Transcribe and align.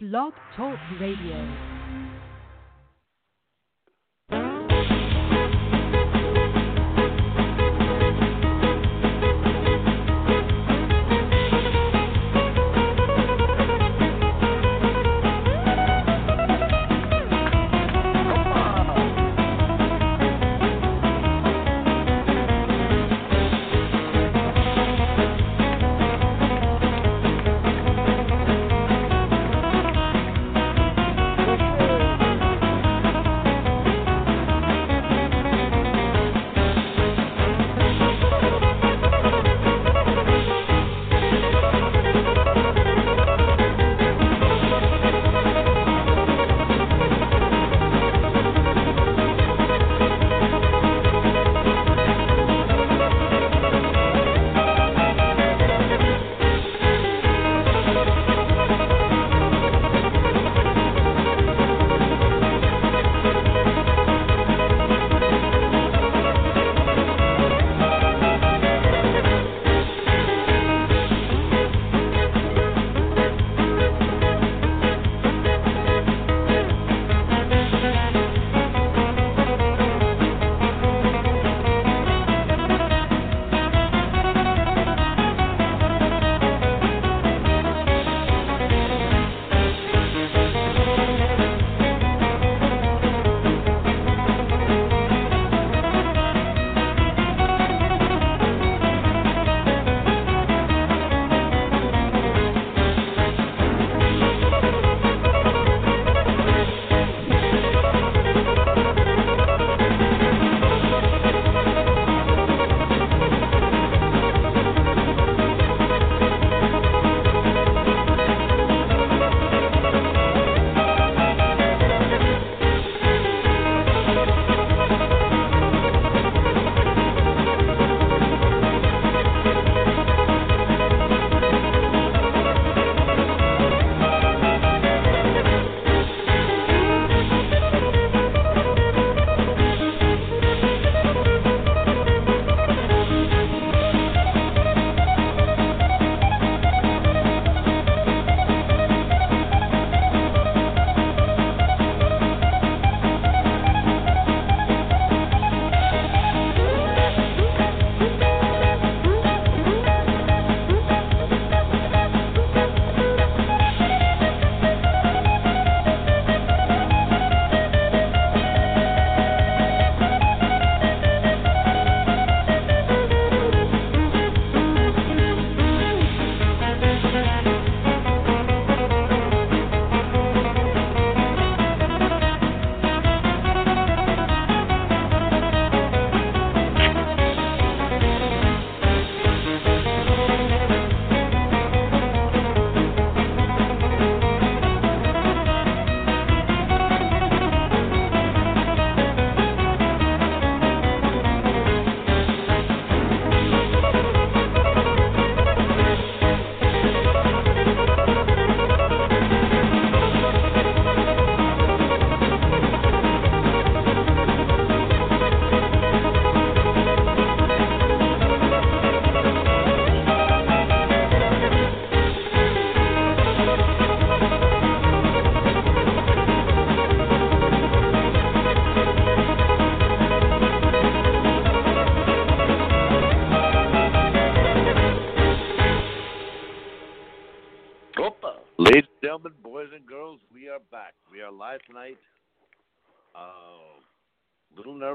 Blog 0.00 0.32
Talk 0.54 0.78
Radio. 1.00 1.77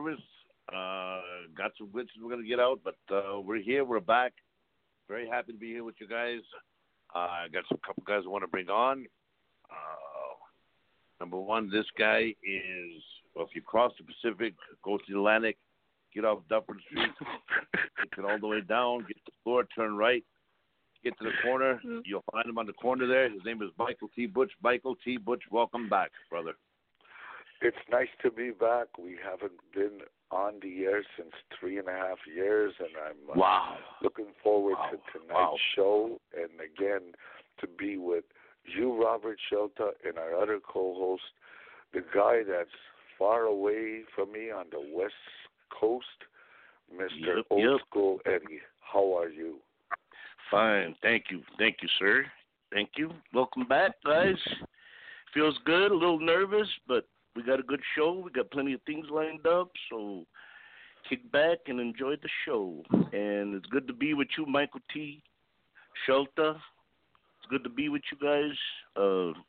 Nervous. 0.03 0.21
Uh, 0.69 1.19
got 1.57 1.71
some 1.77 1.87
glitches 1.87 2.21
we're 2.21 2.29
gonna 2.29 2.47
get 2.47 2.59
out, 2.59 2.79
but 2.83 2.97
uh, 3.13 3.39
we're 3.39 3.61
here. 3.61 3.83
We're 3.83 3.99
back. 3.99 4.33
Very 5.09 5.27
happy 5.27 5.51
to 5.51 5.57
be 5.57 5.67
here 5.67 5.83
with 5.83 5.95
you 5.99 6.07
guys. 6.07 6.39
Uh, 7.13 7.19
I 7.19 7.47
got 7.53 7.63
some 7.69 7.79
couple 7.85 8.03
guys 8.07 8.23
I 8.25 8.29
want 8.29 8.43
to 8.43 8.47
bring 8.47 8.69
on. 8.69 9.05
Uh, 9.69 10.35
number 11.19 11.37
one, 11.37 11.69
this 11.69 11.85
guy 11.97 12.33
is. 12.43 13.03
Well, 13.35 13.45
if 13.45 13.55
you 13.55 13.61
cross 13.61 13.91
the 13.97 14.05
Pacific, 14.05 14.53
go 14.83 14.97
to 14.97 15.03
the 15.09 15.17
Atlantic, 15.17 15.57
get 16.13 16.23
off 16.23 16.39
Dufferin 16.49 16.79
Street, 16.85 17.09
take 17.99 18.19
it 18.19 18.25
all 18.25 18.39
the 18.39 18.47
way 18.47 18.61
down, 18.61 18.99
get 18.99 19.17
to 19.17 19.21
the 19.25 19.31
floor, 19.43 19.65
turn 19.75 19.97
right, 19.97 20.23
get 21.03 21.17
to 21.17 21.25
the 21.25 21.31
corner. 21.43 21.81
You'll 22.05 22.23
find 22.31 22.45
him 22.45 22.57
on 22.57 22.67
the 22.67 22.73
corner 22.73 23.07
there. 23.07 23.29
His 23.29 23.41
name 23.45 23.61
is 23.61 23.69
Michael 23.77 24.09
T. 24.15 24.27
Butch. 24.27 24.51
Michael 24.61 24.95
T. 25.03 25.17
Butch, 25.17 25.43
welcome 25.51 25.89
back, 25.89 26.11
brother. 26.29 26.53
It's 27.63 27.77
nice 27.89 28.09
to 28.21 28.29
be 28.29 28.51
back. 28.51 28.87
We 28.99 29.17
haven't 29.23 29.57
been 29.73 29.99
on 30.31 30.55
the 30.61 30.83
air 30.83 31.01
since 31.15 31.31
three 31.57 31.77
and 31.79 31.87
a 31.87 31.93
half 31.93 32.17
years, 32.27 32.73
and 32.77 32.89
I'm 33.07 33.29
uh, 33.31 33.39
Wow. 33.39 33.77
looking 34.01 34.33
forward 34.43 34.75
Wow. 34.77 34.89
to 34.91 34.97
tonight's 35.13 35.31
Wow. 35.31 35.57
show, 35.73 36.21
and 36.33 36.59
again 36.59 37.15
to 37.59 37.67
be 37.67 37.95
with 37.97 38.25
you, 38.65 39.01
Robert 39.01 39.39
Shelta, 39.49 39.93
and 40.03 40.17
our 40.17 40.35
other 40.35 40.59
co-host, 40.59 41.23
the 41.93 42.01
guy 42.13 42.43
that's 42.43 42.75
far 43.17 43.43
away 43.43 44.03
from 44.13 44.33
me 44.33 44.51
on 44.51 44.69
the 44.69 44.81
West 44.93 45.13
Coast, 45.69 46.25
Mr. 46.93 47.37
Yep, 47.37 47.45
Old 47.49 47.63
yep. 47.63 47.79
School 47.87 48.19
Eddie. 48.25 48.61
How 48.81 49.13
are 49.17 49.29
you? 49.29 49.61
Fine. 50.51 50.95
Thank 51.01 51.31
you. 51.31 51.43
Thank 51.57 51.81
you, 51.81 51.87
sir. 51.97 52.25
Thank 52.73 52.97
you. 52.97 53.13
Welcome 53.33 53.65
back, 53.65 53.93
guys. 54.03 54.37
feels 55.33 55.57
good. 55.65 55.91
A 55.91 55.95
little 55.95 56.19
nervous, 56.19 56.67
but 56.87 57.07
we 57.35 57.43
got 57.43 57.59
a 57.59 57.63
good 57.63 57.81
show. 57.95 58.21
We 58.23 58.31
got 58.31 58.51
plenty 58.51 58.73
of 58.73 58.81
things 58.83 59.07
lined 59.11 59.45
up, 59.47 59.69
so 59.89 60.25
kick 61.09 61.31
back 61.31 61.59
and 61.67 61.79
enjoy 61.79 62.15
the 62.15 62.29
show. 62.45 62.83
And 62.91 63.55
it's 63.55 63.65
good 63.67 63.87
to 63.87 63.93
be 63.93 64.13
with 64.13 64.27
you, 64.37 64.45
Michael 64.45 64.81
T. 64.93 65.21
Shelter. 66.05 66.51
It's 66.51 67.49
good 67.49 67.63
to 67.63 67.69
be 67.69 67.89
with 67.89 68.01
you 68.11 68.17
guys. 68.17 68.57
Uh, 68.95 69.39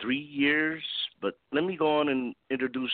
three 0.00 0.18
years, 0.18 0.82
but 1.22 1.34
let 1.52 1.64
me 1.64 1.76
go 1.76 2.00
on 2.00 2.08
and 2.08 2.34
introduce 2.50 2.90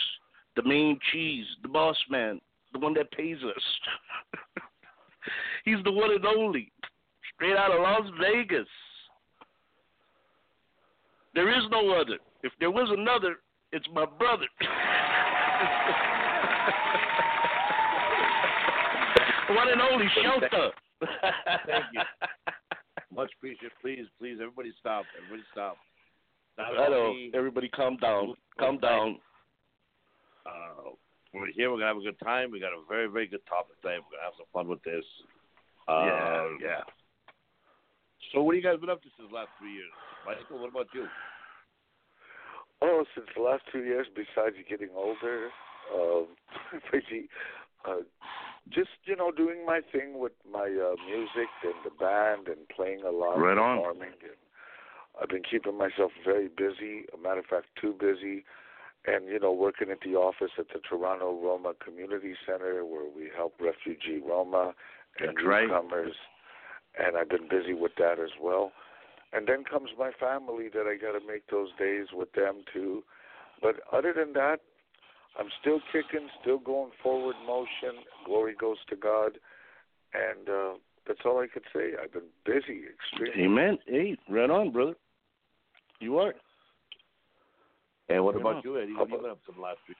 the 0.55 0.63
main 0.63 0.99
cheese, 1.11 1.45
the 1.63 1.69
boss 1.69 1.97
man, 2.09 2.39
the 2.73 2.79
one 2.79 2.93
that 2.93 3.11
pays 3.11 3.37
us. 3.43 3.63
He's 5.65 5.83
the 5.83 5.91
one 5.91 6.11
and 6.11 6.25
only, 6.25 6.71
straight 7.35 7.55
out 7.55 7.71
of 7.71 7.81
Las 7.81 8.11
Vegas. 8.19 8.67
There 11.33 11.49
is 11.49 11.63
no 11.71 11.91
other. 11.91 12.17
If 12.43 12.51
there 12.59 12.71
was 12.71 12.89
another, 12.91 13.37
it's 13.71 13.87
my 13.93 14.05
brother. 14.05 14.45
one 19.55 19.69
and 19.69 19.81
only 19.81 20.05
Shelta. 20.17 20.69
Thank 21.67 21.85
you. 21.93 22.01
Much 23.15 23.31
appreciated. 23.37 23.71
Please, 23.81 24.05
please, 24.19 24.37
everybody 24.41 24.71
stop. 24.79 25.05
Everybody 25.17 25.43
stop. 25.51 25.77
Not 26.57 26.67
Hello. 26.75 27.07
only- 27.09 27.31
Everybody 27.33 27.69
calm 27.69 27.97
down. 27.97 28.33
Calm 28.59 28.77
down. 28.79 29.19
Uh, 30.45 30.91
we're 31.33 31.47
here. 31.55 31.71
We're 31.71 31.77
gonna 31.77 31.87
have 31.93 31.97
a 31.97 32.01
good 32.01 32.19
time. 32.23 32.51
We 32.51 32.59
got 32.59 32.73
a 32.73 32.81
very, 32.89 33.07
very 33.07 33.27
good 33.27 33.45
topic 33.47 33.75
today. 33.81 33.97
We're 33.99 34.17
gonna 34.17 34.23
have 34.25 34.33
some 34.37 34.47
fun 34.53 34.67
with 34.67 34.81
this. 34.83 35.05
Uh, 35.87 36.05
yeah, 36.05 36.47
yeah. 36.61 36.81
So, 38.33 38.41
what 38.43 38.55
have 38.55 38.63
you 38.63 38.69
guys 38.69 38.79
been 38.79 38.89
up 38.89 39.01
to 39.03 39.09
since 39.17 39.29
the 39.29 39.35
last 39.35 39.49
three 39.59 39.73
years, 39.73 39.91
Michael? 40.25 40.59
What 40.59 40.69
about 40.71 40.87
you? 40.93 41.05
Oh, 42.81 43.05
since 43.15 43.27
the 43.35 43.41
last 43.43 43.63
two 43.71 43.83
years, 43.83 44.07
besides 44.13 44.55
getting 44.69 44.89
older, 44.95 45.49
um, 45.95 46.27
pretty, 46.89 47.29
uh, 47.87 48.01
just 48.69 48.89
you 49.05 49.15
know, 49.15 49.31
doing 49.31 49.65
my 49.65 49.81
thing 49.91 50.19
with 50.19 50.31
my 50.51 50.65
uh, 50.65 50.95
music 51.07 51.49
and 51.63 51.75
the 51.85 51.91
band 51.99 52.47
and 52.47 52.67
playing 52.75 53.03
a 53.03 53.11
lot, 53.11 53.39
Right 53.39 53.57
on. 53.57 53.77
performing. 53.77 54.09
And 54.23 54.37
I've 55.21 55.29
been 55.29 55.43
keeping 55.43 55.77
myself 55.77 56.11
very 56.25 56.47
busy. 56.47 57.05
A 57.13 57.17
matter 57.21 57.39
of 57.39 57.45
fact, 57.45 57.67
too 57.79 57.93
busy. 57.99 58.45
And 59.05 59.25
you 59.27 59.39
know, 59.39 59.51
working 59.51 59.89
at 59.89 59.99
the 60.05 60.15
office 60.15 60.51
at 60.59 60.67
the 60.73 60.79
Toronto 60.87 61.37
Roma 61.41 61.73
Community 61.83 62.33
Center, 62.45 62.85
where 62.85 63.05
we 63.05 63.29
help 63.35 63.55
refugee 63.59 64.21
Roma 64.25 64.73
and 65.19 65.35
That's 65.37 65.45
right. 65.45 65.67
newcomers. 65.67 66.13
And 66.99 67.17
I've 67.17 67.29
been 67.29 67.47
busy 67.49 67.73
with 67.73 67.93
that 67.97 68.19
as 68.19 68.31
well. 68.41 68.71
And 69.33 69.47
then 69.47 69.63
comes 69.63 69.89
my 69.97 70.11
family 70.19 70.67
that 70.73 70.87
I 70.87 70.97
got 70.97 71.17
to 71.17 71.25
make 71.25 71.47
those 71.49 71.69
days 71.79 72.07
with 72.13 72.31
them 72.33 72.63
too. 72.73 73.03
But 73.61 73.75
other 73.91 74.13
than 74.13 74.33
that, 74.33 74.59
I'm 75.39 75.47
still 75.61 75.79
kicking, 75.91 76.27
still 76.41 76.59
going 76.59 76.91
forward 77.01 77.35
motion. 77.45 78.03
Glory 78.25 78.53
goes 78.59 78.77
to 78.89 78.95
God, 78.95 79.37
and 80.13 80.49
uh, 80.49 80.73
that's 81.07 81.21
all 81.23 81.39
I 81.39 81.47
could 81.47 81.63
say. 81.73 81.91
I've 82.01 82.11
been 82.11 82.23
busy, 82.45 82.81
extremely. 82.91 83.45
Amen. 83.45 83.77
Hey, 83.87 84.17
right 84.29 84.49
on, 84.49 84.71
brother. 84.71 84.95
You 85.99 86.17
are. 86.17 86.33
And 88.09 88.25
what 88.25 88.35
Yeah. 88.35 88.41
about 88.41 88.63
you, 88.65 88.77
Eddie? 88.77 88.93
What 88.93 89.09
have 89.09 89.09
you 89.11 89.17
been 89.19 89.31
up 89.31 89.45
to 89.45 89.61
last 89.61 89.79
three? 89.85 89.95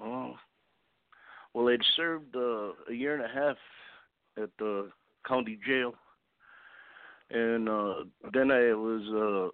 Oh. 0.00 0.38
Well, 1.52 1.68
I'd 1.68 1.84
served 1.96 2.34
uh, 2.34 2.72
a 2.88 2.92
year 2.94 3.14
and 3.14 3.24
a 3.24 3.28
half 3.28 3.58
at 4.42 4.50
the 4.58 4.90
county 5.26 5.58
jail, 5.66 5.94
and 7.30 7.68
uh, 7.68 7.94
then 8.32 8.50
I 8.50 8.72
was 8.74 9.02
uh, 9.08 9.50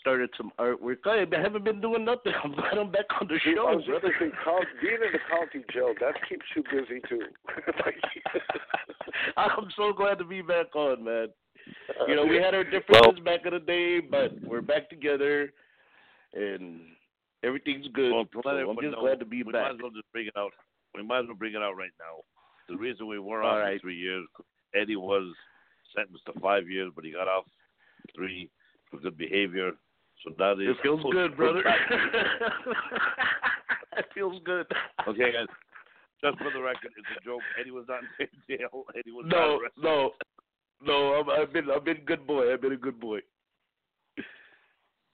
started 0.00 0.30
some 0.36 0.50
artwork. 0.58 0.98
I 1.06 1.26
haven't 1.40 1.64
been 1.64 1.80
doing 1.80 2.04
nothing. 2.04 2.32
I'm 2.44 2.52
glad 2.52 2.78
I'm 2.78 2.90
back 2.90 3.06
on 3.20 3.28
the 3.28 3.34
I 3.34 3.38
show, 3.54 3.76
was 3.76 3.84
brother. 3.84 4.12
thinking, 4.18 4.38
count, 4.44 4.64
being 4.80 4.94
in 4.94 5.12
the 5.12 5.18
county 5.28 5.64
jail 5.72 5.94
that 6.00 6.14
keeps 6.28 6.44
you 6.56 6.62
busy 6.64 7.00
too. 7.08 7.22
I'm 9.36 9.68
so 9.76 9.92
glad 9.92 10.18
to 10.18 10.24
be 10.24 10.42
back 10.42 10.74
on, 10.74 11.04
man. 11.04 11.28
You 12.06 12.16
know, 12.16 12.24
we 12.24 12.36
had 12.36 12.54
our 12.54 12.64
differences 12.64 13.20
back 13.24 13.40
in 13.44 13.52
the 13.52 13.60
day, 13.60 14.00
but 14.00 14.32
we're 14.42 14.62
back 14.62 14.88
together, 14.88 15.52
and 16.32 16.80
everything's 17.44 17.86
good. 17.92 18.12
Well, 18.12 18.24
so 18.42 18.48
I'm 18.48 18.76
just 18.80 18.92
know, 18.96 19.00
glad 19.00 19.18
to 19.20 19.26
be 19.26 19.42
we 19.42 19.52
back. 19.52 19.62
might 19.62 19.70
as 19.72 19.76
well 19.82 19.90
just 19.90 20.10
bring 20.12 20.26
it 20.26 20.36
out. 20.36 20.52
We 20.94 21.02
might 21.02 21.20
as 21.20 21.26
well 21.26 21.36
bring 21.36 21.54
it 21.54 21.62
out 21.62 21.76
right 21.76 21.92
now. 21.98 22.22
The 22.68 22.76
reason 22.76 23.06
we 23.06 23.18
were 23.18 23.42
All 23.42 23.50
off 23.56 23.60
right. 23.60 23.76
for 23.76 23.86
three 23.86 23.96
years, 23.96 24.26
Eddie 24.74 24.96
was 24.96 25.34
sentenced 25.96 26.24
to 26.26 26.38
five 26.40 26.68
years, 26.68 26.90
but 26.94 27.04
he 27.04 27.12
got 27.12 27.28
off 27.28 27.44
three 28.14 28.50
for 28.90 28.98
good 28.98 29.16
behavior. 29.18 29.72
So 30.24 30.32
that 30.38 30.52
is 30.60 30.70
It 30.70 30.76
feels 30.82 31.02
good, 31.12 31.36
brother. 31.36 31.62
back. 31.62 31.78
it 33.98 34.06
feels 34.14 34.40
good. 34.44 34.66
okay, 35.06 35.32
guys. 35.32 35.46
Just 36.24 36.38
for 36.38 36.50
the 36.52 36.60
record, 36.60 36.90
it's 36.96 37.06
a 37.20 37.24
joke. 37.24 37.42
Eddie 37.60 37.70
was 37.70 37.84
not 37.88 38.00
in 38.18 38.26
jail. 38.58 38.84
Eddie 38.98 39.12
was 39.12 39.26
not 39.28 39.36
No, 39.38 39.58
arrested. 39.60 39.82
no, 39.82 40.10
no. 40.82 41.14
I'm, 41.14 41.30
I've 41.30 41.52
been, 41.52 41.70
I've 41.70 41.84
been 41.84 41.98
a 41.98 42.00
good 42.00 42.26
boy. 42.26 42.52
I've 42.52 42.60
been 42.60 42.72
a 42.72 42.76
good 42.76 42.98
boy. 42.98 43.20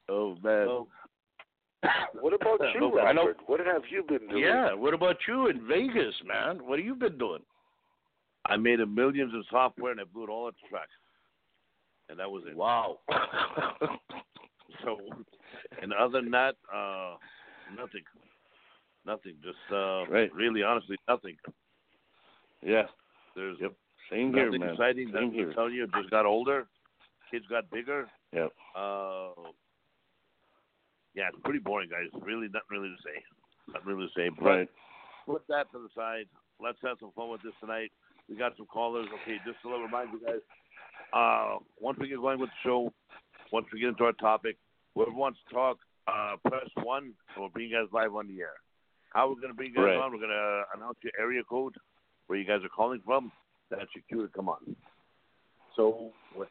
Oh 0.08 0.36
man. 0.42 0.66
So, 0.66 0.88
what 2.20 2.32
about 2.32 2.60
oh, 2.62 2.66
you, 2.74 3.00
I 3.00 3.12
know- 3.12 3.26
Robert? 3.26 3.36
What 3.46 3.60
have 3.60 3.82
you 3.90 4.02
been 4.08 4.26
doing? 4.28 4.42
yeah. 4.42 4.72
What 4.72 4.94
about 4.94 5.16
you 5.28 5.48
in 5.48 5.66
Vegas, 5.66 6.14
man? 6.26 6.66
What 6.66 6.78
have 6.78 6.86
you 6.86 6.94
been 6.94 7.18
doing? 7.18 7.42
I 8.46 8.56
made 8.56 8.80
a 8.80 8.86
millions 8.86 9.32
in 9.32 9.42
software 9.50 9.92
and 9.92 10.00
I 10.00 10.04
blew 10.04 10.24
it 10.24 10.28
all 10.30 10.48
at 10.48 10.54
the 10.62 10.68
track. 10.68 10.88
And 12.08 12.18
that 12.18 12.30
was 12.30 12.42
it. 12.46 12.56
Wow. 12.56 12.98
So, 14.84 14.98
and 15.80 15.92
other 15.94 16.20
than 16.20 16.30
that, 16.32 16.56
uh, 16.74 17.14
nothing. 17.74 18.02
Nothing. 19.06 19.34
Just 19.42 19.56
uh, 19.72 20.04
Right. 20.10 20.30
really, 20.34 20.62
honestly, 20.62 20.96
nothing. 21.08 21.36
yeah. 22.62 22.82
There's 23.34 23.56
Yep. 23.60 23.72
Same 24.10 24.34
here, 24.34 24.46
nothing 24.46 24.60
man. 24.60 24.70
exciting. 24.70 25.10
Same 25.14 25.32
here. 25.32 25.52
tell 25.54 25.70
you, 25.70 25.86
just 25.96 26.10
got 26.10 26.26
older. 26.26 26.66
Kids 27.30 27.46
got 27.48 27.70
bigger. 27.70 28.10
Yep. 28.32 28.52
Uh, 28.76 29.28
yeah, 31.14 31.28
it's 31.28 31.38
pretty 31.44 31.60
boring, 31.60 31.88
guys. 31.88 32.08
Really, 32.22 32.48
not 32.52 32.62
really 32.70 32.88
to 32.88 33.02
say. 33.02 33.22
Not 33.72 33.86
really 33.86 34.06
to 34.08 34.12
say. 34.14 34.28
But 34.28 34.44
Right. 34.44 34.68
put 35.24 35.46
that 35.48 35.70
to 35.72 35.78
the 35.78 35.88
side. 35.94 36.26
Let's 36.60 36.78
have 36.82 36.98
some 37.00 37.12
fun 37.12 37.30
with 37.30 37.42
this 37.42 37.54
tonight. 37.60 37.92
We 38.28 38.36
got 38.36 38.56
some 38.56 38.66
callers. 38.66 39.06
Okay, 39.22 39.36
just 39.46 39.60
to 39.62 39.68
remind 39.70 40.10
you 40.12 40.20
guys, 40.26 40.40
uh, 41.12 41.58
once 41.80 41.98
we 42.00 42.08
get 42.08 42.18
going 42.18 42.40
with 42.40 42.50
the 42.50 42.68
show, 42.68 42.92
once 43.52 43.66
we 43.72 43.80
get 43.80 43.90
into 43.90 44.04
our 44.04 44.12
topic, 44.12 44.56
whoever 44.94 45.12
wants 45.12 45.38
to 45.48 45.54
talk, 45.54 45.78
uh, 46.08 46.36
press 46.48 46.68
one, 46.82 47.04
and 47.04 47.14
we'll 47.38 47.48
bring 47.48 47.68
you 47.68 47.76
guys 47.76 47.88
live 47.92 48.14
on 48.14 48.28
the 48.28 48.40
air. 48.40 48.54
How 49.10 49.28
we're 49.28 49.36
going 49.36 49.48
to 49.48 49.54
bring 49.54 49.70
you 49.70 49.76
guys 49.76 49.84
Right. 49.84 49.98
on, 49.98 50.10
we're 50.12 50.18
going 50.18 50.30
to 50.30 50.64
announce 50.74 50.98
your 51.02 51.12
area 51.18 51.42
code, 51.48 51.74
where 52.26 52.38
you 52.38 52.44
guys 52.44 52.64
are 52.64 52.68
calling 52.68 53.00
from. 53.04 53.30
That's 53.70 53.88
your 53.94 54.02
cue 54.08 54.26
to 54.26 54.32
come 54.32 54.48
on. 54.48 54.76
So, 55.76 56.12
with 56.36 56.48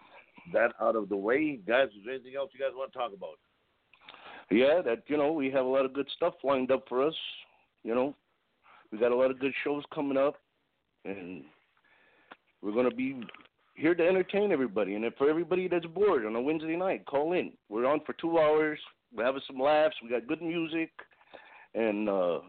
that 0.53 0.74
out 0.82 0.96
of 0.96 1.10
the 1.10 1.15
way, 1.18 1.58
guys, 1.58 1.88
is 1.89 2.06
there 2.06 2.15
anything 2.15 2.36
else 2.36 2.51
you 2.53 2.60
guys 2.60 2.74
want 2.75 2.92
to 2.92 2.98
talk 2.98 3.12
about? 3.13 3.38
Yeah, 4.50 4.82
that 4.82 5.03
you 5.08 5.18
know 5.18 5.32
we 5.32 5.50
have 5.51 5.65
a 5.65 5.70
lot 5.70 5.86
of 5.86 5.94
good 5.94 6.08
stuff 6.15 6.34
lined 6.44 6.72
up 6.72 6.84
for 6.89 7.06
us. 7.06 7.15
You 7.84 7.96
know, 7.96 8.15
we 8.92 8.98
got 8.98 9.12
a 9.12 9.15
lot 9.15 9.32
of 9.32 9.39
good 9.39 9.53
shows 9.63 9.84
coming 9.94 10.18
up, 10.18 10.36
and 11.06 11.44
we're 12.63 12.72
gonna 12.74 12.91
be 12.96 13.22
here 13.75 13.93
to 13.93 14.08
entertain 14.08 14.51
everybody. 14.51 14.96
And 14.96 15.03
if 15.03 15.15
for 15.15 15.29
everybody 15.29 15.67
that's 15.67 15.86
bored 15.86 16.25
on 16.25 16.36
a 16.36 16.41
Wednesday 16.41 16.75
night, 16.75 17.05
call 17.05 17.34
in. 17.34 17.51
We're 17.70 17.86
on 17.86 18.00
for 18.05 18.13
two 18.13 18.39
hours. 18.39 18.79
We're 19.15 19.25
having 19.25 19.41
some 19.46 19.60
laughs. 19.60 19.96
We 20.01 20.10
got 20.10 20.27
good 20.27 20.41
music, 20.41 20.91
and 21.75 22.10
uh 22.10 22.39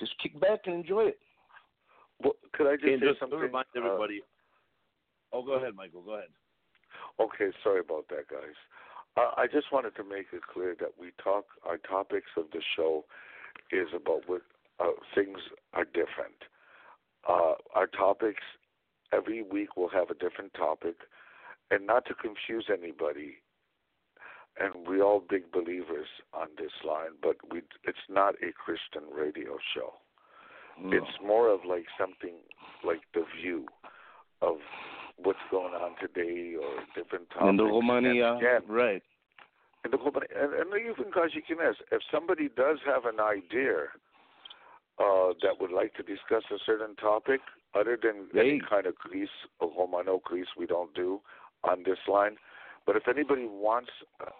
just 0.00 0.12
kick 0.22 0.38
back 0.40 0.60
and 0.66 0.76
enjoy 0.76 1.06
it. 1.06 1.18
Well, 2.22 2.34
could 2.52 2.66
I 2.68 2.74
just 2.76 2.84
Okay, 2.84 2.98
say 3.00 3.06
just 3.06 3.20
something? 3.20 3.38
remind 3.38 3.66
Uh, 3.76 3.80
everybody. 3.80 4.22
oh, 5.32 5.42
go 5.42 5.52
ahead, 5.52 5.74
Michael. 5.74 6.02
Go 6.02 6.14
ahead. 6.14 6.28
Okay, 7.20 7.50
sorry 7.62 7.80
about 7.80 8.06
that, 8.08 8.28
guys. 8.28 8.56
Uh, 9.16 9.32
I 9.36 9.46
just 9.46 9.72
wanted 9.72 9.94
to 9.96 10.04
make 10.04 10.26
it 10.32 10.42
clear 10.52 10.76
that 10.80 10.92
we 10.98 11.10
talk. 11.22 11.44
Our 11.64 11.78
topics 11.78 12.30
of 12.36 12.44
the 12.52 12.62
show 12.76 13.04
is 13.72 13.88
about 13.94 14.22
what 14.28 14.42
uh, 14.80 14.92
things 15.14 15.38
are 15.74 15.84
different. 15.84 16.38
Uh, 17.28 17.54
our 17.74 17.86
topics 17.88 18.42
every 19.12 19.42
week 19.42 19.76
we'll 19.76 19.88
have 19.90 20.10
a 20.10 20.14
different 20.14 20.54
topic, 20.54 20.96
and 21.70 21.86
not 21.86 22.06
to 22.06 22.14
confuse 22.14 22.66
anybody. 22.72 23.36
And 24.60 24.86
we're 24.88 25.04
all 25.04 25.22
big 25.28 25.52
believers 25.52 26.08
on 26.34 26.48
this 26.58 26.72
line, 26.84 27.14
but 27.22 27.36
we 27.52 27.62
it's 27.84 28.06
not 28.08 28.34
a 28.42 28.52
Christian 28.52 29.08
radio 29.14 29.58
show. 29.74 29.94
No. 30.82 30.96
It's 30.96 31.16
more 31.24 31.48
of 31.48 31.60
like 31.68 31.86
something 31.98 32.34
like 32.84 33.02
the 33.14 33.24
view 33.40 33.66
of 34.42 34.56
what's 35.16 35.38
going 35.50 35.74
on 35.74 35.94
today 36.00 36.54
or 36.60 36.82
different 36.94 37.30
topics. 37.30 37.50
in 37.50 37.56
the 37.56 37.64
And 37.64 37.72
Romania, 37.72 38.34
again, 38.34 38.62
right? 38.68 39.02
and, 39.84 39.92
the 39.92 39.98
company, 39.98 40.26
and, 40.34 40.52
and 40.54 40.68
even 40.74 41.12
Kajikines, 41.12 41.74
if 41.92 42.02
somebody 42.12 42.48
does 42.48 42.78
have 42.86 43.04
an 43.04 43.20
idea 43.20 43.88
uh, 44.98 45.32
that 45.42 45.60
would 45.60 45.70
like 45.70 45.94
to 45.94 46.02
discuss 46.02 46.42
a 46.50 46.58
certain 46.64 46.96
topic, 46.96 47.40
other 47.74 47.98
than 48.00 48.28
any 48.38 48.60
kind 48.68 48.86
of 48.86 48.94
grease 48.96 49.28
or 49.60 49.70
Romano 49.76 50.20
grease, 50.24 50.46
we 50.56 50.66
don't 50.66 50.94
do 50.94 51.20
on 51.64 51.82
this 51.84 51.98
line, 52.08 52.36
But 52.86 52.96
if 52.96 53.06
anybody 53.06 53.44
wants, 53.46 53.90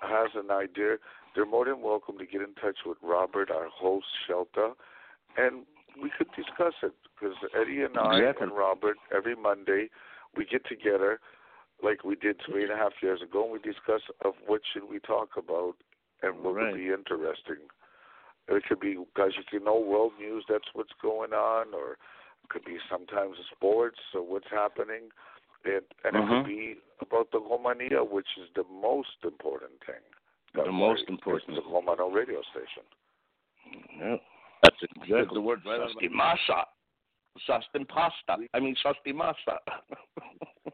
has 0.00 0.30
an 0.34 0.50
idea, 0.50 0.96
they're 1.34 1.44
more 1.44 1.66
than 1.66 1.82
welcome 1.82 2.16
to 2.18 2.24
get 2.24 2.40
in 2.40 2.54
touch 2.54 2.78
with 2.86 2.96
Robert, 3.02 3.50
our 3.50 3.68
host, 3.68 4.06
Shelta, 4.26 4.72
and 5.36 5.66
we 6.00 6.10
could 6.16 6.28
discuss 6.34 6.72
it 6.82 6.92
because 7.20 7.36
Eddie 7.54 7.82
and 7.82 7.98
I 7.98 8.18
Exactly. 8.20 8.46
and 8.46 8.56
Robert 8.56 8.96
every 9.14 9.36
Monday 9.36 9.90
we 10.36 10.46
get 10.46 10.64
together 10.66 11.20
like 11.82 12.04
we 12.04 12.16
did 12.16 12.40
three 12.46 12.62
and 12.62 12.72
a 12.72 12.76
half 12.76 12.92
years 13.02 13.20
ago 13.22 13.44
and 13.44 13.52
we 13.52 13.58
discuss 13.58 14.00
of 14.24 14.34
what 14.46 14.62
should 14.72 14.84
we 14.88 14.98
talk 15.00 15.36
about 15.36 15.74
and 16.22 16.42
what 16.42 16.54
Right. 16.54 16.72
would 16.72 16.78
be 16.78 16.88
interesting. 16.88 17.68
It 18.48 18.64
could 18.64 18.80
be 18.80 18.94
because 18.94 19.36
you 19.36 19.44
can 19.44 19.64
know 19.64 19.78
world 19.78 20.12
news, 20.18 20.44
that's 20.48 20.72
what's 20.72 20.92
going 21.02 21.32
on, 21.34 21.74
or 21.74 21.98
could 22.48 22.64
be 22.64 22.78
sometimes 22.90 23.36
sports 23.54 23.98
or 24.14 24.22
what's 24.22 24.48
happening. 24.50 25.10
It, 25.64 25.84
and 26.04 26.16
it 26.16 26.22
Mhm. 26.22 26.28
could 26.28 26.46
be 26.46 26.80
about 27.00 27.30
the 27.30 27.40
Romania, 27.40 28.02
which 28.02 28.28
is 28.38 28.48
the 28.54 28.64
most 28.64 29.22
important 29.24 29.82
thing. 29.84 30.02
The 30.54 30.72
most 30.72 31.06
why 31.06 31.14
important. 31.14 31.56
It's 31.56 31.66
the 31.66 31.72
Romano 31.72 32.08
radio 32.08 32.42
station. 32.42 32.84
Yeah. 33.98 34.16
That's 34.62 34.80
Get 34.80 34.90
exactly 34.96 35.34
the 35.34 35.40
word 35.40 35.64
right 35.64 35.80
out 35.80 35.90
of 35.90 35.96
masa. 35.96 36.66
Sosti 37.46 37.86
pasta. 37.86 38.36
I 38.54 38.60
mean, 38.60 38.74
sosti 38.76 39.12
masa. 39.12 39.58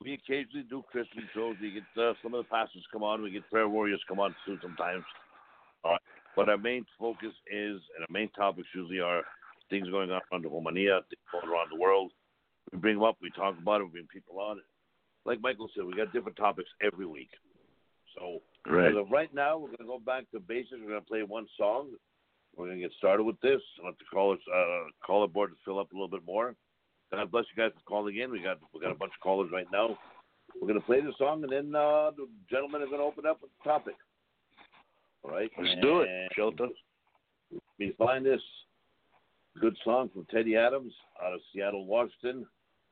We 0.00 0.14
occasionally 0.14 0.64
do 0.70 0.84
Christmas 0.90 1.24
shows. 1.34 1.56
We 1.60 1.72
get 1.72 2.02
uh, 2.02 2.14
some 2.22 2.32
of 2.32 2.44
the 2.44 2.48
pastors 2.48 2.86
come 2.92 3.02
on. 3.02 3.20
We 3.20 3.30
get 3.30 3.50
prayer 3.50 3.68
warriors 3.68 4.00
come 4.06 4.20
on 4.20 4.34
too 4.46 4.56
sometimes. 4.62 5.04
All 5.82 5.92
right. 5.92 6.00
But 6.36 6.48
our 6.48 6.56
main 6.56 6.86
focus 6.98 7.34
is, 7.50 7.80
and 7.96 8.02
our 8.02 8.10
main 8.10 8.30
topics 8.30 8.68
usually 8.74 9.00
are 9.00 9.24
things 9.70 9.88
going 9.88 10.10
on 10.10 10.20
around 10.32 10.44
Romania, 10.44 11.00
things 11.08 11.22
going 11.32 11.48
around 11.52 11.70
the 11.72 11.80
world. 11.80 12.12
We 12.72 12.78
bring 12.78 12.96
them 12.96 13.04
up. 13.04 13.16
We 13.22 13.30
talk 13.30 13.56
about 13.60 13.80
it. 13.80 13.84
We 13.84 13.90
bring 13.90 14.08
people 14.12 14.40
on. 14.40 14.58
It. 14.58 14.64
Like 15.24 15.40
Michael 15.40 15.68
said, 15.74 15.84
we 15.84 15.94
got 15.94 16.12
different 16.12 16.36
topics 16.36 16.68
every 16.82 17.06
week. 17.06 17.30
So 18.16 18.40
right. 18.70 18.94
right 19.10 19.32
now, 19.34 19.58
we're 19.58 19.68
going 19.68 19.78
to 19.78 19.84
go 19.84 20.00
back 20.04 20.30
to 20.32 20.40
basics. 20.40 20.80
We're 20.80 20.90
going 20.90 21.00
to 21.00 21.06
play 21.06 21.22
one 21.22 21.46
song. 21.56 21.90
We're 22.56 22.66
going 22.66 22.78
to 22.78 22.82
get 22.82 22.96
started 22.98 23.22
with 23.22 23.40
this. 23.40 23.60
I 23.82 23.86
let 23.86 23.98
the 23.98 24.04
callers 24.12 24.40
uh, 24.52 24.90
caller 25.04 25.28
board 25.28 25.50
to 25.50 25.56
fill 25.64 25.78
up 25.78 25.92
a 25.92 25.94
little 25.94 26.08
bit 26.08 26.24
more. 26.26 26.54
God 27.12 27.30
bless 27.30 27.44
you 27.54 27.62
guys 27.62 27.72
for 27.74 27.84
calling 27.88 28.16
in. 28.16 28.30
We 28.30 28.42
got 28.42 28.58
we 28.74 28.80
got 28.80 28.90
a 28.90 28.94
bunch 28.94 29.12
of 29.16 29.22
callers 29.22 29.50
right 29.52 29.66
now. 29.72 29.96
We're 30.60 30.68
going 30.68 30.80
to 30.80 30.86
play 30.86 31.00
the 31.00 31.12
song, 31.18 31.42
and 31.42 31.52
then 31.52 31.74
uh, 31.74 32.10
the 32.10 32.26
gentlemen 32.50 32.82
are 32.82 32.86
going 32.86 32.98
to 32.98 33.04
open 33.04 33.26
up 33.26 33.40
with 33.40 33.50
the 33.58 33.70
topic. 33.70 33.94
All 35.22 35.30
right, 35.30 35.50
Let's 35.58 35.80
do 35.80 36.00
it, 36.00 36.08
And 36.08 36.30
Shelta. 36.36 36.68
We 37.78 37.94
find 37.96 38.26
this 38.26 38.40
good 39.58 39.76
song 39.84 40.08
from 40.12 40.26
Teddy 40.26 40.56
Adams 40.56 40.92
out 41.24 41.34
of 41.34 41.40
Seattle, 41.52 41.86
Washington. 41.86 42.46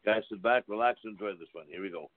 Guys, 0.04 0.22
sit 0.28 0.42
back, 0.42 0.64
relax, 0.68 0.98
enjoy 1.04 1.32
this 1.32 1.48
one. 1.52 1.66
Here 1.68 1.82
we 1.82 1.90
go. 1.90 2.10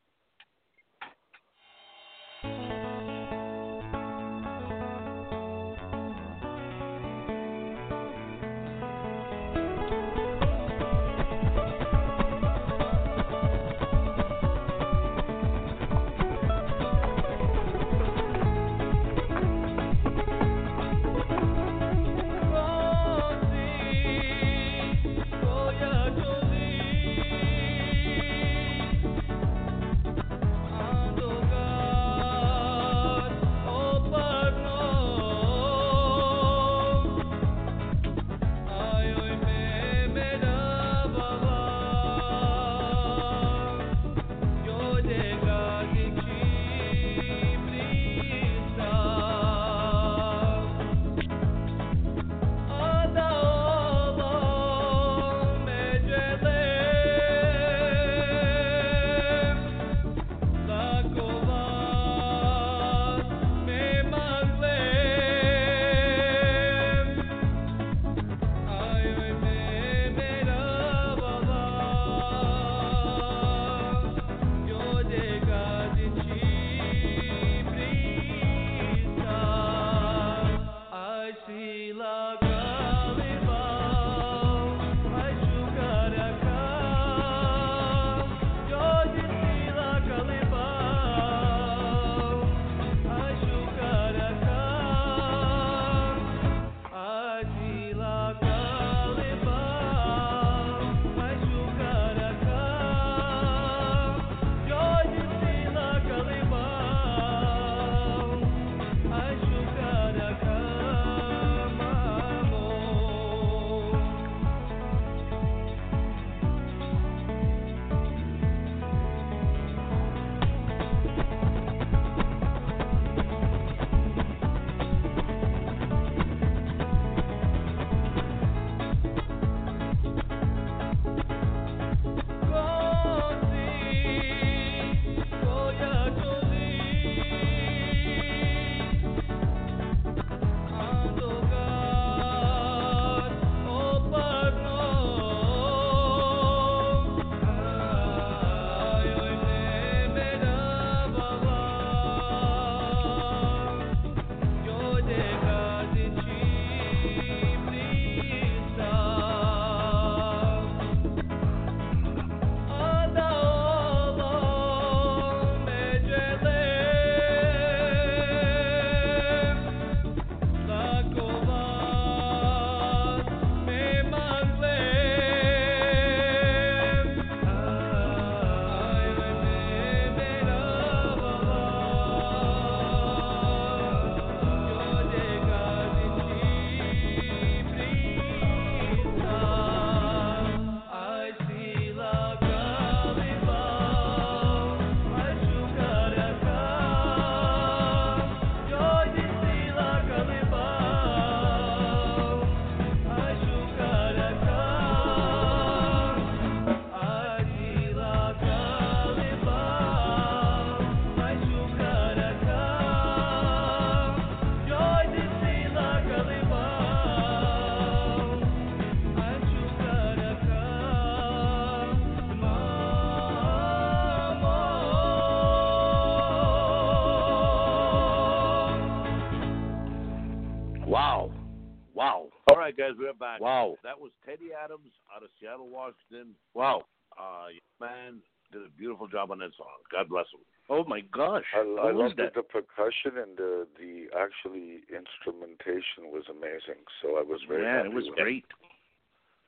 Guys, 233.40 233.46
back. 233.46 233.48
Wow. 233.48 233.76
That 233.84 234.00
was 234.00 234.12
Teddy 234.26 234.52
Adams 234.54 234.92
out 235.16 235.24
of 235.24 235.30
Seattle, 235.40 235.70
Washington. 235.70 236.36
Wow. 236.54 236.84
Uh, 237.18 237.48
man 237.80 238.22
did 238.52 238.62
a 238.66 238.70
beautiful 238.78 239.08
job 239.08 239.32
on 239.32 239.40
that 239.40 239.52
song. 239.58 239.82
God 239.92 240.10
bless 240.10 240.26
him. 240.34 240.42
Oh 240.70 240.84
my 240.86 241.02
gosh. 241.02 241.46
I, 241.56 241.62
I 241.62 241.92
loved 241.92 242.18
that? 242.18 242.34
the 242.36 242.44
percussion 242.44 243.18
and 243.18 243.38
the 243.38 243.66
the 243.78 244.06
actually 244.14 244.86
instrumentation 244.90 246.14
was 246.14 246.24
amazing. 246.30 246.82
So 247.02 247.18
I 247.18 247.24
was 247.26 247.42
very 247.48 247.64
Man, 247.64 247.76
happy 247.76 247.90
it 247.90 247.94
was 247.94 248.06
with 248.06 248.16
great. 248.18 248.46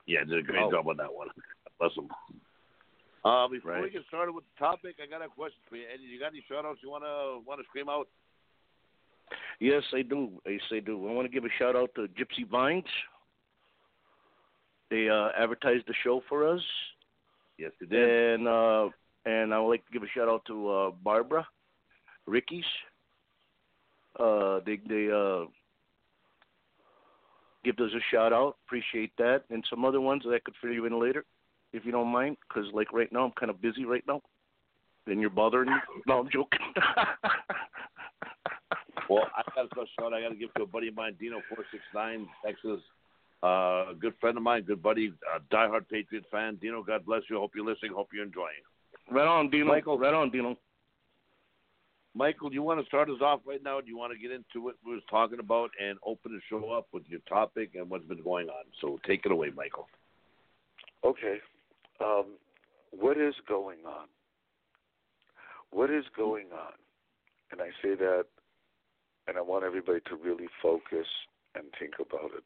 Yeah, 0.06 0.24
did 0.24 0.38
a 0.38 0.42
great 0.42 0.62
Oh. 0.62 0.70
job 0.70 0.88
on 0.88 0.96
that 0.98 1.12
one. 1.14 1.28
God 1.28 1.74
bless 1.78 1.94
him. 1.94 2.10
Uh, 3.24 3.46
before 3.46 3.80
we 3.80 3.90
get 3.90 4.02
started 4.08 4.32
with 4.32 4.42
the 4.50 4.58
topic, 4.58 4.96
I 4.98 5.06
got 5.06 5.22
a 5.22 5.28
question 5.30 5.62
for 5.70 5.76
you. 5.76 5.86
Eddie, 5.86 6.10
you 6.10 6.18
got 6.18 6.34
any 6.34 6.42
shout 6.48 6.66
outs 6.66 6.80
you 6.82 6.90
wanna 6.90 7.38
wanna 7.46 7.62
scream 7.70 7.88
out? 7.88 8.08
Yes, 9.60 9.82
I 9.94 10.02
do. 10.02 10.42
Yes, 10.44 10.60
I 10.72 10.80
do. 10.80 11.08
I 11.08 11.12
want 11.12 11.26
to 11.26 11.32
give 11.32 11.44
a 11.44 11.54
shout 11.58 11.76
out 11.76 11.94
to 11.94 12.08
Gypsy 12.18 12.46
Vines. 12.48 12.84
They 14.92 15.08
uh, 15.08 15.28
advertised 15.42 15.84
the 15.88 15.94
show 16.04 16.20
for 16.28 16.46
us, 16.46 16.60
Yes, 17.56 17.72
you 17.80 17.86
did. 17.86 18.10
and 18.34 18.46
uh, 18.46 18.88
and 19.24 19.54
I 19.54 19.58
would 19.58 19.70
like 19.70 19.86
to 19.86 19.92
give 19.92 20.02
a 20.02 20.06
shout 20.14 20.28
out 20.28 20.44
to 20.48 20.68
uh, 20.68 20.90
Barbara, 21.02 21.46
Ricky's. 22.26 22.66
Uh, 24.20 24.60
they 24.66 24.78
they 24.86 25.08
uh, 25.10 25.46
give 27.64 27.78
us 27.78 27.90
a 27.96 28.02
shout 28.14 28.34
out. 28.34 28.56
Appreciate 28.66 29.12
that, 29.16 29.44
and 29.48 29.64
some 29.70 29.86
other 29.86 30.02
ones 30.02 30.24
that 30.26 30.34
I 30.34 30.40
could 30.44 30.52
fill 30.60 30.72
you 30.72 30.84
in 30.84 31.00
later, 31.00 31.24
if 31.72 31.86
you 31.86 31.92
don't 31.92 32.08
mind, 32.12 32.36
because 32.46 32.66
like 32.74 32.92
right 32.92 33.10
now 33.10 33.24
I'm 33.24 33.32
kind 33.32 33.48
of 33.48 33.62
busy 33.62 33.86
right 33.86 34.04
now, 34.06 34.20
and 35.06 35.22
you're 35.22 35.30
bothering 35.30 35.70
me. 35.70 35.76
No, 36.06 36.18
I'm 36.20 36.28
joking. 36.30 36.60
Well, 39.08 39.24
I 39.36 39.42
got 39.54 39.64
a 39.66 39.86
shout. 39.98 40.12
I 40.12 40.20
got 40.20 40.28
to 40.28 40.34
give 40.36 40.52
to 40.54 40.62
a 40.62 40.66
buddy 40.66 40.88
of 40.88 40.96
mine, 40.96 41.16
Dino 41.18 41.40
four 41.48 41.64
six 41.70 41.82
nine, 41.94 42.26
Texas. 42.44 42.80
Uh, 43.42 43.90
a 43.90 43.94
good 43.98 44.14
friend 44.20 44.36
of 44.36 44.42
mine, 44.42 44.62
good 44.62 44.82
buddy, 44.82 45.12
a 45.34 45.54
diehard 45.54 45.88
Patriot 45.90 46.24
fan. 46.30 46.56
Dino, 46.60 46.82
God 46.82 47.04
bless 47.04 47.22
you. 47.28 47.38
Hope 47.38 47.52
you're 47.56 47.66
listening. 47.66 47.92
Hope 47.92 48.08
you're 48.12 48.24
enjoying. 48.24 48.62
right 49.10 49.26
on, 49.26 49.50
Dino. 49.50 49.66
Michael. 49.66 49.98
Right 49.98 50.14
on, 50.14 50.30
Dino. 50.30 50.56
Michael, 52.14 52.50
do 52.50 52.54
you 52.54 52.62
want 52.62 52.78
to 52.78 52.86
start 52.86 53.08
us 53.08 53.20
off 53.22 53.40
right 53.46 53.62
now? 53.62 53.80
Do 53.80 53.88
you 53.88 53.96
want 53.96 54.12
to 54.12 54.18
get 54.18 54.30
into 54.30 54.62
what 54.62 54.76
we 54.86 54.92
was 54.92 55.02
talking 55.10 55.40
about 55.40 55.70
and 55.82 55.98
open 56.06 56.32
the 56.32 56.40
show 56.48 56.70
up 56.70 56.86
with 56.92 57.04
your 57.08 57.20
topic 57.28 57.70
and 57.74 57.88
what's 57.88 58.04
been 58.04 58.22
going 58.22 58.48
on? 58.48 58.64
So 58.80 59.00
take 59.06 59.24
it 59.24 59.32
away, 59.32 59.50
Michael. 59.56 59.88
Okay. 61.04 61.38
Um, 62.04 62.36
what 62.90 63.16
is 63.16 63.34
going 63.48 63.78
on? 63.86 64.06
What 65.70 65.90
is 65.90 66.04
going 66.14 66.48
on? 66.52 66.74
And 67.50 67.62
I 67.62 67.68
say 67.82 67.94
that, 67.94 68.26
and 69.26 69.38
I 69.38 69.40
want 69.40 69.64
everybody 69.64 70.00
to 70.10 70.16
really 70.16 70.48
focus 70.62 71.06
and 71.54 71.64
think 71.78 71.94
about 71.98 72.30
it. 72.36 72.44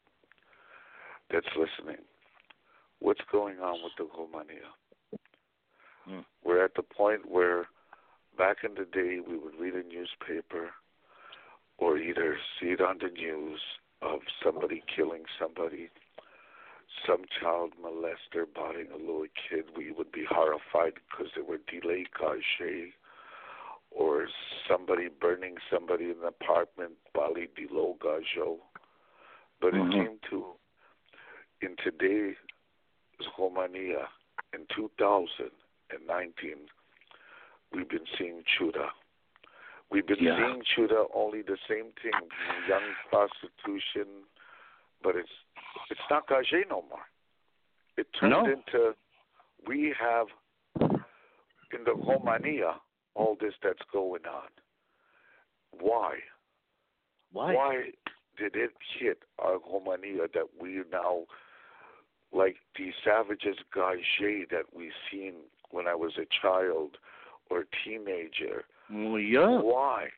That's 1.31 1.47
listening. 1.55 2.01
What's 2.99 3.21
going 3.31 3.59
on 3.59 3.79
with 3.83 3.93
the 3.97 4.07
Romania? 4.17 4.71
Hmm. 6.05 6.21
We're 6.43 6.63
at 6.63 6.75
the 6.75 6.83
point 6.83 7.29
where 7.29 7.67
back 8.37 8.57
in 8.63 8.75
the 8.75 8.85
day 8.85 9.19
we 9.27 9.37
would 9.37 9.55
read 9.59 9.73
a 9.73 9.83
newspaper 9.83 10.71
or 11.77 11.97
either 11.97 12.37
see 12.59 12.67
it 12.67 12.81
on 12.81 12.99
the 12.99 13.09
news 13.09 13.59
of 14.01 14.19
somebody 14.43 14.83
killing 14.95 15.23
somebody 15.39 15.89
some 17.05 17.25
child 17.39 17.73
molester 17.81 18.45
bodying 18.53 18.87
a 18.91 18.97
little 18.97 19.25
kid, 19.49 19.65
we 19.75 19.91
would 19.91 20.11
be 20.11 20.25
horrified 20.29 20.93
because 21.09 21.31
they 21.35 21.41
were 21.41 21.59
delayed 21.69 22.07
cachet, 22.13 22.93
or 23.91 24.27
somebody 24.67 25.07
burning 25.07 25.55
somebody 25.71 26.05
in 26.05 26.17
an 26.21 26.27
apartment, 26.27 26.93
bali 27.13 27.47
dilo 27.57 27.97
gajo. 27.99 28.59
But 29.59 29.73
Mhm. 29.73 29.87
it 29.87 29.91
came 29.91 30.19
to, 30.29 30.56
in 31.61 31.75
today's 31.83 32.35
Romania, 33.37 34.07
in 34.53 34.65
2019, 34.75 36.69
we've 37.73 37.89
been 37.89 38.05
seeing 38.17 38.43
Chuda. 38.57 38.89
We've 39.89 40.05
been 40.05 40.19
Yeah. 40.23 40.35
seeing 40.37 40.61
Chuda 40.63 41.09
only 41.13 41.41
the 41.41 41.57
same 41.67 41.91
thing, 41.93 42.13
young 42.67 42.95
prostitution, 43.09 44.25
but 45.01 45.15
it's 45.15 45.31
it's 45.89 46.09
not 46.09 46.27
Gage 46.27 46.53
no 46.69 46.81
more. 46.83 47.07
It 47.97 48.11
turned 48.13 48.31
No. 48.31 48.45
into 48.45 48.95
we 49.65 49.91
have 49.93 50.27
in 50.79 51.83
the 51.83 51.93
Romania 51.95 52.79
all 53.15 53.35
this 53.35 53.53
that's 53.61 53.81
going 53.91 54.25
on. 54.25 54.49
Why? 55.71 56.23
Why? 57.31 57.93
did 58.37 58.55
it 58.55 58.71
hit 58.99 59.23
our 59.39 59.57
Romania 59.57 60.27
that 60.27 60.53
we 60.61 60.83
now 60.91 61.25
like 62.33 62.57
the 62.77 62.91
savages 63.03 63.57
Gage 63.73 64.47
that 64.51 64.65
we 64.75 64.91
seen 65.11 65.33
when 65.71 65.87
I 65.87 65.95
was 65.95 66.13
a 66.17 66.27
child 66.41 66.97
or 67.49 67.65
teenager? 67.83 68.65
Well, 68.89 69.19
yeah. 69.19 69.59
Why 69.59 70.09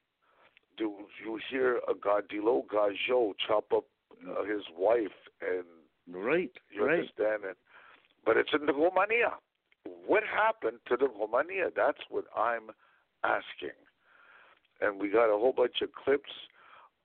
do 0.77 0.95
you 1.23 1.39
hear 1.49 1.77
a 1.87 1.93
Gadilo 1.93 2.63
Gajo 2.67 3.33
chop 3.47 3.65
up 3.75 3.85
uh, 4.27 4.43
his 4.43 4.63
wife 4.77 5.07
and 5.41 5.65
Right. 6.11 6.51
you 6.71 6.85
right. 6.85 6.99
understand 6.99 7.43
it? 7.43 7.57
But 8.25 8.37
it's 8.37 8.49
in 8.53 8.65
the 8.65 8.73
Romania. 8.73 9.33
What 10.05 10.23
happened 10.23 10.79
to 10.87 10.97
the 10.97 11.07
Romania? 11.07 11.69
That's 11.75 11.99
what 12.09 12.25
I'm 12.35 12.71
asking. 13.23 13.77
And 14.81 14.99
we 14.99 15.09
got 15.09 15.33
a 15.33 15.37
whole 15.37 15.53
bunch 15.53 15.81
of 15.81 15.89
clips 15.93 16.31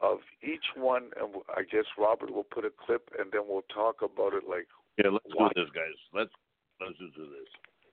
of 0.00 0.18
each 0.42 0.74
one, 0.76 1.10
and 1.20 1.36
I 1.56 1.62
guess 1.62 1.84
Robert 1.98 2.32
will 2.32 2.44
put 2.44 2.64
a 2.64 2.70
clip, 2.70 3.10
and 3.18 3.32
then 3.32 3.42
we'll 3.46 3.64
talk 3.72 4.02
about 4.02 4.34
it. 4.34 4.44
Like, 4.48 4.68
Yeah, 4.98 5.10
let's 5.10 5.26
Why? 5.34 5.50
do 5.54 5.62
this, 5.64 5.70
guys. 5.74 5.98
Let's 6.12 6.30
let's 6.80 6.98
do 6.98 7.10
this. 7.16 7.48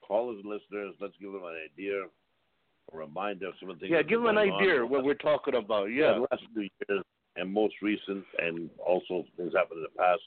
Callers 0.05 0.39
and 0.43 0.49
listeners, 0.49 0.95
let's 0.99 1.13
give 1.19 1.31
them 1.31 1.43
an 1.43 1.57
idea, 1.71 2.03
a 2.03 2.97
reminder 2.97 3.47
of 3.47 3.53
some 3.59 3.69
of 3.69 3.77
the 3.79 3.87
things. 3.87 3.91
Yeah, 3.93 4.03
give 4.03 4.19
them 4.21 4.29
an 4.29 4.37
idea 4.37 4.83
on 4.83 4.89
what 4.89 5.03
we're 5.03 5.15
talking 5.15 5.55
about. 5.55 5.85
Yeah. 5.85 6.13
the 6.13 6.27
last 6.31 6.43
few 6.53 6.69
years 6.87 7.03
and 7.37 7.51
most 7.51 7.75
recent, 7.81 8.25
and 8.39 8.69
also 8.85 9.23
things 9.37 9.53
happened 9.55 9.79
in 9.79 9.87
the 9.87 9.97
past. 9.97 10.21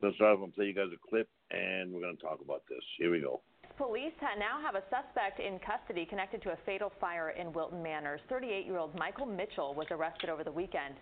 So 0.00 0.12
start 0.16 0.36
off 0.36 0.44
and 0.44 0.54
play 0.54 0.66
you 0.66 0.74
guys 0.74 0.92
a 0.92 1.08
clip, 1.08 1.28
and 1.50 1.92
we're 1.92 2.00
going 2.00 2.16
to 2.16 2.22
talk 2.22 2.40
about 2.42 2.62
this. 2.68 2.82
Here 2.98 3.10
we 3.10 3.20
go. 3.20 3.40
Police 3.76 4.12
ha- 4.20 4.38
now 4.38 4.60
have 4.60 4.74
a 4.74 4.82
suspect 4.88 5.38
in 5.38 5.58
custody 5.60 6.06
connected 6.06 6.40
to 6.42 6.50
a 6.52 6.58
fatal 6.64 6.92
fire 6.98 7.30
in 7.30 7.52
Wilton 7.52 7.82
Manors. 7.82 8.20
38-year-old 8.30 8.94
Michael 8.98 9.26
Mitchell 9.26 9.74
was 9.74 9.86
arrested 9.90 10.30
over 10.30 10.44
the 10.44 10.52
weekend. 10.52 10.94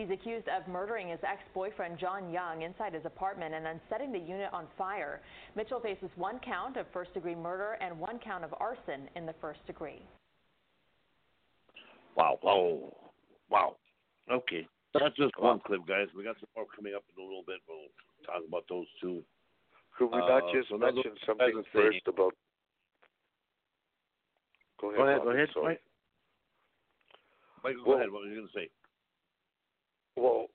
He's 0.00 0.08
accused 0.10 0.48
of 0.48 0.66
murdering 0.66 1.08
his 1.08 1.18
ex-boyfriend 1.22 1.98
John 1.98 2.30
Young 2.32 2.62
inside 2.62 2.94
his 2.94 3.04
apartment 3.04 3.54
and 3.54 3.62
then 3.66 3.78
setting 3.90 4.10
the 4.10 4.18
unit 4.18 4.48
on 4.50 4.64
fire. 4.78 5.20
Mitchell 5.56 5.78
faces 5.78 6.08
one 6.16 6.40
count 6.42 6.78
of 6.78 6.86
first-degree 6.90 7.34
murder 7.34 7.76
and 7.82 8.00
one 8.00 8.18
count 8.18 8.42
of 8.42 8.54
arson 8.58 9.10
in 9.14 9.26
the 9.26 9.34
first 9.42 9.60
degree. 9.66 10.00
Wow. 12.16 12.38
Oh. 12.42 12.94
Wow. 13.50 13.76
Okay. 14.32 14.66
That's 14.94 15.14
just 15.16 15.38
one 15.38 15.60
clip, 15.66 15.86
guys. 15.86 16.08
We 16.16 16.24
got 16.24 16.36
some 16.40 16.48
more 16.56 16.64
coming 16.74 16.94
up 16.96 17.04
in 17.14 17.22
a 17.22 17.26
little 17.26 17.44
bit. 17.46 17.56
We'll 17.68 17.78
talk 18.24 18.40
about 18.48 18.64
those 18.70 18.86
two. 19.02 19.22
could 19.98 20.06
we 20.12 20.16
not 20.16 20.44
Uh, 20.44 20.52
just 20.54 20.70
so 20.70 20.78
mention 20.78 21.14
something 21.26 21.46
guys 21.46 21.56
are 21.56 21.70
saying- 21.74 21.92
first 21.92 22.08
about? 22.08 22.34
Go 24.78 24.86
ahead. 24.92 24.96
Go 24.96 25.28
ahead. 25.28 25.52
Go 25.52 25.60
ahead. 25.66 25.78
Mike. 27.62 27.76
Go 27.76 27.82
Well- 27.84 27.98
ahead. 27.98 28.10
What 28.10 28.22
were 28.22 28.28
you 28.28 28.36
going 28.36 28.48
to 28.48 28.52
say? 28.54 28.70
Well, 30.20 30.48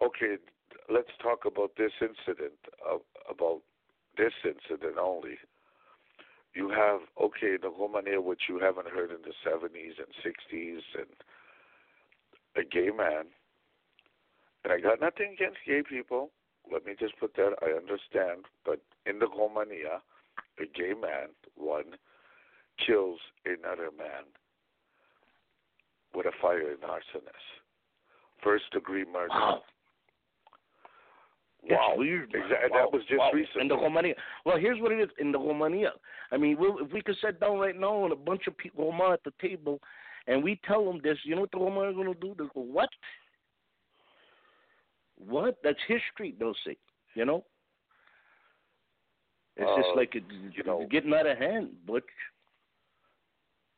okay, 0.00 0.36
let's 0.88 1.12
talk 1.22 1.44
about 1.44 1.72
this 1.76 1.92
incident, 2.00 2.56
uh, 2.80 2.96
about 3.28 3.60
this 4.16 4.32
incident 4.42 4.96
only. 4.98 5.36
You 6.54 6.70
have, 6.70 7.00
okay, 7.20 7.58
the 7.60 7.68
Romania, 7.68 8.22
which 8.22 8.48
you 8.48 8.58
haven't 8.58 8.88
heard 8.88 9.10
in 9.10 9.20
the 9.20 9.34
70s 9.44 10.00
and 10.00 10.08
60s, 10.24 10.80
and 10.96 11.12
a 12.56 12.64
gay 12.64 12.88
man, 12.88 13.26
and 14.64 14.72
I 14.72 14.80
got 14.80 14.98
nothing 14.98 15.34
against 15.34 15.58
gay 15.66 15.82
people. 15.82 16.30
Let 16.72 16.86
me 16.86 16.94
just 16.98 17.18
put 17.20 17.34
that, 17.36 17.52
I 17.60 17.76
understand, 17.76 18.46
but 18.64 18.80
in 19.04 19.18
the 19.18 19.28
Romania, 19.28 20.00
a 20.58 20.64
gay 20.64 20.94
man, 20.98 21.36
one, 21.54 21.96
kills 22.78 23.20
another 23.44 23.90
man 23.92 24.24
with 26.14 26.24
a 26.24 26.32
fire 26.40 26.70
and 26.70 26.80
arsonist 26.80 27.61
first 28.42 28.64
degree 28.72 29.04
murder. 29.04 29.28
Wow. 29.30 29.62
Wow. 31.64 31.90
It's 31.90 31.98
weird. 31.98 32.34
Exactly. 32.34 32.70
Wow. 32.70 32.78
That 32.78 32.92
was 32.92 33.02
just 33.08 33.18
wow. 33.18 33.30
recently. 33.32 33.62
In 33.62 33.68
the 33.68 33.76
Romania. 33.76 34.14
Well, 34.44 34.58
here's 34.58 34.80
what 34.80 34.92
it 34.92 35.00
is. 35.00 35.10
In 35.18 35.30
the 35.32 35.38
Romania, 35.38 35.92
I 36.32 36.36
mean, 36.36 36.56
we'll, 36.58 36.78
if 36.78 36.92
we 36.92 37.02
could 37.02 37.16
sit 37.24 37.38
down 37.40 37.58
right 37.58 37.78
now 37.78 38.04
and 38.04 38.12
a 38.12 38.16
bunch 38.16 38.42
of 38.48 38.56
people 38.56 38.90
Roma 38.90 39.12
at 39.12 39.22
the 39.24 39.32
table, 39.40 39.80
and 40.26 40.42
we 40.42 40.60
tell 40.66 40.84
them 40.84 41.00
this, 41.02 41.18
you 41.24 41.34
know 41.34 41.42
what 41.42 41.52
the 41.52 41.58
Roma 41.58 41.80
are 41.80 41.92
going 41.92 42.12
to 42.12 42.20
do? 42.20 42.34
They 42.38 42.44
go, 42.54 42.60
what? 42.60 42.88
What? 45.18 45.56
That's 45.62 45.78
history, 45.86 46.34
they'll 46.38 46.54
say. 46.66 46.76
You 47.14 47.26
know? 47.26 47.44
It's 49.56 49.68
Uh, 49.68 49.76
just 49.76 49.96
like 49.96 50.14
it, 50.14 50.24
you 50.56 50.62
know- 50.64 50.86
getting 50.90 51.12
out 51.14 51.26
of 51.26 51.38
hand, 51.38 51.70
Butch. 51.86 52.04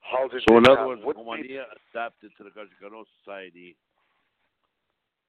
How 0.00 0.28
did 0.28 0.42
So, 0.48 0.56
in 0.58 0.62
they 0.64 0.70
other 0.70 0.86
words, 0.86 1.02
what 1.02 1.16
Romania 1.16 1.66
adapted 1.92 2.30
to 2.36 2.44
the 2.44 2.50
Gajagano 2.50 3.04
society 3.18 3.74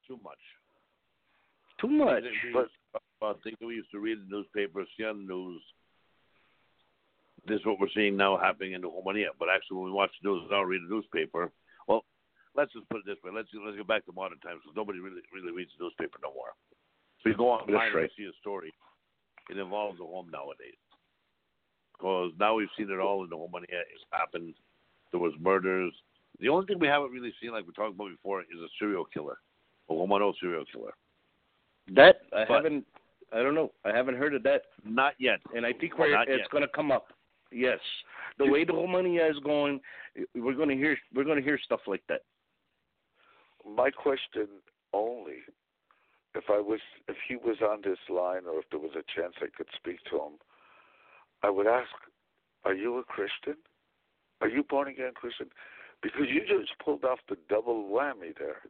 too 0.07 0.19
much. 0.23 0.39
Too 1.79 1.87
much. 1.87 2.23
Things 2.23 2.35
that 2.41 2.47
we- 2.47 2.53
But 2.93 3.01
about 3.19 3.43
things 3.43 3.57
we 3.59 3.75
used 3.75 3.91
to 3.91 3.99
read 3.99 4.19
the 4.19 4.37
newspaper, 4.37 4.85
see 4.95 5.05
on 5.05 5.25
the 5.25 5.33
news. 5.33 5.61
This 7.45 7.59
is 7.59 7.65
what 7.65 7.79
we're 7.79 7.89
seeing 7.89 8.17
now 8.17 8.37
happening 8.37 8.73
in 8.73 8.81
the 8.81 8.87
Romania. 8.87 9.29
But 9.37 9.49
actually, 9.49 9.77
when 9.77 9.85
we 9.85 9.91
watch 9.91 10.11
the 10.21 10.29
news 10.29 10.49
now, 10.49 10.63
read 10.63 10.81
the 10.81 10.93
newspaper. 10.93 11.51
Well, 11.87 12.03
let's 12.55 12.73
just 12.73 12.89
put 12.89 12.99
it 12.99 13.05
this 13.05 13.21
way. 13.23 13.31
Let's 13.31 13.49
let's 13.53 13.77
get 13.77 13.87
back 13.87 14.05
to 14.05 14.13
modern 14.13 14.39
times 14.39 14.61
because 14.63 14.75
nobody 14.75 14.99
really 14.99 15.21
really 15.33 15.51
reads 15.51 15.71
the 15.77 15.85
newspaper 15.85 16.17
no 16.23 16.33
more. 16.33 16.53
So 17.21 17.29
you 17.29 17.35
go 17.35 17.49
online 17.49 17.93
right. 17.93 18.03
and 18.03 18.11
see 18.17 18.25
a 18.25 18.33
story. 18.41 18.73
It 19.49 19.57
involves 19.57 19.99
a 19.99 20.03
home 20.03 20.29
nowadays. 20.31 20.79
Because 21.93 22.31
now 22.39 22.55
we've 22.55 22.71
seen 22.77 22.89
it 22.89 22.99
all 22.99 23.23
in 23.23 23.29
the 23.29 23.37
Romania. 23.37 23.81
It's 23.93 24.03
happened. 24.11 24.53
There 25.11 25.19
was 25.19 25.33
murders. 25.39 25.93
The 26.39 26.49
only 26.49 26.65
thing 26.65 26.79
we 26.79 26.87
haven't 26.87 27.11
really 27.11 27.33
seen, 27.41 27.51
like 27.51 27.65
we 27.65 27.73
talked 27.73 27.95
about 27.95 28.09
before, 28.09 28.41
is 28.41 28.59
a 28.59 28.67
serial 28.79 29.05
killer, 29.05 29.37
a 29.89 29.93
Romano 29.93 30.33
serial 30.39 30.65
killer. 30.65 30.93
That 31.93 32.21
I 32.33 32.45
But- 32.45 32.63
haven't. 32.63 32.87
I 33.31 33.41
don't 33.41 33.55
know. 33.55 33.71
I 33.83 33.91
haven't 33.91 34.15
heard 34.15 34.33
of 34.35 34.43
that, 34.43 34.63
Not 34.85 35.15
yet. 35.19 35.41
and 35.55 35.65
I 35.65 35.73
think 35.73 35.97
Well, 35.97 36.07
we're, 36.07 36.13
not 36.15 36.29
it's 36.29 36.47
going 36.49 36.61
to 36.61 36.67
come 36.69 36.91
up. 36.91 37.11
Yes, 37.51 37.79
the 38.37 38.45
way 38.45 38.63
the 38.63 38.73
Romania 38.73 39.27
is 39.27 39.37
going, 39.39 39.81
we're 40.35 40.53
going 40.53 40.69
to 40.69 40.75
hear 40.75 40.97
we're 41.13 41.23
going 41.23 41.37
to 41.37 41.43
hear 41.43 41.57
stuff 41.57 41.81
like 41.87 42.03
that. 42.07 42.21
My 43.65 43.89
question 43.89 44.47
only, 44.93 45.39
if 46.35 46.49
I 46.49 46.59
was, 46.59 46.79
if 47.07 47.17
he 47.27 47.35
was 47.35 47.57
on 47.61 47.81
this 47.81 47.97
line, 48.09 48.45
or 48.45 48.59
if 48.59 48.69
there 48.69 48.79
was 48.79 48.95
a 48.95 49.03
chance 49.19 49.33
I 49.41 49.47
could 49.55 49.67
speak 49.75 49.97
to 50.11 50.17
him, 50.17 50.33
I 51.43 51.49
would 51.49 51.67
ask, 51.67 51.89
"Are 52.63 52.73
you 52.73 52.97
a 52.99 53.03
Christian? 53.03 53.55
Are 54.41 54.47
you 54.49 54.63
born 54.63 54.87
again 54.87 55.13
Christian?" 55.13 55.49
Because 56.01 56.29
you 56.29 56.41
just 56.41 56.77
pulled 56.79 57.03
off 57.05 57.19
the 57.27 57.37
double 57.49 57.85
whammy 57.89 58.37
there. 58.37 58.61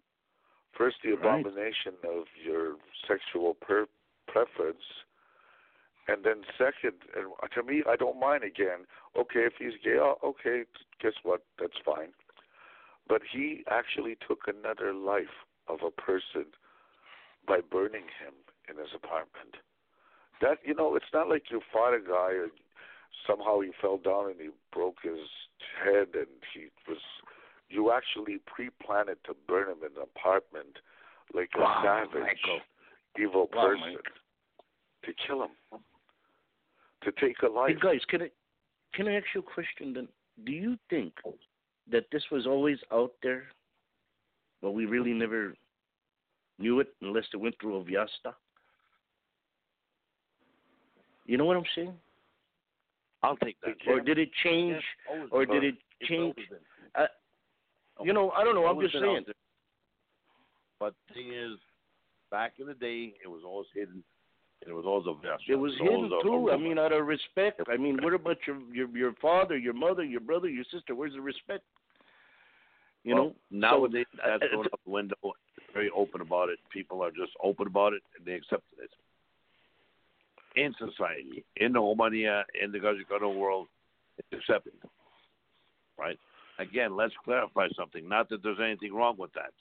First, 0.76 1.02
the 1.02 1.14
Right. 1.14 1.40
abomination 1.40 1.96
of 2.04 2.28
your 2.36 2.78
sexual 3.08 3.56
per- 3.56 3.88
preference, 4.28 4.84
and 6.08 6.24
then 6.24 6.46
second, 6.58 7.02
and 7.16 7.32
to 7.52 7.64
me, 7.64 7.84
I 7.88 7.96
don't 7.96 8.20
mind 8.20 8.44
again. 8.44 8.86
Okay, 9.16 9.46
if 9.46 9.56
he's 9.58 9.76
gay, 9.78 9.98
okay, 9.98 10.66
guess 11.00 11.16
what? 11.24 11.42
That's 11.58 11.78
fine. 11.80 12.14
But 13.08 13.24
he 13.24 13.64
actually 13.68 14.16
took 14.18 14.48
another 14.48 14.94
life 14.94 15.46
of 15.68 15.82
a 15.84 15.92
person 15.92 16.46
by 17.48 17.62
burning 17.62 18.08
him 18.20 18.34
in 18.68 18.78
his 18.78 18.94
apartment. 18.94 19.58
That 20.42 20.60
you 20.66 20.74
know, 20.74 20.96
it's 20.96 21.14
not 21.14 21.30
like 21.30 21.50
you 21.50 21.62
fought 21.72 21.94
a 21.94 22.00
guy 22.00 22.34
or 22.34 22.50
somehow 23.26 23.62
he 23.62 23.72
fell 23.72 23.98
down 23.98 24.32
and 24.32 24.40
he 24.40 24.50
broke 24.72 25.02
his 25.02 25.20
head 25.84 26.10
and 26.14 26.28
he 26.54 26.68
was 26.88 27.00
you 27.70 27.92
actually 27.92 28.40
pre-planned 28.46 29.10
to 29.26 29.34
burn 29.48 29.70
him 29.70 29.78
in 29.82 29.98
an 29.98 30.04
apartment 30.16 30.78
like 31.34 31.50
a 31.56 31.60
Wow, 31.60 31.82
savage, 31.84 32.22
Michael. 32.22 32.60
evil 33.20 33.50
Wow, 33.54 33.70
person 33.70 33.94
Mike. 33.94 34.12
to 35.04 35.14
kill 35.28 35.44
him, 35.44 35.82
to 37.04 37.12
take 37.14 37.42
a 37.42 37.48
Hey 37.48 37.50
life. 37.50 37.78
guys, 37.82 38.02
can 38.08 38.24
I 38.24 38.30
can 38.94 39.08
I 39.08 39.16
ask 39.16 39.26
you 39.34 39.42
a 39.42 39.44
question 39.44 39.94
then? 39.94 40.08
Do 40.46 40.52
you 40.52 40.78
think 40.90 41.14
that 41.92 42.06
this 42.12 42.24
was 42.32 42.46
always 42.48 42.78
out 42.92 43.12
there, 43.24 43.44
but 44.62 44.72
we 44.72 44.86
really 44.86 45.14
never 45.14 45.54
knew 46.60 46.80
it 46.80 46.88
unless 47.02 47.26
it 47.34 47.38
went 47.38 47.56
through 47.60 47.78
a 47.78 47.84
Viasta? 47.84 48.34
You 51.26 51.38
know 51.38 51.46
what 51.46 51.58
I'm 51.58 51.64
saying? 51.76 51.94
I'll 53.24 53.38
take 53.38 53.58
that. 53.62 53.76
Or 53.88 54.00
did 54.00 54.20
it 54.20 54.30
change? 54.44 54.82
Always 55.12 55.30
Or 55.32 55.46
did 55.46 55.64
it 55.64 55.76
change? 56.04 56.36
always 56.38 56.50
been. 56.50 56.60
Uh, 57.04 57.08
You 58.04 58.14
know, 58.14 58.32
I 58.32 58.44
don't 58.44 58.56
know. 58.56 58.66
I'm 58.66 58.82
just 58.82 58.94
saying. 58.94 59.26
But 60.80 60.94
the 61.08 61.14
thing 61.14 61.32
is, 61.34 61.58
back 62.30 62.54
in 62.60 62.68
the 62.68 62.74
day, 62.74 63.14
it 63.24 63.28
was 63.28 63.42
always 63.46 63.68
hidden. 63.74 64.04
And 64.62 64.72
it 64.72 64.74
was 64.74 64.86
always 64.86 65.06
a 65.08 65.14
vessel. 65.22 65.46
It 65.48 65.56
was 65.56 65.74
hidden 65.80 66.10
too. 66.24 66.52
I 66.52 66.58
mean, 66.58 66.78
out 66.80 66.92
of 66.92 67.06
respect. 67.06 67.62
I 67.72 67.78
mean, 67.78 68.00
what 68.02 68.14
about 68.14 68.38
your 68.48 68.58
your 68.74 68.90
your 68.98 69.14
father, 69.22 69.58
your 69.58 69.74
mother, 69.74 70.04
your 70.04 70.22
brother, 70.22 70.50
your 70.50 70.66
sister? 70.72 70.96
Where's 70.96 71.14
the 71.14 71.22
respect? 71.22 71.64
You 73.04 73.14
know. 73.14 73.36
nowadays 73.52 74.08
so, 74.16 74.22
that's 74.26 74.44
uh, 74.52 74.56
going 74.56 74.68
out 74.74 74.80
the 74.84 74.92
window. 74.92 75.34
Very 75.74 75.92
open 75.96 76.22
about 76.22 76.50
it. 76.50 76.58
People 76.74 77.04
are 77.04 77.12
just 77.12 77.32
open 77.44 77.68
about 77.68 77.94
it, 77.94 78.02
and 78.18 78.26
they 78.26 78.34
accept 78.34 78.64
it. 78.82 78.90
In 80.60 80.74
society, 80.80 81.44
in 81.58 81.74
the 81.74 81.80
Romania, 81.80 82.46
in 82.60 82.72
the 82.72 82.80
Gazikano 82.80 83.36
world, 83.36 83.68
it's 84.18 84.28
accepted. 84.34 84.74
Right? 86.00 86.18
Again, 86.60 86.96
let's 86.96 87.14
clarify 87.24 87.68
something. 87.78 88.08
Not 88.08 88.30
that 88.30 88.42
there's 88.44 88.60
anything 88.64 88.94
wrong 88.94 89.16
with 89.18 89.32
that. 89.34 89.52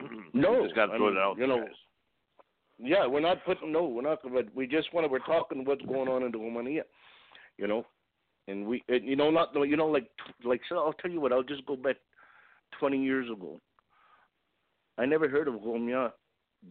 No, 0.32 0.64
just 0.64 0.74
got 0.74 0.86
to 0.86 0.96
throw 0.96 1.08
it 1.08 1.18
out. 1.18 1.36
you 1.38 1.46
know, 1.46 1.60
guys. 1.60 1.68
Yeah, 2.78 3.06
we're 3.06 3.20
not 3.20 3.44
putting 3.44 3.70
no, 3.70 3.86
we're 3.86 4.02
not. 4.02 4.18
But 4.22 4.54
we 4.54 4.66
just 4.66 4.92
want 4.92 5.04
to. 5.04 5.12
We're 5.12 5.20
talking 5.20 5.64
what's 5.64 5.82
going 5.82 6.08
on 6.08 6.22
in 6.22 6.32
the 6.32 6.38
Romania, 6.38 6.82
you 7.58 7.68
know, 7.68 7.86
and 8.48 8.66
we, 8.66 8.82
and, 8.88 9.04
you 9.04 9.14
know, 9.14 9.30
not 9.30 9.54
you 9.54 9.76
know, 9.76 9.86
like 9.86 10.08
like 10.44 10.60
so. 10.68 10.76
I'll 10.78 10.94
tell 10.94 11.10
you 11.10 11.20
what. 11.20 11.32
I'll 11.32 11.42
just 11.42 11.64
go 11.66 11.76
back 11.76 11.96
twenty 12.80 13.02
years 13.02 13.28
ago. 13.30 13.60
I 14.98 15.06
never 15.06 15.28
heard 15.28 15.48
of 15.48 15.54
Romania 15.54 16.12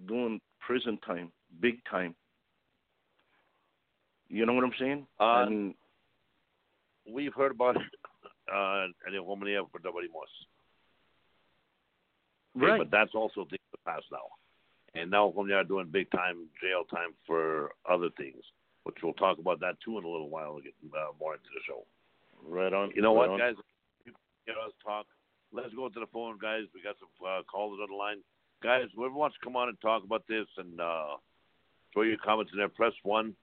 doing 0.08 0.42
prison 0.60 0.98
time, 1.06 1.32
big 1.62 1.76
time. 1.90 2.16
You 4.28 4.46
know 4.46 4.54
what 4.54 4.64
I'm 4.64 4.74
saying? 4.80 5.08
Uh, 5.20 5.46
mean, 5.46 5.76
We've 7.10 7.34
heard 7.34 7.52
about 7.52 7.76
it 7.78 7.82
uh, 8.50 8.86
in 9.08 9.14
the 9.14 9.20
Romania 9.20 9.62
for 9.72 9.80
nobody 9.84 10.08
more. 10.08 10.24
right? 12.56 12.80
But 12.80 12.92
that's 12.92 13.14
also 13.14 13.46
things 13.46 13.64
of 13.74 13.80
the 13.80 13.92
past 13.92 14.06
now. 14.12 14.28
And 14.94 15.10
now 15.10 15.34
they 15.48 15.54
are 15.54 15.64
doing 15.64 15.88
big 15.92 16.12
time 16.12 16.48
jail 16.62 16.84
time 16.84 17.16
for 17.26 17.72
other 17.90 18.10
things, 18.18 18.44
which 18.84 18.98
we'll 19.02 19.14
talk 19.14 19.40
about 19.40 19.60
that 19.62 19.76
too 19.84 19.98
in 19.98 20.04
a 20.04 20.10
little 20.10 20.30
while 20.30 20.58
to 20.58 20.64
get 20.64 20.74
uh, 20.94 21.12
more 21.20 21.34
into 21.34 21.48
the 21.54 21.62
show. 21.66 21.86
right 22.46 22.74
on. 22.74 22.92
You 22.96 23.02
know 23.02 23.16
right 23.16 23.30
what, 23.30 23.40
on. 23.40 23.40
guys? 23.40 23.56
Get 24.46 24.56
us 24.56 24.74
talk. 24.84 25.06
Let's 25.54 25.74
go 25.76 25.88
to 25.88 26.00
the 26.00 26.08
phone, 26.12 26.40
guys. 26.42 26.64
We 26.74 26.82
got 26.82 26.96
some 27.00 27.10
uh, 27.26 27.44
callers 27.44 27.80
on 27.82 27.90
the 27.90 27.96
line. 27.96 28.18
Guys, 28.64 28.88
whoever 28.96 29.14
wants 29.14 29.38
to 29.38 29.44
come 29.44 29.56
on 29.56 29.70
and 29.70 29.80
talk 29.82 30.04
about 30.04 30.24
this 30.28 30.46
and 30.58 30.80
uh, 30.80 31.18
throw 31.94 32.04
your 32.04 32.18
comments 32.24 32.52
in 32.54 32.60
there, 32.60 32.70
press 32.70 32.94
one. 33.04 33.34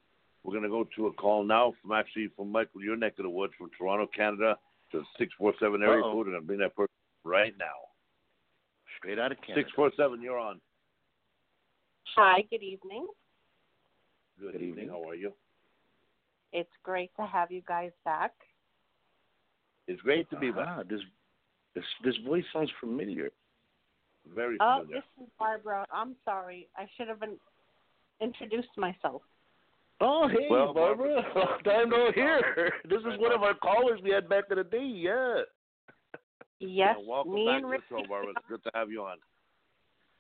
We're 0.43 0.53
going 0.53 0.65
to 0.65 0.69
go 0.69 0.87
to 0.97 1.07
a 1.09 1.13
call 1.13 1.45
now 1.45 1.75
from 1.83 1.93
actually 1.93 2.29
from 2.37 2.53
Michael, 2.53 2.83
your 2.83 2.97
neck 2.97 3.15
of 3.19 3.25
the 3.25 3.31
woods, 3.31 3.53
from 3.59 3.71
Toronto, 3.77 4.07
Canada, 4.07 4.57
to 4.93 5.03
six 5.19 5.33
four 5.39 5.53
seven 5.61 5.83
area 5.83 6.03
Uh-oh. 6.05 6.13
code. 6.13 6.27
and 6.29 6.37
I'm 6.37 6.43
to 6.43 6.47
bring 6.47 6.59
that 6.61 6.75
person 6.77 6.93
right 7.25 7.55
now. 7.59 7.67
Straight 8.99 9.19
out 9.19 9.33
of 9.33 9.39
Canada. 9.43 9.63
Six 9.65 9.73
four 9.75 9.91
seven, 9.97 10.23
you're 10.23 10.39
on. 10.39 10.61
Hi, 12.17 12.43
good 12.51 12.63
evening. 12.63 13.07
Good, 14.41 14.53
Good 14.53 14.63
evening. 14.63 14.85
evening. 14.85 14.89
How 14.89 15.09
are 15.09 15.15
you? 15.15 15.33
It's 16.53 16.71
great 16.83 17.11
to 17.17 17.27
have 17.27 17.51
you 17.53 17.63
guys 17.67 17.91
back. 18.05 18.33
It's 19.87 20.01
great 20.03 20.29
to 20.31 20.39
be 20.39 20.51
back. 20.51 20.67
Ah, 20.69 20.83
this 20.89 21.01
this 21.75 21.85
this 22.05 22.17
voice 22.27 22.45
sounds 22.53 22.71
familiar. 22.81 23.31
Very 24.35 24.57
Oh, 24.61 24.81
familiar. 24.81 25.01
this 25.19 25.25
is 25.27 25.31
Barbara. 25.39 25.87
I'm 25.93 26.15
sorry. 26.25 26.69
I 26.77 26.87
should 26.97 27.09
have 27.09 27.21
been 27.21 27.37
introduced 28.21 28.77
myself. 28.77 29.23
Oh, 30.01 30.29
hey, 30.29 30.47
Well, 30.51 30.73
Barbara. 30.73 31.23
Barbara- 31.35 31.45
Long 31.51 31.59
time 31.65 31.91
no 31.91 32.13
hear. 32.15 32.73
This 32.89 33.01
is 33.01 33.19
one 33.19 33.33
of 33.33 33.43
our 33.43 33.55
callers 33.55 34.01
we 34.03 34.11
had 34.11 34.29
back 34.29 34.45
in 34.51 34.57
the 34.59 34.65
day. 34.65 34.85
Yeah. 34.85 35.41
Yes, 36.61 36.97
Yeah, 36.99 37.05
welcome 37.07 37.35
me 37.35 37.47
back 37.47 37.55
and 37.57 37.63
to 37.65 37.69
Ricky. 37.69 37.85
the 37.91 37.97
show, 38.03 38.09
Barbara. 38.09 38.31
It's 38.37 38.47
good 38.49 38.63
to 38.65 38.71
have 38.75 38.91
you 38.91 39.03
on. 39.03 39.17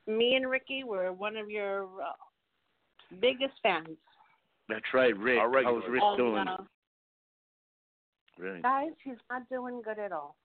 Me 0.07 0.35
and 0.35 0.49
Ricky 0.49 0.85
were 0.85 1.13
one 1.13 1.37
of 1.37 1.51
your 1.51 1.85
uh, 1.85 2.13
biggest 3.21 3.55
fans. 3.63 3.89
That's 4.69 4.85
right, 4.95 5.17
Rick. 5.19 5.39
Our 5.39 5.51
regular. 5.51 5.81
How's 5.81 5.91
Rick 5.91 6.03
And, 6.05 6.17
doing? 6.19 6.49
uh, 6.49 6.57
Right. 8.41 8.63
guys, 8.63 8.93
he's 9.03 9.17
not 9.29 9.49
doing 9.49 9.83
good 9.85 9.99
at 9.99 10.13
all. 10.13 10.37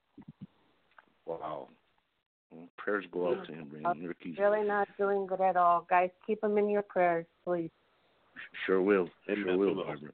Wow. 1.27 1.67
Well, 2.51 2.67
prayers 2.77 3.05
go 3.11 3.29
out 3.29 3.45
to 3.45 3.53
him, 3.53 3.71
Uh, 3.85 3.93
man. 3.93 4.07
Ricky's 4.07 4.37
Really 4.39 4.63
not 4.67 4.87
doing 4.97 5.27
good 5.27 5.41
at 5.41 5.55
all. 5.55 5.85
Guys, 5.89 6.09
keep 6.25 6.43
him 6.43 6.57
in 6.57 6.69
your 6.69 6.81
prayers, 6.81 7.25
please. 7.45 7.69
Sure 8.65 8.81
will. 8.81 9.09
Amen. 9.29 9.43
Sure 9.45 9.57
will, 9.57 9.69
We 9.69 9.75
will. 9.75 9.85
Barbara. 9.85 10.11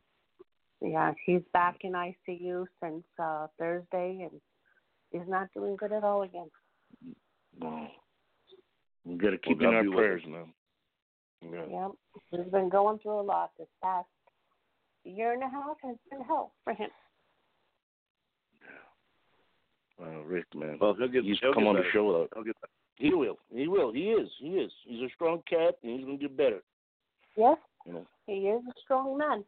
Yeah, 0.81 1.13
he's 1.25 1.41
back 1.51 1.77
in 1.81 1.91
ICU 1.91 2.65
since 2.81 3.03
uh 3.21 3.47
Thursday, 3.57 4.27
and 4.29 4.41
he's 5.11 5.27
not 5.27 5.49
doing 5.53 5.75
good 5.75 5.91
at 5.91 6.03
all 6.03 6.21
again. 6.21 6.49
Wow. 7.59 7.87
We 9.05 9.15
got 9.15 9.31
to 9.31 9.37
keep 9.37 9.59
God 9.59 9.69
in 9.69 9.75
our 9.75 9.83
be 9.83 9.91
prayers 9.91 10.23
him. 10.23 10.31
now. 10.31 10.45
Yeah. 11.41 11.65
Yep, 11.69 11.91
he's 12.31 12.51
been 12.51 12.69
going 12.69 12.99
through 12.99 13.19
a 13.19 13.21
lot 13.21 13.51
this 13.57 13.67
past 13.81 14.07
year 15.03 15.33
and 15.33 15.43
a 15.43 15.49
half. 15.49 15.77
Has 15.83 15.95
been 16.09 16.21
hell 16.21 16.51
for 16.63 16.73
him. 16.73 16.89
Yeah. 18.61 20.05
Wow, 20.05 20.21
Rick, 20.23 20.45
man. 20.53 20.77
Well, 20.79 20.95
he'll 20.97 21.07
get. 21.07 21.23
He's 21.23 21.37
he'll 21.41 21.53
come 21.53 21.63
get 21.63 21.69
on 21.69 21.75
the 21.75 21.83
show, 21.93 22.11
though. 22.11 22.27
He'll 22.33 22.43
get 22.43 22.59
better. 22.61 22.71
He 22.95 23.13
will. 23.13 23.37
He 23.53 23.67
will. 23.67 23.93
He 23.93 24.09
is. 24.09 24.29
He 24.39 24.49
is. 24.49 24.71
He's 24.85 25.01
a 25.01 25.09
strong 25.15 25.41
cat, 25.49 25.75
and 25.83 25.93
he's 25.93 26.05
going 26.05 26.19
to 26.19 26.27
get 26.27 26.35
better. 26.35 26.59
Yes, 27.37 27.57
You 27.85 27.93
know. 27.93 28.07
he 28.27 28.33
is 28.49 28.61
a 28.67 28.73
strong 28.83 29.17
man. 29.17 29.43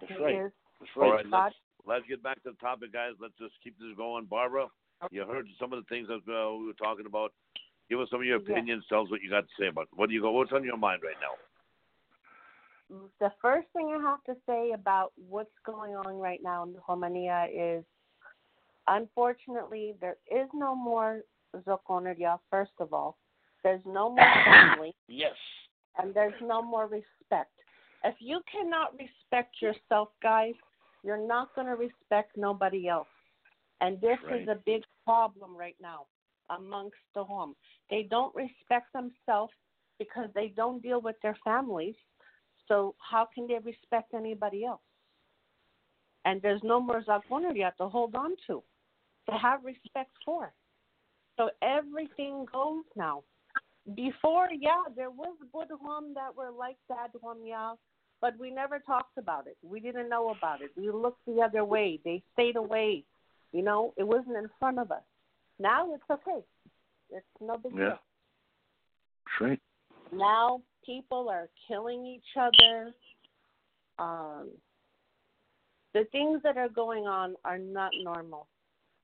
That's 0.00 0.12
he 0.12 0.24
right. 0.24 0.34
is. 0.46 0.52
That's 0.80 0.90
All 0.96 1.02
right. 1.02 1.16
right, 1.16 1.30
God. 1.30 1.44
let's, 1.44 1.54
let's 1.86 2.06
get 2.08 2.22
back 2.22 2.42
to 2.42 2.50
the 2.50 2.56
topic, 2.56 2.92
guys. 2.92 3.12
Let's 3.20 3.36
just 3.38 3.54
keep 3.62 3.78
this 3.78 3.96
going. 3.96 4.24
Barbara, 4.26 4.68
you 5.10 5.24
heard 5.24 5.46
some 5.60 5.72
of 5.72 5.78
the 5.82 5.88
things 5.88 6.08
that 6.08 6.22
uh, 6.30 6.54
we 6.56 6.66
were 6.66 6.72
talking 6.72 7.06
about. 7.06 7.32
Give 7.88 8.00
us 8.00 8.08
some 8.10 8.20
of 8.20 8.26
your 8.26 8.40
Yeah. 8.40 8.52
opinions. 8.52 8.84
Tell 8.88 9.02
us 9.02 9.10
what 9.10 9.22
you 9.22 9.30
got 9.30 9.42
to 9.42 9.54
say 9.58 9.68
about. 9.68 9.88
What 9.94 10.08
do 10.08 10.14
you 10.14 10.20
go? 10.20 10.32
What's 10.32 10.52
on 10.52 10.64
your 10.64 10.76
mind 10.76 11.02
right 11.04 11.16
now? 11.20 11.34
the 13.18 13.32
first 13.42 13.66
thing 13.72 13.92
I 13.98 14.00
have 14.00 14.22
to 14.24 14.36
say 14.46 14.72
about 14.72 15.12
what's 15.28 15.50
going 15.64 15.96
on 15.96 16.18
right 16.18 16.40
now 16.42 16.62
in 16.62 16.76
Romania 16.88 17.46
is, 17.52 17.84
unfortunately, 18.86 19.94
there 20.00 20.18
is 20.30 20.48
no 20.54 20.76
more 20.76 21.22
Zoconeria, 21.66 22.38
first 22.50 22.72
of 22.78 22.92
all. 22.92 23.18
There's 23.64 23.80
no 23.84 24.10
more 24.10 24.34
family. 24.44 24.94
Yes. 25.08 25.34
And 25.98 26.14
there's 26.14 26.34
no 26.40 26.62
more 26.62 26.86
respect. 26.86 27.52
If 28.04 28.14
you 28.20 28.40
cannot 28.50 28.92
respect 28.98 29.60
yourself, 29.60 30.10
guys, 30.22 30.54
you're 31.02 31.26
not 31.26 31.54
going 31.54 31.66
to 31.66 31.74
respect 31.74 32.36
nobody 32.36 32.88
else. 32.88 33.08
And 33.80 34.00
this 34.00 34.18
Right. 34.22 34.42
is 34.42 34.48
a 34.48 34.56
big 34.66 34.84
problem 35.04 35.56
right 35.56 35.76
now 35.80 36.06
amongst 36.50 36.98
the 37.14 37.24
home. 37.24 37.54
They 37.90 38.04
don't 38.04 38.34
respect 38.34 38.92
themselves 38.92 39.52
because 39.98 40.28
they 40.34 40.48
don't 40.48 40.82
deal 40.82 41.00
with 41.00 41.16
their 41.22 41.36
families. 41.44 41.96
So 42.68 42.94
how 42.98 43.26
can 43.26 43.46
they 43.46 43.58
respect 43.58 44.14
anybody 44.14 44.64
else? 44.64 44.80
And 46.24 46.42
there's 46.42 46.62
no 46.62 46.80
more 46.80 47.02
Zagoneria 47.02 47.74
to 47.76 47.88
hold 47.88 48.14
on 48.16 48.36
to, 48.48 48.62
to 49.30 49.36
have 49.38 49.64
respect 49.64 50.10
for. 50.24 50.52
So 51.36 51.50
everything 51.62 52.46
goes 52.52 52.84
now. 52.96 53.22
Before, 53.94 54.48
yeah, 54.52 54.82
there 54.96 55.10
was 55.10 55.36
good 55.52 55.68
Budham 55.68 56.14
that 56.14 56.34
were 56.36 56.50
like 56.50 56.76
that 56.88 57.10
one, 57.20 57.44
yeah, 57.44 57.74
but 58.20 58.36
we 58.38 58.50
never 58.50 58.80
talked 58.80 59.16
about 59.16 59.46
it. 59.46 59.56
We 59.62 59.78
didn't 59.78 60.08
know 60.08 60.30
about 60.30 60.60
it. 60.60 60.70
We 60.76 60.90
looked 60.90 61.24
the 61.26 61.40
other 61.40 61.64
way. 61.64 62.00
They 62.04 62.22
stayed 62.32 62.56
away. 62.56 63.04
You 63.52 63.62
know, 63.62 63.94
it 63.96 64.02
wasn't 64.06 64.36
in 64.36 64.50
front 64.58 64.78
of 64.80 64.90
us. 64.90 65.02
Now 65.60 65.94
it's 65.94 66.02
okay. 66.10 66.42
It's 67.10 67.26
no 67.40 67.56
big 67.56 67.72
Yeah. 67.72 67.78
deal. 67.78 67.98
That's 69.24 69.40
right. 69.40 69.60
Now 70.12 70.62
people 70.84 71.28
are 71.28 71.48
killing 71.68 72.04
each 72.06 72.36
other. 72.36 72.92
Um, 73.98 74.50
the 75.94 76.04
things 76.06 76.42
that 76.42 76.56
are 76.56 76.68
going 76.68 77.06
on 77.06 77.36
are 77.44 77.58
not 77.58 77.92
normal. 78.02 78.48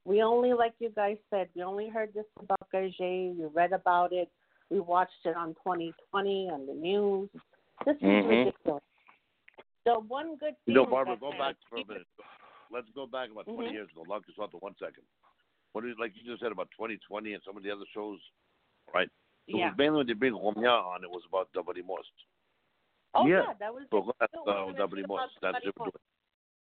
We 0.05 0.23
only, 0.23 0.53
like 0.53 0.75
you 0.81 0.91
guys 0.91 1.17
said, 1.31 1.49
we 1.55 1.63
only 1.63 1.89
heard 1.89 2.13
this 2.13 2.27
about 2.41 2.69
Gage. 2.73 2.99
We 2.99 3.47
read 3.55 3.73
about 3.73 4.13
it. 4.13 4.29
We 4.71 4.81
watched 4.81 5.13
it 5.25 5.37
on 5.37 5.55
2020 5.65 6.51
on 6.51 6.67
the 6.67 6.73
news. 6.75 7.29
This 7.85 7.97
is 7.97 8.03
Mhm. 8.03 8.29
ridiculous. 8.29 8.83
The 9.85 9.99
one 9.99 10.37
good 10.37 10.55
thing. 10.65 10.75
You 10.75 10.75
know, 10.75 10.87
Barbara, 10.87 11.17
go 11.17 11.33
back 11.33 11.57
for 11.69 11.77
a 11.77 11.85
minute. 11.87 12.07
Let's 12.71 12.89
go 12.91 13.07
back 13.07 13.31
about 13.31 13.47
20 13.47 13.69
Mhm. 13.71 13.73
years 13.73 13.91
ago. 13.91 14.03
Lock 14.03 14.27
us 14.29 14.39
out 14.41 14.51
to 14.53 14.57
one 14.59 14.75
second. 14.77 15.05
What 15.73 15.85
is 15.85 15.99
like 15.99 16.15
you 16.17 16.23
just 16.23 16.41
said 16.41 16.53
about 16.53 16.71
2020 16.71 17.35
and 17.35 17.43
some 17.43 17.57
of 17.57 17.63
the 17.63 17.71
other 17.71 17.85
shows, 17.93 18.21
right? 18.95 19.11
It 19.49 19.57
Yeah. 19.57 19.69
was 19.71 19.79
mainly 19.79 19.99
when 19.99 20.07
they 20.07 20.13
bring 20.15 20.35
Romia 20.35 20.71
on. 20.87 21.03
It 21.03 21.11
was 21.11 21.25
about 21.27 21.53
Double 21.53 21.75
Most. 21.83 22.13
Oh 23.15 23.27
Yeah. 23.27 23.43
yeah, 23.49 23.53
that 23.55 23.75
was 23.75 23.89
So 23.91 24.09
it. 24.11 24.17
that's 24.21 24.33
It 24.33 24.39
uh, 24.41 24.45
gonna 24.45 24.77
Double 24.79 24.97
be 24.97 25.03
Most. 25.07 25.39
That's 25.41 25.65
it. 25.67 25.75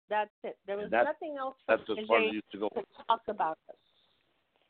That's 0.10 0.32
it. 0.44 0.58
There 0.66 0.78
was 0.78 0.90
that- 0.92 1.04
nothing 1.06 1.38
else 1.38 1.56
for 1.66 1.78
That's 1.78 1.90
as 1.90 2.08
far 2.08 2.20
as 2.22 2.34
used 2.34 2.52
to 2.52 2.58
go. 2.58 2.70
to 2.70 2.86
talk 3.08 3.28
about 3.28 3.58
us. 3.70 3.76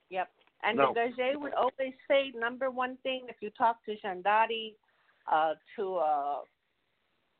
Yep. 0.09 0.31
And 0.63 0.77
No. 0.77 0.93
the 0.93 1.13
Gage 1.15 1.35
would 1.35 1.53
always 1.53 1.93
say 2.07 2.31
number 2.35 2.71
one 2.71 2.97
thing 3.03 3.25
if 3.27 3.35
you 3.41 3.49
talk 3.51 3.83
to 3.85 3.95
Jandari, 3.97 4.75
uh, 5.31 5.53
to 5.75 5.95
uh, 5.95 6.41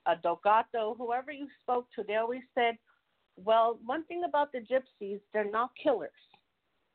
a 0.06 0.16
Dogato, 0.18 0.96
whoever 0.98 1.32
you 1.32 1.48
spoke 1.62 1.88
to, 1.96 2.04
they 2.04 2.16
always 2.16 2.44
said, 2.54 2.78
Well, 3.38 3.80
one 3.86 4.04
thing 4.06 4.24
about 4.26 4.52
the 4.52 4.60
gypsies, 4.60 5.20
they're 5.32 5.50
not 5.50 5.72
killers 5.82 6.12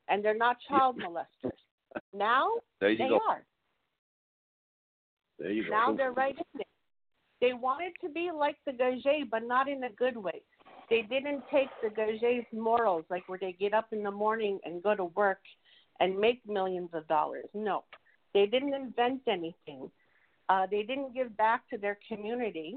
and 0.09 0.25
they're 0.25 0.37
not 0.37 0.57
child 0.69 0.97
molesters. 0.99 1.53
Now 2.13 2.49
There 2.81 2.91
you 2.91 2.99
they 2.99 3.09
go. 3.09 3.21
are. 3.29 3.45
There 5.39 5.51
you 5.51 5.65
go. 5.65 5.71
Now 5.71 5.93
they're 5.95 6.13
right 6.13 6.37
in 6.37 6.45
there. 6.55 6.65
They 7.41 7.53
wanted 7.55 7.93
to 8.03 8.09
be 8.09 8.31
like 8.35 8.57
the 8.67 8.73
Gage, 8.73 9.31
but 9.31 9.45
not 9.45 9.69
in 9.69 9.85
a 9.85 9.91
good 9.91 10.17
way. 10.17 10.43
They 10.91 11.03
didn't 11.03 11.43
take 11.53 11.69
the 11.83 11.91
Gage's 11.91 12.47
morals, 12.53 13.05
like 13.11 13.29
where 13.29 13.39
they 13.39 13.53
get 13.53 13.75
up 13.75 13.93
in 13.93 14.03
the 14.03 14.11
morning 14.11 14.59
and 14.65 14.83
go 14.83 14.95
to 14.95 15.05
work 15.05 15.41
and 16.01 16.19
make 16.19 16.41
millions 16.47 16.91
of 16.93 17.07
dollars. 17.09 17.47
No, 17.55 17.85
they 18.35 18.47
didn't 18.47 18.75
invent 18.75 19.23
anything. 19.27 19.91
Uh, 20.49 20.67
they 20.71 20.83
didn't 20.83 21.15
give 21.15 21.37
back 21.37 21.69
to 21.71 21.79
their 21.79 21.99
community. 22.09 22.77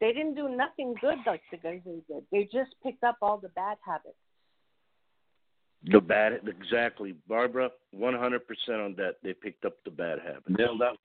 They 0.00 0.12
didn't 0.12 0.34
do 0.34 0.48
nothing 0.48 0.94
good 1.00 1.18
like 1.26 1.42
the 1.50 1.56
Gage 1.56 1.82
did. 1.84 2.24
They 2.30 2.44
just 2.44 2.70
picked 2.82 3.04
up 3.04 3.16
all 3.22 3.38
the 3.38 3.48
bad 3.50 3.78
habits. 3.84 4.14
The 5.84 6.00
bad, 6.00 6.40
exactly, 6.46 7.14
Barbara. 7.28 7.70
One 7.92 8.14
hundred 8.14 8.46
percent 8.48 8.80
on 8.80 8.94
that. 8.96 9.16
They 9.22 9.32
picked 9.32 9.64
up 9.64 9.74
the 9.84 9.90
bad 9.92 10.18
habits. 10.24 10.46
Nailed 10.48 10.80
that. 10.80 10.96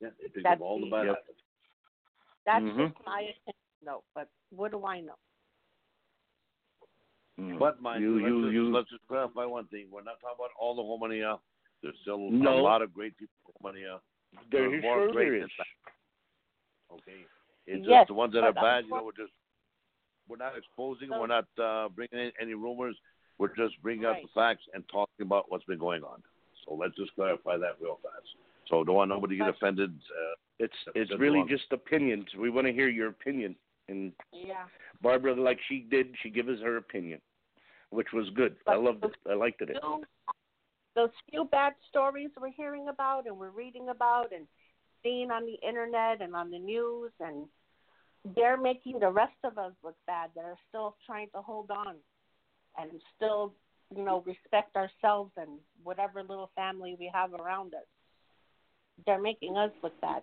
Yeah, 0.00 0.08
they 0.20 0.28
picked 0.28 0.44
That's 0.44 0.60
up 0.60 0.66
all 0.66 0.78
the 0.78 0.84
the- 0.86 0.90
bad 0.90 1.06
Yep. 1.06 1.16
habits. 1.16 1.42
That's 2.44 2.64
Mhm. 2.64 2.94
just 2.94 3.06
my 3.06 3.20
opinion, 3.22 3.54
though. 3.82 4.04
But 4.14 4.28
what 4.50 4.70
do 4.70 4.84
I 4.86 5.00
know? 5.00 5.18
Mm. 7.40 7.58
But 7.58 7.82
mind 7.82 8.02
you, 8.02 8.18
you, 8.18 8.26
you, 8.26 8.38
let's, 8.44 8.54
you. 8.54 8.62
just, 8.64 8.74
let's 8.74 8.90
just 8.90 9.06
clarify 9.08 9.44
one 9.44 9.66
thing. 9.66 9.86
We're 9.90 10.02
not 10.02 10.20
talking 10.20 10.36
about 10.38 10.50
all 10.60 10.74
the 10.74 10.82
Romania. 10.82 11.36
There's 11.82 11.94
still 12.02 12.30
No. 12.30 12.58
a 12.58 12.62
lot 12.62 12.80
of 12.82 12.94
great 12.94 13.16
people 13.18 13.34
in 13.48 13.52
Romania. 13.64 14.00
there 14.50 14.68
There 14.70 14.78
are 14.78 14.82
more 14.82 14.98
sure 15.06 15.12
great 15.12 15.30
than 15.30 15.42
is. 15.42 15.50
bad. 15.58 15.66
Okay. 16.96 17.20
It's 17.66 17.86
Yes, 17.86 18.00
just 18.02 18.08
the 18.08 18.14
ones 18.14 18.32
that 18.34 18.44
are 18.44 18.52
but 18.52 18.62
bad, 18.62 18.84
you 18.84 18.90
know, 18.90 19.02
we're 19.04 19.12
just 19.12 19.32
we're 20.28 20.36
not 20.36 20.56
exposing, 20.56 21.08
So- 21.10 21.20
we're 21.20 21.26
not 21.26 21.46
uh, 21.58 21.88
bringing 21.90 22.18
in 22.18 22.32
any 22.40 22.54
rumors. 22.54 22.96
We're 23.38 23.54
just 23.54 23.80
bringing 23.82 24.06
out 24.06 24.12
Right. 24.14 24.22
the 24.22 24.28
facts 24.34 24.64
and 24.74 24.82
talking 24.88 25.24
about 25.26 25.50
what's 25.50 25.64
been 25.64 25.78
going 25.78 26.02
on. 26.02 26.22
So 26.64 26.74
let's 26.74 26.96
just 26.96 27.14
clarify 27.14 27.56
that 27.58 27.76
real 27.80 27.96
fast. 28.02 28.26
So 28.68 28.82
don't 28.82 28.96
want 28.96 29.10
nobody 29.10 29.36
to 29.38 29.44
get 29.44 29.48
offended. 29.54 29.90
Uh, 30.10 30.34
It's 30.58 30.74
it's 30.94 31.12
really 31.18 31.40
one. 31.40 31.48
just 31.48 31.70
opinions. 31.70 32.26
We 32.34 32.50
want 32.50 32.66
to 32.66 32.72
hear 32.72 32.88
your 32.88 33.08
opinion. 33.08 33.54
And 33.88 34.12
Yeah. 34.32 34.66
Barbara, 35.02 35.34
like 35.34 35.60
she 35.68 35.80
did, 35.80 36.16
she 36.22 36.30
gives 36.30 36.48
us 36.48 36.60
her 36.60 36.78
opinion, 36.78 37.20
which 37.96 38.08
was 38.12 38.28
good. 38.34 38.56
I 38.66 38.76
loved 38.76 39.04
it. 39.04 39.14
I 39.28 39.34
liked 39.34 39.62
it. 39.62 39.70
few, 39.70 40.04
those 40.94 41.08
few 41.30 41.44
bad 41.44 41.72
stories 41.88 42.28
we're 42.38 42.50
hearing 42.50 42.88
about 42.88 43.26
and 43.26 43.36
we're 43.38 43.50
reading 43.50 43.88
about 43.88 44.32
and 44.32 44.46
seeing 45.02 45.30
on 45.30 45.46
the 45.46 45.56
internet 45.66 46.20
and 46.20 46.34
on 46.34 46.50
the 46.50 46.58
news 46.58 47.10
and 47.20 47.46
they're 48.36 48.58
making 48.58 48.98
the 48.98 49.10
rest 49.10 49.36
of 49.44 49.56
us 49.56 49.72
look 49.82 49.96
bad 50.06 50.28
that 50.34 50.44
are 50.44 50.58
still 50.68 50.96
trying 51.06 51.28
to 51.34 51.40
hold 51.40 51.70
on 51.70 51.94
and 52.78 52.90
still 53.16 53.54
you 53.96 54.04
know 54.04 54.22
respect 54.26 54.76
ourselves 54.76 55.32
and 55.38 55.48
whatever 55.82 56.22
little 56.22 56.50
family 56.54 56.96
we 56.98 57.10
have 57.12 57.32
around 57.32 57.72
us 57.74 57.88
they're 59.06 59.22
making 59.22 59.56
us 59.56 59.70
look 59.82 59.98
bad 60.02 60.22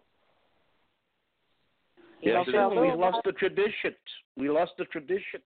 You 2.23 2.31
Yeah, 2.31 2.43
know, 2.53 2.69
we 2.69 2.91
lost 2.93 3.19
the 3.25 3.33
traditions. 3.33 3.97
We 4.37 4.49
lost 4.49 4.71
the 4.77 4.85
traditions. 4.85 5.43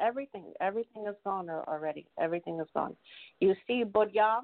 Everything 0.00 0.52
everything 0.60 1.06
is 1.08 1.16
gone 1.24 1.48
already 1.50 2.06
everything 2.20 2.58
is 2.60 2.68
gone 2.74 2.94
you 3.40 3.54
see 3.66 3.84
Bodya 3.84 4.40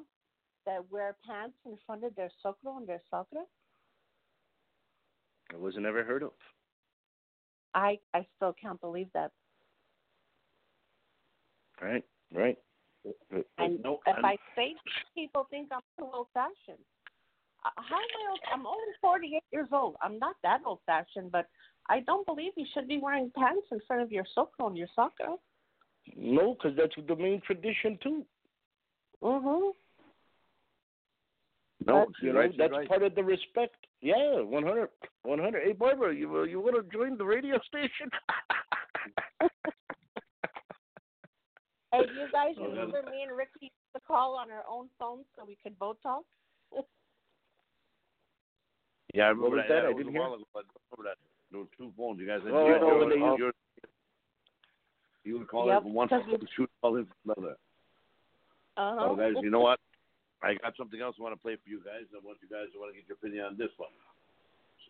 that 0.67 0.85
wear 0.91 1.17
pants 1.27 1.57
in 1.67 1.77
front 1.87 2.05
of 2.05 2.15
their 2.15 2.31
socro 2.45 2.77
and 2.79 2.87
their 2.87 3.03
socra 3.13 3.45
It 5.53 5.61
was 5.61 5.75
never 5.79 6.05
heard 6.05 6.23
of. 6.23 6.33
I 7.75 7.99
I 8.15 8.27
still 8.37 8.55
can't 8.61 8.81
believe 8.81 9.09
that. 9.15 9.31
Right, 11.81 12.05
right. 12.35 12.59
And 13.59 13.83
no, 13.83 14.01
if 14.07 14.17
and- 14.17 14.27
I 14.27 14.37
say 14.57 14.75
people 15.15 15.47
think 15.51 15.69
I'm 15.73 15.81
too 15.99 16.09
old 16.13 16.27
fashioned. 16.35 16.85
How 17.63 17.97
am 17.97 18.13
I 18.21 18.31
old? 18.31 18.41
I'm 18.53 18.67
only 18.67 18.93
48 19.01 19.43
years 19.53 19.69
old. 19.73 19.97
I'm 20.01 20.19
not 20.19 20.37
that 20.43 20.61
old 20.65 20.81
fashioned, 20.87 21.31
but 21.33 21.47
I 21.89 22.01
don't 22.01 22.27
believe 22.27 22.53
you 22.57 22.67
should 22.75 22.87
be 22.89 22.99
wearing 22.99 23.31
pants 23.37 23.67
in 23.73 23.81
front 23.87 24.03
of 24.03 24.13
your 24.13 24.25
socro 24.37 24.67
and 24.67 24.77
your 24.77 24.89
socra. 24.97 25.37
No, 26.17 26.55
because 26.55 26.77
that's 26.77 26.95
the 27.07 27.17
main 27.17 27.41
tradition 27.43 27.99
too. 28.03 28.27
Mhm. 29.23 29.75
no, 31.87 32.07
But, 32.07 32.09
she's 32.17 32.27
You 32.27 32.33
know, 32.33 32.41
right. 32.41 32.51
She's 32.51 32.59
that's 32.59 32.73
right. 32.73 32.89
part 32.89 33.03
of 33.03 33.15
the 33.15 33.25
respect. 33.25 33.87
Yeah, 34.01 34.41
100, 34.41 34.91
100. 35.23 35.63
Hey, 35.65 35.73
Barbara, 35.73 36.15
you 36.15 36.39
uh, 36.39 36.43
you 36.43 36.61
want 36.61 36.77
to 36.77 36.83
join 36.97 37.17
the 37.19 37.25
radio 37.25 37.59
station? 37.69 38.11
Hey, 41.91 42.05
do 42.05 42.13
you 42.21 42.29
guys 42.31 42.55
Oh, 42.61 42.69
remember 42.69 43.03
me 43.11 43.23
and 43.23 43.35
Ricky 43.35 43.73
used 43.73 43.95
to 43.97 44.01
call 44.07 44.37
on 44.37 44.51
our 44.51 44.63
own 44.69 44.91
phones 44.99 45.25
so 45.35 45.45
we 45.47 45.57
could 45.63 45.79
both 45.79 45.97
talk? 46.03 46.23
Yeah, 49.15 49.25
I 49.25 49.29
remember 49.29 49.57
that. 49.57 49.69
that? 49.69 49.83
Yeah, 49.85 49.89
I 49.89 49.93
didn't 49.95 50.13
hear. 50.13 50.21
ago, 50.21 50.37
I 50.55 50.61
remember 50.61 51.09
that. 51.09 51.17
There 51.51 51.61
were 51.61 51.67
two 51.77 51.93
phones. 51.97 52.21
You 52.21 52.27
guys 52.27 52.41
had 52.45 52.53
Oh, 52.53 52.67
you, 52.69 52.75
I 52.75 52.81
know 52.81 52.99
when 52.99 53.09
they 53.09 53.17
you, 53.17 53.37
used- 53.37 53.55
you 55.25 55.39
would 55.39 55.49
call 55.49 55.67
Yep, 55.69 55.79
in 55.79 55.83
from 55.85 55.95
one 55.95 56.09
because 56.09 56.25
phone, 56.27 56.49
shoot 56.57 56.71
call 56.81 56.97
in 56.97 57.07
from 57.07 57.35
another. 57.37 57.57
Uh-huh. 58.77 59.07
Oh, 59.11 59.17
guys, 59.17 59.35
you 59.43 59.51
know 59.51 59.61
what? 59.61 59.79
I 60.43 60.55
got 60.55 60.77
something 60.77 61.01
else 61.01 61.17
I 61.19 61.23
want 61.23 61.35
to 61.35 61.41
play 61.41 61.57
for 61.57 61.69
you 61.69 61.79
guys. 61.79 62.07
I 62.15 62.25
want 62.25 62.39
you 62.41 62.49
guys 62.49 62.67
to 62.73 62.79
want 62.79 62.95
to 62.95 63.01
get 63.01 63.09
your 63.09 63.17
opinion 63.17 63.45
on 63.45 63.57
this 63.59 63.71
one. 63.77 63.91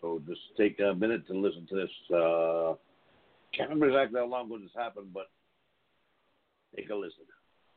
So 0.00 0.20
just 0.28 0.40
take 0.56 0.78
a 0.80 0.94
minute 0.94 1.26
to 1.28 1.32
listen 1.34 1.66
to 1.70 1.74
this. 1.74 1.90
Uh, 2.14 2.74
can't 3.56 3.70
remember 3.70 3.88
exactly 3.88 4.20
how 4.20 4.26
long 4.26 4.46
ago 4.46 4.58
this 4.58 4.70
happened, 4.76 5.12
but 5.14 5.30
take 6.76 6.90
a 6.90 6.94
listen. 6.94 7.24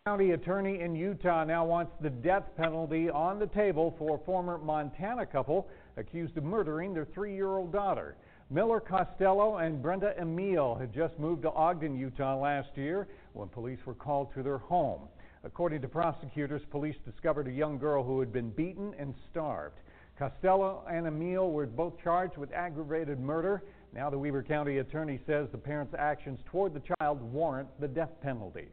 County 0.06 0.32
attorney 0.32 0.82
in 0.82 0.96
Utah 0.96 1.44
now 1.46 1.64
wants 1.64 1.94
the 2.02 2.10
death 2.10 2.44
penalty 2.58 3.10
on 3.10 3.40
the 3.40 3.48
table 3.48 3.96
for 3.98 4.16
a 4.16 4.26
former 4.26 4.58
Montana 4.58 5.26
couple 5.26 5.70
accused 5.96 6.36
of 6.38 6.44
murdering 6.44 6.94
their 6.94 7.06
three 7.14 7.34
year 7.36 7.56
old 7.58 7.72
daughter. 7.72 8.18
Miller 8.52 8.82
Costello 8.82 9.58
and 9.58 9.82
Brenda 9.82 10.14
Emile 10.20 10.76
had 10.76 10.94
just 10.94 11.18
moved 11.18 11.44
to 11.44 11.52
Ogden, 11.52 11.98
Utah 11.98 12.38
last 12.38 12.70
year 12.76 13.08
when 13.32 13.48
police 13.48 13.80
were 13.86 13.94
called 13.94 14.34
to 14.34 14.44
their 14.44 14.58
home. 14.58 15.08
According 15.46 15.82
to 15.82 15.88
prosecutors, 15.88 16.62
police 16.70 16.98
discovered 17.06 17.48
a 17.48 17.52
young 17.52 17.78
girl 17.78 18.04
who 18.04 18.20
had 18.20 18.34
been 18.34 18.50
beaten 18.50 18.94
and 19.00 19.16
starved. 19.32 19.78
Costello 20.20 20.84
and 20.92 21.08
Emile 21.08 21.50
were 21.50 21.66
both 21.66 21.94
charged 22.04 22.38
with 22.38 22.52
aggravated 22.52 23.20
murder. 23.20 23.64
Now 23.94 24.10
the 24.10 24.20
Weber 24.20 24.44
County 24.44 24.80
attorney 24.80 25.22
says 25.26 25.48
the 25.52 25.58
parents' 25.58 25.96
actions 25.98 26.40
toward 26.52 26.74
the 26.74 26.82
child 27.00 27.22
warrant 27.22 27.70
the 27.80 27.88
death 27.88 28.12
penalty 28.22 28.68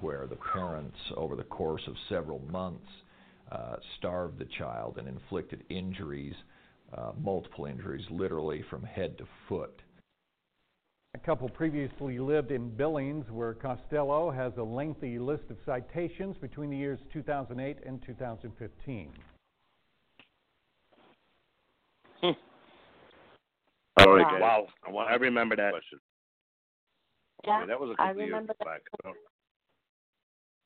where 0.00 0.26
the 0.26 0.36
parents, 0.36 0.96
over 1.16 1.36
the 1.36 1.44
course 1.44 1.82
of 1.86 1.94
several 2.08 2.40
months, 2.50 2.88
uh, 3.50 3.76
starved 3.98 4.38
the 4.38 4.46
child 4.58 4.96
and 4.98 5.06
inflicted 5.06 5.62
injuries, 5.68 6.34
uh, 6.96 7.12
multiple 7.20 7.66
injuries, 7.66 8.04
literally 8.10 8.62
from 8.68 8.82
head 8.82 9.18
to 9.18 9.24
foot. 9.48 9.80
A 11.14 11.18
couple 11.18 11.48
previously 11.48 12.18
lived 12.18 12.50
in 12.50 12.70
Billings, 12.70 13.26
where 13.30 13.52
Costello 13.52 14.30
has 14.30 14.52
a 14.56 14.62
lengthy 14.62 15.18
list 15.18 15.44
of 15.50 15.58
citations 15.66 16.36
between 16.38 16.70
the 16.70 16.76
years 16.76 16.98
2008 17.12 17.78
and 17.84 18.02
2015. 18.06 19.12
Hmm. 22.20 22.30
All 23.98 24.12
right, 24.14 24.40
wow. 24.40 24.66
Wow. 24.88 25.06
I 25.08 25.14
remember 25.16 25.54
that. 25.56 25.72
Question. 25.72 25.98
Yeah, 27.44 27.58
Okay, 27.58 27.66
that 27.66 27.80
was 27.80 27.90
a 27.90 28.02
I 28.02 28.06
couple 28.08 28.22
years 28.22 28.30
remember 28.30 28.54
that. 28.58 28.64
back. 28.64 28.80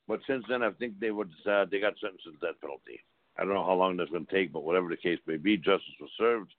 But 0.07 0.21
since 0.29 0.45
then, 0.49 0.63
I 0.63 0.71
think 0.73 1.01
they 1.01 1.11
would 1.11 1.31
uh, 1.51 1.65
they 1.71 1.81
got 1.81 1.95
sentenced 2.01 2.25
to 2.25 2.31
the 2.33 2.47
death 2.47 2.61
penalty. 2.61 3.01
I 3.39 3.45
don't 3.45 3.55
know 3.55 3.65
how 3.65 3.75
long 3.75 3.97
that's 3.97 4.11
going 4.11 4.27
to 4.27 4.33
take, 4.33 4.53
but 4.53 4.65
whatever 4.65 4.89
the 4.89 4.97
case 4.97 5.19
may 5.27 5.37
be, 5.37 5.57
justice 5.57 5.95
was 6.01 6.11
served. 6.19 6.53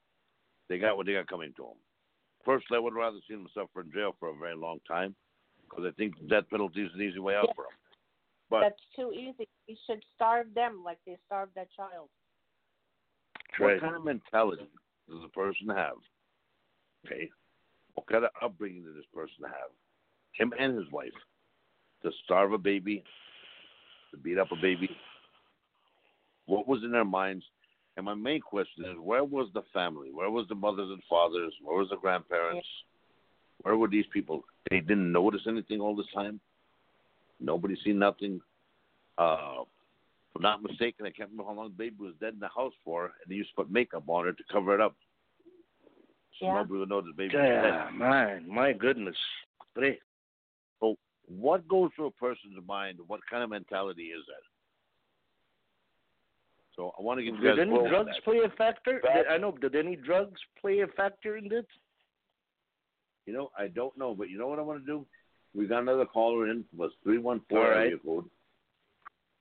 They 0.70 0.78
got 0.78 0.98
what 0.98 1.06
they 1.06 1.14
got 1.14 1.28
coming 1.28 1.54
to 1.58 1.64
them. 1.64 1.78
Personally, 2.46 2.78
I 2.78 2.80
would 2.80 2.94
rather 2.94 3.18
see 3.28 3.34
them 3.34 3.48
suffer 3.54 3.82
in 3.82 3.92
jail 3.92 4.16
for 4.20 4.30
a 4.30 4.36
very 4.36 4.56
long 4.56 4.80
time 4.88 5.16
because 5.70 5.86
I 5.86 5.92
think 5.98 6.18
the 6.20 6.28
death 6.28 6.50
penalty 6.50 6.84
is 6.84 6.92
an 6.94 7.02
easy 7.02 7.20
way 7.20 7.36
out 7.36 7.46
Yeah. 7.48 7.54
for 7.54 7.64
them. 7.64 7.78
But 8.50 8.62
That's 8.62 8.86
too 8.96 9.12
easy. 9.12 9.48
We 9.68 9.76
should 9.86 10.04
starve 10.16 10.54
them 10.54 10.84
like 10.84 11.00
they 11.06 11.18
starved 11.26 11.54
that 11.56 11.70
child. 11.72 12.10
what 13.58 13.80
kind 13.82 13.96
of 13.96 14.06
mentality 14.06 14.68
does 15.10 15.24
a 15.24 15.30
person 15.30 15.68
have? 15.70 15.98
Okay, 17.06 17.30
what 17.96 18.06
kind 18.08 18.24
of 18.24 18.32
upbringing 18.42 18.84
did 18.84 18.96
this 18.96 19.06
person 19.14 19.44
have? 19.46 19.72
Him 20.34 20.54
and 20.60 20.78
his 20.78 20.90
wife 20.92 21.14
to 22.04 22.12
starve 22.24 22.54
a 22.54 22.58
baby, 22.58 23.04
to 24.12 24.18
beat 24.18 24.38
up 24.38 24.52
a 24.52 24.56
baby. 24.56 24.90
What 26.48 26.68
was 26.68 26.84
in 26.84 26.92
their 26.92 27.06
minds? 27.06 27.46
And 27.96 28.06
my 28.06 28.14
main 28.14 28.42
question 28.42 28.86
is, 28.86 28.98
where 29.00 29.24
was 29.24 29.50
the 29.54 29.64
family? 29.74 30.10
Where 30.12 30.30
was 30.30 30.48
the 30.48 30.56
mothers 30.56 30.90
and 30.92 31.02
fathers? 31.10 31.54
Where 31.64 31.78
was 31.78 31.90
the 31.90 31.98
grandparents? 31.98 32.68
Where 33.62 33.78
were 33.78 33.88
these 33.88 34.06
people? 34.14 34.44
They 34.70 34.80
didn't 34.80 35.12
notice 35.12 35.42
anything 35.48 35.82
all 35.82 35.96
this 35.96 36.06
time. 36.14 36.40
Nobody 37.40 37.76
seen 37.84 38.00
nothing. 38.00 38.40
Uh, 39.18 39.62
if 39.62 40.36
I'm 40.36 40.42
not 40.42 40.64
mistaken, 40.64 41.06
I 41.06 41.12
can't 41.12 41.30
remember 41.32 41.52
how 41.52 41.58
long 41.58 41.70
the 41.70 41.76
baby 41.84 41.96
was 42.00 42.14
dead 42.20 42.34
in 42.34 42.40
the 42.40 42.50
house 42.50 42.74
for, 42.86 43.06
and 43.06 43.14
they 43.28 43.36
used 43.36 43.50
to 43.50 43.56
put 43.56 43.72
makeup 43.72 44.04
on 44.08 44.26
her 44.26 44.34
to 44.34 44.44
cover 44.52 44.76
it 44.76 44.82
up. 44.82 44.96
So 46.40 46.46
Yeah. 46.46 46.54
nobody 46.54 46.80
would 46.80 46.90
know 46.90 47.02
the 47.02 47.14
baby 47.14 47.36
was 47.36 47.44
Yeah, 47.44 47.62
dead. 47.62 47.94
man, 47.96 48.48
my 48.48 48.74
goodness. 48.74 49.18
Three. 49.74 50.00
So 50.80 50.98
what 51.26 51.68
goes 51.68 51.92
through 51.96 52.08
a 52.08 52.12
person's 52.12 52.64
mind? 52.68 53.00
What 53.08 53.26
kind 53.26 53.44
of 53.44 53.50
mentality 53.50 54.12
is 54.12 54.24
that? 54.28 54.44
So 56.78 56.94
I 56.98 57.02
want 57.02 57.20
to 57.20 57.24
get 57.26 57.34
you 57.34 57.44
guys 57.44 57.56
Did 57.58 57.68
any 57.68 57.90
drugs 57.90 58.12
play 58.24 58.38
a 58.46 58.50
factor? 58.50 59.02
Did- 59.02 59.28
I 59.28 59.38
know. 59.38 59.52
Did 59.52 59.76
any 59.76 59.96
drugs 59.96 60.40
play 60.62 60.82
a 60.82 60.88
factor 60.88 61.36
in 61.38 61.50
this? 61.50 61.66
You 63.26 63.34
know, 63.34 63.52
I 63.58 63.68
don't 63.68 63.98
know, 63.98 64.16
but 64.16 64.30
you 64.30 64.38
know 64.38 64.48
what 64.48 64.60
I 64.60 64.62
want 64.62 64.80
to 64.80 64.86
do? 64.86 65.06
We 65.56 65.66
got 65.66 65.82
another 65.82 66.06
caller 66.06 66.50
in. 66.50 66.64
Was 66.78 66.92
three 67.04 67.18
one 67.18 67.42
four 67.50 67.60
All 67.60 67.72
right. 67.72 67.88
area 67.88 67.98
code. 67.98 68.26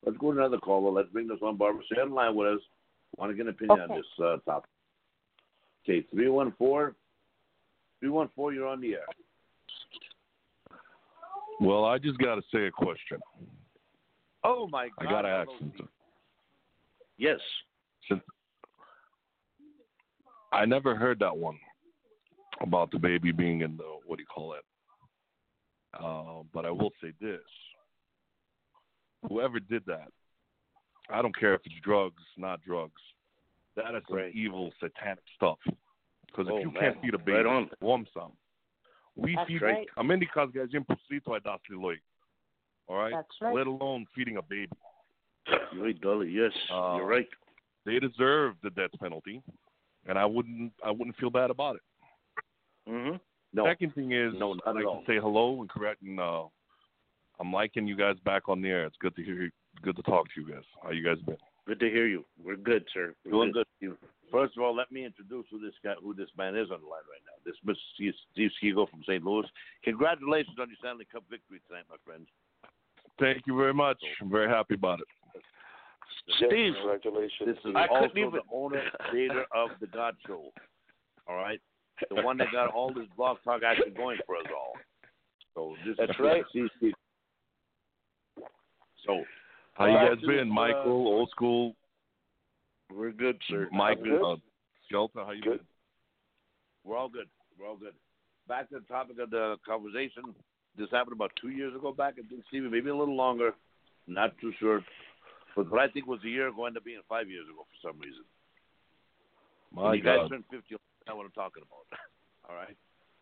Let's 0.04 0.18
go 0.18 0.32
to 0.32 0.38
another 0.38 0.58
caller. 0.58 0.90
Let's 0.90 1.10
bring 1.10 1.28
this 1.28 1.38
on, 1.42 1.56
Barbara. 1.56 1.82
Stay 1.92 2.00
on 2.00 2.08
the 2.08 2.14
line 2.14 2.34
with 2.34 2.54
us. 2.54 2.60
Want 3.16 3.30
to 3.30 3.36
get 3.36 3.46
an 3.46 3.50
opinion 3.50 3.80
on 3.80 3.96
this 3.96 4.06
uh, 4.24 4.36
topic? 4.50 4.70
Okay, 5.84 6.06
three 6.10 6.28
one 6.28 6.54
four. 6.58 6.94
Three 8.00 8.08
one 8.08 8.30
four. 8.34 8.52
You're 8.54 8.66
on 8.66 8.80
the 8.80 8.94
air. 8.94 9.06
Well, 11.60 11.84
I 11.84 11.98
just 11.98 12.18
got 12.18 12.36
to 12.36 12.42
say 12.52 12.66
a 12.66 12.70
question. 12.70 13.18
Oh 14.42 14.68
my 14.68 14.88
God! 14.98 15.06
I 15.06 15.10
got 15.10 15.22
to 15.22 15.28
ask 15.28 15.50
something. 15.60 15.88
Yes. 17.18 17.40
Since 18.08 18.22
I 20.52 20.64
never 20.64 20.94
heard 20.94 21.18
that 21.20 21.36
one 21.36 21.58
about 22.60 22.90
the 22.90 22.98
baby 22.98 23.32
being 23.32 23.60
in 23.62 23.76
the 23.76 23.84
what 24.06 24.16
do 24.16 24.22
you 24.22 24.26
call 24.26 24.54
it? 24.54 24.64
Uh, 25.98 26.42
but 26.52 26.64
I 26.66 26.70
will 26.70 26.92
say 27.02 27.12
this: 27.20 27.40
whoever 29.28 29.58
did 29.60 29.84
that, 29.86 30.08
I 31.10 31.22
don't 31.22 31.36
care 31.36 31.54
if 31.54 31.62
it's 31.64 31.74
drugs, 31.82 32.22
not 32.36 32.62
drugs. 32.62 33.00
That 33.76 33.94
is 33.94 34.02
some 34.08 34.16
Right. 34.16 34.34
evil 34.34 34.72
satanic 34.80 35.24
stuff. 35.34 35.58
Because 36.26 36.48
if 36.48 36.52
Oh, 36.54 36.58
you 36.58 36.70
man. 36.70 36.82
can't 36.82 37.00
feed 37.02 37.14
a 37.14 37.18
baby, 37.18 37.32
Right 37.32 37.46
on. 37.46 37.70
warm 37.80 38.06
some. 38.14 38.36
We 39.14 39.34
That's 39.34 39.48
feed. 39.48 39.62
right. 39.62 39.88
A 39.96 40.04
cause 40.26 40.50
guys 40.50 40.68
das 41.40 41.60
Loi. 41.70 41.98
All 42.88 42.96
right. 42.96 43.12
That's 43.12 43.40
right. 43.40 43.54
Let 43.54 43.66
alone 43.66 44.06
feeding 44.14 44.36
a 44.36 44.42
baby. 44.42 44.70
You're 45.72 45.84
right, 45.84 46.00
Dolly. 46.00 46.30
Yes, 46.30 46.52
Uh, 46.72 46.96
you're 46.96 47.06
right. 47.06 47.28
They 47.84 47.98
deserve 47.98 48.54
the 48.62 48.70
death 48.70 48.90
penalty, 49.00 49.42
and 50.06 50.18
I 50.18 50.24
wouldn't. 50.26 50.72
I 50.84 50.90
wouldn't 50.90 51.16
feel 51.16 51.30
bad 51.30 51.50
about 51.50 51.76
it. 51.76 51.82
Mm-hmm. 52.88 53.16
No, 53.52 53.64
Second 53.64 53.94
thing 53.94 54.12
is, 54.12 54.32
No, 54.36 54.54
not 54.54 54.62
I'd 54.66 54.70
at 54.70 54.76
like 54.76 54.86
all. 54.86 55.00
to 55.00 55.06
say 55.06 55.18
hello 55.18 55.60
and 55.60 55.70
correct. 55.70 56.02
And 56.02 56.18
uh, 56.20 56.44
I'm 57.40 57.52
liking 57.52 57.86
you 57.86 57.96
guys 57.96 58.16
back 58.24 58.48
on 58.48 58.60
the 58.60 58.68
air. 58.68 58.84
It's 58.86 58.96
good 59.00 59.14
to 59.16 59.22
hear. 59.22 59.42
you 59.44 59.50
Good 59.82 59.96
to 59.96 60.02
talk 60.02 60.26
to 60.34 60.40
you 60.40 60.50
guys. 60.52 60.64
How 60.82 60.90
you 60.90 61.04
guys 61.04 61.18
been? 61.26 61.36
Good 61.66 61.80
to 61.80 61.90
hear 61.90 62.06
you. 62.06 62.24
We're 62.42 62.56
good, 62.56 62.84
sir. 62.94 63.14
We're 63.24 63.30
Doing 63.32 63.52
good. 63.52 63.66
Steve. 63.76 63.96
First 64.32 64.56
of 64.56 64.62
all, 64.62 64.74
let 64.74 64.90
me 64.90 65.04
introduce 65.04 65.44
who 65.50 65.60
this 65.60 65.74
guy, 65.84 65.94
who 66.02 66.14
this 66.14 66.28
man 66.36 66.56
is 66.56 66.70
on 66.70 66.80
the 66.80 66.86
line 66.88 67.04
right 67.10 67.22
now. 67.26 67.36
This 67.44 67.54
Mr. 67.66 67.76
Steve 68.32 68.50
Steve 68.58 68.74
from 68.90 69.02
St. 69.06 69.22
Louis. 69.22 69.46
Congratulations 69.84 70.56
on 70.58 70.68
your 70.68 70.76
Stanley 70.80 71.06
Cup 71.12 71.24
victory 71.30 71.60
tonight, 71.68 71.84
my 71.90 71.96
friend. 72.04 72.26
Thank 73.20 73.46
you 73.46 73.56
very 73.56 73.74
much. 73.74 73.98
I'm 74.20 74.30
very 74.30 74.48
happy 74.48 74.74
about 74.74 75.00
it. 75.00 75.06
Yes, 76.26 76.36
Steve. 76.50 76.74
congratulations. 76.74 77.46
This 77.46 77.64
is 77.64 77.74
I 77.76 77.86
also 77.86 78.08
couldn't 78.08 78.18
even- 78.18 78.32
the 78.32 78.42
owner, 78.52 78.82
creator 79.10 79.46
of 79.52 79.70
the 79.80 79.86
God 79.86 80.16
Show. 80.26 80.52
All 81.28 81.36
right, 81.36 81.60
the 82.10 82.22
one 82.22 82.36
that 82.38 82.50
got 82.52 82.72
all 82.72 82.92
this 82.92 83.06
blog 83.16 83.38
talk 83.42 83.62
action 83.62 83.92
going 83.94 84.18
for 84.26 84.36
us 84.36 84.46
all. 84.54 84.74
So 85.54 85.76
this 85.84 85.96
That's 85.96 86.10
is 86.12 86.18
right. 86.18 86.44
Steve 86.50 86.68
Seagull. 86.80 86.98
So 89.04 89.24
How 89.74 89.84
you 89.86 89.92
Uh, 89.96 90.08
guys 90.08 90.18
this, 90.20 90.26
been, 90.26 90.50
uh, 90.50 90.54
Michael? 90.54 91.06
Old 91.06 91.28
school, 91.30 91.76
We're 92.90 93.10
good, 93.10 93.38
sir. 93.48 93.68
Mike, 93.72 94.02
good. 94.02 94.22
uh, 94.22 94.36
Shelta. 94.90 95.26
How 95.26 95.32
you 95.32 95.42
Good. 95.42 95.58
been? 95.58 95.66
we're 96.84 96.96
all 96.96 97.08
good. 97.10 97.28
We're 97.58 97.66
all 97.66 97.76
good. 97.76 97.94
Back 98.46 98.68
to 98.70 98.78
the 98.80 98.86
topic 98.86 99.18
of 99.18 99.28
the 99.30 99.58
conversation. 99.66 100.34
This 100.76 100.88
happened 100.90 101.12
about 101.14 101.34
two 101.36 101.50
years 101.50 101.74
ago 101.74 101.92
back, 101.92 102.14
I 102.18 102.22
think, 102.22 102.44
Stevie, 102.46 102.68
maybe 102.70 102.88
a 102.90 102.94
little 102.96 103.16
longer. 103.16 103.54
Not 104.06 104.38
too 104.38 104.52
sure. 104.52 104.82
But 105.56 105.70
what 105.70 105.80
I 105.80 105.88
think 105.88 106.06
was 106.06 106.20
a 106.22 106.28
year 106.28 106.48
ago 106.48 106.66
ended 106.66 106.82
up 106.82 106.84
being 106.84 107.00
five 107.08 107.30
years 107.30 107.46
ago 107.48 107.64
for 107.64 107.88
some 107.88 107.98
reason. 107.98 108.22
My 109.72 109.84
when 109.84 109.94
you 109.94 110.04
guys 110.04 110.18
God, 110.20 110.28
turn 110.28 110.44
50, 110.50 110.64
you'll 110.68 110.80
know 111.08 111.16
what 111.16 111.24
I'm 111.24 111.32
talking 111.32 111.62
about. 111.64 111.98
all 112.48 112.54
right? 112.54 112.76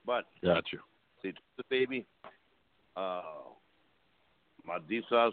But 0.05 0.27
got 0.43 0.65
you. 0.73 0.81
they 1.23 1.31
took 1.31 1.57
the 1.57 1.65
baby. 1.71 2.05
Uh, 2.97 3.23
Madisas, 4.69 5.33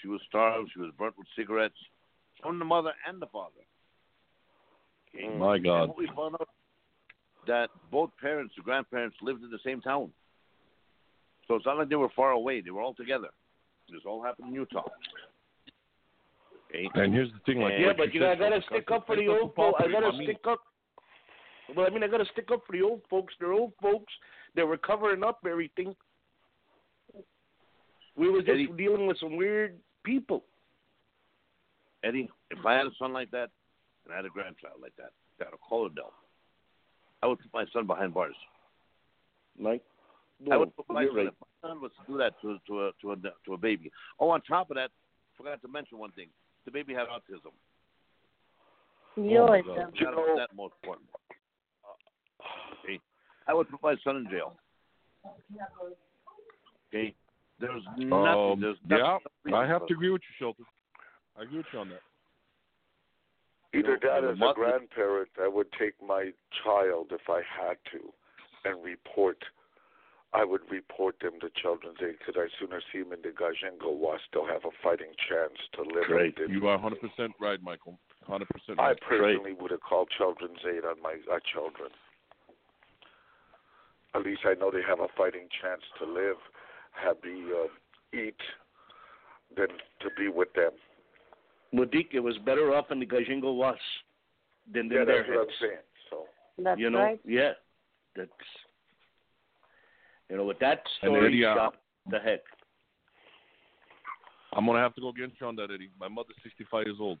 she 0.00 0.08
was 0.08 0.20
starved. 0.26 0.70
She 0.72 0.80
was 0.80 0.90
burnt 0.98 1.14
with 1.18 1.26
cigarettes 1.36 1.76
from 2.42 2.58
the 2.58 2.64
mother 2.64 2.92
and 3.06 3.20
the 3.20 3.26
father. 3.26 3.60
Okay? 5.14 5.28
My 5.36 5.58
God. 5.58 5.80
And 5.80 5.88
what 5.88 5.98
we 5.98 6.06
found 6.16 6.34
out 6.40 6.48
that 7.46 7.68
both 7.92 8.10
parents, 8.20 8.54
the 8.56 8.62
grandparents, 8.62 9.16
lived 9.20 9.44
in 9.44 9.50
the 9.50 9.58
same 9.64 9.82
town. 9.82 10.10
So 11.46 11.56
it's 11.56 11.66
not 11.66 11.76
like 11.76 11.90
they 11.90 11.96
were 11.96 12.08
far 12.16 12.30
away. 12.30 12.62
They 12.62 12.70
were 12.70 12.80
all 12.80 12.94
together. 12.94 13.28
This 13.90 14.00
all 14.06 14.22
happened 14.22 14.48
in 14.48 14.54
Utah. 14.54 14.88
Okay. 16.74 16.88
And 16.94 17.14
here's 17.14 17.30
the 17.32 17.38
thing, 17.46 17.60
like 17.60 17.74
yeah, 17.78 17.92
but 17.96 18.12
you 18.12 18.20
said, 18.20 18.38
gotta, 18.38 18.50
gotta 18.50 18.56
because 18.56 18.82
stick 18.82 18.90
up 18.90 19.06
for 19.06 19.16
the 19.16 19.28
old 19.28 19.54
folks. 19.54 19.80
I 19.84 19.90
gotta 19.90 20.06
mami. 20.10 20.24
stick 20.24 20.40
up. 20.48 20.60
Well, 21.74 21.86
I 21.86 21.90
mean, 21.90 22.02
I 22.02 22.08
gotta 22.08 22.26
stick 22.32 22.48
up 22.52 22.62
for 22.66 22.72
the 22.72 22.82
old 22.82 23.02
folks. 23.08 23.34
They're 23.38 23.52
old 23.52 23.72
folks. 23.80 24.12
They 24.54 24.62
were 24.64 24.76
covering 24.76 25.22
up 25.22 25.40
everything. 25.48 25.94
We 28.16 28.30
were 28.30 28.40
just 28.40 28.50
Eddie- 28.50 28.66
dealing 28.76 29.06
with 29.06 29.18
some 29.18 29.36
weird 29.36 29.78
people. 30.04 30.44
Eddie, 32.04 32.28
if 32.50 32.64
I 32.64 32.74
had 32.74 32.86
a 32.86 32.90
son 32.98 33.12
like 33.12 33.30
that 33.30 33.50
and 34.04 34.12
I 34.12 34.16
had 34.16 34.24
a 34.24 34.28
grandchild 34.28 34.74
like 34.80 34.94
that, 34.96 35.10
got 35.38 35.54
a 35.54 35.56
collar 35.68 35.88
down, 35.88 36.12
I 37.22 37.26
would 37.26 37.38
put 37.38 37.52
my 37.52 37.64
son 37.72 37.86
behind 37.86 38.12
bars. 38.14 38.34
Like, 39.58 39.82
I 40.50 40.56
would 40.56 40.74
put 40.76 40.88
my 40.88 41.02
you're 41.02 41.10
son, 41.10 41.16
right. 41.16 41.26
if 41.28 41.34
my 41.62 41.68
son 41.68 41.80
was 41.80 41.90
to 42.00 42.12
do 42.12 42.18
that 42.18 42.40
to 42.42 42.58
to 42.66 42.86
a, 42.86 42.90
to 43.00 43.12
a 43.12 43.16
to 43.46 43.54
a 43.54 43.56
baby. 43.56 43.90
Oh, 44.20 44.30
on 44.30 44.42
top 44.42 44.70
of 44.70 44.76
that, 44.76 44.90
forgot 45.36 45.62
to 45.62 45.68
mention 45.68 45.98
one 45.98 46.10
thing: 46.12 46.28
the 46.64 46.70
baby 46.70 46.94
had 46.94 47.06
autism. 47.08 47.52
You 49.16 49.38
Oh, 49.38 49.46
my 49.46 49.60
God. 49.60 49.76
them. 49.76 49.92
That- 49.98 50.34
that's 50.36 50.52
most 50.54 50.74
important. 50.82 51.08
Okay, 52.84 53.00
I 53.46 53.54
would 53.54 53.70
put 53.70 53.82
my 53.82 53.96
son 54.04 54.16
in 54.16 54.28
jail. 54.28 54.58
Okay, 56.88 57.14
there's 57.58 57.82
nothing. 57.96 58.12
Um, 58.12 58.60
there's 58.60 58.76
yeah, 58.90 59.18
nothing 59.44 59.54
I 59.54 59.66
have 59.66 59.86
to 59.86 59.94
agree 59.94 60.10
with 60.10 60.20
you, 60.22 60.34
Shelton. 60.38 60.66
I 61.38 61.44
agree 61.44 61.58
with 61.58 61.66
you 61.72 61.78
on 61.78 61.88
that. 61.88 62.02
Either 63.72 63.78
You 63.78 63.82
know, 64.04 64.20
that 64.20 64.24
as 64.32 64.38
a 64.38 64.54
grandparent, 64.54 65.30
I 65.40 65.48
would 65.48 65.66
take 65.78 65.94
my 66.06 66.30
child 66.62 67.06
if 67.10 67.22
I 67.28 67.40
had 67.40 67.76
to, 67.92 68.12
and 68.68 68.84
report. 68.84 69.38
I 70.34 70.44
would 70.44 70.62
report 70.68 71.14
them 71.22 71.38
to 71.40 71.48
Children's 71.62 71.98
Aid 72.02 72.16
because 72.18 72.34
I 72.36 72.48
sooner 72.58 72.82
see 72.92 73.02
them 73.02 73.12
in 73.12 73.22
the 73.22 73.28
Gajengo 73.28 73.96
Wash. 73.96 74.20
They'll 74.32 74.46
have 74.46 74.64
a 74.64 74.74
fighting 74.82 75.14
chance 75.28 75.54
to 75.74 75.82
live. 75.82 76.06
Great. 76.06 76.36
You 76.48 76.66
are 76.66 76.76
100% 76.76 76.90
right, 77.40 77.62
Michael. 77.62 77.98
100% 78.28 78.40
right. 78.40 78.42
I 78.78 78.82
right. 78.88 79.00
personally 79.08 79.52
would 79.60 79.70
have 79.70 79.80
called 79.80 80.08
Children's 80.18 80.58
Aid 80.66 80.84
on 80.84 81.00
my 81.00 81.14
our 81.30 81.40
children. 81.52 81.90
At 84.14 84.24
least 84.24 84.40
I 84.44 84.54
know 84.54 84.70
they 84.70 84.82
have 84.86 85.00
a 85.00 85.08
fighting 85.16 85.48
chance 85.62 85.82
to 86.00 86.04
live, 86.04 86.36
happy, 86.92 87.44
uh, 87.52 88.16
eat, 88.16 88.36
than 89.56 89.68
to 89.68 90.08
be 90.16 90.28
with 90.28 90.52
them. 90.54 90.70
Mudik, 91.74 92.08
it 92.12 92.20
was 92.20 92.36
better 92.44 92.74
off 92.74 92.90
in 92.90 93.00
the 93.00 93.06
Gajingo 93.06 93.54
was 93.54 93.76
than 94.72 94.88
Yeah, 94.90 95.00
in 95.02 95.06
their 95.06 95.18
that's 95.22 95.28
what 95.28 95.38
I'm 95.38 95.46
heads. 95.46 95.58
saying. 95.60 95.78
So 96.10 96.24
That's 96.58 96.80
you 96.80 96.90
know, 96.90 96.98
right. 96.98 97.20
yeah, 97.24 97.52
that's 98.16 98.30
you 100.34 100.40
know, 100.40 100.46
with 100.46 100.58
that 100.58 100.82
story 100.98 101.28
Eddie, 101.28 101.44
uh, 101.44 101.54
shot 101.54 101.76
the 102.10 102.18
heck. 102.18 102.40
I'm 104.52 104.66
gonna 104.66 104.80
have 104.80 104.92
to 104.96 105.00
go 105.00 105.10
against 105.10 105.36
you 105.40 105.46
on 105.46 105.54
that, 105.56 105.70
Eddie. 105.72 105.90
My 106.00 106.08
mother's 106.08 106.34
65 106.42 106.86
years 106.86 106.96
old. 106.98 107.20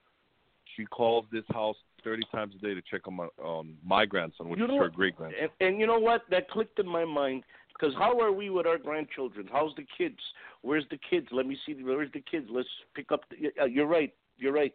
She 0.76 0.84
calls 0.86 1.24
this 1.30 1.44
house 1.52 1.76
30 2.02 2.24
times 2.32 2.54
a 2.56 2.66
day 2.66 2.74
to 2.74 2.82
check 2.90 3.02
on 3.06 3.14
my 3.14 3.28
on 3.40 3.76
my 3.86 4.04
grandson, 4.04 4.48
which 4.48 4.58
You 4.58 4.64
is 4.64 4.72
her 4.72 4.88
great 4.88 5.14
grandson. 5.14 5.48
And, 5.60 5.68
and 5.68 5.80
you 5.80 5.86
know 5.86 6.00
what? 6.00 6.22
That 6.30 6.50
clicked 6.50 6.80
in 6.80 6.88
my 6.88 7.04
mind 7.04 7.44
because 7.72 7.94
how 7.96 8.18
are 8.18 8.32
we 8.32 8.50
with 8.50 8.66
our 8.66 8.78
grandchildren? 8.78 9.48
How's 9.52 9.76
the 9.76 9.86
kids? 9.96 10.18
Where's 10.62 10.84
the 10.90 10.98
kids? 11.08 11.28
Let 11.30 11.46
me 11.46 11.56
see. 11.64 11.74
Where's 11.84 12.10
the 12.12 12.24
kids? 12.28 12.48
Let's 12.50 12.68
pick 12.96 13.12
up. 13.12 13.20
The, 13.30 13.68
you're 13.70 13.86
right. 13.86 14.12
You're 14.38 14.52
right. 14.52 14.74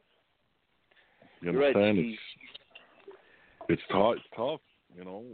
You 1.41 1.51
You're 1.51 1.61
right, 1.61 1.75
understand? 1.75 1.97
Steve. 1.97 2.17
it's 3.67 3.81
it's 3.81 3.91
tough. 3.91 4.13
It's 4.15 4.25
tough. 4.33 4.61
You 4.95 5.03
know, 5.03 5.25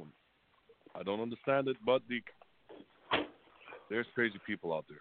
I 0.95 1.03
don't 1.03 1.21
understand 1.21 1.67
it, 1.67 1.77
but 1.85 2.01
the 2.09 2.21
there's 3.89 4.07
crazy 4.13 4.39
people 4.45 4.73
out 4.73 4.85
there. 4.89 4.99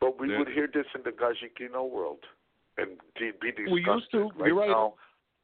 But 0.00 0.18
we 0.18 0.36
would 0.36 0.48
hear 0.48 0.68
this 0.72 0.86
in 0.94 1.02
the 1.02 1.10
Gajikino 1.10 1.90
world 1.90 2.20
and 2.78 2.96
be 3.18 3.32
disgusted. 3.50 3.72
We 3.72 3.84
used 3.84 4.10
to. 4.12 4.30
Right 4.38 4.46
You're 4.46 4.56
right. 4.56 4.68
Now, 4.68 4.94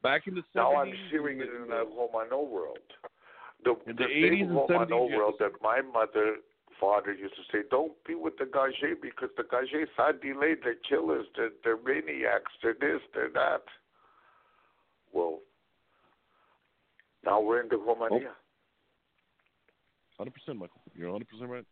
Back 0.03 0.27
in 0.27 0.35
the 0.35 0.41
70s, 0.41 0.45
now 0.55 0.75
I'm 0.75 0.93
hearing 1.09 1.39
it 1.39 1.49
in 1.49 1.69
the 1.69 1.83
Homano 1.85 2.47
world. 2.47 2.77
The, 3.63 3.71
In 3.87 3.95
the 3.95 4.03
the 4.03 4.29
same 4.29 4.33
80s 4.33 4.41
and 4.41 4.51
Homano 4.51 5.09
70s, 5.09 5.17
world 5.17 5.33
that 5.39 5.51
my 5.61 5.81
mother, 5.81 6.35
father 6.79 7.13
used 7.13 7.35
to 7.35 7.41
say, 7.51 7.63
don't 7.71 7.93
be 8.05 8.13
with 8.13 8.37
the 8.37 8.45
Gaje 8.45 9.01
because 9.01 9.29
the 9.37 9.43
Gaje 9.43 9.85
are 9.97 10.13
delayed. 10.13 10.59
They're 10.63 10.75
killers. 10.87 11.25
They're, 11.35 11.49
they're 11.63 11.77
maniacs. 11.77 12.51
They're 12.61 12.75
this. 12.79 13.01
They're 13.13 13.31
that. 13.33 13.63
Well, 15.13 15.39
now 17.25 17.41
we're 17.41 17.61
in 17.61 17.69
the 17.69 17.75
Homania. 17.75 18.09
Oh. 18.11 18.33
Hundred 20.17 20.33
percent, 20.33 20.57
Michael. 20.57 20.81
You're 20.95 21.11
hundred 21.11 21.27
percent 21.29 21.49
right. 21.49 21.65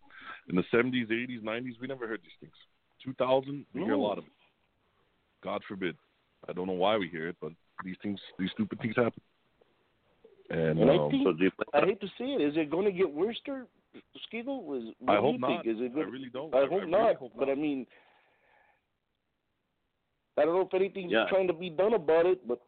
In 0.50 0.56
the 0.56 0.64
seventies, 0.72 1.08
eighties, 1.12 1.41
nineties, 1.43 1.76
we 1.82 1.88
never 1.88 2.08
heard 2.08 2.22
these 2.22 2.38
things. 2.39 2.54
Two 3.04 3.14
thousand, 3.14 3.66
we 3.74 3.82
hear 3.82 3.93
a 3.93 3.98
lot 3.98 4.18
of 4.18 4.26
it. 4.26 4.32
God 5.43 5.62
forbid. 5.68 5.96
I 6.48 6.54
don't 6.54 6.68
know 6.68 6.74
why 6.74 6.98
we 6.98 7.08
hear 7.08 7.28
it, 7.28 7.36
but 7.41 7.52
these 7.84 7.96
things, 8.02 8.20
these 8.38 8.50
stupid 8.54 8.80
things 8.80 8.96
happen. 8.96 9.22
And 10.52 10.80
And 10.80 10.91
I 10.91 10.98
um, 10.98 11.10
think 11.10 11.24
So 11.24 11.34
you 11.39 11.52
I 11.74 11.86
hate 11.86 12.00
to 12.02 12.08
say 12.20 12.26
it. 12.26 12.41
Is 12.41 12.54
it 12.58 12.70
going 12.70 12.86
to 12.86 12.91
get 12.91 13.12
worse, 13.12 13.39
Skiggle? 13.46 14.78
Is, 14.78 14.93
what 15.00 15.14
I 15.14 15.16
do 15.16 15.22
hope 15.22 15.34
you 15.34 15.39
not. 15.39 15.64
think? 15.64 15.76
Is 15.78 15.82
it 15.82 15.91
I 15.96 16.02
really 16.02 16.30
don't. 16.32 16.54
I 16.54 16.60
I 16.60 16.62
hope 16.68 16.82
really 16.82 16.91
not. 16.91 17.16
hope 17.16 17.34
But. 17.38 17.50
I 17.50 17.56
mean, 17.56 17.88
I 20.38 20.46
don't 20.46 20.54
know 20.54 20.62
if 20.62 20.74
anything's 20.74 21.12
Yeah. 21.12 21.26
trying 21.30 21.48
to 21.48 21.54
be 21.54 21.70
done 21.70 21.93
about 21.93 22.26
it, 22.28 22.48
but 22.48 22.60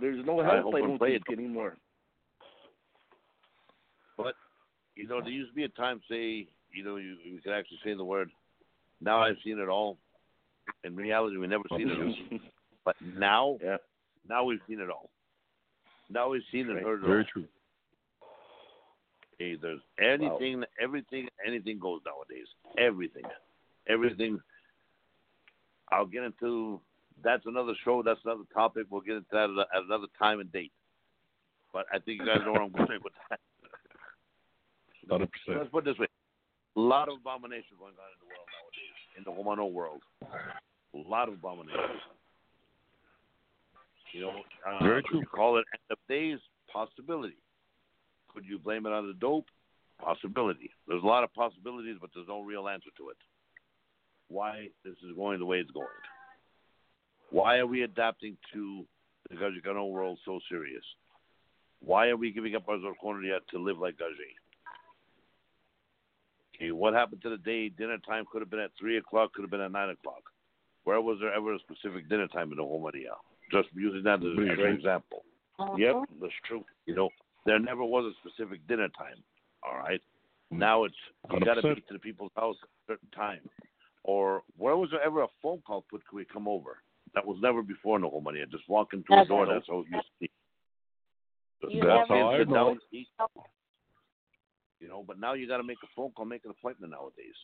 there's 0.00 0.24
no 0.24 0.42
help. 0.42 0.64
hope 0.64 0.74
I, 0.76 0.80
don't 0.80 0.98
pray 0.98 1.12
think 1.18 1.24
it- 1.30 1.38
anymore. 1.38 1.76
You 4.98 5.06
know, 5.06 5.20
there 5.20 5.30
used 5.30 5.50
to 5.52 5.54
be 5.54 5.62
a 5.62 5.68
time, 5.68 6.00
say, 6.10 6.48
you 6.72 6.82
know, 6.84 6.96
you, 6.96 7.16
you 7.22 7.40
could 7.40 7.52
actually 7.52 7.78
say 7.84 7.94
the 7.94 8.04
word. 8.04 8.30
Now 9.00 9.20
I've 9.22 9.36
seen 9.44 9.60
it 9.60 9.68
all. 9.68 9.96
In 10.82 10.96
reality, 10.96 11.36
we 11.36 11.46
never 11.46 11.62
seen 11.76 11.88
it. 11.88 11.98
all. 11.98 12.38
But 12.84 12.96
now, 13.00 13.58
Yeah. 13.62 13.76
now 14.28 14.44
we've 14.44 14.60
seen 14.66 14.80
it 14.80 14.88
all. 14.90 15.10
Now 16.10 16.30
we've 16.30 16.42
seen 16.50 16.68
and 16.70 16.80
heard 16.80 17.02
it 17.04 17.06
Very 17.06 17.20
all. 17.20 17.26
true. 17.32 17.44
Hey, 19.38 19.54
there's 19.60 19.80
anything, 20.00 20.64
everything, 20.82 21.28
anything 21.46 21.78
goes 21.78 22.00
nowadays. 22.04 22.46
Everything, 22.76 23.22
everything. 23.86 24.40
I'll 25.92 26.06
get 26.06 26.24
into. 26.24 26.80
That's 27.22 27.44
another 27.46 27.74
show. 27.84 28.02
That's 28.02 28.20
another 28.24 28.44
topic. 28.52 28.86
We'll 28.90 29.00
get 29.02 29.16
into 29.16 29.28
that 29.32 29.50
at, 29.50 29.76
at 29.78 29.84
another 29.84 30.06
time 30.18 30.40
and 30.40 30.50
date. 30.50 30.72
But 31.72 31.86
I 31.92 31.98
think 31.98 32.20
you 32.20 32.26
guys 32.26 32.38
know 32.44 32.52
where 32.52 32.62
I'm 32.62 32.72
going 32.72 32.88
with 33.04 33.12
that. 33.30 33.38
Hundred 35.10 35.30
percent. 35.32 35.58
Let's 35.58 35.70
put 35.70 35.86
it 35.86 35.92
this 35.92 35.98
way: 35.98 36.06
a 36.76 36.80
lot 36.80 37.08
of 37.08 37.18
abominations 37.20 37.78
going 37.78 37.94
on 37.96 38.08
in 38.12 38.18
the 38.20 38.28
world 38.28 38.48
nowadays, 38.52 38.98
in 39.16 39.22
the 39.24 39.32
Romano 39.32 39.66
world. 39.66 40.02
A 40.94 41.08
lot 41.08 41.28
of 41.28 41.34
abominations. 41.34 42.02
You 44.12 44.22
know, 44.22 44.42
uh, 44.66 44.82
Very 44.82 45.02
true. 45.02 45.20
You 45.20 45.26
call 45.26 45.58
it 45.58 45.64
end 45.72 45.90
of 45.90 45.98
days 46.08 46.38
possibility. 46.72 47.36
Could 48.32 48.44
you 48.44 48.58
blame 48.58 48.86
it 48.86 48.92
on 48.92 49.06
the 49.06 49.14
dope? 49.14 49.46
Possibility. 50.00 50.70
There's 50.86 51.02
a 51.02 51.06
lot 51.06 51.24
of 51.24 51.34
possibilities, 51.34 51.96
but 52.00 52.10
there's 52.14 52.28
no 52.28 52.42
real 52.42 52.68
answer 52.68 52.90
to 52.98 53.08
it. 53.08 53.16
Why 54.28 54.68
this 54.84 54.94
is 55.04 55.16
going 55.16 55.38
the 55.40 55.46
way 55.46 55.58
it's 55.58 55.70
going? 55.72 55.86
Why 57.30 57.56
are 57.56 57.66
we 57.66 57.82
adapting 57.82 58.36
to 58.52 58.86
the 59.28 59.36
Gajikano 59.36 59.90
world 59.90 60.18
so 60.24 60.38
serious? 60.48 60.84
Why 61.80 62.08
are 62.08 62.16
we 62.16 62.32
giving 62.32 62.54
up 62.54 62.68
our 62.68 62.76
Zorkonia 62.76 63.38
to 63.50 63.58
live 63.58 63.78
like 63.78 63.96
Gaji? 63.96 64.32
Okay, 66.58 66.72
what 66.72 66.92
happened 66.92 67.22
to 67.22 67.30
the 67.30 67.36
day? 67.38 67.68
Dinner 67.68 67.98
time 67.98 68.24
could 68.30 68.42
have 68.42 68.50
been 68.50 68.58
at 68.60 68.70
three 68.78 68.98
o'clock, 68.98 69.32
could 69.32 69.42
have 69.42 69.50
been 69.50 69.60
at 69.60 69.70
nine 69.70 69.90
o'clock. 69.90 70.22
Where 70.84 71.00
was 71.00 71.18
there 71.20 71.32
ever 71.32 71.54
a 71.54 71.58
specific 71.60 72.08
dinner 72.08 72.26
time 72.26 72.50
in 72.50 72.56
the 72.56 72.64
Romaria? 72.64 73.14
Just 73.52 73.68
using 73.74 74.02
that 74.04 74.18
as 74.20 74.24
a 74.24 74.40
Really? 74.40 74.56
great 74.56 74.74
example. 74.74 75.24
Uh-huh. 75.58 75.76
Yep, 75.76 75.96
that's 76.20 76.32
true. 76.46 76.64
You 76.86 76.94
know, 76.94 77.10
there 77.46 77.58
never 77.58 77.84
was 77.84 78.12
a 78.12 78.28
specific 78.28 78.66
dinner 78.66 78.88
time. 78.88 79.22
All 79.62 79.76
right. 79.78 80.00
Hmm. 80.50 80.58
Now 80.58 80.84
it's 80.84 80.94
you 81.30 81.40
got 81.40 81.54
to 81.54 81.62
be 81.62 81.80
to 81.80 81.92
the 81.92 81.98
people's 81.98 82.32
house 82.36 82.56
at 82.62 82.68
a 82.68 82.92
certain 82.94 83.10
time. 83.14 83.40
Or 84.02 84.42
where 84.56 84.76
was 84.76 84.90
there 84.90 85.02
ever 85.02 85.22
a 85.22 85.28
phone 85.42 85.60
call 85.66 85.84
put? 85.90 86.06
Can 86.08 86.16
we 86.16 86.24
come 86.24 86.48
over? 86.48 86.78
That 87.14 87.26
was 87.26 87.38
never 87.40 87.62
before 87.62 87.96
in 87.96 88.02
the 88.02 88.08
Romaria. 88.08 88.46
Just 88.50 88.68
walk 88.68 88.94
into 88.94 89.12
a 89.12 89.16
Never. 89.16 89.28
door. 89.28 89.46
That's 89.46 89.66
how 89.68 89.80
it 89.80 89.86
used 89.92 90.06
to 90.06 90.12
be. 90.20 90.30
You 91.68 91.84
That's 91.84 92.08
how 92.08 92.30
I 92.30 92.38
know. 92.38 92.54
down, 92.54 92.80
eat. 92.92 93.08
You 94.80 94.88
know, 94.88 95.02
but 95.06 95.18
now 95.18 95.32
you 95.34 95.48
got 95.48 95.56
to 95.58 95.64
make 95.64 95.78
a 95.82 95.88
phone 95.96 96.10
call, 96.12 96.24
make 96.24 96.44
an 96.44 96.50
appointment 96.52 96.92
nowadays. 96.92 97.34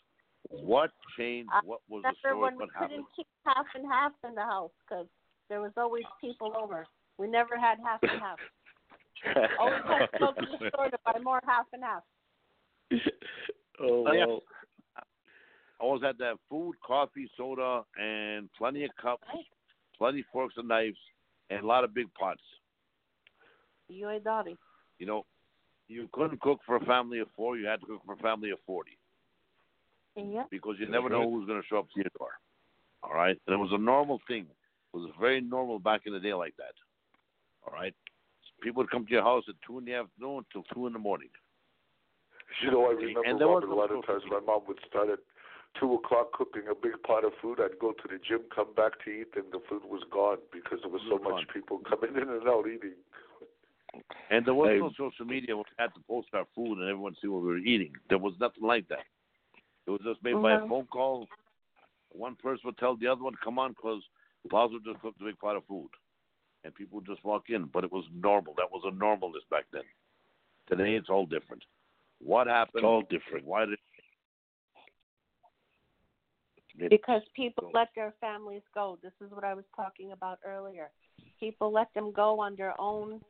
What 0.51 0.91
changed? 1.19 1.51
I 1.53 1.61
What 1.65 1.81
was 1.89 2.03
the 2.03 2.13
Remember 2.13 2.19
story? 2.21 2.41
when 2.41 2.57
we 2.59 2.65
happened? 2.75 2.91
couldn't 2.91 3.07
keep 3.17 3.27
half 3.47 3.67
and 3.75 3.87
half 3.91 4.13
in 4.29 4.35
the 4.35 4.43
house 4.43 4.71
because 4.87 5.07
there 5.49 5.61
was 5.61 5.73
always 5.77 6.05
people 6.21 6.53
over. 6.57 6.87
We 7.19 7.27
never 7.29 7.59
had 7.59 7.79
half 7.85 8.01
and 8.03 8.21
half. 8.21 8.39
Always 9.59 9.81
had 9.89 10.07
to 10.07 10.19
go 10.19 10.33
to 10.33 10.47
the 10.61 10.69
store 10.75 10.91
to 10.91 10.99
buy 11.07 11.19
more 11.23 11.41
half 11.47 11.65
and 11.73 11.83
half. 11.83 12.03
oh, 12.93 12.99
Oh, 14.07 14.13
yeah. 14.13 14.27
well. 14.27 14.43
Always 15.81 16.03
had 16.03 16.19
to 16.19 16.25
have 16.25 16.37
food, 16.49 16.75
coffee, 16.87 17.29
soda, 17.37 17.83
and 17.97 18.49
plenty 18.57 18.85
of 18.85 18.91
cups, 19.01 19.25
plenty 19.99 20.21
of 20.21 20.27
forks 20.33 20.55
and 20.57 20.69
knives, 20.69 20.97
and 21.51 21.61
a 21.63 21.67
lot 21.67 21.85
of 21.85 21.95
big 21.95 22.07
pots. 22.15 22.41
You 23.89 24.09
ain't 24.11 24.25
Dottie. 24.25 24.57
You 24.99 25.07
know, 25.07 25.25
you 25.89 26.09
couldn't 26.13 26.41
cook 26.41 26.61
for 26.67 26.77
a 26.77 26.85
family 26.85 27.21
of 27.21 27.29
four. 27.37 27.57
You 27.57 27.67
had 27.67 27.81
to 27.81 27.87
cook 27.87 28.03
for 28.07 28.15
a 28.15 28.19
family 28.19 28.51
of 28.51 28.59
forty 28.67 28.99
Yeah. 30.17 30.45
because 30.51 30.77
you 30.79 30.87
never 30.87 31.09
know 31.09 31.27
mhm. 31.27 31.33
who's 31.33 31.47
going 31.47 31.61
to 31.61 31.67
show 31.67 31.79
up 31.79 31.89
to 31.91 31.97
your 32.01 32.11
door. 32.19 32.31
All 33.03 33.15
right, 33.15 33.39
and 33.47 33.55
it 33.55 33.59
was 33.59 33.73
a 33.73 33.79
normal 33.79 34.21
thing. 34.27 34.47
It 34.47 34.97
was 34.97 35.11
very 35.21 35.41
normal 35.41 35.79
back 35.79 36.03
in 36.07 36.13
the 36.13 36.21
day 36.21 36.33
like 36.33 36.57
that. 36.57 36.73
All 37.67 37.73
right, 37.75 37.95
people 38.63 38.83
would 38.83 38.91
come 38.91 39.05
to 39.07 39.13
your 39.13 39.23
house 39.23 39.45
at 39.49 39.55
two 39.67 39.79
in 39.79 39.85
the 39.85 39.95
afternoon 39.95 40.47
till 40.53 40.63
two 40.73 40.87
in 40.87 40.93
the 40.93 40.99
morning. 40.99 41.29
You 42.63 42.71
know, 42.71 42.87
I 42.87 42.93
remember 42.93 43.23
and 43.25 43.41
Robert, 43.41 43.69
a 43.69 43.75
lot 43.75 43.91
of 43.91 44.07
times 44.07 44.23
my 44.31 44.41
mom 44.41 44.63
would 44.69 44.79
start 44.89 45.09
at 45.11 45.19
two 45.81 45.95
o'clock 45.95 46.33
cooking 46.33 46.63
a 46.71 46.75
big 46.75 47.03
pot 47.03 47.25
of 47.25 47.33
food. 47.43 47.59
I'd 47.61 47.79
go 47.79 47.93
to 47.93 48.09
the 48.09 48.19
gym, 48.23 48.41
come 48.55 48.73
back 48.75 48.93
to 49.05 49.11
eat, 49.11 49.35
and 49.35 49.51
the 49.53 49.61
food 49.69 49.83
was 49.85 50.03
gone 50.11 50.39
because 50.53 50.79
there 50.83 50.91
was 50.93 51.03
so 51.09 51.17
It 51.17 51.23
much 51.23 51.49
people 51.53 51.81
coming 51.89 52.15
in 52.17 52.29
and 52.29 52.49
out 52.49 52.67
eating. 52.67 52.95
And 54.31 54.45
there 54.45 54.55
was 54.55 54.71
Hey. 54.71 54.79
no 54.79 54.91
social 54.97 55.25
media. 55.27 55.57
where 55.57 55.65
We 55.69 55.83
had 55.83 55.95
to 55.95 56.01
post 56.09 56.29
our 56.33 56.47
food 56.55 56.79
and 56.79 56.89
everyone 56.89 57.15
see 57.21 57.29
what 57.29 57.43
we 57.43 57.49
were 57.49 57.59
eating. 57.59 57.93
There 58.09 58.19
was 58.19 58.35
nothing 58.41 58.65
like 58.65 58.89
that. 58.89 59.05
It 59.87 59.91
was 59.91 60.01
just 60.03 60.23
made 60.23 60.41
by 60.41 60.53
a 60.53 60.67
phone 60.67 60.87
call. 60.87 61.29
One 62.11 62.37
person 62.37 62.63
would 62.65 62.79
tell 62.79 62.97
the 62.97 63.07
other 63.09 63.23
one, 63.23 63.35
"Come 63.37 63.59
on, 63.59 63.73
because 63.73 64.03
Plaza 64.49 64.79
just 64.85 65.01
cooked 65.01 65.21
a 65.21 65.25
big 65.25 65.39
pot 65.39 65.57
of 65.57 65.67
food," 65.67 65.91
and 66.63 66.75
people 66.75 66.97
would 66.97 67.07
just 67.07 67.25
walk 67.25 67.51
in. 67.51 67.67
But 67.67 67.85
it 67.85 67.93
was 67.93 68.09
normal. 68.13 68.55
That 68.55 68.71
was 68.71 68.85
a 68.85 68.91
normalness 68.91 69.47
back 69.51 69.67
then. 69.73 69.85
Today 70.69 70.95
it's 70.95 71.11
all 71.11 71.27
different. 71.27 71.65
What 72.19 72.47
happened? 72.47 72.85
It's 72.85 72.85
all 72.85 73.03
different. 73.03 73.45
Why 73.45 73.67
did? 73.67 73.79
because 76.91 77.23
people 77.35 77.71
let 77.73 77.89
their 77.95 78.13
families 78.21 78.63
go. 78.75 78.99
This 79.03 79.13
is 79.21 79.31
what 79.31 79.45
I 79.45 79.55
was 79.55 79.65
talking 79.77 80.13
about 80.13 80.39
earlier. 80.45 80.91
People 81.39 81.73
let 81.73 81.93
them 81.95 82.13
go 82.13 82.41
on 82.41 82.57
their 82.57 82.79
own, 82.81 83.21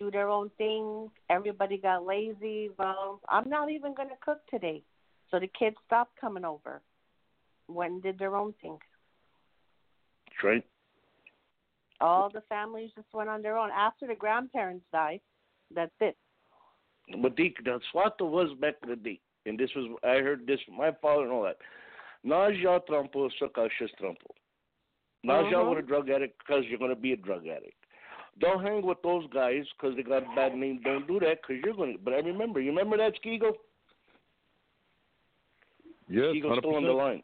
do 0.00 0.10
their 0.10 0.28
own 0.28 0.50
thing. 0.58 1.10
Everybody 1.28 1.76
got 1.76 2.04
lazy. 2.04 2.70
Well, 2.78 3.20
I'm 3.28 3.48
not 3.48 3.70
even 3.70 3.94
going 3.94 4.08
to 4.08 4.16
cook 4.24 4.40
today. 4.50 4.82
So 5.30 5.38
the 5.38 5.50
kids 5.56 5.76
stopped 5.86 6.18
coming 6.20 6.44
over. 6.44 6.80
Went 7.68 7.92
and 7.92 8.02
did 8.02 8.18
their 8.18 8.34
own 8.34 8.54
thing. 8.60 8.78
That's 10.26 10.42
right. 10.42 10.64
All 12.00 12.30
the 12.30 12.42
families 12.48 12.90
just 12.96 13.06
went 13.12 13.28
on 13.28 13.42
their 13.42 13.58
own. 13.58 13.70
After 13.70 14.06
the 14.06 14.14
grandparents 14.14 14.84
died, 14.90 15.20
that's 15.72 15.92
it. 16.00 16.16
But 17.20 17.36
the, 17.36 17.54
the 17.62 17.78
SWAT 17.92 18.14
was 18.20 18.56
back 18.58 18.76
in 18.82 18.88
the 18.88 18.96
day, 18.96 19.20
and 19.44 19.58
this 19.58 19.70
was 19.76 19.98
I 20.02 20.22
heard 20.22 20.46
this 20.46 20.60
from 20.64 20.76
my 20.76 20.92
father 21.02 21.24
and 21.24 21.32
all 21.32 21.42
that. 21.42 21.58
Nós 22.24 22.56
já 22.58 22.80
trampou, 22.80 23.30
só 23.32 23.48
que 23.48 23.60
achas 23.60 23.90
trampou. 23.98 24.34
Nós 25.22 25.50
já 25.50 25.58
Mhm. 25.58 25.70
with 25.70 25.78
a 25.78 25.82
drug 25.82 26.10
addict 26.10 26.38
because 26.38 26.64
you're 26.66 26.78
going 26.78 26.90
to 26.90 26.96
be 26.96 27.12
a 27.12 27.16
drug 27.16 27.46
addict. 27.46 27.79
Don't 28.38 28.62
hang 28.62 28.82
with 28.86 28.98
those 29.02 29.24
guys 29.34 29.64
because 29.76 29.96
they 29.96 30.02
got 30.02 30.22
a 30.22 30.34
bad 30.34 30.54
name. 30.54 30.80
Don't 30.82 31.06
do 31.06 31.18
that 31.20 31.38
because 31.42 31.62
you're 31.64 31.74
going 31.74 31.94
to. 31.94 31.98
But 32.02 32.14
I 32.14 32.18
remember, 32.18 32.60
you 32.60 32.70
remember 32.70 32.96
that 32.96 33.12
Skigo? 33.22 33.52
Yes, 36.08 36.24
Skigo's 36.34 36.58
still 36.58 36.76
on 36.76 36.84
the 36.84 36.92
line. 36.92 37.22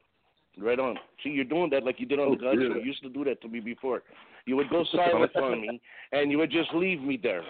Right 0.59 0.79
on. 0.79 0.97
See, 1.23 1.31
you're 1.31 1.45
doing 1.45 1.71
that 1.71 1.85
like 1.85 2.01
you 2.01 2.07
did 2.07 2.19
on 2.19 2.31
the 2.31 2.37
Oh, 2.37 2.53
gun 2.53 2.61
yeah. 2.61 2.69
show. 2.69 2.75
You 2.79 2.85
used 2.85 3.03
to 3.03 3.09
do 3.09 3.25
that 3.25 3.41
to 3.43 3.49
me 3.49 3.61
before. 3.61 4.03
You 4.47 4.57
would 4.57 4.71
go 4.71 4.85
silent 4.93 5.35
on 5.37 5.61
me, 5.61 5.81
and 6.13 6.31
you 6.31 6.39
would 6.39 6.51
just 6.51 6.73
leave 6.75 7.01
me 7.01 7.19
there. 7.23 7.43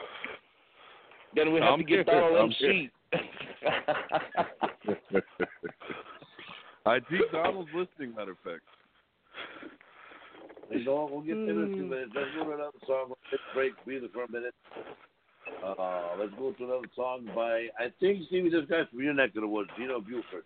Then 1.34 1.52
we 1.52 1.60
have 1.60 1.72
I'm 1.74 1.78
to 1.80 1.84
get. 1.84 2.06
Donald 2.06 2.52
MC. 2.62 2.90
I 6.86 7.00
think 7.10 7.30
Donald's 7.32 7.70
listening. 7.74 8.14
Matter 8.14 8.32
of 8.32 8.38
fact. 8.44 8.62
You 10.70 10.84
know, 10.84 11.08
we'll 11.10 11.20
get 11.22 11.36
in 11.36 11.50
a 11.50 11.66
few 11.74 11.84
Mm. 11.84 11.88
minutes. 11.88 12.12
Let's 12.14 12.34
go 12.34 12.44
to 12.44 12.52
another 12.52 12.78
song. 12.86 13.04
We'll 13.08 13.18
take 13.30 13.40
a 13.40 13.54
break, 13.54 13.84
breathe 13.84 14.02
for 14.12 14.24
a 14.24 14.30
minute. 14.30 14.54
Uh, 15.62 16.16
let's 16.18 16.32
go 16.34 16.52
to 16.52 16.64
another 16.64 16.88
song 16.96 17.30
by, 17.34 17.68
I 17.78 17.90
think, 18.00 18.26
Stevie, 18.26 18.50
this 18.50 18.66
guy's 18.66 18.88
from 18.88 19.00
your 19.02 19.14
neck 19.14 19.30
of 19.36 19.42
the 19.42 19.48
woods, 19.48 19.70
Gino 19.76 20.00
Buford. 20.00 20.44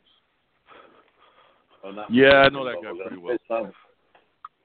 Oh, 1.82 1.90
not 1.90 2.10
Yeah, 2.12 2.42
I 2.44 2.48
know 2.50 2.64
that 2.64 2.76
guy 2.76 2.92
gonna 2.92 3.02
pretty 3.04 3.16
well. 3.16 3.38
play 3.38 3.46
some- 3.48 3.72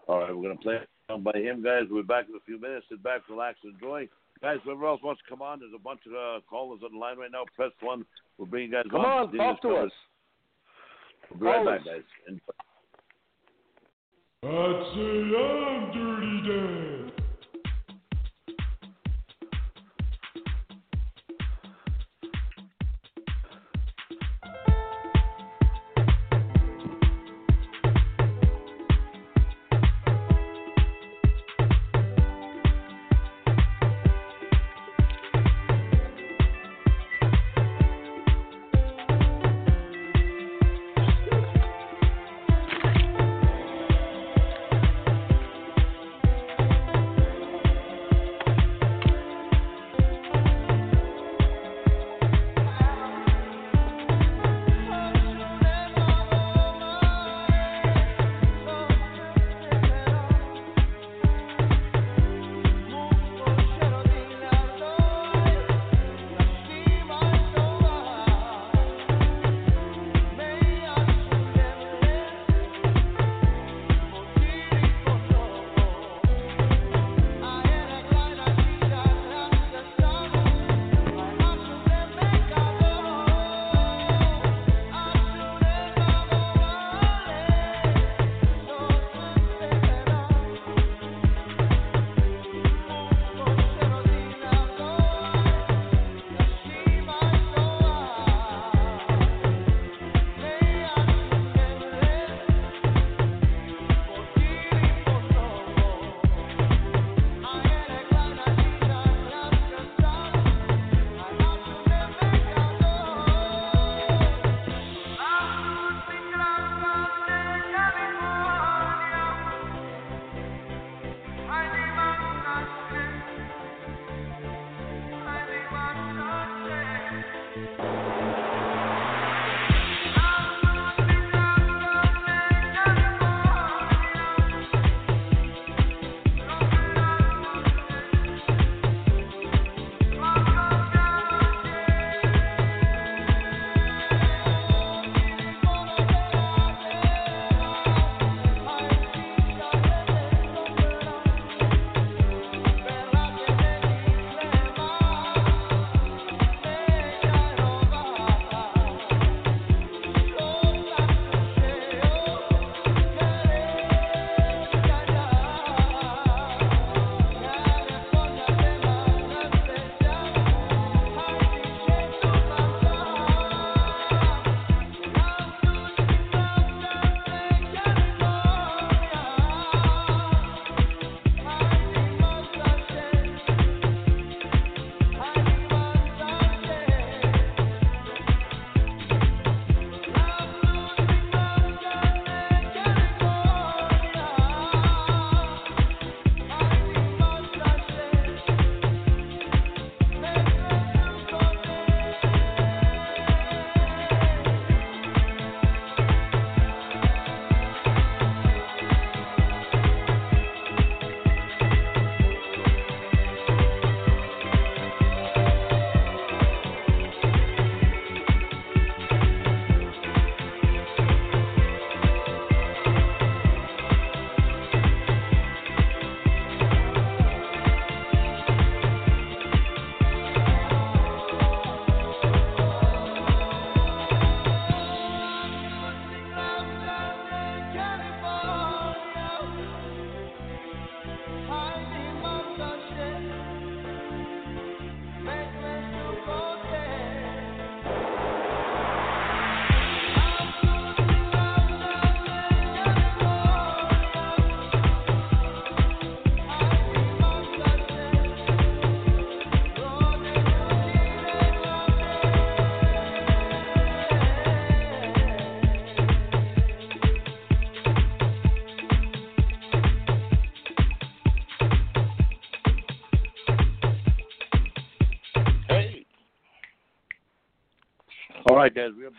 All 0.07 0.19
right, 0.19 0.35
we're 0.35 0.43
going 0.43 0.57
to 0.57 0.61
play 0.61 0.75
a 0.75 0.87
song 1.07 1.23
by 1.23 1.31
him, 1.39 1.63
guys. 1.63 1.87
We'll 1.89 2.03
be 2.03 2.07
back 2.07 2.27
in 2.27 2.35
a 2.35 2.39
few 2.41 2.59
minutes. 2.59 2.87
Sit 2.89 3.01
back, 3.01 3.27
relax, 3.29 3.57
enjoy. 3.63 4.09
Guys, 4.41 4.59
whoever 4.63 4.85
else 4.85 5.01
wants 5.01 5.21
to 5.23 5.27
come 5.29 5.41
on, 5.41 5.59
there's 5.61 5.73
a 5.73 5.79
bunch 5.79 6.05
of 6.05 6.13
uh, 6.13 6.41
callers 6.49 6.83
on 6.83 6.91
the 6.91 6.99
line 6.99 7.17
right 7.17 7.31
now. 7.31 7.45
Press 7.55 7.71
one. 7.79 8.05
We'll 8.37 8.45
bring 8.47 8.65
you 8.65 8.71
guys 8.71 8.85
Come 8.91 8.99
on. 9.05 9.05
on, 9.05 9.27
Stevie 9.29 9.37
talk 9.37 9.61
to 9.61 9.67
discovers- 9.69 9.91
us. 9.91 9.97
We'll 11.31 11.39
be 11.39 11.45
right 11.45 11.65
back, 11.65 11.85
guys. 11.85 12.03
Enjoy. 12.27 12.41
I'd 14.47 14.83
say 14.93 15.15
I'm 15.41 15.91
Dirty 15.91 16.41
Dan. 16.47 17.04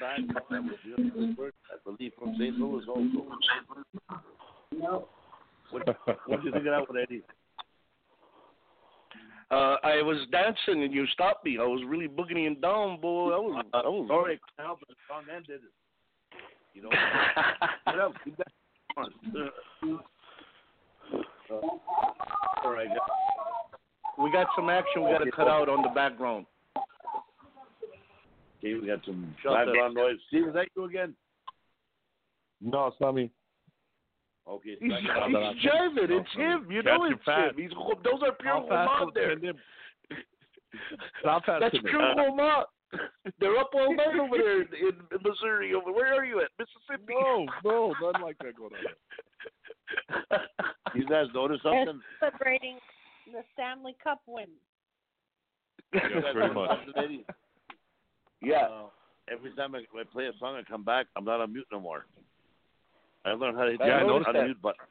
Right, 0.00 0.16
guys, 0.16 0.26
we're 0.28 0.34
back. 0.34 0.48
That 0.50 0.62
was 0.64 0.74
Jim 0.84 1.10
Pittsburgh, 1.10 1.52
I 1.70 1.76
believe 1.84 2.12
from 2.18 2.34
St. 2.38 2.56
Louis 2.56 2.84
also. 2.88 3.26
What 5.70 5.86
what 6.26 6.40
do 6.40 6.46
you 6.46 6.52
think 6.52 6.66
of 6.66 6.72
that 6.72 6.88
one, 6.88 6.98
Eddie? 7.02 7.22
Uh, 9.50 9.76
I 9.84 10.02
was 10.02 10.26
dancing 10.32 10.82
and 10.82 10.92
you 10.92 11.06
stopped 11.08 11.44
me. 11.44 11.58
I 11.60 11.62
was 11.62 11.82
really 11.86 12.08
boogieing 12.08 12.60
down, 12.60 13.00
boy. 13.00 13.32
I 13.32 13.38
was. 13.38 13.64
I 13.72 13.78
was. 13.88 14.08
Sorry, 14.08 14.40
Cal, 14.56 14.78
but 14.78 14.88
the 14.88 14.94
song 15.08 15.22
ended. 15.34 15.60
You 16.74 16.82
know, 16.82 16.90
get 17.86 18.00
up, 18.00 18.12
keep 18.24 18.36
that 18.36 18.48
on. 18.96 19.12
Uh, 21.48 21.60
all 22.64 22.72
right. 22.72 22.88
We 24.18 24.32
got 24.32 24.48
some 24.56 24.68
action. 24.68 25.04
We 25.04 25.12
got 25.12 25.24
to 25.24 25.30
cut 25.30 25.48
out 25.48 25.68
on 25.68 25.82
the 25.82 25.90
background. 25.90 26.46
Okay, 28.66 28.80
we 28.80 28.86
got 28.88 29.04
some 29.04 29.34
Shut 29.42 29.52
background 29.54 29.94
noise. 29.94 30.16
Steve, 30.28 30.48
is 30.48 30.54
that 30.54 30.66
you 30.76 30.84
again? 30.84 31.14
No, 32.60 32.86
it's 32.86 32.96
not 33.00 33.14
me. 33.14 33.30
Okay, 34.48 34.76
He's, 34.80 34.90
back 34.90 35.00
he's 35.02 35.36
on. 35.36 35.56
jiving. 35.64 36.10
It's 36.20 36.32
him. 36.34 36.66
You 36.70 36.82
know 36.82 36.98
Catch 37.08 37.12
it's 37.18 37.26
your 37.26 37.48
him. 37.48 37.54
He's 37.56 37.70
those 38.04 38.22
are 38.22 38.32
pure 38.40 38.52
How 38.54 38.68
fast 38.68 39.00
Roman 39.00 39.14
there. 39.14 39.36
can 39.38 39.54
fast 41.22 41.60
That's 41.60 41.74
can 41.74 41.84
they- 41.84 41.90
pure 41.90 42.14
Roman. 42.16 42.64
They're 43.40 43.56
up 43.58 43.70
all 43.74 43.94
night 43.94 44.14
over 44.20 44.36
there 44.38 44.62
in, 44.62 44.68
in 44.78 45.18
Missouri. 45.24 45.74
Over 45.74 45.92
where 45.92 46.14
are 46.14 46.24
you 46.24 46.40
at? 46.40 46.48
Mississippi. 46.58 47.14
No, 47.20 47.44
no, 47.64 47.94
nothing 48.00 48.22
like 48.22 48.38
that 48.38 48.56
going 48.56 48.70
on. 50.30 50.38
You 50.94 51.06
guys 51.08 51.26
notice 51.34 51.60
They're 51.64 51.84
something? 51.84 52.00
celebrating 52.20 52.76
the 53.32 53.42
Stanley 53.52 53.96
Cup 54.02 54.20
win. 54.26 54.46
You 55.92 56.00
Yes, 56.00 56.22
guys 56.34 56.50
much. 56.54 56.70
Yeah. 58.42 58.66
Uh, 58.66 58.86
every 59.30 59.52
time 59.54 59.74
I, 59.74 59.78
I 59.98 60.04
play 60.12 60.26
a 60.26 60.32
song, 60.38 60.56
I 60.56 60.62
come 60.68 60.84
back. 60.84 61.06
I'm 61.16 61.24
not 61.24 61.40
on 61.40 61.52
mute 61.52 61.66
no 61.72 61.80
more. 61.80 62.06
I 63.24 63.32
learned 63.32 63.56
how 63.56 63.64
to 63.64 63.72
hit 63.72 63.80
Yeah, 63.84 63.96
I 63.96 64.00
the 64.00 64.06
noticed 64.06 64.30
that. 64.32 64.42
unmute 64.44 64.60
button. 64.62 64.86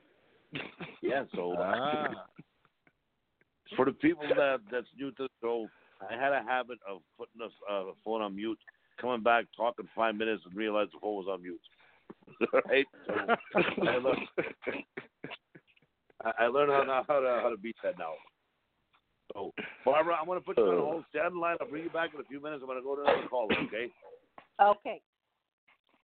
Yeah, 1.02 1.24
so 1.36 1.56
Ah. 1.60 2.26
for 3.76 3.86
the 3.86 3.92
people 3.92 4.24
that 4.36 4.60
that's 4.72 4.88
new 4.98 5.12
to 5.12 5.24
the 5.24 5.30
show, 5.42 5.68
I 6.10 6.14
had 6.14 6.34
a 6.34 6.44
habit 6.44 6.80
of 6.88 7.02
putting 7.18 7.40
the 7.40 7.74
uh, 7.74 7.92
phone 8.04 8.22
on 8.22 8.36
mute, 8.36 8.60
coming 9.00 9.22
back, 9.24 9.46
talking 9.56 9.88
five 9.96 10.16
minutes, 10.16 10.44
and 10.46 10.56
realize 10.56 10.88
the 10.94 11.00
phone 11.02 11.16
was 11.16 11.28
on 11.30 11.42
mute. 11.42 11.60
right? 12.68 12.86
So 13.08 13.14
I 13.88 13.98
learned, 13.98 14.28
I, 16.40 16.48
learned 16.48 16.72
how, 16.72 16.84
now 16.84 17.04
how 17.08 17.20
to 17.20 17.40
how 17.44 17.50
to 17.50 17.58
beat 17.58 17.76
that 17.84 17.98
now. 17.98 18.14
So 19.36 19.54
Barbara, 19.84 20.16
I'm 20.20 20.26
going 20.26 20.40
to 20.40 20.46
put 20.46 20.58
you 20.58 20.64
on 20.64 20.80
hold. 20.80 21.04
Stay 21.10 21.20
on 21.20 21.34
the 21.34 21.40
line. 21.40 21.58
I'll 21.60 21.68
bring 21.68 21.84
you 21.84 21.90
back 21.90 22.12
in 22.14 22.22
a 22.22 22.24
few 22.24 22.42
minutes. 22.42 22.62
I'm 22.64 22.68
going 22.68 22.80
to 22.80 22.84
go 22.84 22.96
to 22.96 23.02
another 23.02 23.28
caller. 23.30 23.54
Okay? 23.68 23.92
Okay. 24.62 25.02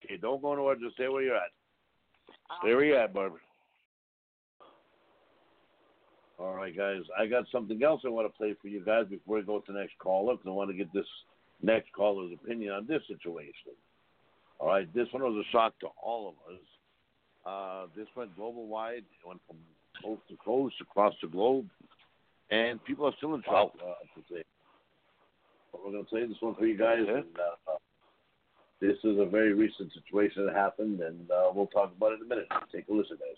Okay. 0.03 0.17
Don't 0.17 0.41
go 0.41 0.55
nowhere. 0.55 0.75
Just 0.75 0.95
stay 0.95 1.09
where 1.09 1.21
you're 1.21 1.35
at. 1.35 1.51
where 2.61 2.71
There 2.71 2.77
we 2.77 2.95
at, 2.95 3.13
Barbara. 3.13 3.39
All 6.39 6.53
right, 6.53 6.75
guys. 6.75 7.01
I 7.19 7.27
got 7.27 7.45
something 7.51 7.83
else 7.83 8.01
I 8.05 8.09
want 8.09 8.31
to 8.31 8.37
play 8.37 8.55
for 8.61 8.69
you 8.69 8.79
guys 8.79 9.07
before 9.09 9.37
we 9.37 9.43
go 9.43 9.59
to 9.59 9.73
the 9.73 9.79
next 9.79 9.97
caller 9.99 10.35
because 10.35 10.47
I 10.47 10.51
want 10.51 10.69
to 10.69 10.77
get 10.77 10.93
this 10.93 11.05
next 11.61 11.91
caller's 11.93 12.31
opinion 12.31 12.71
on 12.71 12.87
this 12.87 13.01
situation. 13.07 13.75
All 14.59 14.67
right, 14.67 14.91
this 14.93 15.07
one 15.11 15.23
was 15.23 15.45
a 15.45 15.51
shock 15.51 15.77
to 15.81 15.87
all 16.01 16.29
of 16.29 16.53
us. 16.53 16.61
Uh, 17.45 17.87
this 17.95 18.07
went 18.15 18.35
global 18.35 18.67
wide. 18.67 19.03
It 19.03 19.27
went 19.27 19.41
from 19.47 19.57
coast 20.03 20.21
to 20.29 20.37
coast 20.37 20.75
across 20.81 21.13
the 21.21 21.27
globe, 21.27 21.67
and 22.49 22.83
people 22.85 23.05
are 23.05 23.13
still 23.17 23.35
in 23.35 23.43
shock 23.43 23.71
uh, 23.81 23.93
to 24.15 24.21
say. 24.31 24.43
But 25.71 25.85
we're 25.85 25.91
going 25.91 26.03
to 26.03 26.09
play 26.09 26.25
this 26.25 26.37
one 26.39 26.55
for 26.55 26.65
you 26.65 26.77
guys. 26.77 26.99
And, 27.07 27.25
uh, 27.35 27.75
this 28.79 28.97
is 29.03 29.17
a 29.19 29.25
very 29.25 29.53
recent 29.53 29.91
situation 29.93 30.45
that 30.45 30.55
happened, 30.55 31.01
and 31.01 31.31
uh, 31.31 31.49
we'll 31.53 31.67
talk 31.67 31.91
about 31.95 32.11
it 32.11 32.19
in 32.19 32.27
a 32.27 32.29
minute. 32.29 32.47
Take 32.71 32.87
a 32.89 32.93
listen, 32.93 33.17
guys. 33.17 33.37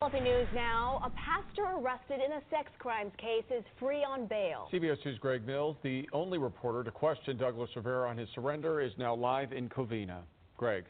Healthy 0.00 0.20
news 0.20 0.46
now. 0.54 1.00
A 1.02 1.10
pastor 1.10 1.64
arrested 1.78 2.20
in 2.24 2.32
a 2.32 2.40
sex 2.50 2.70
crimes 2.78 3.12
case 3.16 3.44
is 3.50 3.64
free 3.78 4.04
on 4.04 4.26
bail. 4.26 4.68
CBS 4.70 4.98
2's 5.06 5.18
Greg 5.18 5.46
Mills, 5.46 5.76
the 5.82 6.06
only 6.12 6.36
reporter 6.36 6.84
to 6.84 6.90
question 6.90 7.38
Douglas 7.38 7.70
Rivera 7.74 8.10
on 8.10 8.18
his 8.18 8.28
surrender, 8.34 8.82
is 8.82 8.92
now 8.98 9.14
live 9.14 9.52
in 9.52 9.70
Covina. 9.70 10.18
Greg. 10.58 10.84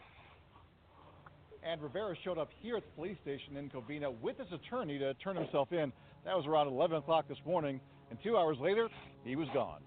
And 1.63 1.81
Rivera 1.81 2.17
showed 2.25 2.39
up 2.39 2.49
here 2.61 2.77
at 2.77 2.83
the 2.83 2.91
police 2.97 3.17
station 3.23 3.57
in 3.57 3.71
Covina 3.71 4.13
with 4.21 4.37
his 4.39 4.49
attorney 4.53 4.99
to 4.99 5.15
turn 5.15 5.37
himself 5.37 5.73
in. 5.73 5.93
That 6.25 6.37
was 6.37 6.47
around 6.47 6.69
11 6.69 6.97
o'clock 6.97 7.29
this 7.29 7.39
morning, 7.45 7.81
and 8.11 8.19
two 8.23 8.37
hours 8.37 8.57
later, 8.59 8.89
he 9.25 9.37
was 9.37 9.49
gone. 9.53 9.81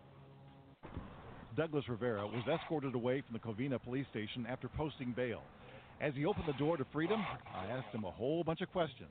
Douglas 1.55 1.85
Rivera 1.89 2.27
was 2.27 2.43
escorted 2.47 2.93
away 2.93 3.21
from 3.21 3.33
the 3.33 3.39
Covina 3.39 3.81
police 3.81 4.05
station 4.11 4.45
after 4.47 4.67
posting 4.67 5.11
bail. 5.13 5.41
As 5.99 6.13
he 6.13 6.25
opened 6.25 6.45
the 6.47 6.53
door 6.53 6.77
to 6.77 6.85
freedom, 6.93 7.25
I 7.55 7.65
asked 7.71 7.93
him 7.93 8.03
a 8.03 8.11
whole 8.11 8.43
bunch 8.43 8.61
of 8.61 8.71
questions. 8.71 9.09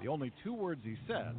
The 0.00 0.08
only 0.08 0.32
two 0.42 0.54
words 0.54 0.80
he 0.82 0.96
said, 1.06 1.34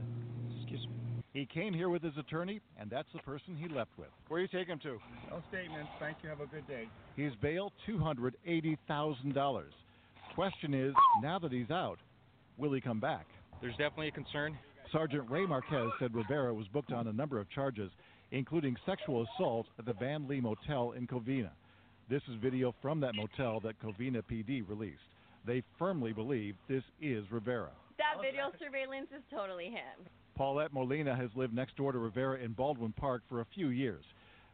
excuse 0.60 0.86
me, 0.86 0.94
he 1.34 1.48
came 1.48 1.74
here 1.74 1.90
with 1.90 2.04
his 2.04 2.16
attorney, 2.20 2.62
and 2.80 2.92
that's 2.92 3.08
the 3.12 3.20
person 3.24 3.56
he 3.56 3.68
left 3.68 3.90
with. 3.98 4.10
Where 4.28 4.38
are 4.38 4.42
you 4.44 4.48
take 4.48 4.68
him 4.68 4.78
to? 4.84 5.00
No 5.32 5.42
statements. 5.50 5.90
Thank 6.00 6.18
you. 6.22 6.30
Have 6.30 6.42
a 6.42 6.46
good 6.46 6.68
day. 6.68 6.88
His 7.16 7.34
bail, 7.42 7.74
$280,000. 7.90 9.64
Question 10.36 10.74
is, 10.76 10.94
now 11.24 11.40
that 11.40 11.52
he's 11.52 11.72
out, 11.72 11.98
will 12.58 12.72
he 12.72 12.82
come 12.82 13.00
back? 13.00 13.26
There's 13.62 13.76
definitely 13.78 14.10
a 14.10 14.12
concern. 14.12 14.56
Sergeant 14.94 15.28
Ray 15.28 15.48
Marquez 15.48 15.90
said 15.98 16.14
Rivera 16.14 16.54
was 16.54 16.68
booked 16.68 16.92
on 16.92 17.08
a 17.08 17.14
number 17.14 17.40
of 17.40 17.50
charges, 17.50 17.90
including 18.32 18.78
sexual 18.86 19.26
assault 19.26 19.66
at 19.80 19.88
the 19.88 19.94
Van 19.94 20.28
Lee 20.28 20.40
Motel 20.40 20.92
in 20.92 21.08
Covina. 21.08 21.50
This 22.12 22.22
is 22.30 22.36
video 22.40 22.76
from 22.80 23.00
that 23.00 23.16
motel 23.16 23.60
that 23.62 23.82
Covina 23.82 24.22
PD 24.22 24.62
released. 24.70 25.02
They 25.48 25.64
firmly 25.80 26.14
believe 26.14 26.54
this 26.70 26.84
is 27.02 27.26
Rivera. 27.32 27.72
That 27.98 28.22
video 28.22 28.52
surveillance 28.64 29.08
is 29.18 29.24
totally 29.32 29.66
him. 29.66 30.06
Paulette 30.36 30.72
Molina 30.72 31.16
has 31.16 31.32
lived 31.34 31.56
next 31.56 31.76
door 31.76 31.92
to 31.92 31.98
Rivera 31.98 32.38
in 32.38 32.52
Baldwin 32.52 32.94
Park 32.94 33.24
for 33.28 33.42
a 33.42 33.48
few 33.56 33.70
years. 33.70 34.04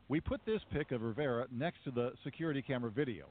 We 0.08 0.22
put 0.22 0.40
this 0.46 0.62
pic 0.72 0.94
of 0.94 1.02
Rivera 1.02 1.48
next 1.52 1.84
to 1.84 1.92
the 1.92 2.14
security 2.24 2.62
camera 2.62 2.92
video. 2.92 3.26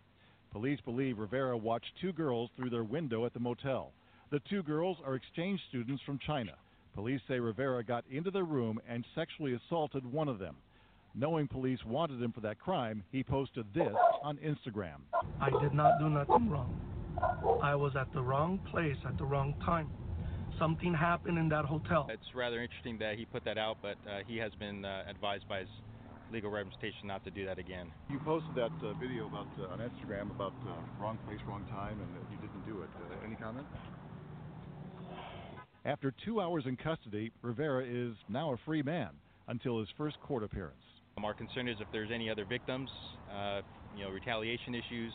Police 0.52 0.80
believe 0.84 1.16
Rivera 1.16 1.56
watched 1.56 1.90
two 2.02 2.12
girls 2.12 2.50
through 2.54 2.68
their 2.68 2.84
window 2.84 3.24
at 3.24 3.32
the 3.32 3.40
motel. 3.40 3.92
The 4.30 4.42
two 4.50 4.62
girls 4.62 4.98
are 5.06 5.14
exchange 5.14 5.58
students 5.70 6.02
from 6.04 6.18
China. 6.26 6.52
Police 6.98 7.20
say 7.28 7.38
Rivera 7.38 7.84
got 7.84 8.04
into 8.10 8.28
their 8.28 8.42
room 8.42 8.80
and 8.88 9.04
sexually 9.14 9.54
assaulted 9.54 10.04
one 10.04 10.26
of 10.26 10.40
them. 10.40 10.56
Knowing 11.14 11.46
police 11.46 11.78
wanted 11.86 12.20
him 12.20 12.32
for 12.32 12.40
that 12.40 12.58
crime, 12.58 13.04
he 13.12 13.22
posted 13.22 13.64
this 13.72 13.94
on 14.20 14.36
Instagram. 14.38 14.98
I 15.40 15.48
did 15.62 15.72
not 15.72 16.00
do 16.00 16.10
nothing 16.10 16.50
wrong. 16.50 16.74
I 17.62 17.76
was 17.76 17.92
at 17.94 18.12
the 18.12 18.20
wrong 18.20 18.58
place 18.72 18.96
at 19.06 19.16
the 19.16 19.24
wrong 19.24 19.54
time. 19.64 19.88
Something 20.58 20.92
happened 20.92 21.38
in 21.38 21.48
that 21.50 21.66
hotel. 21.66 22.08
It's 22.10 22.34
rather 22.34 22.60
interesting 22.60 22.98
that 22.98 23.14
he 23.16 23.24
put 23.26 23.44
that 23.44 23.58
out, 23.58 23.76
but 23.80 23.96
uh, 24.04 24.26
he 24.26 24.36
has 24.38 24.50
been 24.58 24.84
uh, 24.84 25.04
advised 25.06 25.48
by 25.48 25.60
his 25.60 25.68
legal 26.32 26.50
representation 26.50 27.06
not 27.06 27.22
to 27.26 27.30
do 27.30 27.46
that 27.46 27.60
again. 27.60 27.92
You 28.10 28.18
posted 28.24 28.56
that 28.56 28.74
uh, 28.82 28.94
video 28.94 29.28
about 29.28 29.46
uh, 29.60 29.72
on 29.72 29.78
Instagram 29.78 30.34
about 30.34 30.52
uh, 30.66 30.74
wrong 31.00 31.16
place, 31.28 31.38
wrong 31.46 31.64
time, 31.70 32.00
and 32.00 32.10
that 32.16 32.26
you 32.32 32.38
didn't 32.38 32.66
do 32.66 32.82
it. 32.82 32.90
Uh, 32.98 33.24
any 33.24 33.36
comment? 33.36 33.68
After 35.84 36.12
two 36.24 36.40
hours 36.40 36.64
in 36.66 36.76
custody, 36.76 37.30
Rivera 37.42 37.84
is 37.84 38.14
now 38.28 38.52
a 38.52 38.56
free 38.64 38.82
man 38.82 39.10
until 39.46 39.78
his 39.78 39.88
first 39.96 40.20
court 40.20 40.42
appearance. 40.42 40.74
Our 41.22 41.34
concern 41.34 41.68
is 41.68 41.76
if 41.80 41.88
there's 41.92 42.10
any 42.12 42.30
other 42.30 42.44
victims, 42.44 42.90
uh, 43.32 43.60
you 43.96 44.04
know, 44.04 44.10
retaliation 44.10 44.74
issues, 44.74 45.12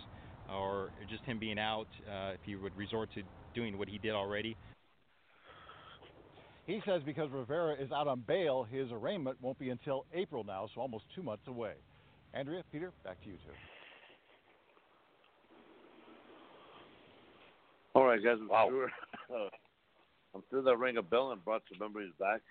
or 0.53 0.89
just 1.09 1.23
him 1.23 1.39
being 1.39 1.59
out, 1.59 1.87
uh, 2.09 2.31
if 2.33 2.39
he 2.45 2.55
would 2.55 2.75
resort 2.75 3.09
to 3.15 3.21
doing 3.55 3.77
what 3.77 3.87
he 3.87 3.97
did 3.97 4.11
already. 4.11 4.57
He 6.65 6.81
says 6.85 7.01
because 7.05 7.29
Rivera 7.31 7.75
is 7.75 7.91
out 7.91 8.07
on 8.07 8.23
bail, 8.27 8.65
his 8.69 8.91
arraignment 8.91 9.37
won't 9.41 9.59
be 9.59 9.69
until 9.69 10.05
April 10.13 10.43
now, 10.43 10.67
so 10.73 10.81
almost 10.81 11.05
two 11.15 11.23
months 11.23 11.43
away. 11.47 11.73
Andrea, 12.33 12.63
Peter, 12.71 12.91
back 13.03 13.21
to 13.23 13.29
you 13.29 13.35
two. 13.35 13.51
All 17.95 18.05
right, 18.05 18.21
guys. 18.23 18.37
I'm 18.53 18.69
sure. 18.69 18.89
I'm 20.35 20.43
sure 20.49 20.61
that 20.63 20.77
rang 20.77 20.97
a 20.97 21.01
bell 21.01 21.31
and 21.31 21.43
brought 21.43 21.61
some 21.69 21.79
memories 21.79 22.11
back. 22.19 22.41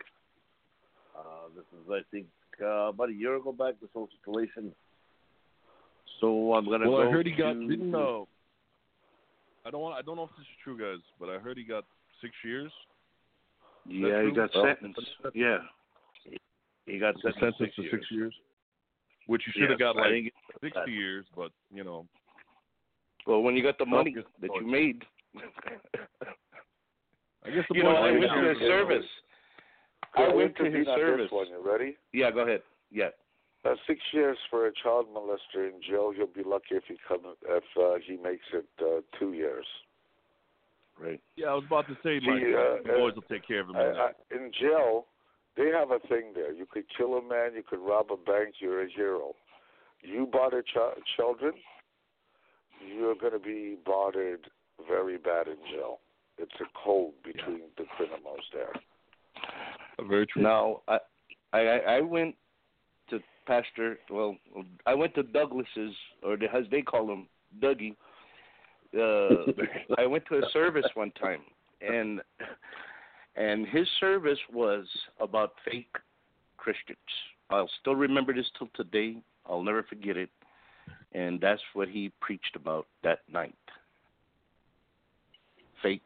Uh, 1.17 1.49
this 1.55 1.65
is, 1.73 1.91
I 1.91 2.01
think, 2.11 2.27
uh, 2.61 2.89
about 2.89 3.11
a 3.11 3.13
year 3.13 3.37
ago 3.37 3.53
back. 3.53 3.75
This 3.81 3.91
whole 3.93 4.09
situation. 4.21 4.73
So 6.21 6.55
I'm 6.55 6.65
gonna 6.67 6.89
Well, 6.89 7.03
go. 7.03 7.09
I 7.09 7.11
heard 7.11 7.27
he 7.27 7.33
got 7.33 7.53
to- 7.55 7.67
didn't 7.69 7.91
know. 7.91 8.29
I 9.65 9.71
don't 9.71 9.81
want. 9.81 9.97
I 9.99 10.03
don't 10.03 10.17
know 10.17 10.25
if 10.25 10.31
this 10.31 10.41
is 10.47 10.57
true, 10.63 10.79
guys, 10.79 11.03
but 11.19 11.29
I 11.29 11.39
heard 11.39 11.57
he 11.57 11.65
got 11.65 11.85
six 12.21 12.33
years. 12.45 12.73
Is 13.87 13.93
Yeah, 13.93 14.23
he 14.23 14.31
got 14.31 14.51
Oh. 14.55 14.65
sentenced. 14.65 15.17
Yeah. 15.35 15.59
He 16.87 16.99
got 16.99 17.15
Sentenced, 17.21 17.39
sentenced 17.41 17.59
to 17.77 17.83
six 17.83 17.91
six 17.93 18.11
years. 18.11 18.35
years, 18.35 18.41
which 19.27 19.47
you 19.47 19.53
should 19.53 19.71
have 19.71 19.79
got 19.79 19.97
like 19.97 20.33
sixty 20.61 20.71
that. 20.81 20.89
years, 20.89 21.27
but 21.37 21.53
you 21.73 21.85
know. 21.85 22.07
Well, 23.27 23.43
when 23.43 23.57
you 23.57 23.63
got 23.63 23.79
the 23.79 23.87
money 23.87 24.15
Focus. 24.15 24.31
that 24.41 24.51
you 24.57 24.63
made, 24.67 25.05
I 27.45 27.51
guess 27.51 27.65
the 27.69 27.77
you 27.77 27.83
know, 27.83 27.91
I 27.91 28.11
went 28.13 28.23
to 28.23 28.49
his 28.49 28.59
service. 28.59 29.05
I 30.15 30.29
went 30.29 30.57
to 30.57 30.65
his 30.65 30.87
service. 30.87 31.27
This 31.27 31.33
one. 31.33 31.49
You 31.49 31.63
ready? 31.65 31.97
Yeah, 32.13 32.31
go 32.31 32.41
ahead. 32.41 32.63
Yeah. 32.91 33.09
Uh, 33.65 33.75
six 33.87 34.01
years 34.13 34.37
for 34.51 34.67
a 34.67 34.73
child 34.83 35.07
molester 35.15 35.69
in 35.69 35.81
jail. 35.89 36.13
He'll 36.15 36.27
be 36.27 36.43
lucky 36.49 36.75
if 36.75 36.85
he 36.89 36.97
come 37.07 37.21
if 37.49 37.65
uh, 37.81 37.99
he 38.05 38.17
makes 38.17 38.45
it 38.53 38.67
uh, 38.81 39.01
two 39.19 39.33
years. 39.33 39.67
Right. 41.01 41.21
Yeah, 41.37 41.47
I 41.47 41.55
was 41.55 41.65
about 41.67 41.87
to 41.89 41.95
say, 42.03 42.21
See, 42.21 42.27
Mike, 42.27 42.43
uh, 42.43 42.83
the 42.83 42.99
boys 42.99 43.13
uh, 43.13 43.15
will 43.17 43.23
take 43.31 43.47
care 43.47 43.61
of 43.61 43.71
him. 43.71 43.77
I, 43.77 43.81
I, 43.81 44.11
in 44.31 44.51
jail, 44.61 45.07
they 45.57 45.69
have 45.69 45.91
a 45.91 45.99
thing 46.09 46.33
there. 46.35 46.53
You 46.53 46.67
could 46.71 46.85
kill 46.97 47.15
a 47.15 47.23
man, 47.23 47.55
you 47.55 47.63
could 47.69 47.81
rob 47.81 48.07
a 48.11 48.17
bank, 48.17 48.57
you're 48.59 48.83
a 48.83 48.89
hero. 48.91 49.35
You 50.03 50.29
bother 50.31 50.63
ch- 50.63 51.17
children, 51.17 51.53
you're 52.87 53.15
going 53.15 53.33
to 53.33 53.39
be 53.39 53.77
bothered 53.85 54.49
very 54.89 55.17
bad 55.17 55.47
in 55.49 55.57
jail. 55.73 56.01
It's 56.39 56.53
a 56.61 56.65
code 56.85 57.13
between 57.25 57.63
the 57.77 57.85
criminals 57.97 58.41
there. 58.53 58.73
Very 60.09 60.27
true. 60.27 60.43
Now, 60.43 60.83
I, 60.89 60.99
I, 61.53 61.61
I 61.61 62.01
went 62.01 62.35
to 63.11 63.21
Pastor. 63.47 63.99
Well, 64.11 64.37
I 64.87 64.95
went 64.95 65.15
to 65.15 65.23
Douglas's, 65.23 65.95
or 66.23 66.37
the, 66.37 66.47
as 66.55 66.65
they 66.71 66.83
call 66.83 67.11
him, 67.11 67.29
Dougie. 67.61 67.95
Uh, 68.95 69.53
I 69.99 70.07
went 70.07 70.25
to 70.27 70.37
a 70.39 70.43
service 70.53 70.87
one 70.95 71.13
time, 71.13 71.41
and 71.81 72.21
and 73.37 73.67
his 73.67 73.87
service 74.01 74.39
was 74.53 74.87
about 75.21 75.53
fake 75.65 75.95
Christians. 76.57 76.99
I'll 77.51 77.71
still 77.81 77.97
remember 77.97 78.35
this 78.35 78.47
till 78.59 78.69
today. 78.75 79.17
I'll 79.47 79.63
never 79.63 79.83
forget 79.83 80.17
it. 80.17 80.31
And 81.13 81.41
that's 81.41 81.61
what 81.75 81.89
he 81.89 82.13
preached 82.21 82.57
about 82.57 82.87
that 83.03 83.21
night. 83.31 83.55
Fake 85.83 86.03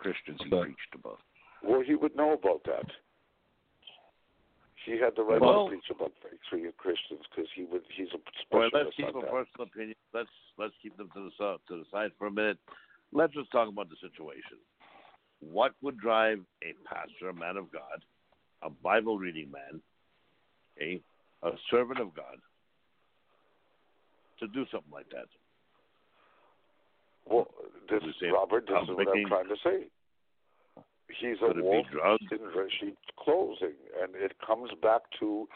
Christians 0.00 0.40
he 0.42 0.48
preached 0.48 0.94
about. 0.96 1.20
Well, 1.62 1.82
he 1.84 1.94
would 1.94 2.16
know 2.16 2.32
about 2.32 2.64
that. 2.64 2.88
He 4.86 4.92
had 4.98 5.14
the 5.14 5.22
right 5.22 5.40
Well- 5.40 5.64
to 5.68 5.70
preach 5.76 5.90
about 5.90 6.12
fakes 6.24 6.46
for 6.48 6.56
you 6.56 6.72
Christians 6.72 7.20
because 7.28 7.50
he 7.52 7.64
would. 7.64 7.84
He's 7.92 8.08
a 8.12 8.16
All 8.50 8.60
right, 8.60 8.70
specialist 8.72 8.74
let's 8.74 8.96
keep 8.96 9.14
on 9.14 9.16
a 9.16 9.20
that. 9.26 9.30
personal 9.30 9.66
opinion. 9.68 9.96
Let's 10.14 10.30
let's 10.56 10.74
keep 10.80 10.96
them 10.96 11.10
to 11.12 11.20
the 11.24 11.30
side, 11.36 11.58
to 11.68 11.76
the 11.76 11.84
side 11.92 12.12
for 12.18 12.26
a 12.28 12.30
minute. 12.30 12.58
Let's 13.12 13.34
just 13.34 13.50
talk 13.52 13.68
about 13.68 13.90
the 13.90 13.96
situation. 14.00 14.56
What 15.40 15.74
would 15.82 15.98
drive 15.98 16.40
a 16.62 16.72
pastor, 16.88 17.28
a 17.28 17.34
man 17.34 17.56
of 17.58 17.70
God, 17.70 18.04
a 18.62 18.70
Bible 18.70 19.18
reading 19.18 19.50
man, 19.50 19.82
a 20.80 21.02
a 21.42 21.52
servant 21.70 22.00
of 22.00 22.14
God, 22.14 22.40
to 24.38 24.46
do 24.48 24.64
something 24.72 24.92
like 24.92 25.10
that? 25.10 25.28
Well, 27.26 27.48
this 27.88 28.02
Robert, 28.32 28.66
this 28.66 28.76
I'm 28.76 28.84
is 28.84 28.90
what 28.90 29.08
I'm 29.08 29.26
trying 29.28 29.48
to 29.48 29.56
say. 29.62 29.86
He's 31.20 31.36
a 31.42 31.52
wolf 31.60 31.86
in 32.30 32.38
sheep's 32.80 32.96
clothing, 33.18 33.74
and 34.00 34.14
it 34.14 34.36
comes 34.44 34.70
back 34.80 35.02
to 35.18 35.48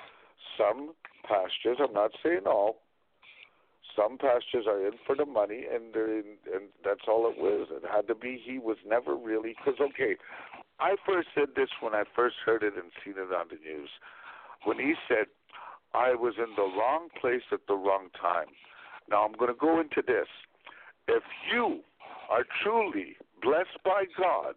some 0.59 0.95
pastures. 1.23 1.79
I'm 1.81 1.95
not 1.95 2.11
saying 2.23 2.47
all. 2.47 2.81
Some 3.95 4.19
pastures 4.19 4.67
are 4.67 4.85
in 4.85 4.95
for 5.07 5.15
the 5.15 5.25
money, 5.25 5.67
and 5.73 5.95
they're 5.95 6.19
in, 6.19 6.37
and 6.53 6.65
that's 6.85 7.07
all 7.07 7.31
it 7.31 7.39
was. 7.39 7.69
It 7.71 7.85
had 7.89 8.09
to 8.09 8.15
be. 8.15 8.41
He 8.45 8.59
was 8.59 8.77
never 8.85 9.15
really 9.15 9.55
because 9.55 9.81
okay. 9.81 10.17
I 10.81 10.97
first 11.07 11.29
said 11.35 11.55
this 11.55 11.69
when 11.81 11.95
I 11.95 12.03
first 12.17 12.37
heard 12.45 12.65
it 12.65 12.75
and 12.75 12.91
seen 13.05 13.15
it 13.17 13.33
on 13.33 13.47
the 13.49 13.59
news. 13.63 13.91
When 14.65 14.79
he 14.79 14.95
said, 15.07 15.27
"I 15.95 16.15
was 16.15 16.35
in 16.39 16.57
the 16.57 16.63
wrong 16.63 17.09
place 17.21 17.47
at 17.53 17.67
the 17.69 17.75
wrong 17.75 18.09
time." 18.21 18.49
Now 19.09 19.25
I'm 19.25 19.33
going 19.33 19.53
to 19.53 19.59
go 19.59 19.79
into 19.79 20.03
this. 20.05 20.29
If 21.09 21.23
you 21.53 21.81
are 22.31 22.45
truly 22.63 23.17
blessed 23.43 23.83
by 23.85 24.05
God, 24.19 24.55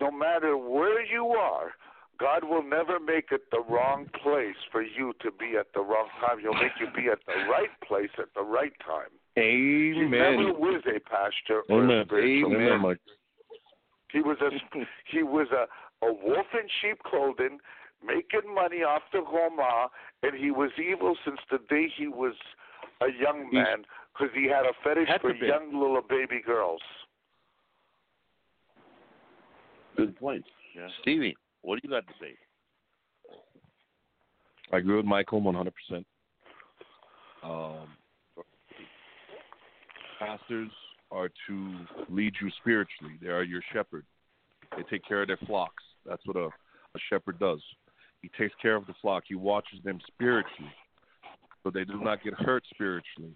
no 0.00 0.10
matter 0.10 0.56
where 0.56 1.04
you 1.04 1.26
are, 1.26 1.72
God 2.18 2.44
will 2.44 2.62
never 2.62 2.98
make 2.98 3.26
it 3.30 3.42
the 3.52 3.62
wrong 3.68 4.06
place 4.22 4.56
for 4.72 4.82
you 4.82 5.12
to 5.22 5.30
be 5.30 5.56
at 5.58 5.66
the 5.74 5.80
wrong 5.80 6.08
time. 6.20 6.40
He'll 6.40 6.54
make 6.54 6.72
you 6.80 6.86
be 6.94 7.08
at 7.08 7.18
the 7.26 7.48
right 7.48 7.70
place 7.86 8.10
at 8.18 8.34
the 8.34 8.42
right 8.42 8.72
time. 8.84 9.10
He 9.36 9.92
never 10.08 10.34
Amen. 10.34 10.58
was 10.58 10.82
a 10.86 10.98
pastor 11.00 11.62
or 11.68 11.82
a 11.82 11.84
Amen. 11.84 12.04
spiritual 12.06 12.54
Amen, 12.54 12.82
man. 12.82 12.96
He 14.10 14.20
was 14.20 14.38
a 14.40 14.50
he 15.12 15.22
was 15.22 15.46
a, 15.52 15.66
a 16.04 16.12
wolf 16.12 16.46
in 16.54 16.68
sheep 16.80 16.98
clothing, 17.04 17.58
making 18.04 18.52
money 18.52 18.82
off 18.82 19.02
the 19.12 19.20
Roma, 19.20 19.88
and 20.24 20.34
he 20.34 20.50
was 20.50 20.70
evil 20.76 21.16
since 21.24 21.38
the 21.50 21.58
day 21.70 21.86
he 21.96 22.08
was 22.08 22.34
a 23.00 23.06
young 23.06 23.48
man 23.52 23.84
because 24.18 24.34
he 24.34 24.44
had 24.44 24.64
a 24.64 24.72
fetish 24.82 25.08
Had 25.08 25.20
for 25.20 25.32
to 25.32 25.46
young 25.46 25.72
little 25.72 26.02
baby 26.08 26.40
girls. 26.44 26.80
Good 29.96 30.16
point. 30.16 30.44
Stevie, 31.02 31.36
what 31.62 31.76
do 31.76 31.80
you 31.82 31.90
got 31.90 32.06
to 32.06 32.12
say? 32.20 32.34
I 34.72 34.78
agree 34.78 34.96
with 34.96 35.06
Michael 35.06 35.40
100%. 35.40 35.72
Um, 37.42 37.88
pastors 40.18 40.70
are 41.10 41.28
to 41.48 41.74
lead 42.08 42.34
you 42.40 42.50
spiritually. 42.60 43.14
They 43.20 43.28
are 43.28 43.42
your 43.42 43.62
shepherd. 43.72 44.04
They 44.76 44.82
take 44.90 45.06
care 45.06 45.22
of 45.22 45.28
their 45.28 45.38
flocks. 45.46 45.82
That's 46.06 46.24
what 46.26 46.36
a, 46.36 46.46
a 46.46 46.98
shepherd 47.08 47.38
does. 47.38 47.60
He 48.20 48.30
takes 48.38 48.54
care 48.60 48.76
of 48.76 48.86
the 48.86 48.94
flock. 49.00 49.24
He 49.26 49.34
watches 49.34 49.78
them 49.84 50.00
spiritually, 50.06 50.72
so 51.62 51.70
they 51.70 51.84
do 51.84 52.00
not 52.00 52.22
get 52.22 52.34
hurt 52.34 52.64
spiritually. 52.72 53.32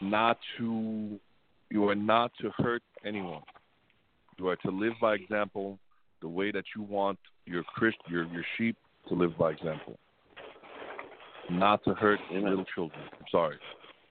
Not 0.00 0.38
to, 0.58 1.18
you 1.70 1.88
are 1.88 1.94
not 1.94 2.32
to 2.40 2.50
hurt 2.56 2.82
anyone. 3.04 3.42
You 4.38 4.48
are 4.48 4.56
to 4.56 4.70
live 4.70 4.94
by 5.00 5.14
example, 5.14 5.78
the 6.22 6.28
way 6.28 6.50
that 6.50 6.64
you 6.74 6.82
want 6.82 7.18
your 7.46 7.62
Christ, 7.64 7.96
your 8.08 8.24
your 8.26 8.44
sheep 8.56 8.76
to 9.08 9.14
live 9.14 9.36
by 9.38 9.50
example. 9.50 9.98
Not 11.50 11.82
to 11.84 11.94
hurt 11.94 12.20
little 12.32 12.64
children. 12.74 13.00
I'm 13.12 13.26
sorry. 13.30 13.56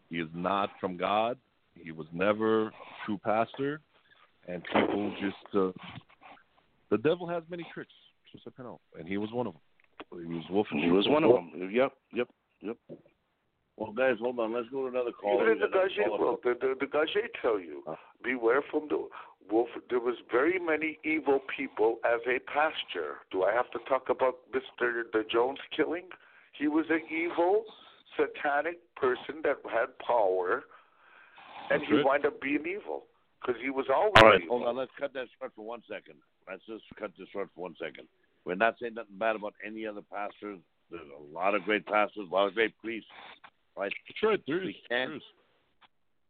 He 0.10 0.18
is 0.18 0.28
not 0.34 0.70
from 0.80 0.98
God. 0.98 1.38
He 1.76 1.92
was 1.92 2.08
never 2.12 2.68
a 2.68 2.72
true 3.06 3.20
pastor, 3.24 3.80
and 4.48 4.62
people 4.74 5.14
just 5.22 5.56
uh, 5.56 5.72
the 6.90 6.98
devil 6.98 7.28
has 7.28 7.44
many 7.50 7.66
tricks, 7.74 7.94
just 8.32 8.46
like 8.46 8.56
I 8.60 8.64
know, 8.64 8.80
and 9.00 9.08
he 9.08 9.18
was 9.18 9.32
one 9.32 9.48
of 9.48 9.54
them. 9.54 9.62
He 10.28 10.36
was 10.36 10.44
wolfing. 10.50 10.80
He 10.80 10.92
was 10.92 11.08
one 11.08 11.24
of 11.24 11.32
them. 11.32 11.70
Yep, 11.72 11.92
yep, 12.14 12.28
yep. 12.62 12.78
Well, 13.80 13.94
guys, 13.94 14.18
hold 14.20 14.38
on. 14.40 14.54
Let's 14.54 14.68
go 14.70 14.82
to 14.82 14.88
another 14.88 15.12
call. 15.12 15.40
Even 15.40 15.54
in 15.54 15.60
the 15.60 15.68
Gage 15.68 16.06
world, 16.06 16.40
the, 16.44 16.54
the, 16.60 16.76
the 16.82 16.86
Gage 16.86 17.16
tell 17.42 17.58
you, 17.58 17.82
beware 18.22 18.62
from 18.70 18.90
the 18.90 19.08
wolf. 19.50 19.70
There 19.90 20.02
was 20.02 20.16
very 20.30 20.60
many 20.60 21.00
evil 21.06 21.40
people 21.56 22.00
as 22.04 22.20
a 22.28 22.40
pastor. 22.40 23.24
Do 23.32 23.44
I 23.44 23.54
have 23.54 23.72
to 23.72 23.80
talk 23.88 24.10
about 24.10 24.36
Mister 24.54 25.06
the 25.14 25.24
Jones 25.32 25.60
killing? 25.76 26.10
He 26.58 26.68
was 26.68 26.86
an 26.90 27.02
evil, 27.10 27.64
satanic 28.18 28.80
person 28.98 29.42
that 29.44 29.58
had 29.72 29.98
power, 30.06 30.64
and 31.72 31.82
That's 31.82 31.90
he 31.90 32.04
wound 32.04 32.26
up 32.26 32.42
being 32.42 32.66
evil 32.68 33.06
because 33.40 33.62
he 33.64 33.70
was 33.70 33.86
always 33.90 34.12
All 34.18 34.28
right, 34.30 34.42
evil. 34.44 34.58
hold 34.58 34.68
on. 34.68 34.76
Let's 34.76 34.92
cut 35.00 35.14
that 35.14 35.28
short 35.40 35.54
for 35.56 35.66
one 35.66 35.84
second. 35.90 36.16
Let's 36.50 36.66
just 36.68 36.84
cut 37.00 37.12
this 37.18 37.30
short 37.32 37.48
for 37.56 37.62
one 37.62 37.76
second. 37.80 38.10
We're 38.44 38.56
not 38.56 38.76
saying 38.82 38.96
nothing 38.96 39.18
bad 39.18 39.38
about 39.38 39.54
any 39.66 39.88
other 39.88 40.02
pastors. 40.02 40.60
There's 40.92 41.08
a 41.18 41.34
lot 41.34 41.56
of 41.56 41.64
great 41.64 41.86
pastors, 41.86 42.28
a 42.30 42.34
lot 42.34 42.48
of 42.48 42.56
great 42.56 42.76
priests, 42.82 43.08
right? 43.78 43.92
That's 44.08 44.24
right. 44.24 44.42
There 44.48 44.60
we 44.60 44.70
is. 44.70 44.76
can't, 44.90 45.10
There 45.10 45.16
is. 45.18 45.22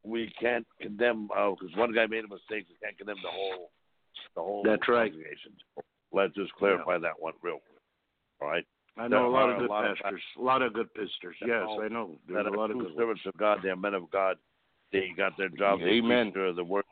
we 0.03 0.33
can't 0.41 0.65
condemn 0.81 1.27
because 1.27 1.69
one 1.75 1.93
guy 1.93 2.05
made 2.07 2.25
a 2.25 2.27
mistake. 2.27 2.65
We 2.69 2.75
can't 2.83 2.97
condemn 2.97 3.17
the 3.23 3.29
whole, 3.31 3.71
the 4.35 4.41
whole. 4.41 4.63
That's 4.63 4.87
right. 4.87 5.11
Let's 6.11 6.33
just 6.35 6.53
clarify 6.53 6.97
that 6.99 7.19
one 7.19 7.33
real 7.41 7.59
quick. 7.59 7.81
All 8.41 8.47
right. 8.49 8.65
I 8.97 9.07
know 9.07 9.27
a 9.27 9.29
lot 9.29 9.49
are 9.49 9.53
of 9.53 9.59
good 9.59 9.69
lot 9.69 9.89
of 9.89 9.97
pastors. 9.97 10.21
A 10.37 10.41
lot 10.41 10.61
of 10.61 10.73
good 10.73 10.93
pastors. 10.93 11.35
Yes, 11.41 11.63
are- 11.69 11.85
I 11.85 11.87
know. 11.87 12.17
that 12.27 12.33
There's 12.33 12.45
are 12.47 12.53
a 12.53 12.57
lot 12.57 12.71
of 12.71 12.77
true 12.77 12.85
good 12.87 12.95
ones. 12.95 12.97
servants 12.97 13.21
of 13.27 13.37
God. 13.37 13.59
They're 13.63 13.75
men 13.75 13.93
of 13.93 14.09
God. 14.11 14.37
They 14.91 15.09
got 15.15 15.37
their 15.37 15.49
job. 15.49 15.79
They 15.79 15.99
Amen. 15.99 16.31
preach 16.31 16.33
their- 16.35 16.53
the 16.53 16.63
work. 16.63 16.85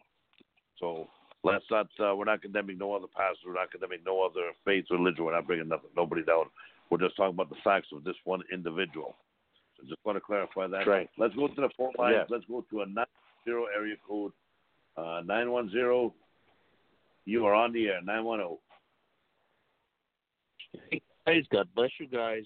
So 0.80 1.10
let's 1.44 1.66
not. 1.72 1.88
Uh, 2.00 2.16
we're 2.16 2.26
not 2.26 2.42
condemning 2.42 2.78
no 2.78 2.94
other 2.94 3.08
pastor. 3.08 3.48
We're 3.48 3.54
not 3.56 3.72
condemning 3.72 4.00
no 4.06 4.22
other 4.24 4.54
faith, 4.64 4.86
or 4.92 4.98
religion. 4.98 5.26
We're 5.26 5.34
not 5.34 5.48
bringing 5.48 5.68
nothing, 5.68 5.90
nobody 5.96 6.24
down. 6.24 6.46
We're 6.90 7.00
just 7.00 7.18
talking 7.18 7.34
about 7.34 7.50
the 7.50 7.56
facts 7.64 7.88
of 7.92 8.04
this 8.04 8.16
one 8.24 8.44
individual. 8.54 9.16
So 9.78 9.88
just 9.88 10.00
want 10.04 10.16
to 10.18 10.22
clarify 10.22 10.68
that. 10.68 10.88
Right. 10.88 11.10
Let's 11.18 11.36
go 11.36 11.48
to 11.48 11.56
the 11.56 11.70
phone 11.78 11.94
line. 11.98 12.14
Yeah. 12.14 12.24
Let's 12.30 12.46
go 12.46 12.66
to 12.70 12.82
a 12.82 12.86
nine 12.86 13.06
zero 13.46 13.66
area 13.76 13.96
code 14.08 14.32
uh, 14.98 15.22
nine 15.26 15.52
one 15.52 15.70
zero. 15.72 16.14
You 17.26 17.46
are 17.46 17.54
on 17.54 17.74
the 17.74 17.88
air. 17.88 18.02
Nine 18.04 18.24
one 18.24 18.42
oh. 18.42 18.60
zero. 20.90 21.02
Guys, 21.26 21.44
God 21.52 21.68
bless 21.76 21.92
you 22.00 22.08
guys. 22.08 22.44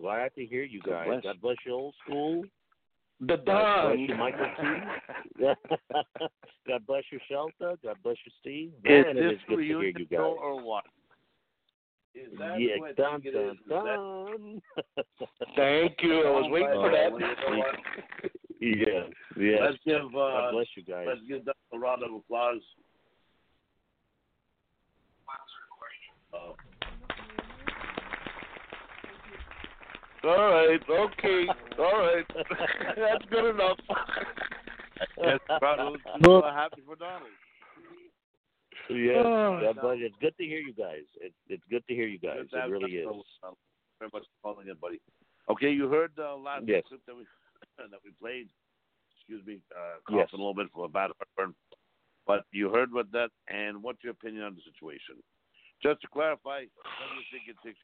Glad 0.00 0.34
to 0.34 0.44
hear 0.44 0.64
you 0.64 0.80
God 0.80 0.90
guys. 0.90 1.06
bless. 1.06 1.22
God 1.22 1.40
bless 1.40 1.56
you, 1.64 1.72
old 1.72 1.94
school. 2.04 2.42
The 3.20 3.36
God 3.36 3.44
bless 3.44 3.56
Don. 3.56 3.98
you, 4.00 4.14
Michael 4.16 4.46
T. 4.58 5.44
God 6.68 6.86
bless 6.86 7.04
you, 7.10 7.20
Shelta. 7.30 7.76
God 7.82 7.96
bless 8.02 8.16
you, 8.26 8.32
Steve. 8.40 8.72
Is 8.84 9.04
Man, 9.06 9.16
it 9.16 9.22
this 9.22 9.32
is 9.32 9.38
good 9.48 9.56
to 9.56 9.62
hear 9.62 9.78
reunion 9.78 10.06
you 10.10 10.16
show 10.16 10.34
guys. 10.34 10.42
or 10.42 10.62
what? 10.62 10.84
Is 12.16 12.38
that 12.38 12.58
Yeah, 12.58 12.76
who 12.78 12.86
I 12.86 12.92
dun 12.92 13.20
it 13.24 13.32
dun 13.32 13.44
is? 13.44 13.52
Is 13.52 13.58
that- 13.68 13.84
dun. 13.84 14.62
Thank 15.56 16.02
you. 16.02 16.22
I 16.24 16.30
was 16.30 16.48
waiting 16.50 16.72
for 16.72 16.90
that. 16.90 17.12
Well, 17.12 17.20
you 17.20 17.26
know 17.26 17.58
what? 17.58 17.76
yeah, 18.60 19.02
yeah. 19.36 19.64
Let's 19.66 19.78
give 19.84 20.00
uh, 20.00 20.10
God 20.10 20.52
bless 20.52 20.66
you 20.76 20.82
guys. 20.82 21.06
let's 21.08 21.20
give 21.28 21.44
them 21.44 21.54
a 21.74 21.78
round 21.78 22.02
of 22.02 22.14
applause. 22.14 22.62
Uh, 26.32 26.52
All 30.28 30.50
right. 30.50 30.80
Okay. 30.90 31.46
All 31.78 31.98
right. 31.98 32.26
That's 32.96 33.24
good 33.30 33.50
enough. 33.54 33.78
Yes, 35.22 35.38
Donald. 35.60 35.98
So 36.24 36.42
happy 36.42 36.82
for 36.86 36.96
Donald. 36.96 37.30
Yeah, 38.88 39.12
Oh, 39.18 39.58
yeah, 39.62 39.72
but 39.80 39.98
it's 39.98 40.14
good 40.20 40.36
to 40.38 40.44
hear 40.44 40.60
you 40.60 40.72
guys. 40.72 41.02
It's 41.20 41.34
it's 41.48 41.62
good 41.70 41.86
to 41.88 41.94
hear 41.94 42.06
you 42.06 42.18
guys. 42.18 42.46
Good 42.50 42.58
It 42.58 42.70
really 42.70 42.96
is. 42.96 43.06
Very 43.98 44.10
much 44.12 44.24
for 44.42 44.54
calling 44.54 44.68
in, 44.68 44.76
buddy. 44.76 45.00
Okay, 45.48 45.70
you 45.70 45.88
heard 45.88 46.12
the 46.16 46.28
last 46.34 46.64
Yes. 46.66 46.84
clip 46.86 47.00
that 47.06 47.16
we 47.16 47.26
that 47.78 48.00
we 48.04 48.10
played. 48.20 48.48
Excuse 49.16 49.44
me, 49.44 49.60
uh, 49.74 49.98
Yes. 50.10 50.28
coughing 50.30 50.40
a 50.40 50.42
little 50.42 50.54
bit 50.54 50.70
for 50.72 50.84
a 50.84 50.88
bad 50.88 51.10
heartburn. 51.18 51.54
But 52.26 52.44
you 52.52 52.70
heard 52.70 52.92
what 52.92 53.10
that, 53.12 53.30
and 53.48 53.82
what's 53.82 54.02
your 54.04 54.12
opinion 54.12 54.44
on 54.44 54.54
the 54.54 54.62
situation? 54.62 55.16
Just 55.82 56.00
to 56.02 56.08
clarify, 56.08 56.60
what 56.60 57.10
do 57.10 57.16
you 57.16 57.24
think 57.30 57.48
it 57.48 57.56
takes? 57.66 57.78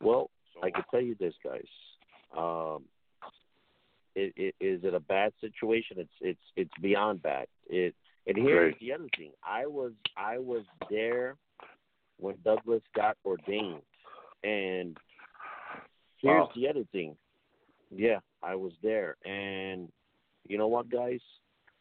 Well, 0.00 0.30
I 0.62 0.70
can 0.70 0.84
tell 0.90 1.00
you 1.00 1.14
this, 1.18 1.34
guys. 1.42 1.66
Um, 2.36 2.84
it, 4.14 4.32
it, 4.36 4.54
is 4.60 4.84
it 4.84 4.94
a 4.94 5.00
bad 5.00 5.32
situation? 5.40 5.98
It's 5.98 6.12
it's 6.20 6.40
it's 6.56 6.74
beyond 6.80 7.22
bad. 7.22 7.46
It 7.66 7.94
and 8.26 8.36
here's 8.36 8.74
the 8.80 8.92
other 8.92 9.08
thing. 9.16 9.32
I 9.42 9.66
was 9.66 9.92
I 10.16 10.38
was 10.38 10.64
there 10.90 11.36
when 12.18 12.36
Douglas 12.44 12.82
got 12.94 13.16
ordained, 13.24 13.82
and 14.42 14.96
here's 16.18 16.46
Wow. 16.46 16.50
the 16.54 16.68
other 16.68 16.84
thing. 16.92 17.16
Yeah, 17.90 18.20
I 18.42 18.54
was 18.54 18.72
there, 18.82 19.16
and 19.24 19.90
you 20.48 20.58
know 20.58 20.68
what, 20.68 20.88
guys? 20.88 21.20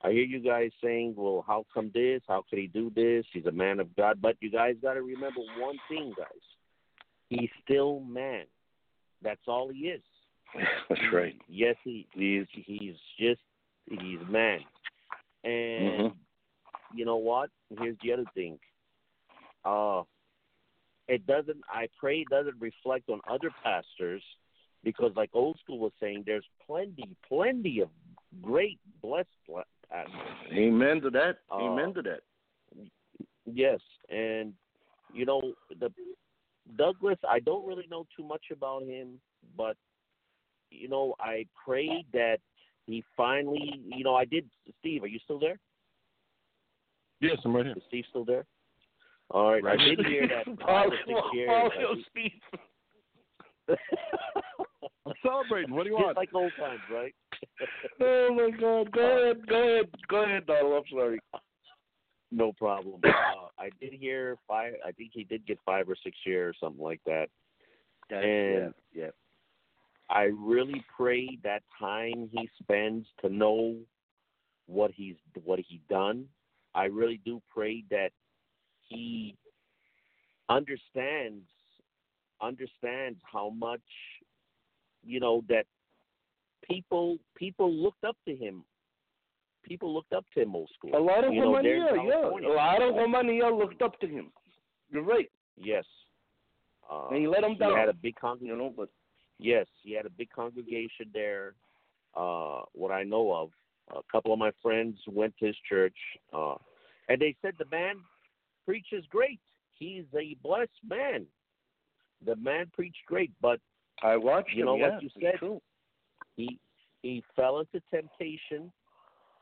I 0.02 0.12
hear 0.12 0.24
you 0.24 0.40
guys 0.40 0.72
saying, 0.82 1.16
"Well, 1.16 1.44
how 1.48 1.66
come 1.74 1.90
this? 1.94 2.22
How 2.28 2.44
could 2.50 2.60
he 2.60 2.68
do 2.68 2.90
this? 2.90 3.26
He's 3.32 3.46
a 3.46 3.52
man 3.52 3.80
of 3.80 3.96
God." 3.96 4.22
But 4.22 4.36
you 4.42 4.50
guys 4.52 4.76
got 4.82 4.96
to 4.96 5.02
remember 5.02 5.40
one 5.58 5.78
thing, 5.88 6.14
guys. 6.18 6.28
He's 7.30 7.50
still 7.64 8.02
man. 8.02 8.46
That's 9.22 9.48
all 9.48 9.70
he 9.70 9.88
is. 9.88 10.04
That's 10.90 11.02
right. 11.14 11.36
Yes, 11.48 11.76
he 11.84 12.06
is. 12.16 12.48
he's 12.52 12.96
just 13.18 13.42
he's 13.90 14.20
man. 14.28 14.60
And 15.44 16.12
Mhm. 16.12 16.16
You 16.94 17.06
know 17.06 17.18
what? 17.18 17.50
Here's 17.80 17.98
the 18.04 18.14
other 18.14 18.26
thing. 18.34 18.58
Uh 19.66 20.04
it 21.08 21.26
doesn't 21.28 21.62
I 21.70 21.88
pray 22.00 22.20
it 22.20 22.30
doesn't 22.30 22.60
reflect 22.60 23.10
on 23.10 23.20
other 23.30 23.50
pastors 23.64 24.24
because 24.84 25.12
like 25.16 25.30
old 25.34 25.58
school 25.64 25.80
was 25.80 25.92
saying 26.00 26.24
there's 26.26 26.46
plenty 26.66 27.16
plenty 27.28 27.82
of 27.82 27.90
great 28.42 28.80
blessed 29.02 29.28
pastors. 29.90 30.14
Amen 30.52 31.02
to 31.02 31.10
that. 31.12 31.40
Uh, 31.52 31.66
Amen 31.66 31.94
to 31.94 32.02
that. 32.02 32.22
Yes, 33.46 33.80
and 34.10 34.54
you 35.14 35.26
know 35.26 35.54
the 35.80 35.92
Douglas. 36.78 37.18
I 37.30 37.40
don't 37.40 37.68
really 37.68 37.88
know 37.90 38.06
too 38.16 38.24
much 38.24 38.46
about 38.52 38.84
him, 38.84 39.20
but 39.58 39.76
you 40.72 40.88
know 40.88 41.16
I 41.20 41.46
prayed 41.66 42.06
that 42.14 42.38
he 42.88 43.04
finally. 43.16 43.82
You 43.86 44.04
know 44.04 44.16
I 44.16 44.26
did. 44.26 44.50
Steve, 44.80 45.04
are 45.04 45.08
you 45.08 45.20
still 45.24 45.40
there? 45.40 45.60
Yes, 47.24 47.38
I'm 47.46 47.56
right 47.56 47.66
here. 47.66 47.76
Is 47.78 47.84
Steve 47.88 48.06
still 48.10 48.26
there? 48.26 48.46
All 49.32 49.52
right, 49.52 49.64
Right. 49.64 49.80
I 49.80 49.84
did 49.96 50.06
hear 50.06 50.28
that 50.28 50.46
five 50.68 50.90
or 50.92 50.98
six 51.08 51.20
years. 51.34 51.50
Paul, 51.50 51.72
I 51.76 51.82
yo, 51.82 51.94
think- 51.96 52.06
Steve. 52.12 52.42
I'm 55.06 55.14
celebrating. 55.22 55.74
What 55.74 55.84
do 55.84 55.90
you 55.90 55.96
Just 55.98 56.06
want? 56.06 56.18
like 56.18 56.30
old 56.34 56.52
times, 56.60 56.82
right? 56.92 57.14
Oh 58.02 58.30
my 58.34 58.50
God! 58.58 58.92
Go 58.92 59.02
ahead. 59.02 59.48
Go 59.48 59.56
ahead. 59.62 59.90
Go 60.08 60.24
ahead, 60.24 60.46
Donald. 60.46 60.74
I'm 60.86 60.98
sorry. 60.98 61.20
No 62.32 62.54
problem. 62.54 63.02
Uh, 63.06 63.10
I 63.60 63.70
did 63.82 63.94
hear 63.94 64.38
five. 64.48 64.74
I 64.86 64.92
think 64.94 65.12
he 65.14 65.24
did 65.26 65.46
get 65.46 65.60
five 65.66 65.90
or 65.90 65.96
six 66.04 66.16
years, 66.26 66.56
something 66.60 66.82
like 66.82 67.02
that. 67.06 67.28
and 68.10 68.74
yeah, 68.94 69.04
yeah. 69.04 69.10
I 70.10 70.30
really 70.38 70.84
pray 70.96 71.38
that 71.44 71.64
time 71.80 72.30
he 72.32 72.50
spends 72.62 73.06
to 73.22 73.30
know 73.30 73.76
what 74.68 74.92
he's 74.92 75.16
what 75.44 75.60
he 75.60 75.82
done. 75.90 76.26
I 76.76 76.86
really 76.86 77.20
do 77.26 77.42
pray 77.54 77.84
that 77.90 78.10
he 78.88 79.36
understands 80.50 81.44
understands 82.42 83.20
how 83.32 83.50
much 83.50 83.82
you 85.04 85.20
know 85.20 85.44
that 85.50 85.66
people 86.68 87.18
people 87.36 87.72
looked 87.72 88.04
up 88.04 88.18
to 88.28 88.36
him. 88.36 88.64
People 89.64 89.94
looked 89.94 90.12
up 90.12 90.26
to 90.34 90.42
him 90.42 90.56
old 90.56 90.70
school. 90.78 90.92
A 90.94 91.00
lot 91.00 91.24
of 91.24 91.34
you 91.34 91.40
know, 91.40 91.56
Romania, 91.56 91.88
yeah. 92.06 92.30
A 92.30 92.52
lot 92.54 92.82
of 92.82 92.96
Romania 92.96 93.48
looked 93.48 93.82
up 93.82 93.98
to 94.02 94.08
him. 94.08 94.30
You're 94.92 95.04
right. 95.04 95.32
Yes. 95.56 95.86
Uh, 96.92 97.08
And 97.08 97.20
he 97.20 97.28
let 97.28 97.46
him 97.46 97.58
down. 97.58 97.72
He 97.72 97.78
had 97.78 97.88
a 97.88 97.94
big 97.94 98.16
con- 98.16 98.40
You 98.42 98.58
know, 98.58 98.74
but 98.76 98.90
Yes, 99.40 99.68
he 99.82 99.94
had 99.94 100.06
a 100.06 100.10
big 100.10 100.30
congregation 100.30 101.08
there. 101.14 101.56
Uh, 102.16 102.62
what 102.74 102.92
I 102.92 103.04
know 103.04 103.34
of, 103.34 103.50
a 103.92 104.02
couple 104.12 104.34
of 104.34 104.40
my 104.40 104.52
friends 104.62 104.98
went 105.08 105.36
to 105.38 105.48
his 105.48 105.56
church, 105.68 105.96
uh, 106.34 106.56
and 107.10 107.22
they 107.22 107.36
said 107.42 107.54
the 107.58 107.66
man 107.72 107.96
preaches 108.66 109.06
great. 109.10 109.40
He's 109.78 110.06
a 110.18 110.36
blessed 110.42 110.72
man. 110.88 111.26
The 112.26 112.36
man 112.38 112.72
preached 112.74 113.06
great, 113.08 113.32
but 113.42 113.60
I 114.02 114.18
watched 114.18 114.52
you 114.54 114.62
him. 114.62 114.66
know 114.68 114.76
yeah, 114.78 114.94
what 114.94 115.04
you 115.04 115.10
said. 115.22 115.40
True. 115.40 115.62
He 116.38 116.60
he 117.02 117.24
fell 117.36 117.60
into 117.60 117.82
temptation, 117.92 118.72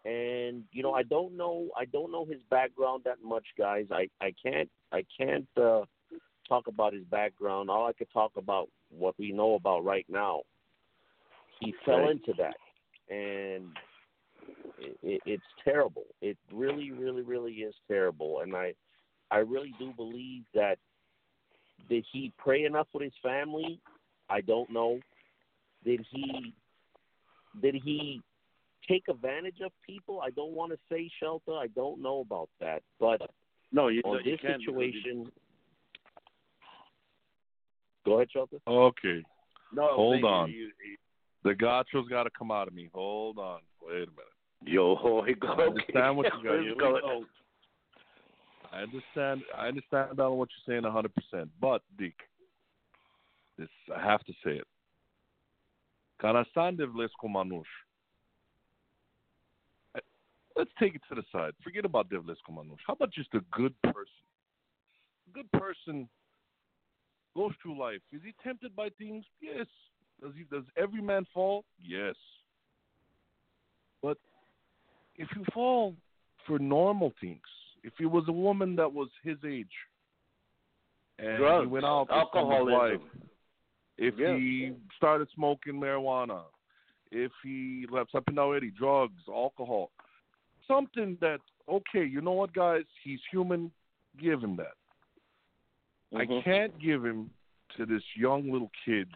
and 0.03 0.63
you 0.71 0.81
know 0.81 0.93
I 0.93 1.03
don't 1.03 1.37
know 1.37 1.69
I 1.77 1.85
don't 1.85 2.11
know 2.11 2.25
his 2.25 2.39
background 2.49 3.03
that 3.05 3.17
much, 3.23 3.45
guys. 3.57 3.85
I 3.91 4.07
I 4.19 4.33
can't 4.43 4.69
I 4.91 5.05
can't 5.17 5.47
uh, 5.57 5.83
talk 6.49 6.67
about 6.67 6.93
his 6.93 7.03
background. 7.05 7.69
All 7.69 7.87
I 7.87 7.93
could 7.93 8.11
talk 8.11 8.31
about 8.35 8.69
what 8.89 9.15
we 9.19 9.31
know 9.31 9.53
about 9.53 9.85
right 9.85 10.05
now. 10.09 10.41
He 11.59 11.75
fell 11.85 12.09
into 12.09 12.33
that, 12.39 12.55
and 13.13 13.67
it, 14.81 14.97
it, 15.03 15.21
it's 15.25 15.43
terrible. 15.63 16.05
It 16.21 16.37
really, 16.51 16.91
really, 16.91 17.21
really 17.21 17.53
is 17.53 17.75
terrible. 17.87 18.39
And 18.41 18.55
I, 18.55 18.73
I 19.29 19.37
really 19.37 19.73
do 19.79 19.93
believe 19.95 20.43
that 20.53 20.77
did 21.89 22.05
he 22.11 22.31
pray 22.37 22.65
enough 22.65 22.87
with 22.93 23.03
his 23.03 23.13
family? 23.23 23.79
I 24.29 24.41
don't 24.41 24.69
know. 24.69 24.99
Did 25.83 26.05
he? 26.11 26.53
Did 27.61 27.75
he 27.83 28.21
take 28.87 29.03
advantage 29.09 29.61
of 29.63 29.71
people? 29.85 30.21
I 30.21 30.29
don't 30.31 30.53
want 30.53 30.71
to 30.71 30.77
say 30.89 31.09
shelter. 31.19 31.53
I 31.53 31.67
don't 31.67 32.01
know 32.01 32.21
about 32.21 32.49
that, 32.59 32.81
but 32.99 33.21
No, 33.71 33.87
you, 33.89 34.01
on 34.05 34.23
you 34.23 34.31
this 34.31 34.39
can't 34.41 34.61
you- 34.61 34.67
situation, 34.67 35.31
go 38.05 38.15
ahead, 38.15 38.29
Shelta. 38.35 38.59
Okay. 38.67 39.23
No, 39.73 39.87
Hold 39.95 40.23
on. 40.23 40.51
You- 40.51 40.71
you- 40.85 40.97
The 41.43 41.55
Gotcha's 41.55 42.07
got 42.07 42.23
to 42.23 42.29
come 42.29 42.51
out 42.51 42.67
of 42.67 42.73
me. 42.73 42.89
Hold 42.93 43.39
on. 43.39 43.61
Wait 43.81 43.93
a 43.95 44.11
minute. 44.11 44.30
Yo, 44.63 44.97
oh, 45.03 45.25
go. 45.39 45.47
I 45.47 45.61
understand 45.63 46.17
what 46.17 46.25
you 46.25 46.43
got. 46.43 46.53
Let's 46.53 46.63
Here 46.63 46.73
we 46.73 46.79
go. 46.79 47.25
I 48.71 48.81
understand. 48.81 49.41
I 49.57 49.67
understand 49.67 50.11
about 50.11 50.37
what 50.37 50.49
you're 50.49 50.75
saying 50.75 50.83
100. 50.83 51.11
percent 51.13 51.49
But 51.59 51.81
Dick, 51.97 52.13
this 53.57 53.67
I 53.95 54.01
have 54.01 54.23
to 54.25 54.33
say 54.43 54.51
it. 54.51 54.67
Karastan 56.21 56.77
Devlescu 56.77 57.25
Manush. 57.25 57.63
Eh, 59.95 59.99
let's 60.55 60.69
take 60.79 60.95
it 60.95 61.01
to 61.09 61.15
the 61.15 61.23
side. 61.31 61.53
Forget 61.63 61.83
about 61.83 62.09
Devlescu 62.09 62.51
Manush. 62.51 62.77
How 62.85 62.93
about 62.93 63.11
just 63.11 63.33
a 63.33 63.41
good 63.51 63.73
person? 63.81 64.05
A 65.29 65.33
good 65.33 65.51
person 65.51 66.07
goes 67.35 67.51
through 67.61 67.79
life. 67.79 68.01
Is 68.13 68.21
he 68.23 68.33
tempted 68.43 68.75
by 68.75 68.89
things? 68.97 69.25
Yes. 69.41 69.65
Does 70.21 70.33
he? 70.37 70.43
Does 70.43 70.63
every 70.77 71.01
man 71.01 71.25
fall? 71.33 71.65
Yes. 71.81 72.15
But 74.03 74.17
if 75.21 75.27
you 75.35 75.43
fall 75.53 75.95
for 76.47 76.59
normal 76.59 77.13
things, 77.21 77.41
if 77.83 77.93
he 77.97 78.05
was 78.05 78.23
a 78.27 78.31
woman 78.31 78.75
that 78.75 78.91
was 78.91 79.09
his 79.23 79.37
age, 79.47 79.71
and 81.19 81.37
Drugs, 81.37 81.63
he 81.65 81.67
went 81.67 81.85
out 81.85 82.07
alcoholism. 82.09 83.01
wife, 83.01 83.01
if 83.97 84.17
Yeah. 84.17 84.35
he 84.35 84.75
started 84.97 85.29
smoking 85.35 85.73
marijuana, 85.73 86.45
if 87.11 87.31
he 87.43 87.85
left 87.87 88.11
something 88.11 88.33
in 88.33 88.39
already 88.39 88.71
drugs, 88.71 89.21
alcohol, 89.27 89.91
something 90.67 91.17
that 91.17 91.41
okay, 91.67 92.03
you 92.03 92.21
know 92.21 92.33
what, 92.33 92.51
guys, 92.53 92.85
he's 93.03 93.23
human. 93.31 93.71
Give 94.17 94.43
him 94.43 94.55
that. 94.57 94.75
I 96.13 96.25
Mhm. 96.25 96.43
can't 96.43 96.77
give 96.79 97.05
him 97.05 97.33
to 97.77 97.85
this 97.85 98.03
young 98.17 98.51
little 98.51 98.71
kid. 98.83 99.15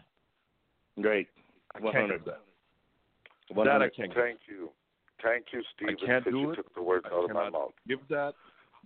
Great. 0.98 1.28
I 1.74 1.80
can't 1.80 1.94
hundred. 1.94 2.18
give 2.18 2.24
that. 2.26 2.42
One 3.48 3.66
That 3.66 3.82
I 3.82 3.90
can't 3.90 4.12
give. 4.14 4.22
Thank 4.22 4.48
you. 4.48 4.72
Thank 5.22 5.46
you, 5.52 5.62
Stephen, 5.74 5.96
can't 6.04 6.24
do 6.24 6.50
it. 6.50 6.56
took 6.56 6.74
the 6.74 6.82
words 6.82 7.06
I 7.10 7.14
out 7.14 7.24
of 7.24 7.30
my 7.34 7.50
mouth. 7.50 7.72
give 7.88 8.00
that. 8.10 8.34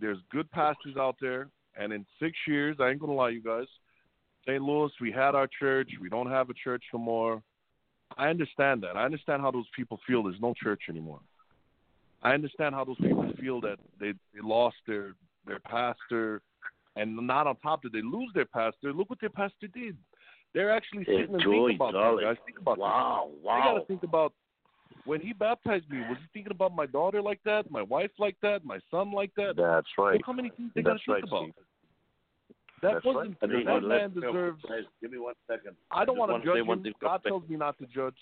There's 0.00 0.18
good 0.30 0.50
pastors 0.52 0.96
out 0.98 1.16
there, 1.20 1.48
and 1.76 1.92
in 1.92 2.06
six 2.20 2.36
years, 2.46 2.76
I 2.80 2.90
ain't 2.90 3.00
gonna 3.00 3.12
lie, 3.12 3.30
you 3.30 3.42
guys. 3.42 3.66
St. 4.46 4.62
Louis, 4.62 4.90
we 5.00 5.12
had 5.12 5.34
our 5.34 5.46
church. 5.46 5.90
We 6.00 6.08
don't 6.08 6.30
have 6.30 6.48
a 6.48 6.54
church 6.54 6.82
no 6.94 6.98
more. 6.98 7.42
I 8.16 8.28
understand 8.28 8.82
that. 8.82 8.96
I 8.96 9.04
understand 9.04 9.42
how 9.42 9.50
those 9.50 9.66
people 9.76 10.00
feel. 10.06 10.22
There's 10.22 10.40
no 10.40 10.54
church 10.54 10.82
anymore. 10.88 11.20
I 12.22 12.32
understand 12.32 12.74
how 12.74 12.84
those 12.84 12.96
people 12.98 13.30
feel 13.40 13.60
that 13.62 13.78
they 13.98 14.12
they 14.34 14.40
lost 14.42 14.76
their 14.86 15.14
their 15.46 15.58
pastor, 15.60 16.40
and 16.96 17.16
not 17.26 17.46
on 17.46 17.56
top 17.56 17.84
of 17.84 17.86
it, 17.86 17.92
they 17.92 18.02
lose 18.02 18.30
their 18.34 18.46
pastor. 18.46 18.92
Look 18.92 19.10
what 19.10 19.20
their 19.20 19.30
pastor 19.30 19.66
did. 19.68 19.96
They're 20.54 20.70
actually 20.70 21.04
sitting 21.04 21.26
and 21.26 21.34
Enjoy 21.36 21.68
thinking 21.68 21.76
about 21.76 21.92
golly. 21.92 22.24
this, 22.24 22.34
guys. 22.36 22.44
Think 22.46 22.58
about 22.60 22.78
Wow, 22.78 23.28
this. 23.32 23.44
wow. 23.44 23.52
I 23.60 23.64
gotta 23.72 23.84
think 23.86 24.02
about 24.02 24.32
when 25.04 25.20
he 25.20 25.32
baptized 25.32 25.88
me. 25.90 25.98
Was 26.08 26.18
he 26.18 26.26
thinking 26.32 26.52
about 26.52 26.74
my 26.74 26.86
daughter 26.86 27.22
like 27.22 27.40
that, 27.44 27.70
my 27.70 27.82
wife 27.82 28.10
like 28.18 28.36
that, 28.42 28.64
my 28.64 28.78
son 28.90 29.12
like 29.12 29.32
that? 29.36 29.54
That's 29.56 29.86
right. 29.98 30.14
Look 30.14 30.26
how 30.26 30.32
many 30.32 30.50
things 30.50 30.70
they 30.74 30.82
gotta 30.82 30.94
That's 30.94 31.04
think 31.06 31.14
right, 31.14 31.24
about. 31.24 31.42
Steve. 31.44 31.54
That 32.82 32.94
That's 32.94 33.04
wasn't 33.04 33.42
mean, 33.42 33.66
that 33.66 33.82
man 33.82 34.14
deserves. 34.14 34.62
Guys, 34.66 34.84
give 35.02 35.12
me 35.12 35.18
one 35.18 35.34
second. 35.46 35.76
I 35.90 36.04
don't 36.04 36.16
want 36.16 36.32
wanna 36.32 36.44
judge 36.44 36.56
him. 36.66 36.94
God 37.00 37.22
tells 37.26 37.48
me 37.48 37.56
not 37.56 37.78
to 37.78 37.86
judge. 37.86 38.14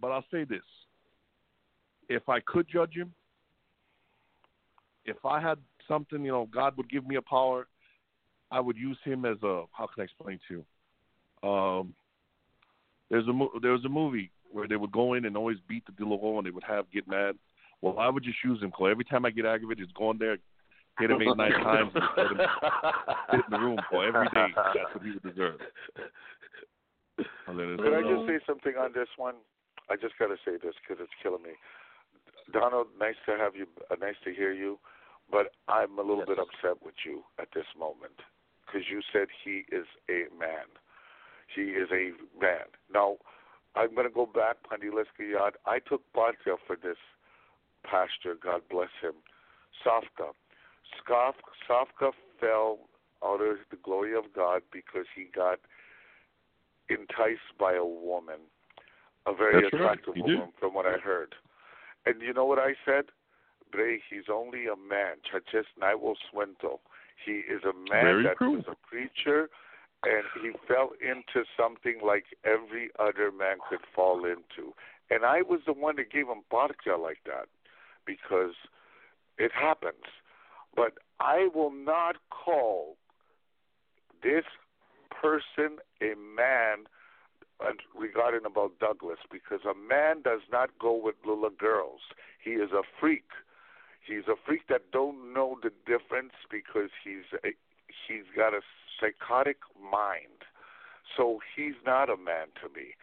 But 0.00 0.12
I'll 0.12 0.24
say 0.30 0.44
this. 0.44 0.62
If 2.08 2.28
I 2.28 2.40
could 2.40 2.66
judge 2.72 2.94
him, 2.94 3.12
if 5.04 5.16
I 5.24 5.40
had 5.40 5.58
something, 5.86 6.24
you 6.24 6.32
know, 6.32 6.48
God 6.52 6.76
would 6.76 6.90
give 6.90 7.06
me 7.06 7.16
a 7.16 7.22
power, 7.22 7.66
I 8.50 8.60
would 8.60 8.76
use 8.76 8.98
him 9.04 9.24
as 9.24 9.36
a 9.42 9.64
how 9.72 9.86
can 9.86 10.00
I 10.00 10.04
explain 10.04 10.40
to 10.48 10.64
you? 11.42 11.48
Um 11.48 11.94
there's 13.10 13.26
a 13.28 13.46
there 13.60 13.72
was 13.72 13.84
a 13.84 13.88
movie 13.88 14.30
where 14.52 14.68
they 14.68 14.76
would 14.76 14.92
go 14.92 15.14
in 15.14 15.24
and 15.24 15.36
always 15.36 15.58
beat 15.68 15.84
the 15.86 15.92
Dillero 15.92 16.38
and 16.38 16.46
they 16.46 16.50
would 16.50 16.64
have 16.64 16.90
get 16.92 17.08
mad. 17.08 17.36
Well, 17.80 17.98
I 17.98 18.08
would 18.08 18.22
just 18.22 18.38
use 18.44 18.62
him, 18.62 18.70
Cole. 18.70 18.88
Every 18.90 19.04
time 19.04 19.24
I 19.24 19.30
get 19.30 19.44
aggravated, 19.46 19.84
just 19.86 19.96
go 19.96 20.10
in 20.12 20.18
there, 20.18 20.36
hit 20.98 21.10
him 21.10 21.20
eight, 21.22 21.36
nine 21.36 21.52
times, 21.52 21.90
and 21.94 22.04
let 22.16 22.30
him 22.30 22.38
sit 23.30 23.40
in 23.46 23.50
the 23.50 23.58
room 23.58 23.78
for 23.90 24.06
every 24.06 24.28
day. 24.28 24.46
That's 24.54 24.94
what 24.94 25.04
he 25.04 25.10
would 25.12 25.22
deserve. 25.22 25.58
And 27.48 27.58
then 27.58 27.72
it's- 27.74 27.80
Could 27.80 27.94
I 27.94 28.02
just 28.02 28.26
say 28.28 28.38
something 28.46 28.74
on 28.76 28.92
this 28.92 29.08
one? 29.16 29.34
I 29.90 29.96
just 29.96 30.16
got 30.18 30.28
to 30.28 30.36
say 30.44 30.56
this 30.62 30.74
because 30.80 31.02
it's 31.02 31.12
killing 31.22 31.42
me. 31.42 31.50
Donald, 32.52 32.86
nice 32.98 33.16
to 33.26 33.36
have 33.36 33.56
you. 33.56 33.66
Uh, 33.90 33.96
nice 34.00 34.16
to 34.24 34.32
hear 34.32 34.52
you, 34.52 34.78
but 35.30 35.52
I'm 35.68 35.98
a 35.98 36.02
little 36.02 36.24
bit 36.26 36.38
upset 36.38 36.82
with 36.84 36.94
you 37.04 37.22
at 37.40 37.48
this 37.54 37.66
moment 37.78 38.20
because 38.66 38.88
you 38.90 39.00
said 39.12 39.28
he 39.44 39.64
is 39.74 39.86
a 40.08 40.26
man. 40.38 40.66
He 41.54 41.62
is 41.76 41.88
a 41.92 42.12
man. 42.40 42.66
Now, 42.92 43.16
I'm 43.74 43.94
going 43.94 44.06
to 44.06 44.12
go 44.14 44.26
back, 44.26 44.56
Pandileska 44.70 45.22
Yad. 45.22 45.52
I 45.66 45.78
took 45.78 46.02
vodka 46.14 46.56
for 46.66 46.76
this 46.76 46.96
pastor, 47.84 48.36
God 48.42 48.62
bless 48.70 48.90
him, 49.00 49.14
Safka. 49.84 50.32
Safka 51.08 52.10
fell 52.40 52.78
out 53.24 53.40
of 53.40 53.56
the 53.70 53.76
glory 53.82 54.14
of 54.14 54.24
God 54.34 54.62
because 54.72 55.06
he 55.16 55.26
got 55.34 55.58
enticed 56.90 57.56
by 57.58 57.74
a 57.74 57.84
woman, 57.84 58.40
a 59.26 59.34
very 59.34 59.62
That's 59.62 59.72
right, 59.72 59.82
attractive 59.98 60.14
did. 60.14 60.22
woman, 60.24 60.48
from 60.60 60.74
what 60.74 60.86
I 60.86 60.98
heard. 60.98 61.34
And 62.04 62.20
you 62.20 62.32
know 62.32 62.44
what 62.44 62.58
I 62.58 62.74
said? 62.84 63.04
Bray, 63.70 64.02
he's 64.10 64.24
only 64.30 64.66
a 64.66 64.76
man. 64.76 65.16
Chachis 65.32 65.64
Naiwo 65.80 66.14
Swinto. 66.32 66.80
He 67.24 67.32
is 67.32 67.62
a 67.64 67.72
man 67.72 68.04
Very 68.04 68.22
that 68.24 68.36
true. 68.36 68.56
was 68.56 68.64
a 68.68 68.74
preacher, 68.86 69.48
and 70.04 70.24
he 70.42 70.50
fell 70.66 70.90
into 71.00 71.46
something 71.56 72.00
like 72.04 72.24
every 72.44 72.90
other 72.98 73.30
man 73.30 73.58
could 73.68 73.80
fall 73.94 74.24
into. 74.24 74.74
And 75.10 75.24
I 75.24 75.42
was 75.42 75.60
the 75.66 75.72
one 75.72 75.96
that 75.96 76.10
gave 76.10 76.26
him 76.26 76.42
vodka 76.50 76.96
like 77.00 77.20
that 77.26 77.46
because 78.06 78.54
it 79.38 79.52
happens. 79.52 80.04
But 80.74 80.94
I 81.20 81.48
will 81.54 81.70
not 81.70 82.16
call 82.30 82.96
this 84.22 84.44
person 85.10 85.78
a 86.00 86.14
man 86.16 86.86
regarding 87.96 88.44
about 88.44 88.78
Douglas 88.80 89.18
because 89.30 89.60
a 89.64 89.74
man 89.74 90.22
does 90.22 90.40
not 90.50 90.70
go 90.80 90.98
with 91.00 91.14
little 91.24 91.50
girls. 91.50 92.00
He 92.42 92.52
is 92.52 92.72
a 92.72 92.82
freak. 92.98 93.28
He's 94.04 94.26
a 94.26 94.34
freak 94.44 94.66
that 94.68 94.90
don't 94.92 95.32
know 95.32 95.58
the 95.62 95.70
difference 95.86 96.32
because 96.50 96.90
he's 97.04 97.28
a, 97.44 97.48
he's 98.08 98.26
got 98.34 98.52
a 98.52 98.60
psychotic 99.02 99.58
mind. 99.76 100.46
So 101.16 101.40
he's 101.56 101.74
not 101.84 102.08
a 102.08 102.16
man 102.16 102.46
to 102.62 102.68
me. 102.74 102.94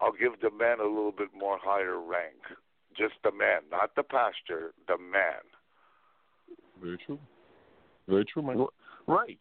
I'll 0.00 0.12
give 0.12 0.40
the 0.40 0.50
man 0.50 0.78
a 0.78 0.84
little 0.86 1.10
bit 1.10 1.28
more 1.36 1.58
higher 1.60 1.98
rank. 1.98 2.36
Just 2.96 3.14
the 3.24 3.32
man, 3.32 3.62
not 3.70 3.94
the 3.96 4.02
pastor, 4.02 4.72
the 4.86 4.98
man. 4.98 5.42
Very 6.80 6.98
true. 7.04 7.18
Very 8.06 8.24
true, 8.24 8.42
Michael. 8.42 8.72
Right. 9.06 9.38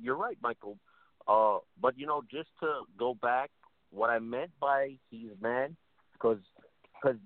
You're 0.00 0.16
right, 0.16 0.38
Michael. 0.42 0.78
Uh, 1.26 1.58
but 1.80 1.98
you 1.98 2.06
know, 2.06 2.22
just 2.30 2.48
to 2.60 2.82
go 2.98 3.14
back, 3.20 3.50
what 3.90 4.08
I 4.10 4.18
meant 4.18 4.50
by 4.60 4.96
he's 5.10 5.30
man, 5.42 5.76
because, 6.12 6.38
because, 6.94 7.18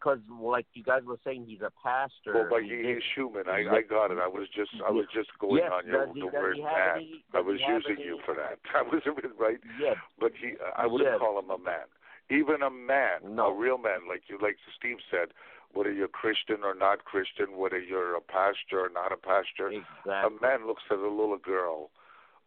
because 0.00 0.18
like 0.40 0.66
you 0.72 0.82
guys 0.82 1.02
were 1.04 1.18
saying, 1.24 1.44
he's 1.46 1.60
a 1.60 1.70
pastor. 1.82 2.32
Well, 2.34 2.46
but 2.48 2.62
He 2.62 2.70
he's 2.82 3.04
human. 3.14 3.44
I, 3.48 3.68
I 3.68 3.82
got 3.82 4.10
it. 4.10 4.18
I 4.18 4.26
was 4.26 4.48
just 4.56 4.70
I 4.86 4.90
was 4.90 5.04
just 5.14 5.28
going 5.38 5.60
Yes, 5.62 5.70
on 5.72 5.86
your 5.86 6.06
he- 6.14 6.20
the 6.20 6.26
word 6.26 6.56
man. 6.58 6.96
any- 6.96 7.24
I 7.34 7.40
was 7.40 7.60
using 7.60 7.96
any- 8.00 8.04
you 8.06 8.18
for 8.24 8.34
that. 8.34 8.58
I 8.74 8.82
was 8.82 9.02
right. 9.38 9.60
Yes. 9.80 9.96
But 10.18 10.32
he, 10.40 10.54
I 10.76 10.86
wouldn't 10.86 11.10
Yes. 11.10 11.18
call 11.20 11.38
him 11.38 11.50
a 11.50 11.58
man. 11.58 11.86
Even 12.30 12.62
a 12.62 12.70
man, 12.70 13.34
No. 13.34 13.48
a 13.48 13.54
real 13.54 13.76
man, 13.76 14.06
like 14.08 14.22
you, 14.28 14.38
like 14.40 14.56
Steve 14.78 14.98
said, 15.10 15.34
whether 15.72 15.90
you're 15.92 16.08
Christian 16.08 16.62
or 16.64 16.74
not 16.74 17.04
Christian, 17.04 17.56
whether 17.56 17.78
you're 17.78 18.14
a 18.16 18.20
pastor 18.20 18.80
or 18.80 18.88
not 18.88 19.12
a 19.12 19.16
pastor, 19.16 19.68
a 20.06 20.30
man 20.40 20.66
looks 20.66 20.82
at 20.90 20.98
a 20.98 21.08
little 21.08 21.38
girl 21.38 21.90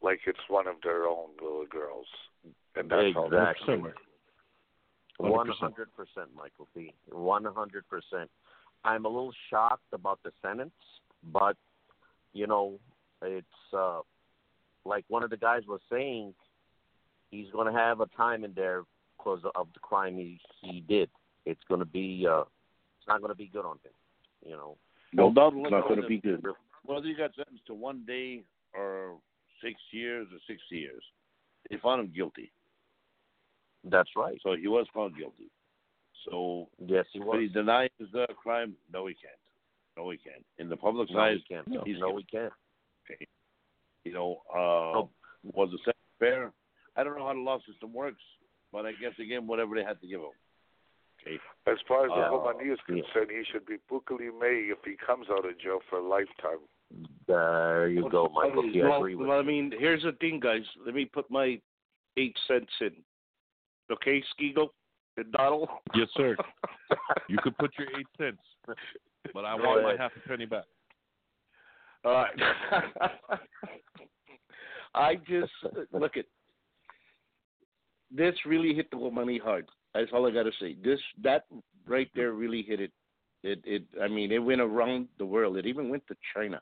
like 0.02 0.22
it's 0.26 0.40
one 0.50 0.68
of 0.68 0.76
their 0.84 1.06
own 1.08 1.30
little 1.42 1.66
girls, 1.70 2.08
and 2.76 2.90
that's 2.90 3.16
all. 3.16 3.28
Exactly. 3.28 3.92
One 5.18 5.48
100%. 5.48 5.72
Michael 6.36 6.68
P. 6.76 6.94
One 7.12 7.46
hundred 7.46 7.86
percent. 7.88 8.30
I'm 8.84 9.06
a 9.06 9.08
little 9.08 9.34
shocked 9.50 9.94
about 9.94 10.20
the 10.24 10.32
sentence, 10.42 10.74
but 11.32 11.56
you 12.34 12.48
know, 12.48 12.80
it's 13.22 13.48
uh 13.74 14.00
like 14.86 15.06
one 15.08 15.24
of 15.24 15.30
the 15.30 15.38
guys 15.38 15.62
was 15.68 15.82
saying. 15.92 16.34
He's 17.32 17.50
going 17.52 17.66
to 17.66 17.74
have 17.74 18.00
a 18.00 18.06
time 18.16 18.44
in 18.44 18.54
there 18.54 18.84
because 19.18 19.40
of 19.56 19.68
the 19.74 19.80
crime 19.80 20.18
he 20.18 20.40
he 20.62 20.82
did. 20.82 21.10
It's 21.46 21.64
going 21.68 21.80
to 21.80 21.86
be 21.86 22.28
uh 22.30 22.42
it's 22.42 23.08
not 23.08 23.20
going 23.20 23.32
to 23.32 23.38
be 23.38 23.48
good 23.48 23.66
on 23.66 23.78
him. 23.84 23.92
You 24.46 24.56
know. 24.56 24.78
No 25.14 25.32
doubt 25.32 25.54
It's 25.54 25.64
it's 25.66 25.72
not 25.72 25.88
gonna 25.88 26.08
be 26.08 26.18
good. 26.18 26.44
Whether 26.86 27.08
he 27.08 27.14
got 27.14 27.36
sentenced 27.36 27.66
to 27.68 27.74
one 27.74 28.04
day 28.06 28.44
or 28.74 29.18
six 29.64 29.80
years 29.92 30.28
or 30.32 30.40
six 30.48 30.60
years, 30.70 31.04
they 31.70 31.78
found 31.78 32.02
him 32.02 32.12
guilty. 32.14 32.52
That's 33.84 34.10
right. 34.16 34.38
So 34.44 34.56
he 34.56 34.68
was 34.68 34.88
found 34.94 35.18
guilty. 35.18 35.50
So 36.26 36.70
Yes, 36.80 37.06
he 37.12 37.20
was. 37.20 37.26
But 37.26 37.38
was. 37.38 37.42
he 37.42 37.48
denies 37.50 37.90
the 38.00 38.28
crime. 38.42 38.76
No, 38.92 39.08
he 39.08 39.14
can't. 39.14 39.36
No, 39.98 40.10
he 40.10 40.18
can't. 40.18 40.44
In 40.58 40.70
the 40.70 40.78
public 40.78 41.12
No, 41.12 41.20
eyes, 41.20 41.38
he 41.48 41.54
can't. 41.54 41.68
he's 41.86 42.00
No, 42.00 42.18
he 42.18 42.24
can't. 42.24 42.54
Okay. 43.06 43.26
You 44.06 44.14
know, 44.14 44.42
uh, 44.50 45.06
was 45.44 45.70
the 45.72 45.78
sentence 45.80 45.98
fair? 46.20 46.52
I 46.96 47.04
don't 47.04 47.18
know 47.18 47.26
how 47.26 47.34
the 47.34 47.40
law 47.40 47.60
system 47.68 47.94
works, 47.94 48.22
but 48.72 48.86
I 48.86 48.92
guess 48.94 49.14
again, 49.20 49.48
whatever 49.48 49.76
they 49.76 49.84
had 49.84 50.00
to 50.02 50.08
give 50.08 50.22
him. 50.22 50.36
Okay. 51.22 51.40
As 51.68 51.78
far 51.88 52.06
as 52.06 52.10
the 52.10 52.26
Uh, 52.26 52.32
Romani 52.32 52.70
is 52.70 52.80
concerned, 52.82 53.32
he 53.32 53.44
should 53.52 53.66
be 53.66 53.78
Bukali 53.90 54.30
May 54.40 54.72
if 54.72 54.84
he 54.84 54.96
comes 54.96 55.28
out 55.30 55.46
of 55.46 55.58
jail 55.60 55.80
for 55.90 56.00
a 56.00 56.08
lifetime. 56.08 56.60
There 57.28 57.88
you 57.88 58.10
go, 58.10 58.30
Michael 58.30 58.64
P. 58.64 58.82
I 58.82 58.88
well, 58.88 59.00
agree 59.00 59.16
with 59.16 59.28
well, 59.28 59.40
I 59.40 59.44
mean, 59.44 59.72
here's 59.78 60.04
the 60.04 60.12
thing, 60.14 60.40
guys. 60.40 60.64
Let 60.86 60.94
me 60.94 61.06
put 61.06 61.30
my 61.32 61.60
eight 62.18 62.38
cents 62.48 62.72
in. 62.82 62.94
Okay, 63.92 64.24
Skigo 64.34 64.70
and 65.18 65.32
Donald? 65.32 65.70
Yes, 65.96 66.08
sir. 66.16 66.36
you 67.30 67.38
could 67.44 67.58
put 67.58 67.72
your 67.78 67.88
eight 68.00 68.08
cents, 68.18 68.42
but 69.34 69.46
I 69.46 69.58
Go 69.58 69.64
want 69.64 69.84
my 69.84 69.96
half 69.98 70.12
a 70.16 70.28
penny 70.28 70.46
back. 70.46 70.66
All 72.06 72.12
right. 72.14 72.34
I 74.96 75.16
just 75.16 75.52
look 75.92 76.18
at 76.18 76.26
this 78.12 78.36
really 78.46 78.74
hit 78.74 78.92
the 78.92 78.98
money 78.98 79.40
hard. 79.44 79.68
That's 79.94 80.12
all 80.14 80.28
I 80.28 80.32
got 80.32 80.44
to 80.44 80.52
say. 80.60 80.76
This 80.84 81.00
that 81.24 81.46
right 81.88 82.10
there 82.16 82.34
really 82.34 82.62
hit 82.62 82.80
it. 82.80 82.92
It 83.44 83.62
it 83.66 83.84
I 84.02 84.08
mean 84.08 84.32
it 84.32 84.40
went 84.40 84.62
around 84.62 85.08
the 85.18 85.26
world. 85.26 85.58
It 85.58 85.66
even 85.66 85.90
went 85.90 86.06
to 86.08 86.16
China. 86.36 86.62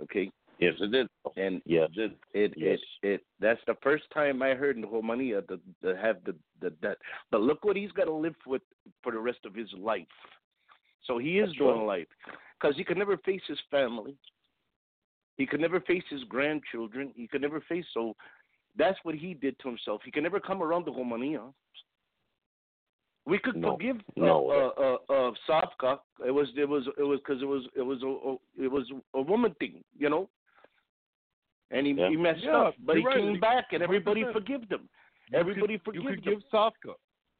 Okay. 0.00 0.30
Yes, 0.60 0.74
it 0.80 0.92
did. 0.92 1.08
And 1.36 1.62
yes, 1.64 1.88
it 1.96 2.12
it, 2.34 2.52
Yes. 2.56 2.78
it 3.02 3.06
it 3.14 3.20
that's 3.40 3.60
the 3.66 3.76
first 3.82 4.04
time 4.12 4.42
I 4.42 4.50
heard 4.54 4.76
in 4.76 4.84
Romania 4.84 5.42
the 5.48 5.58
the 5.82 5.96
have 5.96 6.22
the 6.24 6.34
the 6.60 6.72
that. 6.82 6.98
But 7.30 7.40
look 7.40 7.64
what 7.64 7.76
he's 7.76 7.92
got 7.92 8.04
to 8.04 8.12
live 8.12 8.36
with 8.46 8.62
for 9.02 9.12
the 9.12 9.18
rest 9.18 9.40
of 9.46 9.54
his 9.54 9.72
life. 9.78 10.06
So 11.06 11.16
he 11.18 11.38
is 11.38 11.48
That's 11.48 11.58
doing 11.58 11.78
right. 11.78 12.00
life 12.00 12.08
because 12.60 12.76
he 12.76 12.84
could 12.84 12.98
never 12.98 13.16
face 13.18 13.40
his 13.48 13.58
family. 13.70 14.16
He 15.38 15.46
could 15.46 15.60
never 15.60 15.80
face 15.80 16.04
his 16.10 16.22
grandchildren. 16.24 17.12
He 17.16 17.26
could 17.26 17.40
never 17.40 17.60
face 17.62 17.86
so. 17.94 18.14
That's 18.76 18.98
what 19.02 19.14
he 19.14 19.32
did 19.32 19.58
to 19.60 19.68
himself. 19.68 20.02
He 20.04 20.10
could 20.10 20.22
never 20.22 20.40
come 20.40 20.62
around 20.62 20.84
to 20.84 20.90
Romania. 20.92 21.44
We 23.26 23.38
could 23.38 23.56
No. 23.56 23.72
forgive 23.72 23.96
No. 24.16 24.50
uh, 24.50 24.54
uh, 24.54 25.02
uh, 25.12 25.28
uh, 25.28 25.32
Savka. 25.48 26.00
It 26.26 26.30
was 26.30 26.48
it 26.56 26.68
was 26.68 26.86
it 26.98 27.02
was 27.02 27.18
because 27.20 27.40
it 27.40 27.46
was 27.46 27.62
it 27.74 27.82
was 27.82 28.02
a, 28.02 28.62
it 28.62 28.68
was 28.70 28.90
a 29.14 29.22
woman 29.22 29.54
thing, 29.58 29.82
you 29.98 30.10
know. 30.10 30.28
And 31.70 31.86
he, 31.86 31.92
Yeah. 31.92 32.08
he 32.08 32.16
messed 32.16 32.42
Yeah, 32.42 32.56
up, 32.68 32.74
but 32.84 32.96
he 32.96 33.04
right. 33.04 33.16
came 33.16 33.38
back, 33.40 33.72
and 33.72 33.82
everybody 33.82 34.22
100%. 34.24 34.32
forgave 34.32 34.62
him. 34.68 34.88
You 35.30 35.38
Everybody 35.38 35.78
could, 35.78 35.94
you 35.94 36.02
could 36.02 36.14
him. 36.18 36.20
give 36.24 36.42
Safka. 36.52 36.94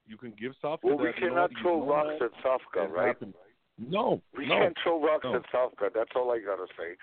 You 0.06 0.16
can 0.16 0.30
give 0.32 0.52
Safka 0.62 0.84
Well, 0.84 0.98
we 0.98 1.06
that. 1.06 1.16
cannot 1.16 1.50
what, 1.52 1.60
throw 1.62 1.84
rocks 1.86 2.22
at 2.22 2.32
Safka, 2.44 2.84
It 2.84 2.90
right? 2.90 3.06
happened. 3.08 3.34
No, 3.78 4.22
We 4.36 4.46
no. 4.46 4.54
can't 4.58 4.76
throw 4.82 5.02
rocks 5.02 5.24
no. 5.24 5.34
at 5.36 5.42
Safka. 5.52 5.92
That's 5.92 6.10
all 6.14 6.30
I 6.30 6.38
gotta 6.38 6.66
say. 6.78 6.94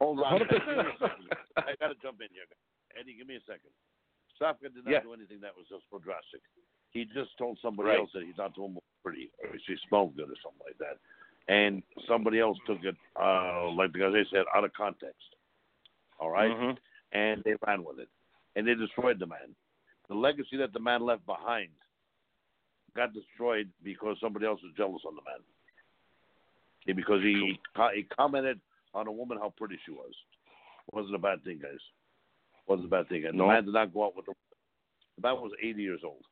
Hold 0.00 0.20
on. 0.20 0.34
I 0.34 0.38
got 1.78 1.88
to 1.88 1.94
jump 2.02 2.20
in 2.20 2.28
here. 2.32 2.48
Eddie, 2.98 3.14
give 3.14 3.26
me 3.26 3.36
a 3.36 3.40
second. 3.46 3.70
Safka 4.40 4.72
did 4.74 4.84
not 4.84 4.90
Yeah. 4.90 5.00
do 5.00 5.12
anything 5.12 5.40
that 5.40 5.56
was 5.56 5.66
just 5.68 5.84
so 5.90 5.98
drastic. 5.98 6.40
He 6.90 7.04
just 7.04 7.36
told 7.38 7.58
somebody 7.60 7.90
Right. 7.90 7.98
else 8.00 8.10
that 8.12 8.22
he 8.24 8.32
thought 8.32 8.54
the 8.54 8.62
woman 8.62 8.76
was 8.76 8.82
pretty, 9.02 9.30
or 9.42 9.56
she 9.66 9.76
smelled 9.88 10.16
good, 10.16 10.28
or 10.30 10.36
something 10.42 10.60
like 10.66 10.76
that, 10.78 10.98
and 11.48 11.82
somebody 12.06 12.38
else 12.40 12.58
took 12.66 12.82
it, 12.84 12.96
uh, 13.16 13.70
like 13.70 13.92
the 13.92 13.98
guy 14.00 14.10
they 14.10 14.24
said, 14.26 14.44
out 14.54 14.64
of 14.64 14.72
context. 14.74 15.36
All 16.22 16.30
right? 16.30 16.52
Mhm. 16.56 16.78
and 17.12 17.42
they 17.44 17.54
ran 17.66 17.82
with 17.84 17.98
it, 17.98 18.08
and 18.54 18.66
they 18.66 18.74
destroyed 18.74 19.18
the 19.18 19.26
man. 19.26 19.54
The 20.08 20.14
legacy 20.14 20.56
that 20.58 20.72
the 20.72 20.78
man 20.80 21.02
left 21.02 21.26
behind 21.26 21.70
got 22.94 23.12
destroyed 23.12 23.68
because 23.82 24.16
somebody 24.20 24.46
else 24.46 24.62
was 24.62 24.72
jealous 24.76 25.02
on 25.04 25.16
the 25.16 25.22
man. 25.22 25.40
Okay, 26.82 26.92
because 26.92 27.22
he 27.22 27.58
he 27.94 28.02
commented 28.04 28.60
on 28.94 29.08
a 29.08 29.12
woman 29.12 29.36
how 29.38 29.50
pretty 29.50 29.78
she 29.84 29.90
was. 29.90 30.14
It 30.88 30.94
wasn't 30.94 31.14
a 31.16 31.18
bad 31.18 31.42
thing, 31.44 31.58
guys. 31.58 31.74
It 31.74 32.68
wasn't 32.70 32.86
a 32.86 32.90
bad 32.90 33.08
thing. 33.08 33.24
And 33.26 33.36
No. 33.36 33.44
the 33.46 33.52
man 33.52 33.64
did 33.64 33.74
not 33.74 33.92
go 33.92 34.04
out 34.06 34.14
with 34.16 34.26
the. 34.26 34.34
The 35.16 35.22
man 35.28 35.40
was 35.42 35.52
80 35.60 35.82
years 35.82 36.04
old. 36.04 36.24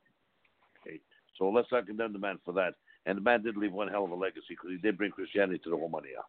Okay, 0.80 1.00
so 1.36 1.50
let's 1.50 1.70
not 1.72 1.86
condemn 1.86 2.12
the 2.12 2.18
man 2.18 2.38
for 2.44 2.52
that. 2.54 2.74
And 3.06 3.18
the 3.18 3.22
man 3.22 3.42
did 3.42 3.56
leave 3.56 3.72
one 3.72 3.88
hell 3.88 4.04
of 4.04 4.10
a 4.10 4.14
legacy 4.14 4.46
because 4.54 4.70
he 4.70 4.76
did 4.78 4.96
bring 4.96 5.10
Christianity 5.10 5.58
to 5.64 5.70
the 5.70 5.76
Romania. 5.76 6.22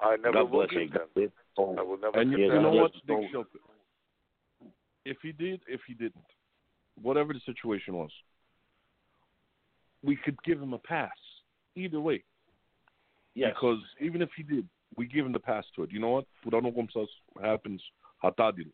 I 0.00 0.16
never 0.16 0.32
God 0.32 0.50
will 0.50 0.60
bless 0.66 0.70
give 0.70 0.82
him. 0.92 1.00
them. 1.14 1.32
I 1.58 1.82
will 1.82 1.98
never 1.98 2.18
And 2.20 2.30
you, 2.32 2.38
you 2.38 2.60
know 2.60 2.72
what, 2.72 2.92
Don't- 3.06 3.46
If 5.04 5.18
he 5.22 5.32
did, 5.32 5.60
if 5.68 5.80
he 5.86 5.94
didn't, 5.94 6.24
whatever 7.00 7.32
the 7.32 7.40
situation 7.46 7.94
was, 7.94 8.10
we 10.02 10.16
could 10.16 10.36
give 10.42 10.60
him 10.60 10.72
a 10.72 10.78
pass 10.78 11.10
either 11.74 12.00
way. 12.00 12.22
Yes. 13.34 13.52
Because 13.54 13.78
even 14.00 14.22
if 14.22 14.30
he 14.36 14.42
did, 14.42 14.68
we 14.96 15.06
give 15.06 15.24
him 15.26 15.32
the 15.32 15.38
pass 15.38 15.64
to 15.76 15.82
it. 15.82 15.92
You 15.92 16.00
know 16.00 16.08
what? 16.10 16.26
Por 16.42 16.54
ano 16.58 16.72
happens, 17.42 17.82
hatadil. 18.22 18.70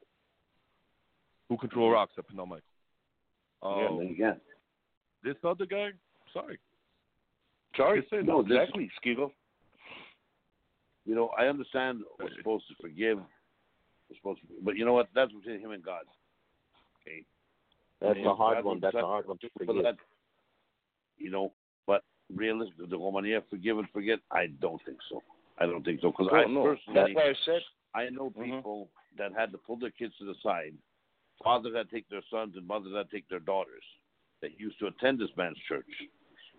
Who 1.48 1.56
control 1.58 1.90
rocks 1.90 2.14
up 2.18 2.26
in 2.30 2.36
the 2.36 2.46
mic? 2.46 2.62
Yeah, 3.62 3.88
Um, 3.88 3.98
then 3.98 4.06
again. 4.08 4.40
this 5.22 5.36
other 5.44 5.66
guy, 5.66 5.90
sorry. 6.32 6.58
Sorry. 7.76 8.06
No, 8.22 8.40
Exactly, 8.40 8.90
Skigo. 9.04 9.32
You 11.04 11.14
know, 11.14 11.30
I 11.38 11.46
understand 11.46 12.00
we're 12.20 12.30
supposed 12.36 12.68
to 12.68 12.74
forgive. 12.80 13.18
We're 13.18 14.16
supposed 14.16 14.40
to, 14.42 14.46
but 14.62 14.76
you 14.76 14.84
know 14.84 14.92
what? 14.92 15.08
That's 15.14 15.32
between 15.32 15.60
him 15.60 15.72
and 15.72 15.82
God. 15.82 16.02
Okay. 17.00 17.24
That's 18.00 18.18
And 18.18 18.26
a 18.26 18.34
hard 18.34 18.58
God 18.58 18.64
one. 18.64 18.80
That's 18.80 18.94
a 18.94 19.00
hard 19.00 19.26
one 19.26 19.38
to 19.38 19.48
forgive. 19.58 19.82
that. 19.82 19.96
You 21.18 21.30
know, 21.30 21.52
but 21.86 22.02
realistically, 22.34 22.86
the 22.86 22.98
Romania 22.98 23.42
forgive 23.50 23.78
and 23.78 23.88
forget? 23.90 24.18
I 24.30 24.46
don't 24.60 24.80
think 24.84 24.98
so. 25.08 25.22
I 25.58 25.66
don't 25.66 25.84
think 25.84 26.00
so 26.00 26.10
because 26.10 26.28
Oh, 26.32 26.36
I 26.36 26.46
no. 26.46 26.62
personally, 26.64 27.14
That's 27.14 27.14
why 27.14 27.30
I 27.30 27.34
said 27.44 27.62
I 27.94 28.08
know 28.08 28.30
Mhm. 28.30 28.56
people 28.56 28.90
that 29.16 29.32
had 29.32 29.52
to 29.52 29.58
pull 29.58 29.76
their 29.76 29.90
kids 29.90 30.16
to 30.18 30.24
the 30.24 30.34
side, 30.36 30.74
fathers 31.42 31.72
that 31.74 31.90
take 31.90 32.08
their 32.08 32.22
sons 32.30 32.56
and 32.56 32.66
mothers 32.66 32.92
that 32.92 33.10
take 33.10 33.28
their 33.28 33.40
daughters, 33.40 33.84
that 34.40 34.58
used 34.58 34.78
to 34.78 34.86
attend 34.86 35.18
this 35.18 35.34
man's 35.36 35.58
church, 35.68 36.08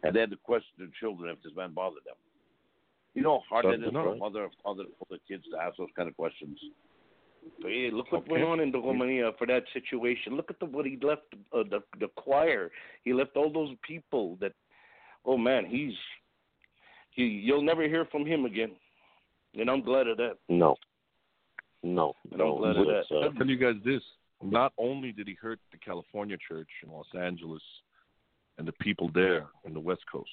and 0.04 0.16
they 0.16 0.20
had 0.20 0.30
to 0.30 0.38
question 0.38 0.74
their 0.78 0.92
children 1.00 1.30
if 1.30 1.42
this 1.42 1.56
man 1.56 1.74
bothered 1.74 2.04
them. 2.04 2.16
You 3.14 3.22
know 3.22 3.42
how 3.50 3.62
hard 3.62 3.66
it 3.66 3.80
is 3.80 3.86
Something 3.86 3.94
for 4.02 4.08
a 4.08 4.12
else. 4.12 4.20
mother 4.20 4.44
or 4.44 4.50
father 4.64 4.84
to 4.84 4.90
pull 4.98 5.08
their 5.10 5.20
kids 5.28 5.44
to 5.52 5.58
ask 5.62 5.78
those 5.78 5.90
kind 5.96 6.10
of 6.10 6.16
questions. 6.16 6.58
Hey, 7.62 7.90
look 7.92 8.12
what 8.12 8.24
Okay. 8.24 8.32
went 8.32 8.44
on 8.46 8.60
in 8.60 8.72
the 8.72 8.80
Romania 8.80 9.32
for 9.38 9.46
that 9.48 9.64
situation. 9.74 10.36
Look 10.36 10.50
at 10.50 10.60
the 10.60 10.66
what 10.66 10.86
he 10.86 10.98
left 11.02 11.24
uh, 11.52 11.64
the 11.64 11.84
the 12.00 12.08
choir. 12.16 12.72
He 13.04 13.14
left 13.14 13.36
all 13.36 13.52
those 13.52 13.76
people 13.82 14.38
that. 14.38 14.54
Oh 15.26 15.38
man, 15.38 15.66
he's 15.66 15.94
he. 17.12 17.24
You'll 17.26 17.62
never 17.62 17.84
hear 17.84 18.06
from 18.06 18.26
him 18.26 18.46
again, 18.46 18.72
and 19.56 19.70
I'm 19.70 19.82
glad 19.82 20.08
of 20.08 20.18
that. 20.18 20.38
No. 20.50 20.76
No. 21.84 22.14
And 22.32 22.42
I'm 22.42 22.48
No. 22.48 22.58
glad 22.58 22.78
of 22.78 22.88
that. 22.88 23.06
uh, 23.12 23.20
I'll 23.20 23.34
tell 23.34 23.48
you 23.48 23.58
guys 23.58 23.76
this. 23.84 24.02
Not 24.42 24.74
only 24.78 25.12
did 25.12 25.28
he 25.28 25.36
hurt 25.36 25.60
the 25.72 25.78
California 25.78 26.38
church 26.48 26.70
in 26.84 26.92
Los 26.92 27.08
Angeles 27.14 27.62
and 28.58 28.68
the 28.68 28.74
people 28.82 29.10
there 29.14 29.48
in 29.66 29.74
the 29.74 29.80
West 29.80 30.04
Coast, 30.12 30.32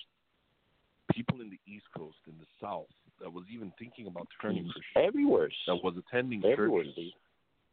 people 1.15 1.41
in 1.41 1.51
the 1.51 1.59
East 1.67 1.87
Coast, 1.97 2.17
in 2.27 2.35
the 2.39 2.47
South, 2.61 2.87
that 3.21 3.33
was 3.33 3.45
even 3.53 3.73
thinking 3.79 4.07
about 4.07 4.27
turning 4.41 4.65
Christian, 4.65 5.03
everywhere. 5.09 5.51
that 5.67 5.77
was 5.83 5.95
attending 5.97 6.45
Everywhere, 6.45 6.85
churches 6.85 7.13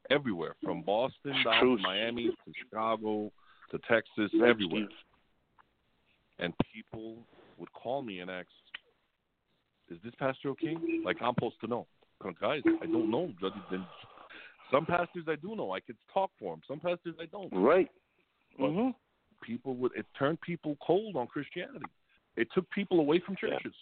everywhere, 0.10 0.56
from 0.64 0.82
Boston 0.84 1.36
down 1.44 1.62
Truth. 1.62 1.80
to 1.80 1.84
Miami 1.84 2.28
to 2.28 2.54
Chicago 2.64 3.32
to 3.72 3.80
Texas, 3.90 4.32
Right, 4.34 4.50
everywhere. 4.50 4.88
And 6.40 6.54
people 6.74 7.18
would 7.58 7.72
call 7.74 8.02
me 8.02 8.20
and 8.20 8.30
ask, 8.30 8.48
"Is 9.90 10.00
this 10.04 10.14
pastor 10.16 10.50
okay?" 10.50 10.76
Like 11.04 11.22
I'm 11.22 11.34
supposed 11.34 11.60
to 11.62 11.68
know. 11.68 11.88
Guys, 12.42 12.64
I 12.82 12.86
don't 12.88 13.10
know. 13.12 13.32
Some 14.72 14.86
pastors 14.86 15.26
I 15.28 15.36
do 15.36 15.56
know. 15.56 15.72
I 15.72 15.80
could 15.80 15.98
talk 16.14 16.32
for 16.40 16.54
them. 16.54 16.62
Some 16.68 16.80
pastors 16.80 17.16
I 17.20 17.26
don't. 17.26 17.52
Right. 17.54 17.90
But 18.60 18.70
hmm 18.72 18.90
people 19.44 19.76
would 19.76 19.92
it 19.96 20.06
turned 20.18 20.42
people 20.42 20.76
cold 20.86 21.16
on 21.16 21.28
Christianity. 21.28 21.86
It 22.38 22.48
took 22.54 22.70
people 22.70 23.00
away 23.00 23.20
from 23.26 23.36
churches. 23.36 23.74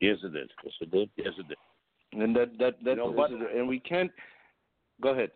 Yes, 0.00 0.18
it 0.22 0.32
did. 0.32 0.50
Yes, 0.64 0.74
it 0.80 0.90
did. 0.90 1.10
Yes, 1.16 1.34
it 1.38 1.48
did. 1.48 1.58
And 2.12 2.34
that 2.36 2.56
that 2.58 2.76
that 2.84 2.90
You 2.90 2.96
know 2.96 3.10
what? 3.10 3.30
and 3.30 3.68
we 3.68 3.80
can't. 3.80 4.10
Go 5.02 5.10
ahead. 5.10 5.30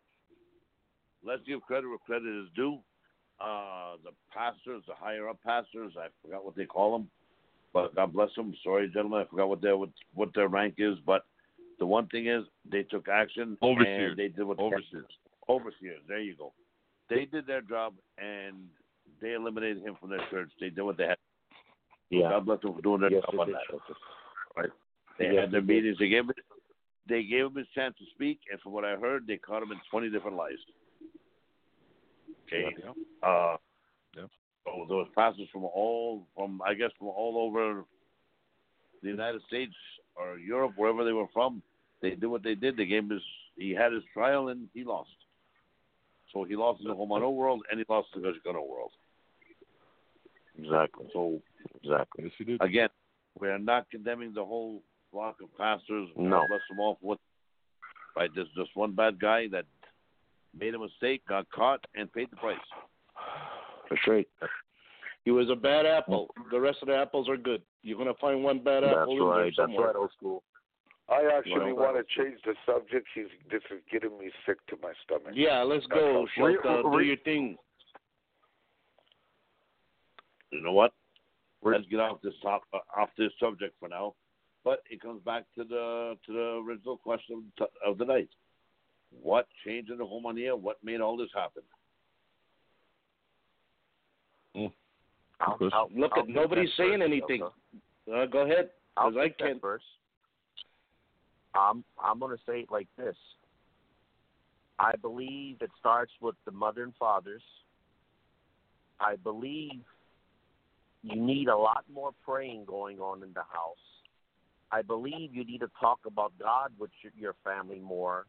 let's 1.25 1.43
give 1.47 1.61
credit 1.63 1.89
where 1.89 1.99
credit 1.99 2.29
is 2.29 2.49
due. 2.57 2.79
Uh, 3.41 3.97
the 4.05 4.11
pastors, 4.33 4.83
the 4.87 4.95
higher 4.95 5.29
up 5.29 5.39
pastors, 5.45 5.93
I 5.99 6.07
forgot 6.23 6.45
what 6.45 6.55
they 6.55 6.65
call 6.65 6.97
them, 6.97 7.09
but 7.73 7.95
God 7.95 8.13
bless 8.13 8.31
them. 8.37 8.55
Sorry, 8.63 8.89
gentlemen, 8.89 9.21
I 9.21 9.31
forgot 9.31 9.49
what 9.49 9.61
their 9.61 9.77
what, 9.77 9.91
what 10.15 10.31
their 10.35 10.49
rank 10.49 10.75
is. 10.79 10.97
But 11.05 11.25
the 11.81 11.87
one 11.87 12.07
thing 12.09 12.29
is, 12.29 12.45
they 12.71 12.85
took 12.85 13.09
action. 13.09 13.59
Overseers. 13.61 14.11
And 14.13 14.19
they 14.19 14.29
did 14.29 14.45
what 14.45 14.59
they 14.59 14.65
had. 14.65 14.73
Overseers. 14.75 15.13
Overseers. 15.49 16.01
There 16.07 16.21
you 16.21 16.37
go. 16.37 16.53
They 17.11 17.25
did 17.25 17.47
their 17.47 17.63
job, 17.63 17.95
and 18.19 18.57
they 19.21 19.33
eliminated 19.33 19.83
him 19.83 19.97
from 20.01 20.11
their 20.11 20.25
church. 20.31 20.51
They 20.61 20.71
did 20.71 20.83
what 20.83 20.97
they 20.97 21.07
had. 21.09 21.17
Yeah. 22.13 22.29
God 22.29 22.45
bless 22.45 22.61
them 22.61 22.75
for 22.75 22.83
doing 22.83 23.01
their 23.01 23.11
Yes, 23.11 23.23
job 23.25 23.41
on 23.41 23.53
that. 23.53 23.81
Right. 24.57 24.71
They 25.19 25.33
Yes, 25.33 25.37
had 25.41 25.51
their 25.51 25.63
meetings. 25.63 25.97
They 25.99 26.09
gave 26.09 26.29
it. 26.29 26.37
They 27.09 27.25
gave 27.25 27.47
him 27.47 27.55
his 27.55 27.67
chance 27.75 27.97
to 27.99 28.05
speak, 28.15 28.41
and 28.51 28.61
from 28.61 28.73
what 28.73 28.85
I 28.85 28.97
heard, 28.97 29.27
they 29.27 29.39
caught 29.39 29.63
him 29.63 29.73
in 29.73 29.81
twenty 29.91 30.11
different 30.11 30.37
lies. 30.37 30.59
Okay. 32.47 32.77
Yeah. 32.79 33.29
Uh, 33.29 33.57
Yeah. 34.15 34.27
so 34.65 34.85
there 34.87 34.99
was 34.99 35.09
pastors 35.15 35.49
from 35.51 35.65
all, 35.65 36.27
from 36.37 36.61
I 36.63 36.75
guess 36.75 36.91
from 36.99 37.09
all 37.09 37.39
over 37.39 37.85
the 39.03 39.09
United 39.09 39.43
States 39.49 39.75
or 40.15 40.39
Europe, 40.39 40.73
wherever 40.77 41.05
they 41.05 41.13
were 41.13 41.29
from. 41.33 41.63
They 42.03 42.11
did 42.11 42.27
what 42.27 42.43
they 42.43 42.55
did. 42.55 42.77
They 42.77 42.85
gave 42.85 43.05
him 43.05 43.11
his. 43.11 43.23
He 43.57 43.71
had 43.71 43.93
his 43.93 44.05
trial 44.13 44.49
and 44.49 44.69
he 44.75 44.85
lost. 44.85 45.17
So 46.33 46.45
he 46.45 46.57
lost 46.57 46.83
in 46.83 46.89
the 46.89 46.95
Romano 46.95 47.31
world 47.31 47.65
and 47.71 47.79
he 47.79 47.87
lost 47.89 48.09
in 48.15 48.23
the 48.23 48.29
Mexicano 48.29 48.67
world. 48.67 48.93
Exactly. 50.59 51.07
So 51.13 51.41
Exactly. 51.83 52.25
Yes, 52.25 52.33
he 52.39 52.45
did. 52.45 52.61
again, 52.63 52.89
we 53.41 53.49
are 53.49 53.59
not 53.59 53.91
condemning 53.91 54.33
the 54.35 54.45
whole 54.45 54.83
flock 55.11 55.37
of 55.43 55.55
pastors. 55.57 56.09
God 56.17 56.23
No. 56.25 56.47
bless 56.49 56.61
them 56.69 56.81
all 56.81 56.95
for 57.01 57.07
what. 57.07 57.19
Right, 58.17 58.31
there's 58.35 58.49
just 58.57 58.71
one 58.77 58.93
bad 58.93 59.19
guy 59.19 59.49
that 59.49 59.65
made 60.59 60.75
a 60.75 60.79
mistake, 60.79 61.23
got 61.27 61.49
caught, 61.51 61.83
and 61.95 62.13
paid 62.13 62.31
the 62.31 62.37
price. 62.37 62.59
That's 63.89 64.07
right. 64.07 64.29
He 65.25 65.31
was 65.31 65.49
a 65.51 65.57
bad 65.57 65.87
apple. 65.87 66.29
The 66.51 66.61
rest 66.61 66.79
of 66.83 66.89
the 66.89 66.97
apples 66.97 67.29
are 67.29 67.37
good. 67.39 67.63
You're 67.83 67.97
gonna 67.97 68.13
find 68.21 68.43
one 68.45 68.59
bad 68.59 68.83
That's 68.83 68.97
apple 68.97 69.13
in 69.13 69.19
there 69.19 69.27
right. 69.29 69.45
That's 69.45 69.57
somewhere. 69.57 69.87
right, 69.89 69.97
old 69.97 70.11
school. 70.17 70.43
I 71.09 71.25
actually 71.37 71.73
Well, 71.73 71.93
want 71.93 71.97
to 72.09 72.23
change 72.23 72.39
the 72.45 72.55
subject. 72.67 73.07
He's 73.15 73.27
this 73.51 73.63
is 73.71 73.81
getting 73.91 74.17
me 74.19 74.31
sick 74.47 74.59
to 74.69 74.77
my 74.83 74.93
stomach. 75.05 75.33
Yeah, 75.35 75.63
let's 75.63 75.87
go, 75.87 76.27
Re- 76.39 76.57
Shelta. 76.57 76.83
Do 76.83 76.97
re- 76.97 77.07
your 77.07 77.17
thing. 77.19 77.57
You 80.51 80.63
know 80.63 80.73
what? 80.73 80.93
Let's 81.65 81.87
get 81.87 82.01
off 82.01 82.21
this 82.23 82.35
top, 82.43 82.63
uh, 82.75 82.79
off 83.01 83.11
this 83.17 83.31
subject 83.39 83.75
for 83.79 83.89
now. 83.89 84.15
But 84.65 84.81
it 84.91 85.01
comes 85.01 85.23
back 85.23 85.45
to 85.57 85.65
the 85.65 86.17
to 86.27 86.33
the 86.33 86.63
original 86.67 86.97
question 86.97 87.45
of, 87.87 87.99
the 87.99 88.05
night. 88.05 88.29
What 89.11 89.47
changed 89.65 89.91
in 89.91 89.99
the 89.99 90.05
Romania? 90.05 90.55
What 90.55 90.79
made 90.83 91.01
all 91.01 91.17
this 91.17 91.31
happen? 91.35 91.63
I'll, 95.41 95.59
I'll, 95.73 95.89
Look 95.95 96.13
I'll 96.15 96.21
at 96.21 96.27
take 96.27 96.35
nobody's 96.35 96.71
saying 96.77 97.01
first, 97.01 97.03
anything. 97.13 97.43
Uh, 98.13 98.27
go 98.27 98.41
ahead. 98.41 98.71
I'll 98.97 99.11
'cause 99.11 99.19
I 99.19 99.25
take 99.29 99.39
that 99.39 99.45
can't. 99.47 99.61
first. 99.61 99.85
I'm 101.55 101.85
I'm 102.03 102.19
gonna 102.19 102.37
say 102.47 102.61
it 102.61 102.71
like 102.71 102.89
this. 102.97 103.17
I 104.79 104.97
believe 104.97 105.59
it 105.61 105.71
starts 105.79 106.13
with 106.21 106.35
the 106.45 106.51
mother 106.53 106.83
and 106.83 106.95
fathers. 106.97 107.43
I 109.01 109.17
believe 109.17 109.83
you 111.03 111.21
need 111.21 111.49
a 111.49 111.57
lot 111.57 111.85
more 111.93 112.13
praying 112.25 112.65
going 112.65 113.01
on 113.01 113.23
in 113.23 113.33
the 113.33 113.43
house. 113.43 113.77
I 114.71 114.83
believe 114.83 115.35
you 115.35 115.45
need 115.45 115.61
to 115.61 115.71
talk 115.81 116.01
about 116.07 116.33
God 116.41 116.73
with 116.79 116.91
your, 117.03 117.13
your 117.17 117.35
family 117.45 117.79
more, 117.79 118.27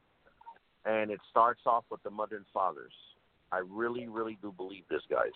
and 0.85 1.09
it 1.11 1.19
starts 1.29 1.61
off 1.65 1.85
with 1.89 2.03
the 2.03 2.09
mother 2.09 2.35
and 2.35 2.45
fathers. 2.53 2.91
I 3.51 3.59
really, 3.69 4.07
really 4.07 4.37
do 4.41 4.51
believe 4.51 4.83
this, 4.89 5.01
guys. 5.09 5.31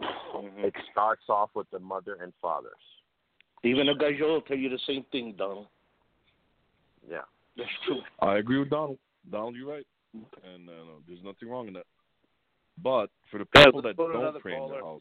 Mm-hmm. 0.00 0.64
It 0.64 0.74
starts 0.92 1.22
off 1.28 1.50
with 1.54 1.68
the 1.70 1.78
mother 1.78 2.16
and 2.22 2.32
fathers. 2.40 2.72
Even 3.64 3.88
a 3.88 3.94
Gajo 3.94 4.20
will 4.22 4.40
tell 4.40 4.56
you 4.56 4.70
the 4.70 4.78
same 4.86 5.04
thing, 5.12 5.34
Donald. 5.36 5.66
Yeah. 7.08 7.18
That's 7.56 7.68
true. 7.86 8.00
I 8.20 8.38
agree 8.38 8.58
with 8.58 8.70
Donald. 8.70 8.98
Donald, 9.30 9.56
you're 9.56 9.68
right. 9.68 9.86
and 10.14 10.68
uh, 10.68 10.72
no, 10.72 10.94
there's 11.06 11.22
nothing 11.22 11.48
wrong 11.50 11.68
in 11.68 11.74
that. 11.74 11.86
But 12.82 13.10
for 13.30 13.38
the 13.38 13.44
people 13.44 13.82
let's 13.82 13.96
that 13.96 13.96
don't 13.96 14.16
another 14.16 14.40
pray 14.40 14.54
in 14.54 14.68
the 14.68 14.78
caller. 14.80 15.00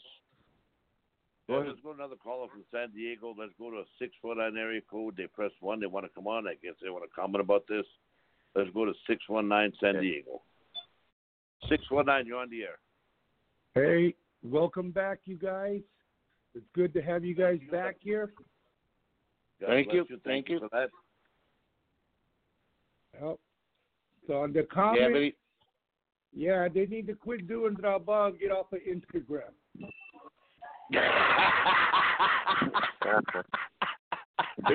House, 1.49 1.63
Yeah, 1.65 1.69
let's 1.71 1.81
go 1.81 1.89
to 1.93 1.95
another 1.99 2.15
caller 2.15 2.47
from 2.49 2.63
San 2.71 2.91
Diego. 2.91 3.33
Let's 3.37 3.51
go 3.59 3.69
to 3.71 3.77
a 3.77 3.83
six 3.99 4.13
four 4.21 4.35
nine 4.35 4.57
area 4.57 4.81
code. 4.89 5.15
They 5.17 5.27
press 5.27 5.51
one. 5.59 5.79
They 5.79 5.87
want 5.87 6.05
to 6.05 6.11
come 6.13 6.27
on. 6.27 6.47
I 6.47 6.55
guess 6.61 6.73
they 6.81 6.89
want 6.89 7.03
to 7.03 7.09
comment 7.09 7.41
about 7.41 7.63
this. 7.67 7.85
Let's 8.55 8.69
go 8.71 8.85
to 8.85 8.93
six 9.07 9.27
one 9.27 9.47
nine 9.47 9.71
San 9.81 9.99
Diego. 9.99 10.41
Six 11.69 11.83
one 11.91 12.05
nine. 12.05 12.25
You're 12.25 12.39
on 12.39 12.49
the 12.49 12.63
air. 12.63 12.79
Hey, 13.75 14.15
welcome 14.43 14.91
back, 14.91 15.19
you 15.25 15.35
guys. 15.37 15.81
It's 16.55 16.65
good 16.73 16.93
to 16.93 17.01
have 17.01 17.23
you 17.23 17.35
guys 17.35 17.59
back 17.71 17.97
here. 17.99 18.33
God 19.61 19.67
Thank 19.67 19.87
bless 19.89 19.95
you. 19.95 20.05
Thank, 20.07 20.23
Thank 20.23 20.49
you 20.49 20.55
you. 20.55 20.59
for 20.61 20.69
that. 20.71 20.89
Yep. 23.21 23.39
So 24.27 24.33
on 24.41 24.53
the 24.53 24.65
Yeah, 24.75 25.09
but 25.11 25.21
he- 25.21 25.35
yeah, 26.33 26.67
they 26.67 26.85
need 26.85 27.07
to 27.07 27.15
quit 27.15 27.47
doing 27.47 27.73
drama 27.75 28.27
and 28.27 28.39
get 28.39 28.51
off 28.51 28.71
of 28.71 28.79
Instagram. 28.79 29.51
It 30.91 31.01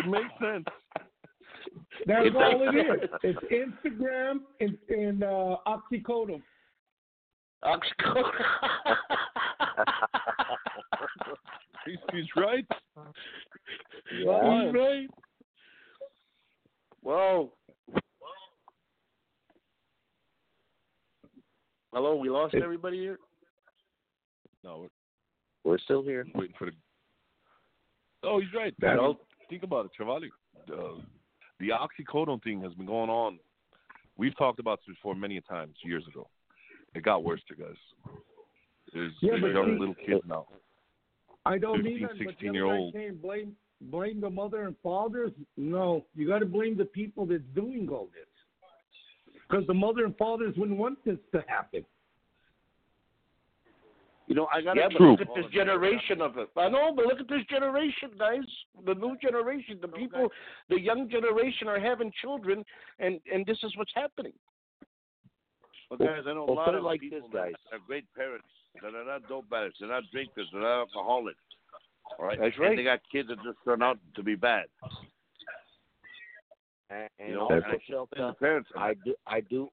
makes 0.07 0.31
sense. 0.41 0.65
That's 2.07 2.27
It 2.27 2.37
all 2.37 2.69
it 2.69 2.75
makes 2.75 3.05
is. 3.05 3.11
It's 3.23 3.39
Instagram 3.87 4.41
and, 4.61 4.77
and 4.89 5.25
uh, 5.25 5.57
oxycodone. 5.67 6.43
he's, 11.87 11.99
he's 12.13 12.27
right. 12.37 12.67
Yeah, 14.23 14.65
he's 14.67 14.75
right. 14.75 15.09
Whoa. 17.03 17.53
Hello, 21.93 22.17
we 22.17 22.29
lost 22.29 22.55
everybody 22.55 22.99
here. 22.99 23.19
No, 24.63 24.89
We're 25.65 25.79
still 25.79 26.03
here. 26.03 26.27
waiting 26.35 26.55
for 26.59 26.67
the. 26.67 26.73
Oh, 28.23 28.39
he's 28.41 28.53
right. 28.55 28.75
That- 28.81 28.97
Well, 28.99 29.19
think 29.51 29.63
about 29.63 29.87
it, 29.87 29.91
Travali. 29.99 30.29
Uh, 30.73 31.01
the 31.61 31.69
oxycodone 31.71 32.43
thing 32.43 32.61
has 32.63 32.73
been 32.75 32.87
going 32.87 33.11
on. 33.11 33.39
We've 34.17 34.37
talked 34.37 34.61
about 34.61 34.81
this 34.87 34.95
before 34.97 35.15
many 35.15 35.37
a 35.39 35.41
times 35.43 35.75
years 35.85 36.07
ago. 36.07 36.29
It 36.95 37.03
got 37.03 37.25
worse, 37.25 37.41
there, 37.49 37.67
guys. 37.67 37.77
There's, 38.93 39.13
Yeah, 39.21 39.33
there's 39.41 39.55
young 39.55 39.75
see- 39.75 39.79
little 39.81 39.95
kids 39.95 40.23
now. 40.27 40.47
I 41.47 41.59
don't 41.59 41.77
15, 41.83 41.93
mean 41.93 42.03
that, 42.03 42.11
but 42.11 42.19
the 42.19 42.25
16 42.31 42.49
other 42.51 42.57
year 42.59 42.67
guy 42.67 42.77
old. 42.77 42.95
saying 42.95 43.17
blame 43.21 43.57
blame 43.83 44.21
the 44.21 44.31
mother 44.31 44.63
and 44.63 44.77
fathers. 44.83 45.31
No, 45.59 46.07
you 46.15 46.27
got 46.27 46.39
to 46.39 46.47
blame 46.47 46.75
the 46.77 46.87
people 46.87 47.27
that's 47.27 47.43
doing 47.55 47.87
all 47.91 48.07
this. 48.15 48.29
Because 49.47 49.67
the 49.67 49.75
mother 49.75 50.07
and 50.07 50.17
fathers 50.17 50.55
wouldn't 50.57 50.79
want 50.79 51.05
this 51.05 51.19
to 51.33 51.45
happen. 51.47 51.85
You 54.27 54.35
know, 54.35 54.49
I 54.55 54.63
got 54.63 54.77
Yeah, 54.77 54.89
but 54.91 55.01
look 55.01 55.21
at 55.21 55.29
this 55.35 55.45
generation 55.53 56.23
of 56.23 56.39
it. 56.39 56.49
I 56.57 56.69
know, 56.69 56.93
but 56.97 57.07
look 57.07 57.21
at 57.21 57.29
this 57.29 57.45
generation, 57.51 58.11
guys. 58.19 58.45
The 58.87 58.95
new 58.95 59.17
generation, 59.21 59.79
the 59.83 59.89
people, 59.89 60.29
the 60.71 60.81
young 60.81 61.11
generation 61.11 61.69
are 61.69 61.79
having 61.79 62.11
children, 62.23 62.65
and 62.99 63.21
and 63.33 63.45
this 63.45 63.59
is 63.63 63.77
what's 63.77 63.93
happening. 63.95 64.33
Well, 65.91 65.99
guys, 65.99 66.25
I 66.27 66.33
know 66.33 66.47
a 66.49 66.53
lot 66.53 66.67
put 66.67 66.75
it 66.75 66.79
of 66.79 66.85
like 66.85 67.01
people 67.01 67.21
this, 67.21 67.29
guys. 67.33 67.53
that 67.71 67.77
are 67.77 67.81
great 67.87 68.07
parents 68.17 68.47
that 68.83 68.95
are 68.95 69.05
not 69.05 69.29
dope 69.29 69.45
addicts, 69.53 69.79
they're 69.81 69.89
not 69.89 70.05
drinkers, 70.11 70.49
they're 70.53 70.63
not 70.63 70.81
alcoholics. 70.81 71.39
All 72.19 72.27
right, 72.27 72.39
That's 72.41 72.59
right. 72.59 72.71
And 72.71 72.79
they 72.79 72.85
got 72.85 73.01
kids 73.11 73.29
that 73.29 73.37
just 73.45 73.59
turn 73.65 73.83
out 73.83 73.99
to 74.17 74.23
be 74.23 74.35
bad. 74.35 74.65
And, 76.91 77.09
and 77.19 77.29
You 77.29 77.35
know, 77.35 77.41
also, 77.43 77.55
and 77.55 77.65
I 77.65 77.69
can't 77.71 77.83
blame 77.89 77.99
Shelta, 77.99 78.31
the 78.33 78.35
parents 78.39 78.71
I 78.77 78.95
do, 79.05 79.15
I 79.27 79.41
do, 79.41 79.69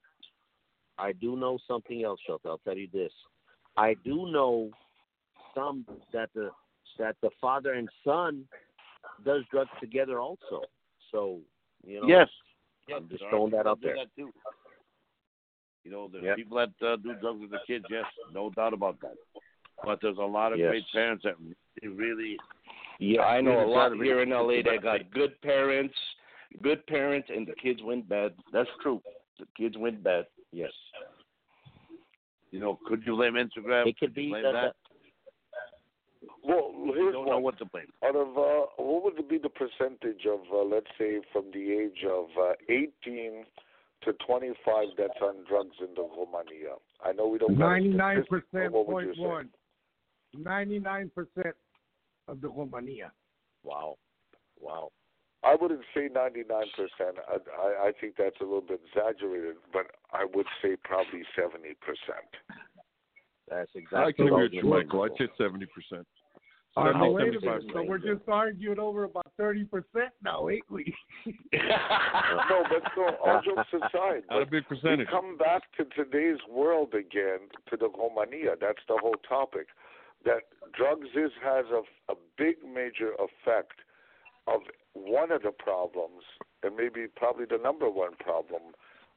I 0.97 1.11
do 1.13 1.35
know 1.35 1.57
something 1.67 2.03
else, 2.03 2.19
Shelta. 2.29 2.47
I'll 2.47 2.57
tell 2.59 2.77
you 2.77 2.87
this. 2.93 3.11
I 3.77 3.95
do 4.05 4.31
know 4.31 4.69
some 5.55 5.85
that 6.13 6.29
the 6.33 6.49
that 6.99 7.15
the 7.21 7.29
father 7.39 7.73
and 7.73 7.89
son 8.03 8.45
does 9.25 9.43
drugs 9.51 9.69
together 9.79 10.19
also. 10.19 10.61
So 11.11 11.39
you 11.85 12.01
know, 12.01 12.07
Yes. 12.07 12.29
I'm 12.93 13.07
just 13.09 13.23
throwing 13.29 13.51
that 13.51 13.67
out 13.67 13.79
there. 13.81 13.95
that 13.95 14.07
too. 14.15 14.31
You 15.83 15.91
know, 15.91 16.07
there's 16.11 16.23
Yep. 16.23 16.35
people 16.35 16.57
that 16.57 16.85
uh, 16.85 16.95
do 16.97 17.13
drugs 17.15 17.41
with 17.41 17.51
the 17.51 17.59
kids. 17.65 17.85
Yes, 17.89 18.05
no 18.33 18.49
doubt 18.51 18.73
about 18.73 18.99
that. 19.01 19.15
But 19.83 19.99
there's 20.01 20.17
a 20.17 20.21
lot 20.21 20.51
of 20.53 20.59
Yes. 20.59 20.69
great 20.69 20.83
parents 20.91 21.23
that 21.23 21.35
really, 21.81 21.95
really 21.95 22.39
Yeah, 22.99 23.23
I 23.23 23.41
know 23.41 23.65
a 23.65 23.65
lot 23.65 23.95
here 23.95 24.21
in 24.21 24.29
LA 24.29 24.57
the 24.57 24.63
that 24.63 24.81
got 24.83 25.09
good 25.11 25.39
parents, 25.41 25.95
good 26.61 26.85
parents, 26.85 27.29
and 27.29 27.47
the 27.47 27.55
kids 27.55 27.81
went 27.81 28.07
bad. 28.07 28.33
That's 28.51 28.69
true. 28.81 29.01
The 29.39 29.47
kids 29.57 29.75
went 29.77 30.03
bad. 30.03 30.27
Yes. 30.51 30.71
You 32.51 32.59
know, 32.59 32.79
could 32.85 33.03
you 33.05 33.15
blame 33.15 33.33
Instagram? 33.33 33.87
It 33.87 33.97
could 33.97 34.09
you 34.15 34.23
be 34.23 34.29
blame 34.29 34.43
that- 34.43 34.51
that. 34.53 34.75
Well, 36.43 36.71
You 36.85 36.93
here's 36.95 37.13
don't 37.13 37.25
know 37.25 37.39
what 37.39 37.57
to 37.59 37.65
blame. 37.65 37.91
Out 38.03 38.15
of 38.15 38.37
uh, 38.37 38.65
what 38.77 39.03
would 39.03 39.27
be 39.27 39.37
the 39.37 39.49
percentage 39.49 40.25
of, 40.25 40.39
uh, 40.53 40.63
let's 40.63 40.87
say, 40.97 41.19
from 41.31 41.45
the 41.53 41.71
age 41.71 42.03
of 42.07 42.25
uh, 42.39 42.53
18 42.69 43.45
to 44.03 44.13
25 44.25 44.87
that's 44.97 45.21
on 45.21 45.35
drugs 45.47 45.75
in 45.79 45.93
the 45.95 46.01
Romania? 46.01 46.75
I 47.03 47.11
know 47.13 47.27
we 47.27 47.37
don't. 47.39 47.57
got 47.57 47.65
a 47.65 47.69
Ninety-nine 47.69 48.23
percent 48.29 48.71
what 48.73 48.87
would 48.87 49.05
you 49.05 49.13
say? 49.15 49.21
one. 49.21 49.49
Ninety-nine 50.37 51.11
percent 51.13 51.55
of 52.27 52.41
the 52.41 52.49
Romania. 52.49 53.11
Wow. 53.63 53.97
Wow. 54.59 54.91
I 55.43 55.55
wouldn't 55.59 55.81
say 55.93 56.07
99%. 56.07 56.45
I, 56.47 57.37
I, 57.59 57.87
I 57.87 57.91
think 57.99 58.15
that's 58.17 58.39
a 58.41 58.43
little 58.43 58.61
bit 58.61 58.79
exaggerated, 58.87 59.55
but 59.73 59.87
I 60.13 60.25
would 60.33 60.45
say 60.61 60.75
probably 60.83 61.23
70%. 61.37 61.73
That's 63.51 63.69
exactly. 63.75 63.97
I 63.97 64.07
exactly. 64.07 64.13
can 64.13 64.27
agree 64.27 64.43
with 64.43 64.53
you, 64.53 64.63
Michael. 64.63 65.03
I'd 65.03 65.11
say 65.17 65.27
seventy 65.37 65.65
percent. 65.67 66.07
Uh, 66.77 66.91
now, 66.91 67.11
wait 67.11 67.35
a 67.35 67.41
minute. 67.41 67.63
So 67.73 67.83
we're 67.83 67.97
just 67.97 68.27
arguing 68.29 68.79
over 68.79 69.03
about 69.03 69.27
thirty 69.35 69.65
percent 69.65 70.15
now, 70.23 70.47
ain't 70.47 70.63
we? 70.71 70.93
no, 71.53 72.63
but 72.69 72.81
so 72.95 73.15
all 73.23 73.41
jokes 73.43 73.67
aside, 73.73 74.23
Not 74.29 74.41
a 74.41 74.45
but 74.45 74.51
big 74.51 74.63
we 74.69 74.77
percentage. 74.77 75.09
come 75.09 75.37
back 75.37 75.63
to 75.77 75.83
today's 76.01 76.39
world 76.49 76.93
again, 76.93 77.51
to 77.69 77.75
the 77.75 77.89
Romania. 77.89 78.55
That's 78.59 78.79
the 78.87 78.97
whole 79.01 79.17
topic. 79.27 79.67
That 80.23 80.43
drugs 80.73 81.09
is 81.13 81.31
has 81.43 81.65
a, 81.73 81.81
a 82.11 82.15
big 82.37 82.55
major 82.63 83.11
effect 83.19 83.73
of 84.47 84.61
one 84.93 85.31
of 85.31 85.41
the 85.43 85.51
problems, 85.51 86.23
and 86.63 86.75
maybe 86.75 87.07
probably 87.15 87.45
the 87.45 87.57
number 87.57 87.89
one 87.89 88.15
problem, 88.19 88.61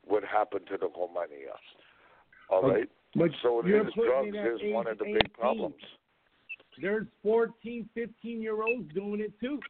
would 0.07 0.25
happen 0.25 0.61
to 0.67 0.77
the 0.77 0.89
Romania. 0.89 1.55
All 2.51 2.63
But- 2.63 2.75
right. 2.75 2.91
but 3.15 3.31
so 3.43 3.61
it 3.61 3.67
you're 3.67 3.87
is 3.89 3.95
putting 3.95 4.33
drugs 4.33 4.63
is 4.63 4.73
one 4.73 4.87
of 4.87 4.99
the 4.99 5.05
18. 5.05 5.15
big 5.19 5.33
problems. 5.33 5.83
There's 6.81 7.07
14, 7.23 7.89
15 7.95 8.43
year 8.43 8.63
olds 8.63 8.93
doing 8.93 9.21
it 9.21 9.33
too. 9.41 9.61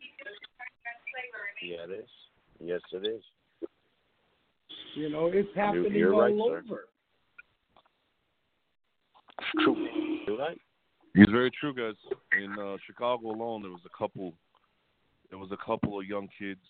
Yeah, 1.62 1.84
it 1.84 1.90
is. 1.90 2.10
Yes, 2.60 2.80
it 2.92 3.06
is. 3.06 3.22
You 4.94 5.08
know, 5.10 5.26
it's 5.26 5.54
happening 5.54 5.92
you're 5.94 6.14
all 6.14 6.20
right, 6.22 6.30
sir. 6.32 6.62
over. 6.66 6.88
True. 9.60 9.76
You're 10.26 10.38
right. 10.38 10.60
He's 11.14 11.28
very 11.30 11.50
true, 11.50 11.74
guys. 11.74 11.94
In 12.32 12.52
uh, 12.58 12.76
Chicago 12.86 13.30
alone, 13.30 13.62
there 13.62 13.70
was 13.70 13.80
a 13.86 13.96
couple. 13.96 14.32
There 15.34 15.40
was 15.40 15.50
a 15.50 15.56
couple 15.66 15.98
of 15.98 16.06
young 16.06 16.28
kids 16.38 16.60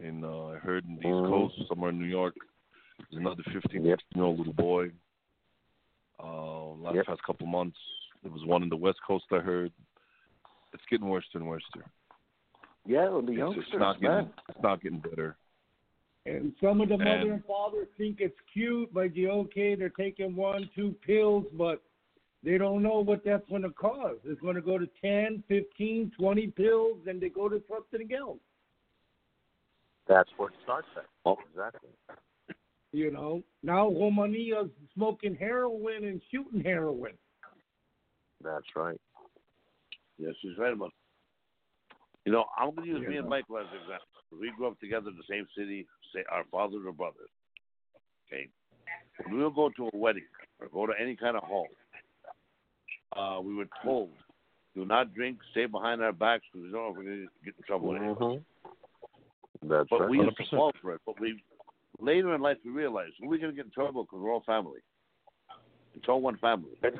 in. 0.00 0.24
Uh, 0.24 0.46
I 0.46 0.56
heard 0.56 0.84
in 0.84 0.96
the 0.96 1.02
East 1.02 1.06
Mhm. 1.06 1.28
Coast, 1.28 1.68
somewhere 1.68 1.90
in 1.90 2.00
New 2.00 2.04
York. 2.04 2.34
There's 2.98 3.20
another 3.20 3.44
15, 3.44 3.84
16 3.84 3.92
year 4.16 4.24
old 4.24 4.38
little 4.38 4.52
boy. 4.54 4.90
Uh, 6.18 6.70
last 6.82 6.96
Yep. 6.96 7.06
past 7.06 7.22
couple 7.22 7.46
months, 7.46 7.78
there 8.24 8.32
was 8.32 8.44
one 8.44 8.64
in 8.64 8.70
the 8.70 8.76
West 8.76 9.00
Coast. 9.06 9.26
I 9.30 9.38
heard. 9.38 9.72
It's 10.72 10.84
getting 10.86 11.08
worse 11.08 11.32
and 11.34 11.46
worse 11.46 11.64
there. 11.76 11.88
Yeah, 12.84 13.08
well, 13.08 13.22
the 13.22 13.30
It's, 13.34 13.38
youngsters, 13.38 13.64
it's 13.68 13.76
not 13.78 14.00
getting. 14.00 14.34
It's 14.48 14.62
not 14.62 14.80
getting 14.80 14.98
better. 14.98 15.36
And 16.26 16.56
some 16.60 16.80
of 16.80 16.88
the 16.88 16.98
mother 16.98 17.10
And- 17.10 17.30
and 17.34 17.44
fathers 17.44 17.86
think 17.96 18.20
it's 18.20 18.40
cute, 18.52 18.92
like 18.96 19.12
the 19.14 19.28
okay, 19.28 19.76
they're 19.76 19.90
taking 19.90 20.34
one, 20.34 20.68
two 20.74 20.90
pills, 21.02 21.46
but 21.52 21.84
they 22.44 22.56
don't 22.58 22.82
know 22.82 23.00
what 23.00 23.24
that's 23.24 23.46
going 23.48 23.62
to 23.62 23.70
cause. 23.70 24.16
It's 24.24 24.40
going 24.40 24.54
to 24.54 24.62
go 24.62 24.78
to 24.78 24.88
10, 25.02 25.42
15, 25.48 26.12
20 26.18 26.46
pills, 26.48 26.98
and 27.06 27.20
they 27.20 27.28
go 27.28 27.48
to 27.48 27.60
something 27.68 28.08
else. 28.16 28.38
That's 30.06 30.30
where 30.36 30.48
it 30.48 30.54
starts 30.64 30.88
at. 30.96 31.04
Oh, 31.24 31.36
exactly. 31.50 31.90
You 32.92 33.10
know, 33.10 33.42
now 33.62 33.88
Romania's 33.88 34.70
smoking 34.94 35.34
heroin 35.34 36.04
and 36.04 36.22
shooting 36.30 36.62
heroin. 36.64 37.12
That's 38.42 38.64
right. 38.74 38.98
Yes, 40.16 40.32
she's 40.40 40.56
right 40.56 40.72
about. 40.72 40.92
You 42.24 42.32
know, 42.32 42.46
I'm 42.58 42.74
going 42.74 42.88
to 42.88 42.94
use 42.94 43.02
Yeah. 43.02 43.08
me 43.10 43.16
and 43.18 43.28
Michael 43.28 43.58
as 43.58 43.66
an 43.72 43.80
example. 43.82 44.06
We 44.40 44.50
grew 44.56 44.68
up 44.68 44.80
together 44.80 45.08
in 45.08 45.16
the 45.16 45.22
same 45.28 45.46
city. 45.56 45.86
Say 46.14 46.24
our 46.30 46.44
fathers 46.50 46.86
are 46.86 46.92
brothers. 46.92 47.30
Okay, 48.26 48.48
when 49.24 49.38
we'll 49.38 49.50
go 49.50 49.70
to 49.70 49.88
a 49.92 49.96
wedding 49.96 50.26
or 50.60 50.68
go 50.68 50.86
to 50.86 50.92
any 51.00 51.16
kind 51.16 51.36
of 51.36 51.42
hall, 51.42 51.66
uh, 53.16 53.40
we 53.42 53.54
were 53.54 53.68
told, 53.84 54.10
"Do 54.74 54.84
not 54.84 55.14
drink. 55.14 55.38
Stay 55.52 55.66
behind 55.66 56.02
our 56.02 56.12
backs 56.12 56.44
because 56.52 56.66
we 56.66 56.72
don't 56.72 56.82
know 56.84 56.90
if 56.90 56.96
we're 56.96 57.04
going 57.04 57.28
to 57.28 57.44
get 57.44 57.54
in 57.56 57.62
trouble." 57.64 57.88
with 57.88 58.02
it." 58.02 58.18
Mm-hmm. 58.18 59.68
That's 59.68 59.88
But 59.90 60.00
right. 60.02 60.10
we 60.10 60.18
used 60.18 60.36
to 60.36 60.44
fall 60.56 60.72
for 60.80 60.94
it. 60.94 61.00
But 61.06 61.20
we 61.20 61.42
later 62.00 62.34
in 62.34 62.40
life 62.40 62.58
we 62.64 62.70
realize 62.70 63.10
we're 63.20 63.38
going 63.38 63.50
to 63.50 63.56
get 63.56 63.66
in 63.66 63.72
trouble 63.72 64.04
because 64.04 64.20
we're 64.22 64.32
all 64.32 64.42
family. 64.46 64.80
It's 65.94 66.06
all 66.08 66.20
one 66.20 66.36
family. 66.38 66.72
And. 66.82 66.94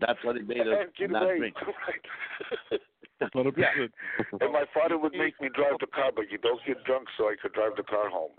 That's 0.00 0.18
what 0.24 0.36
he 0.36 0.42
made 0.42 0.60
us 0.60 0.66
And 0.80 0.94
kid 0.94 1.10
not 1.10 1.24
Ray. 1.24 1.38
drink. 1.38 1.56
yeah. 3.56 3.86
And 4.40 4.52
my 4.52 4.64
father 4.74 4.98
would 4.98 5.12
make 5.12 5.40
me 5.40 5.48
drive 5.54 5.78
the 5.80 5.86
car, 5.86 6.10
but 6.14 6.30
you 6.30 6.38
don't 6.38 6.60
get 6.66 6.84
drunk 6.84 7.08
so 7.16 7.24
I 7.28 7.36
could 7.40 7.52
drive 7.52 7.72
the 7.76 7.82
car 7.84 8.10
home. 8.10 8.32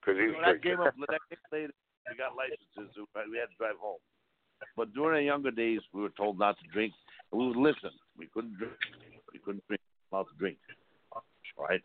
Because 0.00 0.18
he's 0.18 0.32
When 0.34 0.42
that 0.42 0.60
drinking. 0.62 0.78
came 0.78 0.80
up, 0.80 0.94
that 1.06 1.20
came 1.30 1.38
later, 1.52 1.72
we 2.10 2.16
got 2.18 2.34
licenses, 2.34 2.94
so 2.94 3.06
we 3.30 3.38
had 3.38 3.50
to 3.50 3.56
drive 3.58 3.78
home. 3.78 3.98
But 4.76 4.92
during 4.94 5.16
our 5.16 5.20
younger 5.22 5.50
days, 5.50 5.80
we 5.92 6.02
were 6.02 6.10
told 6.10 6.38
not 6.38 6.56
to 6.58 6.66
drink, 6.72 6.92
we 7.32 7.46
would 7.46 7.56
listen. 7.56 7.90
We 8.16 8.26
couldn't 8.26 8.56
drink. 8.58 8.74
We 9.32 9.38
couldn't 9.38 9.66
drink. 9.66 9.80
Not 10.12 10.26
to 10.28 10.38
drink. 10.38 10.58
Right? 11.58 11.82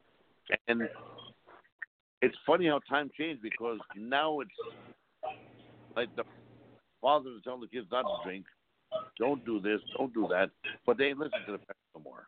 And 0.67 0.81
it's 2.21 2.35
funny 2.45 2.67
how 2.67 2.79
time 2.89 3.09
changed 3.17 3.41
because 3.41 3.79
now 3.95 4.41
it's 4.41 4.51
like 5.95 6.13
the 6.15 6.23
fathers 7.01 7.41
telling 7.43 7.61
the 7.61 7.67
kids 7.67 7.87
not 7.91 8.03
to 8.03 8.23
drink, 8.23 8.45
don't 9.17 9.43
do 9.45 9.59
this, 9.59 9.79
don't 9.97 10.13
do 10.13 10.27
that, 10.29 10.49
but 10.85 10.97
they 10.97 11.13
listen 11.13 11.39
to 11.45 11.53
the 11.53 11.57
parents 11.57 11.89
no 11.95 12.01
more. 12.03 12.27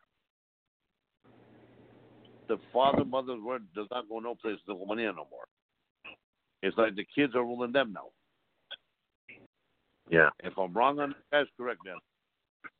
The 2.47 2.57
father, 2.71 3.05
mother's 3.05 3.41
word 3.41 3.63
does 3.75 3.87
not 3.91 4.09
go 4.09 4.19
no 4.19 4.35
place 4.35 4.57
to 4.67 4.85
money 4.85 5.03
no 5.03 5.27
more. 5.29 5.47
It's 6.61 6.77
like 6.77 6.95
the 6.95 7.05
kids 7.15 7.35
are 7.35 7.43
ruling 7.43 7.71
them 7.71 7.93
now. 7.93 8.07
Yeah. 10.13 10.29
If 10.43 10.53
I'm 10.59 10.71
wrong 10.73 10.99
on 10.99 11.09
that, 11.09 11.37
guys, 11.37 11.47
correct 11.57 11.79
me. 11.83 11.91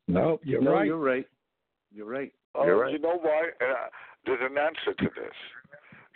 No, 0.07 0.39
you're 0.43 0.61
no, 0.61 0.73
right. 0.73 0.85
you're 0.85 0.97
right. 0.97 1.26
You're 1.91 2.05
right. 2.07 2.31
Oh, 2.53 2.65
You're 2.65 2.81
right. 2.81 2.91
you 2.91 2.99
know 2.99 3.18
why? 3.19 3.49
Uh, 3.60 3.88
there's 4.26 4.39
an 4.41 4.57
answer 4.57 4.93
to 4.99 5.05
this. 5.15 5.34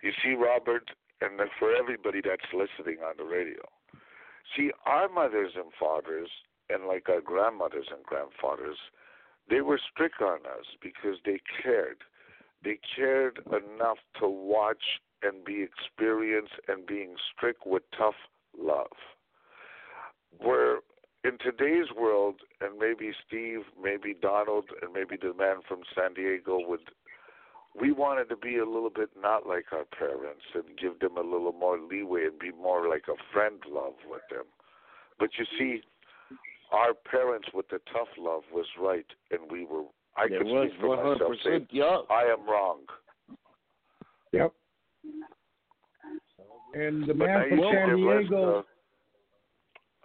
You 0.04 0.12
see, 0.24 0.36
Robert, 0.36 0.88
and 1.22 1.40
for 1.58 1.74
everybody 1.74 2.22
that's 2.24 2.54
listening 2.54 3.00
on 3.04 3.16
the 3.18 3.24
radio, 3.24 3.62
see, 4.56 4.70
our 4.86 5.10
mothers 5.10 5.54
and 5.56 5.72
fathers, 5.80 6.30
and 6.70 6.86
like 6.86 7.10
our 7.10 7.22
grandmothers 7.22 7.88
and 7.90 8.04
grandfathers, 8.04 8.78
they 9.50 9.62
were 9.62 9.80
strict 9.92 10.22
on 10.22 10.40
us 10.46 10.66
because 10.82 11.18
they 11.26 11.40
cared. 11.64 11.98
They 12.64 12.78
cared 12.96 13.40
enough 13.48 13.98
to 14.20 14.28
watch 14.28 14.84
and 15.24 15.44
be 15.44 15.64
experienced 15.64 16.54
and 16.68 16.86
being 16.86 17.16
strict 17.36 17.66
with 17.66 17.82
tough 17.98 18.16
love. 18.60 18.88
Where 20.40 20.80
in 21.28 21.38
today's 21.40 21.88
world, 22.00 22.36
and 22.62 22.80
maybe 22.80 23.12
Steve, 23.28 23.62
maybe 23.82 24.16
Donald, 24.20 24.66
and 24.82 24.94
maybe 24.94 25.18
the 25.22 25.34
man 25.34 25.58
from 25.68 25.82
San 25.96 26.14
Diego 26.14 26.60
would, 26.68 26.80
we 27.80 27.92
wanted 27.92 28.30
to 28.30 28.38
be 28.38 28.58
a 28.58 28.66
little 28.66 28.90
bit 28.90 29.10
not 29.22 29.46
like 29.46 29.66
our 29.72 29.86
parents 29.98 30.44
and 30.56 30.64
give 30.80 31.00
them 31.00 31.18
a 31.18 31.22
little 31.22 31.52
more 31.52 31.78
leeway 31.80 32.26
and 32.26 32.40
be 32.40 32.52
more 32.52 32.88
like 32.88 33.04
a 33.10 33.18
friend 33.34 33.60
love 33.70 33.94
with 34.10 34.22
them. 34.30 34.46
But 35.20 35.30
you 35.38 35.46
see, 35.60 35.82
our 36.72 36.94
parents 36.94 37.50
with 37.54 37.68
the 37.70 37.80
tough 37.92 38.10
love 38.18 38.44
was 38.54 38.66
right, 38.80 39.06
and 39.32 39.52
we 39.52 39.66
were. 39.66 39.84
I 40.16 40.26
It 40.26 40.38
could 40.40 40.48
was 40.48 40.70
speak 40.70 40.82
for 40.82 40.96
myself. 40.98 41.32
100%, 41.32 41.44
Say, 41.44 41.68
yeah. 41.72 41.98
I 42.10 42.24
am 42.24 42.50
wrong. 42.50 42.80
Yep. 44.32 44.54
And 46.74 47.08
the 47.08 47.14
man 47.14 47.28
now 47.28 47.50
from 47.50 47.60
San 47.74 47.90
the 47.90 48.08
rest, 48.08 48.30
Diego. 48.30 48.66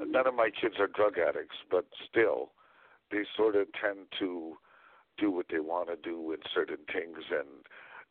Uh, 0.02 0.04
none 0.08 0.26
of 0.26 0.34
my 0.34 0.50
kids 0.50 0.74
are 0.78 0.86
drug 0.86 1.14
addicts, 1.18 1.56
but 1.70 1.86
still, 2.08 2.52
they 3.10 3.22
sort 3.36 3.56
of 3.56 3.66
tend 3.80 4.06
to 4.18 4.56
do 5.18 5.30
what 5.30 5.46
they 5.50 5.60
want 5.60 5.88
to 5.88 5.96
do 5.96 6.32
in 6.32 6.38
certain 6.54 6.84
things, 6.92 7.18
and 7.30 7.48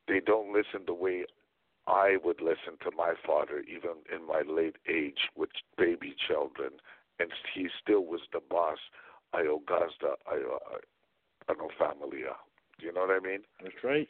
they 0.07 0.19
don't 0.19 0.53
listen 0.53 0.85
the 0.85 0.93
way 0.93 1.25
I 1.87 2.17
would 2.23 2.41
listen 2.41 2.77
to 2.83 2.95
my 2.95 3.13
father, 3.25 3.63
even 3.67 4.03
in 4.13 4.25
my 4.27 4.43
late 4.47 4.77
age 4.89 5.29
with 5.35 5.49
baby 5.77 6.15
children, 6.27 6.71
and 7.19 7.29
he 7.53 7.67
still 7.81 8.05
was 8.05 8.21
the 8.33 8.39
boss. 8.49 8.77
I 9.33 9.43
Gazda, 9.43 10.15
I, 10.27 10.35
I, 10.35 11.51
I 11.51 11.53
know 11.53 11.69
familia. 11.77 12.35
Do 12.79 12.85
you 12.85 12.93
know 12.93 13.01
what 13.01 13.11
I 13.11 13.19
mean? 13.19 13.39
That's 13.61 13.75
right. 13.83 14.07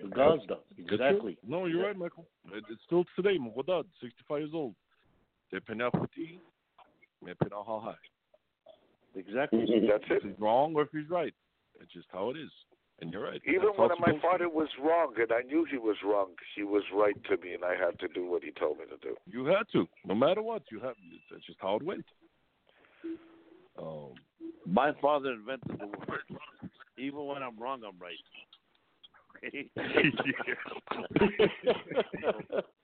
The 0.00 0.08
Gazda. 0.08 0.58
Exactly. 0.78 1.38
No, 1.46 1.66
you're 1.66 1.84
right, 1.84 1.96
Michael. 1.96 2.26
It's 2.52 2.80
still 2.86 3.04
today, 3.16 3.38
Mogodad, 3.38 3.84
65 4.00 4.38
years 4.38 4.50
old. 4.54 4.74
Depending 5.52 5.86
on 5.92 6.08
what 7.24 7.36
he 7.40 7.46
eat, 7.46 7.52
on 7.52 7.64
how 7.66 7.80
high. 7.80 7.94
Exactly. 9.16 9.64
That's 9.88 10.04
If 10.10 10.22
he's 10.22 10.38
wrong 10.38 10.74
or 10.74 10.82
if 10.82 10.90
he's 10.92 11.08
right. 11.08 11.32
It's 11.80 11.92
just 11.92 12.08
how 12.12 12.28
it 12.30 12.36
is. 12.36 12.50
And 13.00 13.12
you're 13.12 13.24
right. 13.24 13.42
Even 13.46 13.70
when 13.76 13.90
my 14.00 14.16
father 14.22 14.48
was 14.48 14.68
wrong, 14.80 15.14
and 15.18 15.32
I 15.32 15.42
knew 15.42 15.64
he 15.68 15.78
was 15.78 15.96
wrong, 16.04 16.36
he 16.54 16.62
was 16.62 16.84
right 16.94 17.16
to 17.24 17.36
me, 17.38 17.54
and 17.54 17.64
I 17.64 17.74
had 17.74 17.98
to 17.98 18.06
do 18.08 18.24
what 18.30 18.44
he 18.44 18.52
told 18.52 18.78
me 18.78 18.84
to 18.84 18.96
do. 18.98 19.16
You 19.26 19.46
had 19.46 19.64
to. 19.72 19.88
No 20.06 20.14
matter 20.14 20.42
what, 20.42 20.62
you 20.70 20.78
have. 20.80 20.94
That's 21.30 21.44
just 21.44 21.58
how 21.60 21.74
it 21.76 21.82
went. 21.82 22.04
Um, 23.76 24.14
My 24.64 24.92
father 25.02 25.32
invented 25.32 25.80
the 25.80 25.86
word. 25.86 26.22
Even 26.96 27.26
when 27.26 27.42
I'm 27.42 27.58
wrong, 27.58 27.82
I'm 27.84 27.98
right. 27.98 28.14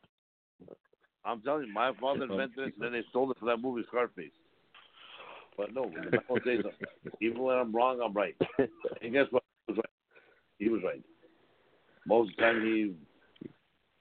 I'm 1.24 1.40
telling 1.42 1.66
you, 1.66 1.72
my 1.72 1.92
father 2.00 2.22
invented 2.24 2.58
it, 2.58 2.74
and 2.74 2.82
then 2.82 2.92
they 2.92 3.02
stole 3.10 3.30
it 3.30 3.38
for 3.38 3.46
that 3.46 3.58
movie 3.58 3.84
Scarface. 3.88 4.30
But 5.56 5.74
no, 5.74 5.84
I'm 5.84 6.40
say 6.44 6.56
something. 6.56 6.72
Even 7.20 7.42
when 7.42 7.56
I'm 7.56 7.74
wrong, 7.74 8.00
I'm 8.02 8.14
right. 8.14 8.34
And 9.02 9.12
guess 9.12 9.26
what? 9.30 9.42
He 9.66 9.72
was 9.72 9.78
right. 9.78 9.90
He 10.58 10.68
was 10.68 10.80
right. 10.84 11.02
Most 12.06 12.30
of 12.30 12.36
the 12.36 12.42
time, 12.42 12.62
he 12.62 12.94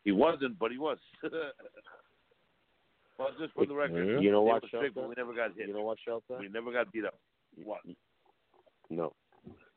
he 0.06 0.12
wasn't, 0.12 0.58
but 0.58 0.72
he 0.72 0.78
was. 0.78 0.98
well, 3.20 3.30
just 3.40 3.54
for 3.54 3.66
the 3.66 3.74
record, 3.74 4.24
You 4.24 4.32
know 4.32 4.44
they 4.44 4.52
what, 4.52 4.64
were 4.64 4.68
strict, 4.70 4.96
we 4.96 5.14
never 5.18 5.34
got 5.34 5.56
hit. 5.56 5.68
You 5.68 5.74
know 5.74 5.84
what, 5.84 5.98
Shelton? 6.06 6.38
We 6.40 6.48
never 6.48 6.72
got 6.72 6.92
beat 6.92 7.06
up. 7.06 7.20
What? 7.64 7.82
No. 8.90 9.14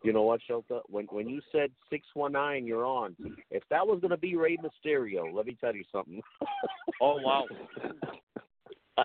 You 0.05 0.13
know 0.13 0.23
what, 0.23 0.41
Shelta? 0.49 0.81
When 0.89 1.07
when 1.07 1.29
you 1.29 1.41
said 1.53 1.71
six 1.91 2.07
one 2.15 2.33
nine, 2.33 2.67
you're 2.67 2.85
on. 2.87 3.15
If 3.51 3.63
that 3.71 3.87
was 3.87 4.01
gonna 4.01 4.17
be 4.17 4.35
Rey 4.37 4.57
Mysterio, 4.59 5.33
let 5.33 5.47
me 5.47 5.57
tell 5.61 5.75
you 5.75 5.85
something. 5.93 6.21
Oh 7.01 7.19
wow. 7.21 7.45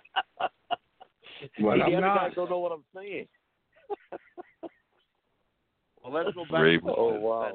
Well, 1.61 1.78
the 1.78 1.84
I'm 1.84 1.94
other 1.94 2.02
not. 2.02 2.15
guys 2.18 2.32
don't 2.36 2.49
know 2.49 2.60
what 2.60 2.72
I'm 2.72 2.84
saying. 2.95 3.28
Well, 6.03 6.14
let's 6.24 6.34
go 6.36 6.44
back. 6.45 6.61
Raven. 6.61 6.90
Oh, 6.95 7.19
wow. 7.19 7.52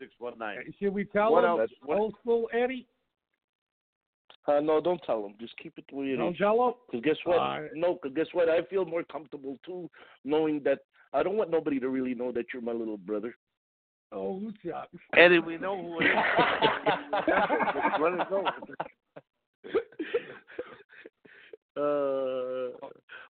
Six 0.00 0.10
one 0.18 0.36
nine. 0.38 0.58
Should 0.80 0.92
we 0.92 1.04
tell 1.04 1.32
What 1.32 1.44
him 1.44 1.50
else? 1.50 1.70
What- 1.84 1.98
old 1.98 2.14
school 2.20 2.48
Eddie? 2.52 2.86
Uh, 4.48 4.60
no, 4.60 4.80
don't 4.80 5.00
tell 5.06 5.22
them. 5.22 5.34
Just 5.40 5.56
keep 5.56 5.72
it 5.78 5.84
the 5.88 5.96
way 5.96 6.06
it 6.08 6.16
Don't 6.16 6.32
is. 6.32 6.38
tell 6.38 6.66
him? 6.68 6.74
Because 6.90 7.04
guess 7.04 7.16
what? 7.24 7.38
Uh, 7.38 7.60
no, 7.74 7.94
because 7.94 8.14
guess 8.14 8.26
what? 8.32 8.48
I 8.50 8.62
feel 8.64 8.84
more 8.84 9.02
comfortable 9.04 9.56
too, 9.64 9.88
knowing 10.24 10.60
that 10.64 10.80
I 11.14 11.22
don't 11.22 11.36
want 11.36 11.50
nobody 11.50 11.78
to 11.80 11.88
really 11.88 12.14
know 12.14 12.32
that 12.32 12.46
you're 12.52 12.62
my 12.62 12.72
little 12.72 12.98
brother. 12.98 13.34
Oh, 14.12 14.38
who's 14.40 14.54
that? 14.64 14.88
Eddie, 15.16 15.38
we 15.38 15.56
know 15.56 15.80
who 15.80 16.00
it 16.00 16.04
is. 16.06 16.10
Let 18.00 18.12
it 18.14 18.28
go. 18.28 18.44
Uh, 21.76 22.70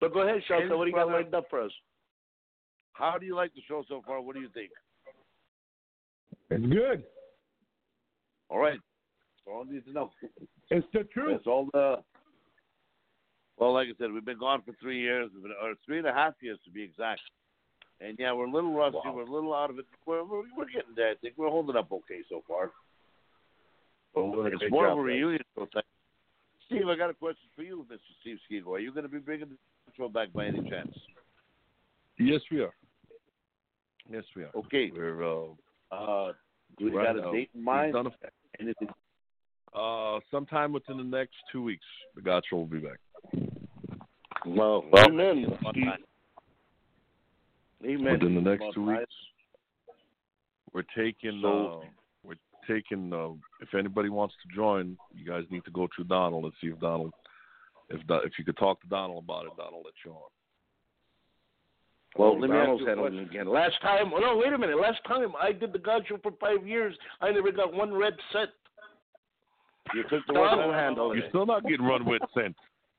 but 0.01 0.13
go 0.15 0.21
ahead, 0.21 0.43
Shelta. 0.49 0.77
What 0.77 0.85
do 0.85 0.91
you 0.91 0.97
got 0.97 1.09
brother- 1.09 1.23
lined 1.25 1.35
up 1.35 1.47
for 1.51 1.61
us? 1.63 1.73
How 2.93 3.19
do 3.19 3.27
you 3.27 3.35
like 3.35 3.53
the 3.55 3.61
show 3.67 3.83
so 3.89 4.03
far? 4.07 4.21
What 4.21 4.35
do 4.35 4.41
you 4.41 4.49
think? 4.53 4.71
It's 6.51 6.67
good. 6.67 7.05
All 8.49 8.59
right. 8.59 8.79
That's 8.79 9.47
all 9.47 9.65
I 9.69 9.73
need 9.73 9.85
to 9.87 9.93
know. 9.93 10.11
It's 10.71 10.87
the 10.93 11.05
truth. 11.05 11.33
That's 11.33 11.47
all 11.47 11.69
the. 11.73 12.03
Well, 13.59 13.73
like 13.75 13.89
I 13.89 13.93
said, 13.99 14.13
we've 14.13 14.25
been 14.25 14.39
gone 14.39 14.63
for 14.63 14.73
three 14.81 15.01
years, 15.01 15.31
or 15.63 15.75
three 15.85 15.99
and 15.99 16.07
a 16.07 16.13
half 16.15 16.35
years 16.41 16.59
to 16.65 16.71
be 16.71 16.83
exact. 16.83 17.21
And 18.01 18.17
yeah, 18.19 18.33
we're 18.33 18.47
a 18.47 18.51
little 18.51 18.73
rusty. 18.73 18.99
Wow. 19.05 19.13
We're 19.15 19.23
a 19.27 19.31
little 19.31 19.55
out 19.55 19.71
of 19.71 19.79
it. 19.79 19.85
We're, 20.07 20.25
we're 20.25 20.43
we're 20.57 20.67
getting 20.67 20.95
there. 20.97 21.11
I 21.11 21.15
think 21.17 21.35
we're 21.37 21.51
holding 21.51 21.77
up 21.77 21.93
okay 21.93 22.21
so 22.29 22.43
far. 22.49 22.71
Well, 24.15 24.47
it's 24.47 24.71
more 24.71 24.89
of 24.89 24.99
a 24.99 25.01
reunion. 25.01 25.43
Steve, 26.67 26.89
I 26.89 26.97
got 26.97 27.11
a 27.11 27.15
question 27.15 27.49
for 27.55 27.63
you, 27.63 27.87
Mr. 27.91 27.99
Steve 28.21 28.39
Skigo. 28.51 28.69
Are 28.69 28.79
you 28.79 28.93
going 28.93 29.03
to 29.03 29.09
be 29.09 29.19
bringing 29.19 29.49
the 29.51 29.57
show 29.97 30.09
back 30.09 30.33
by 30.33 30.47
any 30.47 30.69
chance? 30.69 30.97
yes, 32.19 32.41
we 32.51 32.61
are. 32.61 32.73
Yes, 34.11 34.25
we 34.35 34.43
are. 34.43 34.51
Okay. 34.57 34.91
We're 34.95 35.23
uh, 35.23 35.47
Uh, 35.93 36.33
do 36.79 36.87
we 36.87 36.91
right 36.91 37.07
got 37.07 37.17
a 37.17 37.21
now, 37.23 37.33
date 37.33 37.51
in 37.55 37.63
mind? 37.63 37.95
Anything? 38.61 38.89
uh, 39.75 40.19
sometime 40.31 40.73
within 40.73 40.97
the 40.97 41.05
next 41.05 41.35
two 41.53 41.63
weeks, 41.63 41.85
the 42.17 42.43
Show 42.49 42.57
will 42.57 42.67
be 42.67 42.79
back. 42.79 42.99
Well, 44.47 44.85
Well, 44.91 45.05
amen. 45.07 45.47
Fun 47.81 47.91
Amen. 47.91 48.13
Within 48.13 48.35
the 48.35 48.41
next 48.51 48.65
two 48.75 48.87
weeks, 48.87 49.13
we're 50.73 50.83
taking. 50.97 51.41
So- 51.43 51.83
uh, 51.83 51.87
we're 52.23 52.35
taking. 52.69 53.13
Uh, 53.13 53.31
if 53.61 53.75
anybody 53.75 54.09
wants 54.09 54.35
to 54.43 54.55
join, 54.55 54.97
you 55.15 55.25
guys 55.25 55.45
need 55.51 55.65
to 55.65 55.71
go 55.71 55.89
through 55.95 56.05
Donald 56.05 56.45
and 56.45 56.53
see 56.61 56.69
if 56.69 56.79
Donald, 56.81 57.13
if 57.89 58.07
Do- 58.07 58.21
if 58.25 58.39
you 58.39 58.45
could 58.45 58.57
talk 58.59 58.81
to 58.83 58.87
Donald 58.89 59.25
about 59.25 59.47
it, 59.47 59.53
Donald 59.57 59.83
let 59.85 59.95
you 60.05 60.13
on. 60.13 60.21
Well, 62.17 62.31
Oh, 62.31 62.33
let 62.33 62.51
me 62.51 62.57
ask 62.57 62.65
Donald's 62.67 62.83
you 62.83 62.91
a 62.91 62.97
question. 62.97 63.19
it 63.21 63.31
again. 63.31 63.49
Last 63.49 63.81
time, 63.83 64.13
oh 64.13 64.19
no, 64.19 64.37
wait 64.37 64.53
a 64.53 64.59
minute. 64.59 64.79
Last 64.81 65.01
time 65.07 65.33
I 65.41 65.53
did 65.53 65.73
the 65.73 65.79
God 65.79 66.03
Show 66.09 66.19
for 66.19 66.33
five 66.41 66.67
years, 66.67 66.97
I 67.21 67.31
never 67.31 67.53
got 67.53 67.73
one 67.73 67.95
red 67.95 68.15
cent. 68.33 68.51
You 69.95 70.03
took 70.11 70.27
the 70.27 70.35
Donald 70.35 70.75
handle. 70.75 71.15
You're 71.15 71.25
it. 71.25 71.31
still 71.31 71.47
not 71.47 71.63
getting 71.63 71.87
run 71.87 72.05
with 72.05 72.21
cent. 72.35 72.57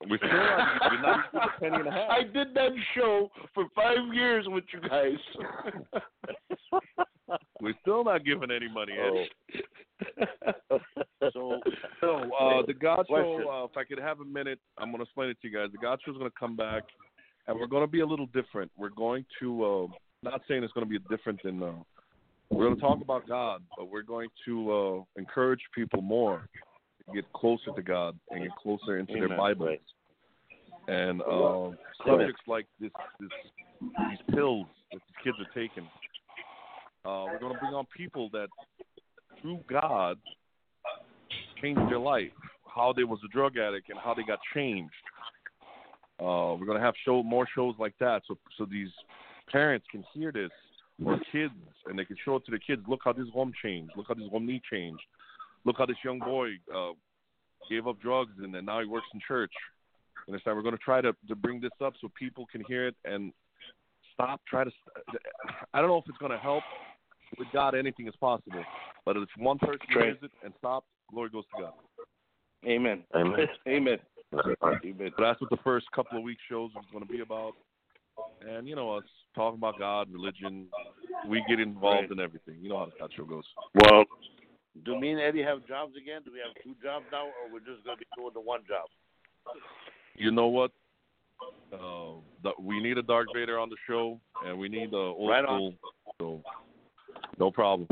We're 0.10 0.18
still 0.18 0.30
not. 0.30 0.82
You're 0.92 1.02
not 1.02 1.26
even 1.34 1.40
a 1.42 1.60
penny 1.60 1.76
and 1.76 1.88
a 1.88 1.92
half. 1.92 2.10
I 2.10 2.24
did 2.24 2.54
that 2.54 2.72
show 2.96 3.30
for 3.54 3.66
five 3.76 4.14
years 4.14 4.46
with 4.48 4.64
you 4.74 4.82
guys. 4.88 5.18
We're 7.62 7.74
still 7.82 8.04
not 8.04 8.26
giving 8.26 8.52
any 8.52 8.68
money, 8.68 8.94
Eddie. 8.94 9.30
So, 11.34 11.60
so 12.02 12.16
uh, 12.40 12.66
the 12.66 12.74
God 12.74 13.06
Show. 13.08 13.50
Uh, 13.50 13.66
if 13.66 13.78
I 13.78 13.84
could 13.84 14.00
have 14.00 14.20
a 14.20 14.26
minute, 14.26 14.60
I'm 14.78 14.90
going 14.90 14.98
to 14.98 15.04
explain 15.04 15.30
it 15.30 15.38
to 15.42 15.48
you 15.48 15.54
guys. 15.54 15.70
The 15.72 15.78
God 15.78 16.00
Show 16.04 16.12
is 16.12 16.18
going 16.18 16.30
to 16.30 16.38
come 16.40 16.56
back, 16.56 16.84
and 17.48 17.60
we're 17.60 17.68
going 17.68 17.84
to 17.84 17.92
be 17.92 18.02
a 18.02 18.06
little 18.06 18.26
different. 18.28 18.72
We're 18.78 18.90
going 18.90 19.26
to, 19.40 19.64
uh, 19.64 19.88
not 20.24 20.42
saying 20.48 20.64
it's 20.64 20.74
going 20.74 20.88
to 20.88 20.90
be 20.90 21.00
different 21.10 21.42
than. 21.44 21.62
Uh, 21.62 21.74
we're 22.50 22.66
going 22.66 22.76
to 22.76 22.82
talk 22.82 23.02
about 23.02 23.28
God, 23.28 23.62
but 23.78 23.90
we're 23.90 24.02
going 24.02 24.28
to 24.46 24.72
uh, 24.74 25.04
encourage 25.16 25.62
people 25.74 26.02
more 26.02 26.40
to 26.40 26.71
get 27.14 27.32
closer 27.34 27.72
to 27.76 27.82
God 27.82 28.18
and 28.30 28.44
get 28.44 28.56
closer 28.56 28.98
into 28.98 29.14
their 29.14 29.38
Bibles. 29.38 29.80
And 30.88 31.22
uh, 31.22 31.72
subjects 32.06 32.42
like 32.48 32.66
this, 32.80 32.92
this, 33.20 33.30
these 33.82 34.36
pills 34.36 34.66
that 34.92 35.00
the 35.00 35.24
kids 35.24 35.38
are 35.40 35.54
taking. 35.54 35.84
Uh, 37.06 37.26
we're 37.32 37.40
going 37.40 37.54
to 37.54 37.60
bring 37.60 37.74
on 37.74 37.86
people 37.96 38.30
that, 38.32 38.48
through 39.42 39.60
God, 39.70 40.18
changed 41.62 41.82
their 41.90 42.00
life. 42.00 42.32
How 42.66 42.94
they 42.94 43.04
was 43.04 43.20
a 43.26 43.28
drug 43.30 43.58
addict 43.58 43.90
and 43.90 44.00
how 44.00 44.14
they 44.14 44.24
got 44.24 44.40
changed. 44.54 44.94
Uh, 46.20 46.56
we're 46.58 46.66
going 46.66 46.78
to 46.78 46.84
have 46.84 46.94
show 47.04 47.24
more 47.24 47.48
shows 47.54 47.76
like 47.80 47.96
that, 48.00 48.22
so 48.28 48.38
so 48.58 48.66
these 48.66 48.90
parents 49.52 49.86
can 49.92 50.04
hear 50.14 50.32
this 50.32 50.52
or 51.04 51.20
kids, 51.32 51.54
and 51.88 51.98
they 51.98 52.06
can 52.06 52.16
show 52.24 52.36
it 52.36 52.46
to 52.46 52.52
the 52.52 52.60
kids. 52.60 52.84
Look 52.88 53.02
how 53.04 53.14
this 53.14 53.28
home 53.34 53.52
changed. 53.64 53.94
Look 53.98 54.08
how 54.08 54.14
this 54.14 54.30
home 54.30 54.46
knee 54.46 54.62
changed. 54.72 55.02
Look 55.66 55.78
how 55.78 55.86
this 55.86 55.98
young 56.04 56.20
boy 56.20 56.52
uh, 56.76 56.92
gave 57.70 57.88
up 57.88 58.00
drugs 58.02 58.34
and 58.42 58.54
then 58.54 58.66
now 58.66 58.80
he 58.82 58.88
works 58.88 59.08
in 59.14 59.20
church. 59.28 59.52
And 60.28 60.36
it's 60.36 60.46
like 60.46 60.56
we're 60.56 60.62
going 60.62 60.78
to 60.78 60.84
try 60.84 61.02
to 61.02 61.14
to 61.28 61.36
bring 61.36 61.60
this 61.60 61.72
up 61.84 61.94
so 62.00 62.10
people 62.18 62.46
can 62.52 62.64
hear 62.68 62.88
it 62.88 62.96
and 63.06 63.34
stop. 64.14 64.42
Try 64.48 64.64
to. 64.64 64.72
I 65.74 65.80
don't 65.82 65.90
know 65.90 65.98
if 65.98 66.06
it's 66.08 66.18
going 66.18 66.32
to 66.32 66.38
help. 66.38 66.64
With 67.40 67.48
God, 67.54 67.76
anything 67.76 68.08
is 68.08 68.16
possible. 68.18 68.64
But 69.06 69.16
if 69.18 69.30
one 69.38 69.58
person 69.58 69.80
hears 69.90 70.18
it 70.22 70.32
and 70.44 70.54
stops, 70.60 70.86
glory 71.10 71.30
goes 71.30 71.46
to 71.56 71.64
God. 71.64 71.74
Amen. 72.66 73.04
Amen. 73.16 73.48
Amen. 73.68 73.98
Amen. 74.86 75.12
But 75.18 75.24
that's 75.24 75.42
what 75.42 75.50
the 75.50 75.58
first 75.64 75.86
couple 75.96 76.18
of 76.18 76.24
weeks 76.24 76.42
shows 76.50 76.72
is 76.72 76.86
going 76.92 77.06
to 77.06 77.12
be 77.12 77.22
about. 77.22 77.54
And 78.48 78.68
you 78.68 78.76
know 78.76 78.98
us 78.98 79.04
talking 79.34 79.58
about 79.58 79.80
God, 79.80 80.12
religion. 80.12 80.68
We 81.28 81.44
get 81.48 81.60
involved 81.60 82.10
Right. 82.10 82.12
in 82.12 82.20
everything. 82.20 82.58
You 82.62 82.70
know 82.70 82.80
how 82.80 82.92
that 83.00 83.10
show 83.16 83.24
goes. 83.24 83.46
Well, 83.76 84.04
do 84.86 85.00
me 85.00 85.12
and 85.12 85.20
Eddie 85.20 85.44
have 85.44 85.66
jobs 85.68 85.94
again? 85.96 86.22
Do 86.24 86.32
we 86.32 86.40
have 86.40 86.56
two 86.64 86.76
jobs 86.84 87.06
now, 87.12 87.26
or 87.26 87.52
we're 87.52 87.60
just 87.60 87.84
going 87.86 87.98
to 87.98 88.00
be 88.00 88.06
doing 88.16 88.32
the 88.34 88.42
one 88.42 88.62
job? 88.68 88.88
You 90.16 90.32
know 90.32 90.48
what? 90.48 90.72
Uh, 91.74 92.20
the, 92.44 92.52
we 92.60 92.80
need 92.82 92.98
a 92.98 93.02
Darth 93.02 93.28
Vader 93.34 93.58
on 93.58 93.70
the 93.70 93.78
show, 93.88 94.20
and 94.46 94.58
we 94.58 94.70
need 94.70 94.92
the 94.92 94.98
old 94.98 95.30
Right 95.30 95.44
school. 95.44 95.74
So, 96.20 96.42
no 97.40 97.52
problem. 97.52 97.88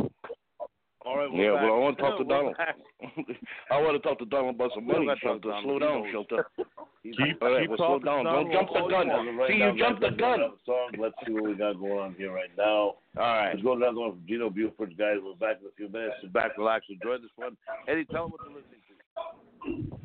All 1.06 1.18
right. 1.18 1.30
Yeah, 1.32 1.54
back. 1.54 1.64
well, 1.64 1.76
I 1.76 1.80
want 1.80 1.98
to 1.98 2.04
talk 2.04 2.18
to 2.18 2.24
We're 2.28 2.36
Donald. 2.36 2.56
I 3.72 3.82
want 3.82 3.96
to 3.96 4.08
talk 4.08 4.20
to 4.20 4.26
Donald 4.26 4.56
about 4.56 4.72
some 4.76 4.86
money, 4.86 5.06
gotta 5.06 5.20
talk 5.22 5.42
to 5.42 5.48
Shelta. 5.48 5.64
Slow 5.64 5.80
down, 5.80 6.04
knows. 6.04 6.26
Shelta. 6.28 6.44
Keep, 7.02 7.42
All 7.42 7.54
right, 7.54 7.62
keep 7.62 7.70
well, 7.70 7.78
slow 7.78 8.00
talking, 8.00 8.26
down. 8.26 8.26
Don't 8.26 8.52
jump 8.52 8.70
the 8.74 8.88
gun. 8.92 9.08
Right 9.38 9.50
See, 9.50 9.60
now, 9.60 9.72
you 9.72 9.80
jumped 9.80 10.02
the 10.02 10.10
gun. 10.10 10.40
Song. 10.66 10.92
Let's 11.00 11.16
see 11.26 11.32
what 11.32 11.44
we 11.44 11.56
got 11.56 11.80
going 11.80 11.98
on 11.98 12.16
here 12.16 12.34
right 12.34 12.52
now. 12.58 12.68
All 12.68 13.00
right. 13.16 13.52
Let's 13.52 13.64
go 13.64 13.76
to 13.76 13.82
another 13.82 14.00
one 14.02 14.12
from 14.12 14.24
Gino 14.28 14.50
Buford, 14.50 14.98
guys. 14.98 15.16
We're 15.24 15.34
back 15.40 15.62
in 15.62 15.68
a 15.68 15.72
few 15.78 15.88
minutes. 15.88 16.16
Sit 16.22 16.34
back, 16.34 16.58
relax, 16.58 16.86
enjoy 16.90 17.18
this 17.22 17.32
one. 17.38 17.56
Eddie, 17.88 18.04
tell 18.04 18.24
them 18.24 18.32
what 18.32 18.42
they're 18.44 18.52
listening 18.52 18.84
to. 18.84 19.98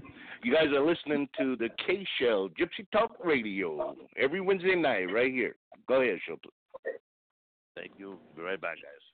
You 0.45 0.55
guys 0.55 0.69
are 0.73 0.87
listening 0.87 1.29
to 1.37 1.57
the 1.57 1.69
K 1.85 2.07
Shell 2.21 2.51
Gypsy 2.51 2.87
Talk 2.93 3.17
Radio 3.25 3.97
every 4.17 4.41
Wednesday 4.41 4.77
night 4.77 5.13
right 5.13 5.33
here. 5.33 5.57
Go 5.89 6.01
ahead, 6.01 6.19
Shelta. 6.29 6.51
Thank 7.75 7.91
you. 7.99 8.19
Be 8.37 8.43
right 8.43 8.61
back, 8.61 8.77
guys. 8.77 9.14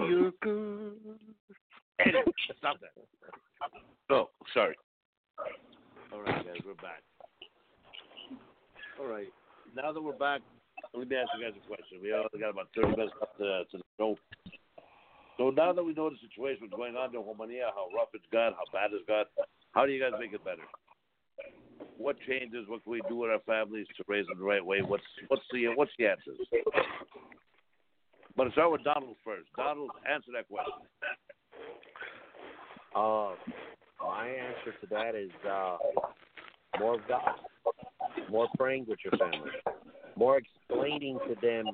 Native 0.00 0.08
All 0.08 0.08
New 0.08 0.24
right. 0.24 0.34
Yorker. 0.42 0.92
Anyway, 2.00 2.32
stop 2.58 2.76
that. 2.80 2.92
Oh, 4.10 4.30
sorry. 4.54 4.74
All 6.12 6.22
right, 6.22 6.44
guys, 6.44 6.56
we're 6.64 6.74
back. 6.74 7.02
All 8.98 9.06
right, 9.06 9.28
now 9.76 9.92
that 9.92 10.00
we're 10.00 10.12
back, 10.12 10.40
let 10.94 11.08
me 11.08 11.16
ask 11.16 11.28
you 11.38 11.44
guys 11.44 11.54
a 11.56 11.66
question. 11.66 11.98
We 12.02 12.12
only 12.12 12.28
got 12.38 12.50
about 12.50 12.68
30 12.74 12.96
minutes 12.96 13.12
left 13.20 13.38
to, 13.38 13.64
to 13.70 13.78
the 13.78 13.84
show. 13.98 14.16
So 15.36 15.50
now 15.50 15.72
that 15.72 15.82
we 15.82 15.94
know 15.94 16.10
the 16.10 16.16
situation, 16.20 16.68
what's 16.68 16.76
going 16.76 16.96
on 16.96 17.14
in 17.14 17.20
Romania, 17.20 17.70
how 17.74 17.88
rough 17.96 18.08
it's 18.12 18.24
got, 18.32 18.52
how 18.52 18.64
bad 18.72 18.90
it's 18.92 19.06
got, 19.06 19.28
how 19.72 19.86
do 19.86 19.92
you 19.92 20.00
guys 20.00 20.12
make 20.18 20.32
it 20.34 20.44
better? 20.44 20.64
What 21.96 22.16
changes? 22.26 22.66
What 22.68 22.82
can 22.82 22.92
we 22.92 23.02
do 23.08 23.16
with 23.16 23.30
our 23.30 23.40
families 23.46 23.86
to 23.96 24.04
raise 24.08 24.26
them 24.26 24.38
the 24.38 24.44
right 24.44 24.64
way? 24.64 24.80
What's 24.82 25.04
what's 25.28 25.42
the 25.52 25.68
what's 25.76 25.92
the 25.98 26.06
answers? 26.06 26.36
But 28.40 28.52
start 28.52 28.72
with 28.72 28.84
Donald 28.84 29.16
first. 29.22 29.48
Donald, 29.54 29.90
answer 30.10 30.30
that 30.32 30.48
question. 30.48 30.72
Uh, 32.96 33.34
my 34.00 34.28
answer 34.28 34.72
to 34.80 34.86
that 34.88 35.14
is 35.14 35.30
uh, 35.46 35.76
more 36.78 36.94
of 36.94 37.00
God, 37.06 37.34
more 38.30 38.48
praying 38.56 38.86
with 38.88 38.98
your 39.04 39.12
family, 39.18 39.50
more 40.16 40.38
explaining 40.38 41.18
to 41.28 41.34
them 41.42 41.66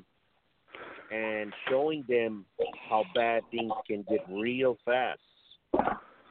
and 1.09 1.53
showing 1.69 2.03
them 2.09 2.43
how 2.89 3.05
bad 3.15 3.43
things 3.49 3.71
can 3.89 4.03
get 4.09 4.19
real 4.29 4.77
fast. 4.83 5.21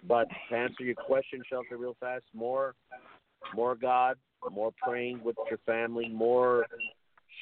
But 0.07 0.29
to 0.51 0.55
answer 0.55 0.85
your 0.85 0.97
question, 0.97 1.41
Shelta, 1.51 1.79
real 1.79 1.97
fast, 1.99 2.25
more, 2.35 2.75
more 3.55 3.75
God, 3.75 4.19
more 4.53 4.71
praying 4.87 5.23
with 5.25 5.37
your 5.49 5.61
family, 5.65 6.11
more 6.11 6.67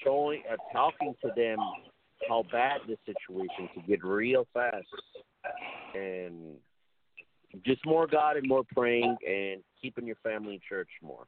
showing, 0.05 0.45
uh, 0.49 0.55
talking 0.73 1.17
to 1.25 1.33
them 1.35 1.59
how 2.29 2.45
bad 2.51 2.81
this 2.89 2.99
situation 3.07 3.69
can 3.73 3.83
get 3.87 4.05
real 4.05 4.47
fast, 4.53 4.87
and 5.95 6.55
just 7.65 7.85
more 7.87 8.07
God 8.07 8.37
and 8.37 8.49
more 8.49 8.63
praying 8.75 9.17
and 9.27 9.63
keeping 9.81 10.07
your 10.07 10.17
family 10.23 10.55
in 10.55 10.61
church 10.69 10.89
more. 11.03 11.27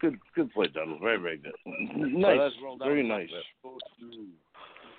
Good, 0.00 0.18
good 0.34 0.50
point, 0.52 0.72
Donald. 0.72 1.00
Very, 1.02 1.18
very 1.18 1.36
good. 1.38 1.52
Nice. 1.66 2.36
So 2.38 2.42
let's 2.42 2.54
roll 2.62 2.78
down 2.78 2.88
Very 2.88 3.06
nice. 3.06 3.28
list. 3.30 3.44
Go 3.62 3.76
to- 4.00 4.28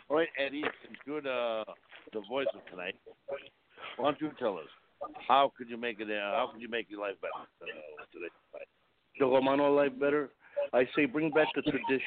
All 0.09 0.17
right, 0.17 0.27
Eddie, 0.37 0.63
since 0.85 0.97
you're 1.07 1.21
the 1.21 1.63
the 2.13 2.21
voice 2.29 2.47
of 2.53 2.63
tonight, 2.69 2.95
why 3.97 4.05
don't 4.11 4.21
you 4.21 4.31
tell 4.37 4.57
us 4.57 4.67
how 5.27 5.51
could 5.57 5.69
you 5.69 5.77
make 5.77 5.99
it? 5.99 6.09
Uh, 6.11 6.35
how 6.35 6.49
could 6.51 6.61
you 6.61 6.69
make 6.69 6.87
your 6.89 6.99
life 6.99 7.15
better 7.21 7.31
uh, 7.63 8.03
today? 8.13 8.65
The 9.19 9.25
Romano 9.25 9.73
life 9.73 9.93
better. 9.99 10.29
I 10.73 10.87
say 10.95 11.05
bring 11.05 11.31
back 11.31 11.47
the 11.55 11.61
traditions. 11.63 12.01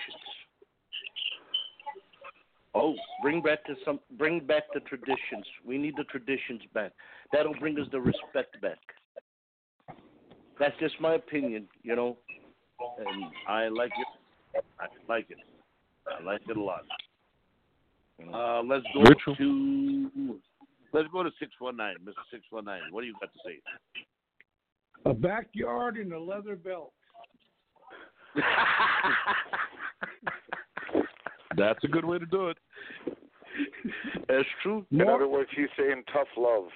Oh, 2.74 2.94
bring 3.22 3.40
back 3.40 3.64
to 3.66 3.74
some 3.84 4.00
bring 4.18 4.40
back 4.44 4.64
the 4.74 4.80
traditions. 4.80 5.46
We 5.64 5.78
need 5.78 5.94
the 5.96 6.04
traditions 6.04 6.62
back. 6.72 6.92
That'll 7.32 7.54
bring 7.54 7.78
us 7.78 7.86
the 7.92 8.00
respect 8.00 8.60
back. 8.60 8.78
That's 10.58 10.76
just 10.80 11.00
my 11.00 11.14
opinion, 11.14 11.68
you 11.82 11.94
know. 11.94 12.16
And 12.98 13.24
I 13.48 13.68
like 13.68 13.92
it. 13.96 14.64
I 14.80 14.86
like 15.08 15.26
it. 15.30 15.38
I 16.08 16.22
like 16.22 16.42
it 16.48 16.56
a 16.56 16.62
lot. 16.62 16.84
Uh, 18.20 18.62
let's 18.62 18.84
go 18.94 19.02
Ritual. 19.02 19.36
to 19.36 20.40
let's 20.92 21.08
go 21.12 21.22
to 21.22 21.30
six 21.38 21.52
one 21.58 21.76
nine, 21.76 21.96
Mister 22.04 22.20
Six 22.30 22.44
One 22.50 22.64
Nine. 22.64 22.82
What 22.90 23.02
do 23.02 23.06
you 23.06 23.14
got 23.20 23.32
to 23.32 23.38
say? 23.44 23.60
A 25.06 25.14
backyard 25.14 25.96
and 25.96 26.12
a 26.12 26.20
leather 26.20 26.56
belt. 26.56 26.92
That's 31.56 31.82
a 31.84 31.88
good 31.88 32.04
way 32.04 32.18
to 32.18 32.26
do 32.26 32.48
it. 32.48 32.58
That's 34.28 34.48
true. 34.62 34.84
In 34.90 35.02
other 35.02 35.28
words, 35.28 35.50
he's 35.56 35.68
saying 35.78 36.02
tough 36.12 36.28
love. 36.36 36.68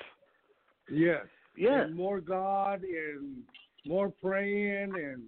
Yes. 0.91 1.27
Yeah. 1.57 1.83
And 1.83 1.97
more 1.97 2.21
God 2.21 2.83
and 2.83 3.43
more 3.85 4.13
praying 4.23 4.93
and 4.95 5.23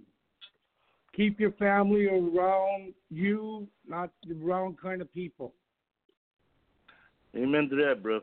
keep 1.14 1.40
your 1.40 1.52
family 1.52 2.06
around 2.06 2.94
you, 3.10 3.66
not 3.88 4.10
the 4.26 4.34
wrong 4.34 4.76
kind 4.80 5.02
of 5.02 5.12
people. 5.12 5.52
Amen 7.36 7.68
to 7.70 7.76
that, 7.76 8.02
bro. 8.02 8.20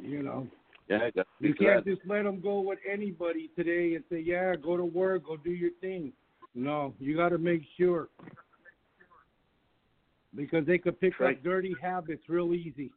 You 0.00 0.22
know. 0.22 0.46
Yeah, 0.88 0.98
I 1.04 1.10
got 1.10 1.26
You 1.40 1.54
can't 1.54 1.84
just 1.84 2.02
let 2.06 2.24
them 2.24 2.40
go 2.40 2.60
with 2.60 2.78
anybody 2.90 3.50
today 3.56 3.94
and 3.94 4.04
say, 4.10 4.20
"Yeah, 4.20 4.54
go 4.54 4.76
to 4.76 4.84
work, 4.84 5.24
go 5.24 5.36
do 5.36 5.50
your 5.50 5.70
thing." 5.80 6.12
No, 6.54 6.94
you 6.98 7.16
got 7.16 7.30
to 7.30 7.38
make 7.38 7.62
sure 7.78 8.08
because 10.34 10.66
they 10.66 10.78
could 10.78 10.98
pick 11.00 11.18
Right. 11.20 11.36
up 11.36 11.42
dirty 11.42 11.74
habits 11.80 12.28
real 12.28 12.54
easy. 12.54 12.92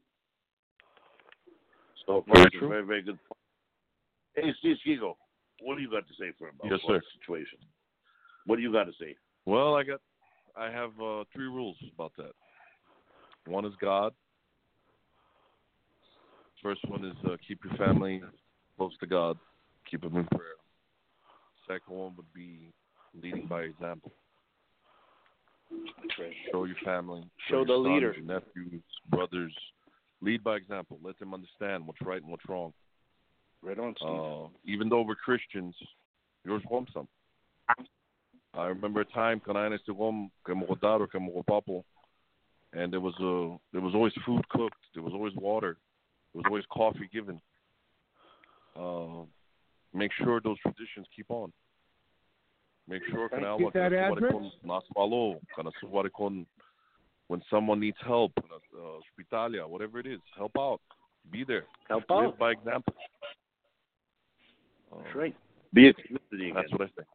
So 2.05 2.21
Very 2.21 2.37
far, 2.37 2.49
true. 2.51 2.69
very, 2.69 2.85
very 2.85 3.01
good. 3.01 3.19
point. 3.25 3.39
Hey, 4.35 4.53
Steve 4.59 4.77
Skigo, 4.85 5.17
what 5.61 5.75
do 5.75 5.81
you 5.81 5.89
got 5.89 6.07
to 6.07 6.13
say 6.13 6.31
for 6.37 6.47
him 6.47 6.55
about 6.59 6.71
Yes, 6.71 6.81
the 6.81 6.99
sir. 6.99 7.01
situation? 7.19 7.59
What 8.45 8.57
do 8.57 8.61
you 8.61 8.71
got 8.71 8.85
to 8.85 8.93
say? 8.93 9.15
Well, 9.45 9.75
I 9.75 9.83
got, 9.83 10.01
I 10.55 10.69
have 10.69 10.91
uh, 11.01 11.25
three 11.33 11.47
rules 11.47 11.77
about 11.93 12.13
that. 12.17 12.31
One 13.45 13.65
is 13.65 13.73
God. 13.79 14.13
First 16.61 16.87
one 16.87 17.05
is 17.05 17.15
uh, 17.25 17.37
keep 17.47 17.63
your 17.63 17.75
family 17.75 18.21
close 18.77 18.97
to 18.99 19.07
God, 19.07 19.37
keep 19.89 20.01
them 20.01 20.17
in 20.17 20.25
prayer. 20.25 20.57
Second 21.67 21.95
one 21.95 22.15
would 22.15 22.31
be 22.33 22.73
leading 23.13 23.47
by 23.47 23.61
example. 23.61 24.11
Show 26.51 26.63
your 26.63 26.75
family, 26.83 27.23
Show 27.49 27.57
your 27.57 27.65
the 27.65 27.73
sons, 27.73 27.87
leader. 27.87 28.15
your 28.17 28.25
nephews, 28.25 28.83
brothers. 29.09 29.53
Lead 30.21 30.43
by 30.43 30.55
example. 30.55 30.97
Let 31.03 31.19
them 31.19 31.33
understand 31.33 31.85
what's 31.85 32.01
right 32.01 32.21
and 32.21 32.31
what's 32.31 32.47
wrong. 32.47 32.73
Right 33.61 33.77
on, 33.77 33.93
Steve. 33.97 34.09
Uh, 34.09 34.47
even 34.65 34.89
though 34.89 35.01
we're 35.01 35.15
Christians, 35.15 35.75
yours 36.45 36.63
some. 36.93 37.07
I 38.53 38.65
remember 38.67 39.01
a 39.01 39.05
time 39.05 39.41
when 39.45 39.57
I 39.57 39.67
used 39.69 39.85
to 39.85 39.93
go 39.93 40.27
que 40.45 40.55
mo 40.55 40.65
rodaro, 40.65 41.09
que 41.09 41.19
mo 41.19 41.43
papo, 41.47 41.83
and 42.73 42.91
there 42.91 42.99
was 42.99 43.13
a 43.19 43.57
there 43.71 43.81
was 43.81 43.93
always 43.93 44.13
food 44.25 44.47
cooked, 44.49 44.77
there 44.93 45.03
was 45.03 45.13
always 45.13 45.33
water, 45.35 45.77
there 46.33 46.41
was 46.41 46.45
always 46.47 46.65
coffee 46.71 47.09
given. 47.13 47.39
Uh, 48.75 49.25
make 49.93 50.11
sure 50.23 50.39
those 50.41 50.57
traditions 50.59 51.07
keep 51.15 51.27
on. 51.29 51.51
Make 52.87 53.01
sure 53.11 53.27
Can 53.29 53.39
I 53.39 53.57
kana 53.57 53.57
get 53.57 53.73
that 53.73 53.93
address? 53.93 54.33
naswalo, 54.65 55.39
kana 55.55 55.71
suwari 55.83 56.09
kon 56.11 56.45
when 57.27 57.41
someone 57.49 57.79
needs 57.81 57.97
help, 58.05 58.31
uh, 58.37 59.01
hospitalia, 59.01 59.67
whatever 59.67 59.99
it 59.99 60.07
is, 60.07 60.19
help 60.37 60.53
out, 60.57 60.79
be 61.29 61.43
there, 61.43 61.65
help 61.89 62.05
live 62.09 62.27
out. 62.27 62.39
by 62.39 62.51
example. 62.51 62.93
That's 65.03 65.15
right. 65.15 65.35
Be 65.73 65.89
a 65.89 65.93
community 65.93 66.49
again. 66.51 66.53
That's 66.55 66.71
what 66.71 66.81
I 66.81 66.85
think. 66.95 67.07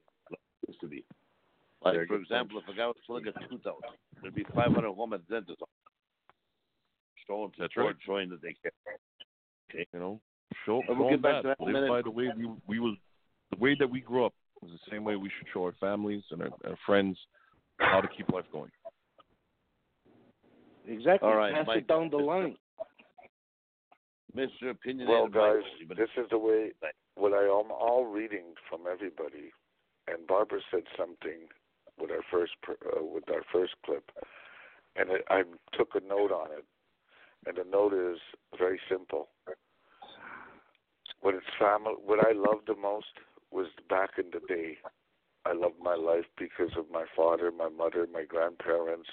Used 0.69 0.81
to 0.81 0.86
be. 0.89 1.05
Like, 1.82 1.94
Very 1.94 2.07
for 2.07 2.16
good 2.19 2.23
example, 2.23 2.59
if 2.61 2.69
a 2.73 2.77
guy 2.77 2.86
was 2.86 2.97
pulling 3.07 3.27
a 3.27 3.32
tooth 3.49 3.66
out, 3.66 3.82
there'd 4.20 4.35
be 4.35 4.44
500 4.55 4.93
women 4.93 5.20
dentists. 5.31 5.62
showing 7.27 7.51
That's 7.59 7.73
support, 7.73 7.94
right. 7.97 8.03
showing 8.07 8.28
that 8.31 8.43
they 8.43 8.55
care. 8.62 8.73
Okay. 9.70 9.86
You 9.94 9.99
know, 9.99 10.20
show, 10.66 10.77
And 10.81 10.86
show 10.89 10.94
we'll 10.94 11.09
get 11.09 11.15
'em 11.15 11.23
back 11.23 11.43
to 11.43 11.49
that. 11.49 11.59
that 11.59 11.65
in 11.65 11.70
a 11.70 11.73
Live 11.73 11.82
minute. 11.82 11.89
by 11.89 12.03
the 12.03 12.11
way 12.11 12.28
we 12.36 12.47
we 12.66 12.78
was 12.78 12.97
the 13.51 13.57
way 13.57 13.74
that 13.74 13.89
we 13.89 14.01
grew 14.01 14.27
up 14.27 14.35
was 14.63 14.71
the 14.71 14.91
same 14.91 15.05
way 15.05 15.17
we 15.17 15.31
should 15.39 15.49
show 15.53 15.65
our 15.65 15.75
families 15.81 16.23
and 16.31 16.43
our, 16.43 16.51
our 16.65 16.77
friends 16.87 17.19
how 17.79 18.01
to 18.01 18.09
keep 18.09 18.29
life 18.31 18.45
going. 18.53 18.71
Exactly. 20.87 21.29
All 21.29 21.37
right, 21.37 21.55
Pass 21.55 21.67
Mike. 21.67 21.79
it 21.79 21.89
down 21.89 22.11
the 22.11 22.17
line. 22.17 22.57
Mr. 24.37 24.71
Opinion. 24.71 25.09
Well, 25.09 25.29
guys, 25.29 25.63
this 25.97 26.09
is 26.17 26.27
the 26.31 26.39
way 26.39 26.73
what 27.17 27.33
I 27.33 27.45
am 27.45 27.71
all 27.71 28.07
reading 28.07 28.55
from 28.69 28.83
everybody, 28.91 29.53
and 30.09 30.27
Barbara 30.27 30.61
said 30.71 30.85
something 30.97 31.49
with 32.01 32.11
our 32.11 32.23
first 32.31 32.53
uh, 32.69 33.05
with 33.05 33.25
our 33.29 33.43
first 33.53 33.75
clip, 33.85 34.11
and 34.97 35.11
it, 35.11 35.25
I 35.29 35.43
took 35.77 35.91
a 35.95 36.01
note 36.01 36.33
on 36.33 36.49
it, 36.51 36.65
and 37.47 37.57
the 37.57 37.71
note 37.71 37.93
is 37.93 38.19
very 38.59 38.81
simple. 38.91 39.29
What 41.21 41.35
it's 41.35 41.47
family, 41.59 41.93
what 42.03 42.27
I 42.27 42.33
love 42.33 42.61
the 42.67 42.75
most 42.75 43.13
was 43.53 43.66
back 43.89 44.11
in 44.19 44.27
the 44.33 44.41
day. 44.47 44.79
I 45.45 45.53
loved 45.53 45.81
my 45.83 45.95
life 45.95 46.27
because 46.39 46.70
of 46.77 46.85
my 46.91 47.05
father, 47.16 47.51
my 47.51 47.69
mother, 47.69 48.07
my 48.12 48.24
grandparents, 48.24 49.09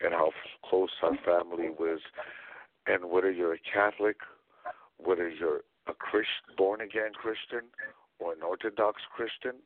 and 0.00 0.12
how 0.12 0.30
close 0.64 0.90
our 1.02 1.16
family 1.24 1.70
was. 1.70 2.00
And 2.86 3.10
whether 3.10 3.30
you're 3.30 3.54
a 3.54 3.58
Catholic, 3.58 4.16
whether 4.98 5.28
you're 5.28 5.62
a 5.88 5.94
Christ, 5.94 6.28
born 6.56 6.80
again 6.80 7.12
Christian 7.14 7.68
or 8.18 8.32
an 8.32 8.42
Orthodox 8.42 9.02
Christian, 9.14 9.60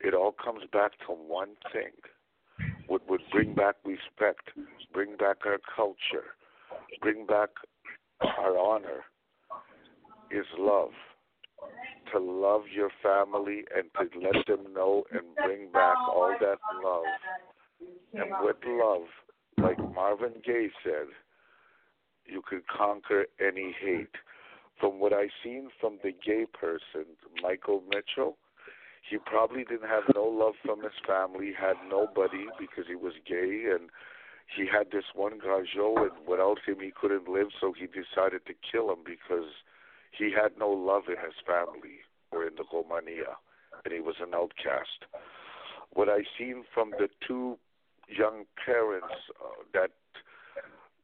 it 0.00 0.14
all 0.14 0.32
comes 0.32 0.62
back 0.72 0.92
to 1.06 1.12
one 1.12 1.56
thing. 1.72 1.92
What 2.86 3.08
would 3.08 3.22
bring 3.30 3.54
back 3.54 3.76
respect, 3.84 4.50
bring 4.92 5.16
back 5.16 5.38
our 5.44 5.58
culture, 5.76 6.34
bring 7.02 7.26
back 7.26 7.50
our 8.20 8.58
honor 8.58 9.04
is 10.30 10.46
love. 10.58 10.90
To 12.12 12.18
love 12.18 12.62
your 12.74 12.90
family 13.02 13.64
and 13.76 13.90
to 13.94 14.18
let 14.20 14.46
them 14.46 14.72
know 14.72 15.04
and 15.12 15.22
bring 15.36 15.70
back 15.70 15.96
all 16.08 16.34
that 16.40 16.58
love. 16.82 17.04
And 18.14 18.32
with 18.40 18.56
love, 18.66 19.02
like 19.62 19.78
Marvin 19.94 20.34
Gaye 20.44 20.70
said, 20.82 21.08
you 22.24 22.42
could 22.48 22.66
conquer 22.66 23.26
any 23.40 23.74
hate. 23.78 24.14
From 24.80 25.00
what 25.00 25.12
I've 25.12 25.28
seen 25.42 25.68
from 25.80 25.98
the 26.02 26.12
gay 26.12 26.46
person, 26.52 27.06
Michael 27.42 27.82
Mitchell, 27.88 28.36
he 29.08 29.18
probably 29.18 29.64
didn't 29.64 29.88
have 29.88 30.04
no 30.14 30.24
love 30.24 30.54
from 30.64 30.82
his 30.82 30.92
family, 31.06 31.52
had 31.58 31.76
nobody 31.88 32.46
because 32.58 32.84
he 32.88 32.94
was 32.94 33.14
gay, 33.26 33.66
and 33.72 33.90
he 34.56 34.66
had 34.66 34.90
this 34.92 35.04
one 35.14 35.38
guy 35.38 35.62
Joe, 35.74 35.96
and 35.98 36.26
without 36.26 36.58
him 36.66 36.76
he 36.80 36.92
couldn't 36.98 37.28
live, 37.28 37.48
so 37.60 37.72
he 37.72 37.86
decided 37.86 38.46
to 38.46 38.54
kill 38.70 38.90
him 38.90 39.00
because 39.04 39.50
he 40.16 40.32
had 40.32 40.58
no 40.58 40.70
love 40.70 41.04
in 41.08 41.16
his 41.16 41.34
family 41.46 42.00
or 42.32 42.46
in 42.46 42.54
the 42.56 42.64
Romania, 42.72 43.36
and 43.84 43.92
he 43.92 44.00
was 44.00 44.16
an 44.20 44.34
outcast. 44.34 45.04
What 45.92 46.08
I 46.08 46.20
seen 46.38 46.64
from 46.72 46.90
the 46.90 47.08
two 47.26 47.58
young 48.08 48.44
parents 48.64 49.14
uh, 49.42 49.62
that 49.72 49.90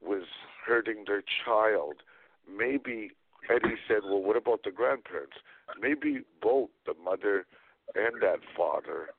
was 0.03 0.25
hurting 0.67 1.05
their 1.07 1.23
child, 1.45 1.97
maybe 2.49 3.13
Eddie 3.49 3.77
said, 3.89 4.03
"Well, 4.05 4.23
what 4.23 4.37
about 4.37 4.63
the 4.65 4.71
grandparents?" 4.71 5.37
Maybe 5.81 6.25
both 6.43 6.71
the 6.87 6.95
mother 6.95 7.47
and 7.95 8.21
that 8.23 8.41
father 8.57 9.11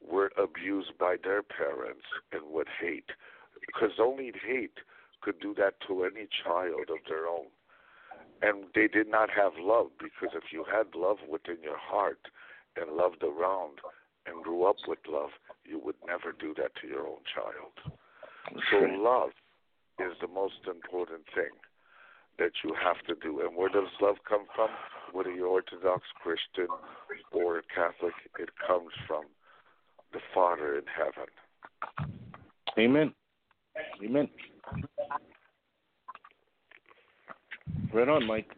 were 0.00 0.32
abused 0.36 0.98
by 0.98 1.16
their 1.22 1.42
parents 1.42 2.04
and 2.32 2.42
would 2.52 2.68
hate, 2.80 3.10
because 3.66 3.92
only 3.98 4.32
hate 4.44 4.78
could 5.20 5.40
do 5.40 5.54
that 5.54 5.74
to 5.86 6.04
any 6.04 6.26
child 6.44 6.90
of 6.90 6.98
their 7.08 7.26
own. 7.26 7.46
And 8.42 8.64
they 8.74 8.88
did 8.88 9.08
not 9.08 9.30
have 9.30 9.52
love 9.58 9.90
because 9.98 10.34
if 10.34 10.52
you 10.52 10.64
had 10.64 10.94
love 10.94 11.18
within 11.30 11.62
your 11.62 11.78
heart 11.78 12.18
and 12.76 12.96
loved 12.96 13.22
around 13.22 13.78
and 14.26 14.42
grew 14.42 14.64
up 14.64 14.76
with 14.86 14.98
love, 15.08 15.30
you 15.64 15.80
would 15.84 15.94
never 16.06 16.32
do 16.32 16.52
that 16.58 16.72
to 16.80 16.88
your 16.88 17.06
own 17.06 17.22
child. 17.32 17.94
So 18.70 18.78
love 18.78 19.30
is 20.00 20.12
the 20.20 20.28
most 20.28 20.66
important 20.66 21.22
thing 21.34 21.54
that 22.38 22.52
you 22.64 22.74
have 22.82 23.04
to 23.06 23.14
do. 23.22 23.40
And 23.40 23.56
where 23.56 23.68
does 23.68 23.88
love 24.00 24.16
come 24.28 24.46
from? 24.54 24.68
Whether 25.12 25.32
you're 25.32 25.46
Orthodox 25.46 26.02
Christian 26.20 26.68
or 27.30 27.62
Catholic, 27.74 28.14
it 28.38 28.50
comes 28.66 28.90
from 29.06 29.24
the 30.12 30.20
Father 30.34 30.76
in 30.76 30.84
heaven. 30.86 31.28
Amen. 32.78 33.12
Amen. 34.02 34.28
Right 37.92 38.08
on, 38.08 38.26
Mike. 38.26 38.50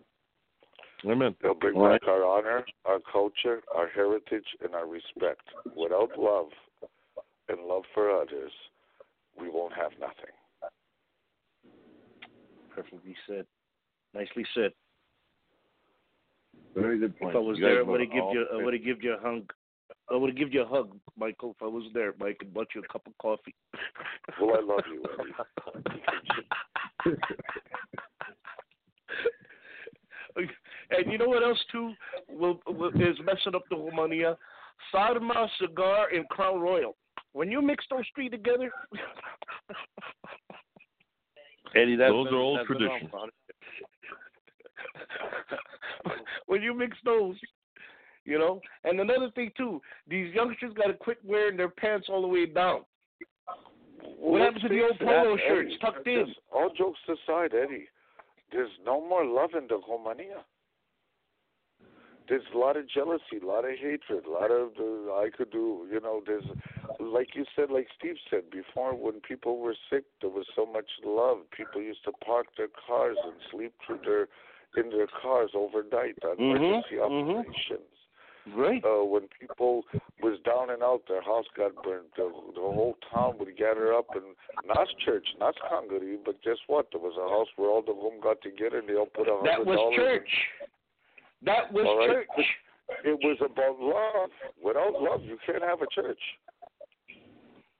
Amen. 1.06 1.34
They'll 1.42 1.54
bring 1.54 1.76
All 1.76 1.88
back 1.88 2.06
our 2.08 2.24
honor, 2.24 2.64
our 2.86 2.98
culture, 3.12 3.62
our 3.74 3.88
heritage, 3.88 4.46
and 4.62 4.74
our 4.74 4.86
respect. 4.86 5.42
Without 5.76 6.10
love 6.18 6.48
and 7.48 7.60
love 7.66 7.82
for 7.92 8.10
others, 8.10 8.52
we 9.38 9.50
won't 9.50 9.74
have 9.74 9.92
nothing. 10.00 10.32
Perfectly 12.74 13.14
said. 13.26 13.46
Nicely 14.14 14.46
said. 14.54 14.72
Very 16.74 16.98
good 16.98 17.18
point. 17.18 17.30
If 17.30 17.36
I 17.36 17.40
was 17.40 17.58
You 17.58 17.64
there, 17.64 17.78
I 17.80 17.82
would 17.82 18.00
have 18.00 18.10
give 18.10 18.24
you. 18.32 18.46
I 18.52 18.56
would 18.64 18.74
have 18.74 18.84
give 18.84 19.02
you 19.02 19.14
a 19.14 19.20
hug. 19.20 19.52
I 20.10 20.16
would 20.16 20.30
have 20.30 20.38
give 20.38 20.52
you 20.52 20.62
a 20.62 20.66
hug, 20.66 20.90
Michael. 21.18 21.54
If 21.56 21.62
I 21.62 21.66
was 21.66 21.84
there, 21.92 22.14
Mike, 22.18 22.38
and 22.40 22.52
bought 22.52 22.68
you 22.74 22.82
a 22.82 22.92
cup 22.92 23.06
of 23.06 23.16
coffee. 23.18 23.54
Well, 24.40 24.56
I 24.56 24.60
love 24.60 24.82
you, 24.90 25.04
Eddie. 27.06 27.18
and 30.90 31.12
you 31.12 31.18
know 31.18 31.28
what 31.28 31.42
else 31.42 31.58
too 31.70 31.92
will, 32.28 32.60
will 32.66 32.88
is 32.90 33.16
messing 33.24 33.54
up 33.54 33.62
the 33.70 33.76
Romania? 33.76 34.36
Sarma 34.90 35.48
cigar 35.60 36.08
and 36.12 36.28
Crown 36.28 36.60
Royal. 36.60 36.96
When 37.32 37.50
you 37.50 37.62
mix 37.62 37.84
those 37.90 38.04
three 38.14 38.28
together, 38.28 38.70
Eddie, 41.76 41.96
that's 41.96 42.10
Those 42.12 42.26
been- 42.26 42.34
are 42.34 42.38
old 42.38 42.58
that's 42.58 42.68
been 42.68 42.82
around 42.82 43.00
traditions. 43.00 43.32
when 46.46 46.62
you 46.62 46.74
mix 46.74 46.96
those, 47.04 47.36
you 48.24 48.38
know. 48.38 48.60
And 48.84 49.00
another 49.00 49.30
thing 49.34 49.50
too, 49.56 49.80
these 50.08 50.32
youngsters 50.34 50.72
got 50.74 50.86
to 50.88 50.94
quit 50.94 51.18
wearing 51.24 51.56
their 51.56 51.68
pants 51.70 52.06
all 52.08 52.22
the 52.22 52.28
way 52.28 52.46
down. 52.46 52.82
What 54.18 54.32
Well, 54.32 54.42
happens 54.44 54.62
to 54.62 54.68
the 54.68 54.82
old 54.82 54.98
polo 54.98 55.36
that, 55.36 55.42
shirts 55.48 55.68
Eddie, 55.70 55.78
tucked 55.80 56.06
in? 56.06 56.34
All 56.52 56.70
jokes 56.76 57.00
aside, 57.08 57.52
Eddie, 57.54 57.88
there's 58.52 58.70
no 58.84 59.00
more 59.00 59.24
love 59.24 59.50
in 59.56 59.66
the 59.68 59.80
Romania. 59.88 60.44
There's 62.28 62.44
a 62.54 62.58
lot 62.58 62.76
of 62.78 62.88
jealousy, 62.88 63.36
a 63.42 63.46
lot 63.46 63.64
of 63.66 63.72
hatred, 63.78 64.24
a 64.26 64.30
lot 64.30 64.50
of 64.50 64.70
uh, 64.80 65.12
I 65.20 65.28
could 65.36 65.50
do. 65.50 65.86
You 65.92 66.00
know, 66.00 66.22
there's 66.26 66.44
like 66.98 67.34
you 67.34 67.44
said, 67.54 67.70
like 67.70 67.88
Steve 67.98 68.16
said 68.30 68.50
before, 68.50 68.94
when 68.94 69.20
people 69.20 69.58
were 69.58 69.76
sick, 69.90 70.04
there 70.20 70.30
was 70.30 70.46
so 70.56 70.64
much 70.64 70.88
love. 71.04 71.38
People 71.54 71.82
used 71.82 72.04
to 72.04 72.12
park 72.24 72.46
their 72.56 72.68
cars 72.86 73.18
and 73.24 73.34
sleep 73.50 73.74
through 73.86 74.00
their 74.04 74.28
in 74.82 74.90
their 74.90 75.06
cars 75.06 75.50
overnight 75.54 76.16
on 76.24 76.36
Mhm, 76.36 76.56
emergency 76.56 76.96
mhm. 76.96 77.02
operations. 77.02 77.93
Right. 78.52 78.84
Uh, 78.84 79.04
when 79.04 79.22
people 79.40 79.84
was 80.22 80.38
down 80.44 80.68
and 80.68 80.82
out, 80.82 81.02
their 81.08 81.22
house 81.22 81.46
got 81.56 81.74
burned. 81.82 82.08
The, 82.16 82.30
the 82.54 82.60
whole 82.60 82.96
town 83.10 83.38
would 83.38 83.56
gather 83.56 83.94
up 83.94 84.06
and 84.14 84.36
not 84.66 84.86
church, 85.04 85.26
not 85.40 85.54
Hungary, 85.62 86.18
but 86.22 86.42
guess 86.42 86.58
what? 86.66 86.88
There 86.92 87.00
was 87.00 87.16
a 87.16 87.28
house 87.30 87.48
where 87.56 87.70
all 87.70 87.80
the 87.80 87.94
room 87.94 88.20
got 88.22 88.42
together 88.42 88.78
and 88.80 88.88
they 88.88 88.96
all 88.96 89.06
put 89.06 89.28
a 89.28 89.36
hundred 89.36 89.64
dollars. 89.64 89.64
That 89.64 89.66
was 89.66 89.76
dollars. 89.76 89.96
church. 89.96 90.28
That 91.44 91.72
was 91.72 91.86
All 91.86 91.98
right. 91.98 92.26
church. 92.36 92.46
It 93.04 93.18
was 93.22 93.38
about 93.40 93.80
love. 93.80 94.30
Without 94.62 95.00
love, 95.00 95.22
you 95.24 95.38
can't 95.46 95.62
have 95.62 95.80
a 95.80 95.86
church. 95.94 96.20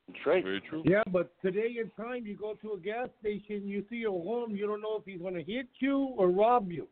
That's 0.09 0.27
right. 0.27 0.43
Very 0.43 0.63
true. 0.63 0.83
Yeah, 0.87 1.03
but 1.11 1.33
today 1.43 1.77
in 1.81 1.91
time, 2.03 2.27
you 2.27 2.37
go 2.37 2.55
to 2.63 2.73
a 2.73 2.79
gas 2.79 3.09
station, 3.21 3.69
you 3.69 3.85
see 3.91 4.05
a 4.05 4.11
home, 4.11 4.55
you 4.55 4.67
don't 4.67 4.81
know 4.81 4.97
if 4.97 5.05
he's 5.05 5.21
going 5.21 5.35
to 5.35 5.43
hit 5.43 5.69
you 5.79 6.15
or 6.17 6.31
rob 6.31 6.71
you. 6.71 6.87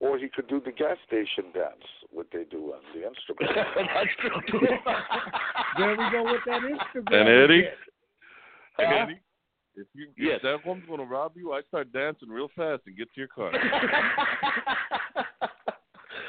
Or 0.00 0.18
he 0.18 0.28
could 0.28 0.48
do 0.48 0.60
the 0.64 0.72
gas 0.72 0.96
station 1.06 1.52
dance, 1.54 1.82
what 2.10 2.26
they 2.32 2.44
do 2.44 2.72
on 2.74 2.80
the 2.94 3.06
instrument. 3.06 3.50
That's 3.94 4.10
true 4.20 4.40
too. 4.60 4.66
There 5.78 5.90
we 5.90 6.10
go 6.12 6.22
with 6.24 6.40
that 6.46 6.60
Instagram. 6.62 7.20
And 7.20 7.28
Eddie, 7.28 7.58
again. 7.60 7.72
and 8.78 8.92
Eddie, 9.10 9.20
if 9.76 9.86
you 9.94 10.06
Yes. 10.16 10.36
if 10.36 10.42
that 10.42 10.64
woman's 10.66 10.88
gonna 10.88 11.04
rob 11.04 11.32
you, 11.36 11.52
I 11.52 11.62
start 11.62 11.92
dancing 11.92 12.28
real 12.28 12.48
fast 12.54 12.82
and 12.86 12.96
get 12.96 13.12
to 13.14 13.20
your 13.20 13.28
car. 13.28 13.50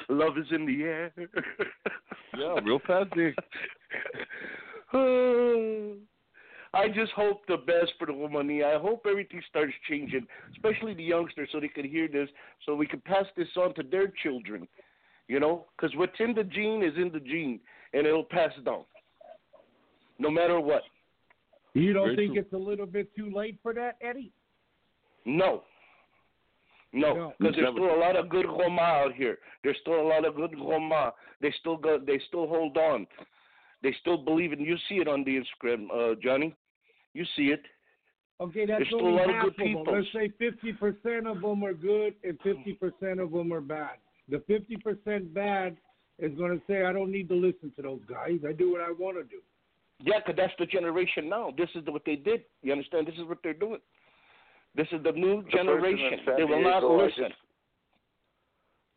Love 0.09 0.37
is 0.37 0.47
in 0.51 0.65
the 0.65 0.83
air. 0.83 1.13
yeah, 2.37 2.59
real 2.63 2.79
fast, 2.87 3.09
Dick. 3.15 3.35
I 6.75 6.89
just 6.89 7.13
hope 7.13 7.41
the 7.47 7.57
best 7.57 7.93
for 7.97 8.05
the 8.05 8.13
Romania. 8.13 8.75
I 8.75 8.79
hope 8.79 9.05
everything 9.09 9.41
starts 9.49 9.73
changing, 9.89 10.27
especially 10.51 10.93
the 10.93 11.03
youngsters, 11.03 11.47
so 11.51 11.61
they 11.61 11.69
can 11.69 11.89
hear 11.89 12.09
this, 12.09 12.27
so 12.65 12.75
we 12.75 12.85
can 12.85 12.99
pass 13.01 13.25
this 13.37 13.47
on 13.55 13.73
to 13.75 13.83
their 13.83 14.11
children. 14.21 14.67
You 15.27 15.39
know, 15.39 15.65
because 15.75 15.95
what's 15.95 16.19
in 16.19 16.35
the 16.35 16.43
gene 16.43 16.83
is 16.83 16.93
in 16.97 17.11
the 17.11 17.19
gene, 17.19 17.59
and 17.93 18.05
it'll 18.05 18.25
pass 18.25 18.51
down, 18.63 18.83
no 20.19 20.29
matter 20.29 20.59
what. 20.59 20.83
You 21.73 21.93
don't 21.93 22.07
Very 22.09 22.15
think 22.15 22.33
true. 22.33 22.41
it's 22.41 22.53
a 22.53 22.57
little 22.57 22.85
bit 22.85 23.09
too 23.15 23.31
late 23.33 23.57
for 23.63 23.73
that, 23.73 23.97
Eddie? 24.01 24.31
No. 25.25 25.63
No, 26.93 27.33
because 27.37 27.55
there's 27.55 27.73
still 27.73 27.93
a 27.93 27.99
lot 27.99 28.15
of 28.15 28.29
good 28.29 28.45
Roma 28.45 28.81
out 28.81 29.13
here. 29.15 29.39
There's 29.63 29.75
still 29.81 29.99
a 29.99 30.07
lot 30.07 30.25
of 30.25 30.35
good 30.35 30.53
Roma. 30.57 31.13
They 31.41 31.53
still 31.59 31.75
go. 31.75 31.99
They 31.99 32.21
still 32.29 32.47
hold 32.47 32.77
on. 32.77 33.05
They 33.83 33.93
still 33.99 34.17
believe 34.17 34.53
in. 34.53 34.61
You 34.61 34.77
see 34.87 34.95
it 34.95 35.07
on 35.09 35.25
the 35.25 35.41
Instagram, 35.41 35.87
uh, 35.93 36.15
Johnny. 36.23 36.55
You 37.15 37.23
see 37.37 37.43
it. 37.47 37.61
Okay, 38.41 38.65
that's 38.65 38.79
There's 38.79 38.87
still 38.89 38.99
a 38.99 39.03
only 39.03 39.13
lot 39.21 39.29
of 39.29 39.35
half 39.35 39.43
good 39.45 39.51
of 39.51 39.57
them. 39.57 39.67
people. 39.67 39.93
Let's 39.95 40.07
say 40.13 40.29
fifty 40.37 40.73
percent 40.73 41.25
of 41.25 41.41
them 41.41 41.63
are 41.63 41.73
good 41.73 42.13
and 42.25 42.37
fifty 42.43 42.73
percent 42.73 43.21
of 43.21 43.31
them 43.31 43.53
are 43.53 43.61
bad. 43.61 43.95
The 44.27 44.39
fifty 44.45 44.75
percent 44.75 45.33
bad 45.33 45.77
is 46.19 46.35
going 46.37 46.51
to 46.51 46.61
say, 46.67 46.83
"I 46.83 46.91
don't 46.91 47.11
need 47.11 47.29
to 47.29 47.35
listen 47.35 47.71
to 47.77 47.81
those 47.81 48.01
guys. 48.09 48.39
I 48.47 48.51
do 48.51 48.71
what 48.73 48.81
I 48.81 48.91
want 48.91 49.15
to 49.17 49.23
do." 49.23 49.41
Yeah, 50.03 50.19
'cause 50.19 50.35
that's 50.35 50.53
the 50.59 50.65
generation 50.65 51.29
now. 51.29 51.51
This 51.57 51.69
is 51.75 51.85
what 51.85 52.03
they 52.05 52.17
did. 52.17 52.43
You 52.61 52.73
understand? 52.73 53.07
This 53.07 53.15
is 53.15 53.23
what 53.23 53.41
they're 53.41 53.53
doing. 53.53 53.79
This 54.75 54.87
is 54.91 55.01
the 55.03 55.13
new 55.13 55.41
The 55.43 55.51
generation. 55.51 56.19
They 56.35 56.43
will 56.43 56.61
not 56.61 56.81
Diego, 56.81 56.97
listen. 56.97 57.29
just- 57.29 57.41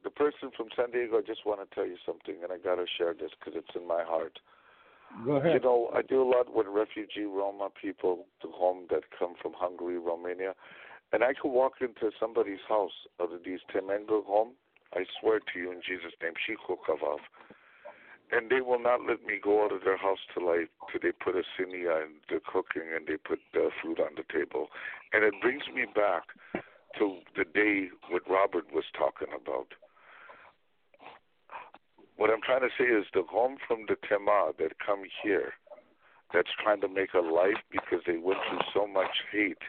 the 0.02 0.10
person 0.10 0.50
from 0.56 0.66
San 0.74 0.90
Diego, 0.90 1.18
I 1.18 1.22
just 1.22 1.44
want 1.46 1.60
to 1.60 1.72
tell 1.74 1.86
you 1.86 1.96
something, 2.04 2.42
and 2.42 2.50
I 2.52 2.58
got 2.58 2.76
to 2.76 2.86
share 2.98 3.14
this 3.14 3.30
because 3.38 3.54
it's 3.54 3.76
in 3.76 3.86
my 3.86 4.02
heart. 4.02 4.40
Go 5.24 5.36
ahead. 5.36 5.54
You 5.54 5.60
know, 5.60 5.90
I 5.94 6.02
do 6.02 6.22
a 6.22 6.28
lot 6.28 6.54
with 6.54 6.66
refugee 6.66 7.24
Roma 7.24 7.68
people 7.80 8.26
to 8.42 8.48
home 8.50 8.86
that 8.90 9.04
come 9.18 9.34
from 9.40 9.52
Hungary, 9.56 9.98
Romania, 9.98 10.54
and 11.12 11.24
I 11.24 11.32
could 11.34 11.50
walk 11.50 11.74
into 11.80 12.10
somebody's 12.20 12.62
house 12.68 13.06
of 13.18 13.30
these 13.44 13.60
Temengo 13.74 14.24
home. 14.24 14.52
I 14.94 15.04
swear 15.20 15.40
to 15.40 15.58
you 15.58 15.72
in 15.72 15.80
Jesus' 15.86 16.14
name, 16.22 16.34
Shikokavav. 16.36 17.18
And 18.30 18.50
they 18.50 18.60
will 18.60 18.78
not 18.78 19.00
let 19.08 19.24
me 19.24 19.40
go 19.42 19.64
out 19.64 19.72
of 19.72 19.84
their 19.84 19.96
house 19.96 20.18
till 20.34 20.48
I 20.50 20.66
till 20.92 21.00
they 21.02 21.12
put 21.12 21.34
a 21.34 21.42
sinia 21.56 22.04
and 22.04 22.20
the 22.28 22.40
cooking 22.44 22.84
and 22.94 23.06
they 23.06 23.16
put 23.16 23.40
the 23.54 23.70
food 23.82 24.00
on 24.00 24.16
the 24.16 24.24
table. 24.30 24.68
And 25.14 25.24
it 25.24 25.32
brings 25.40 25.62
me 25.74 25.86
back 25.94 26.24
to 26.98 27.18
the 27.36 27.44
day 27.44 27.88
what 28.10 28.28
Robert 28.28 28.66
was 28.72 28.84
talking 28.92 29.28
about. 29.32 29.68
What 32.18 32.30
I'm 32.30 32.42
trying 32.42 32.62
to 32.62 32.74
say 32.76 32.84
is 32.84 33.06
the 33.14 33.22
home 33.22 33.56
from 33.66 33.86
the 33.86 33.94
Tema 34.08 34.50
that 34.58 34.72
come 34.84 35.04
here, 35.22 35.52
that's 36.34 36.50
trying 36.62 36.80
to 36.82 36.88
make 36.88 37.14
a 37.14 37.20
life 37.22 37.62
because 37.70 38.00
they 38.06 38.18
went 38.18 38.40
through 38.50 38.58
so 38.74 38.86
much 38.88 39.22
hate 39.30 39.62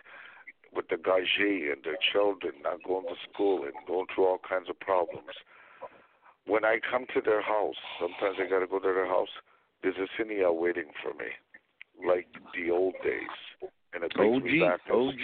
with 0.74 0.86
the 0.90 0.98
Gage 0.98 1.38
and 1.40 1.78
their 1.86 1.98
children 2.12 2.54
not 2.64 2.82
going 2.84 3.06
to 3.06 3.14
school 3.32 3.64
and 3.64 3.74
going 3.88 4.08
through 4.14 4.26
all 4.26 4.40
kinds 4.48 4.68
of 4.68 4.80
problems. 4.80 5.30
When 6.48 6.66
I 6.66 6.80
come 6.90 7.06
to 7.14 7.22
their 7.22 7.42
house, 7.42 7.78
sometimes 8.02 8.38
I 8.42 8.50
got 8.50 8.60
to 8.60 8.68
go 8.68 8.80
to 8.80 8.94
their 8.98 9.06
house. 9.08 9.30
There's 9.84 9.98
a 9.98 10.08
sinia 10.18 10.52
waiting 10.52 10.90
for 11.04 11.14
me, 11.14 11.30
like 12.04 12.28
the 12.58 12.72
old 12.72 12.96
days, 13.04 13.38
and 13.94 14.04
it 14.04 14.12
me 14.18 14.26
OG, 14.26 14.70
back. 14.72 14.82
OG, 14.92 15.22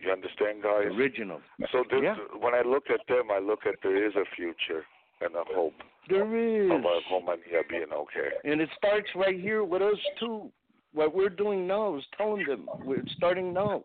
You 0.00 0.12
understand, 0.12 0.62
guys? 0.62 0.94
original. 0.94 1.40
So 1.72 1.82
this, 1.90 2.02
Yeah. 2.02 2.16
when 2.38 2.54
I 2.54 2.62
look 2.62 2.84
at 2.88 3.00
them, 3.08 3.32
I 3.32 3.40
look 3.40 3.66
at 3.66 3.82
there 3.82 3.96
is 4.06 4.14
a 4.14 4.24
future 4.36 4.86
and 5.20 5.34
a 5.34 5.42
hope 5.44 5.74
There 6.08 6.36
is. 6.36 6.70
of 6.70 6.84
our 6.84 7.00
Romania 7.10 7.62
being 7.68 7.86
okay. 7.92 8.28
And 8.44 8.60
it 8.60 8.68
starts 8.76 9.08
right 9.14 9.38
here 9.38 9.64
with 9.64 9.82
us 9.82 9.98
too. 10.20 10.50
What 10.92 11.14
we're 11.14 11.28
doing 11.30 11.66
now 11.66 11.96
is 11.96 12.04
telling 12.16 12.44
them 12.46 12.68
we're 12.84 13.02
starting 13.16 13.52
now. 13.52 13.82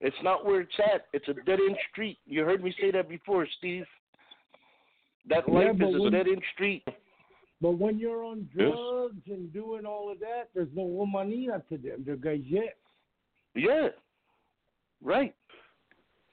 It's 0.00 0.16
not 0.22 0.44
where 0.46 0.62
it's 0.62 0.72
at. 0.92 1.06
It's 1.12 1.28
a 1.28 1.34
dead 1.44 1.58
end 1.60 1.76
street. 1.92 2.18
You 2.26 2.44
heard 2.44 2.64
me 2.64 2.74
say 2.80 2.90
that 2.92 3.08
before, 3.08 3.46
Steve. 3.58 3.84
That 5.28 5.44
Yeah, 5.46 5.54
life 5.54 5.78
but 5.78 5.88
is 5.90 5.94
a 5.96 6.00
when- 6.00 6.12
dead 6.12 6.26
end 6.28 6.42
street. 6.54 6.82
But 7.60 7.72
when 7.72 7.98
you're 7.98 8.24
on 8.24 8.48
Yes. 8.54 8.72
drugs 8.72 9.28
and 9.28 9.52
doing 9.52 9.84
all 9.84 10.08
of 10.10 10.18
that, 10.20 10.48
there's 10.54 10.72
no 10.74 10.86
Romania 10.98 11.62
to 11.68 11.76
them. 11.76 12.02
They're 12.04 12.16
gajet. 12.16 12.72
Yeah. 13.54 13.90
Right. 15.02 15.34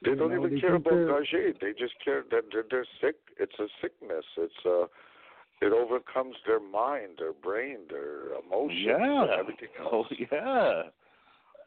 They 0.04 0.14
don't 0.14 0.30
know, 0.30 0.38
even 0.46 0.56
they 0.56 0.62
care 0.62 0.76
about 0.76 0.92
Gage. 1.32 1.56
They 1.60 1.72
just 1.74 1.94
care 2.04 2.24
that 2.30 2.44
they're, 2.52 2.64
they're 2.70 2.86
sick. 3.02 3.16
It's 3.40 3.58
a 3.60 3.68
sickness. 3.82 4.26
It's 4.38 4.66
a. 4.66 4.86
It 5.60 5.74
overcomes 5.74 6.36
their 6.46 6.60
mind, 6.60 7.18
their 7.18 7.34
brain, 7.34 7.78
their 7.90 8.36
emotions, 8.46 8.86
Yeah. 8.86 9.26
everything 9.40 9.70
else. 9.82 10.06
Oh 10.12 10.16
yeah. 10.32 10.82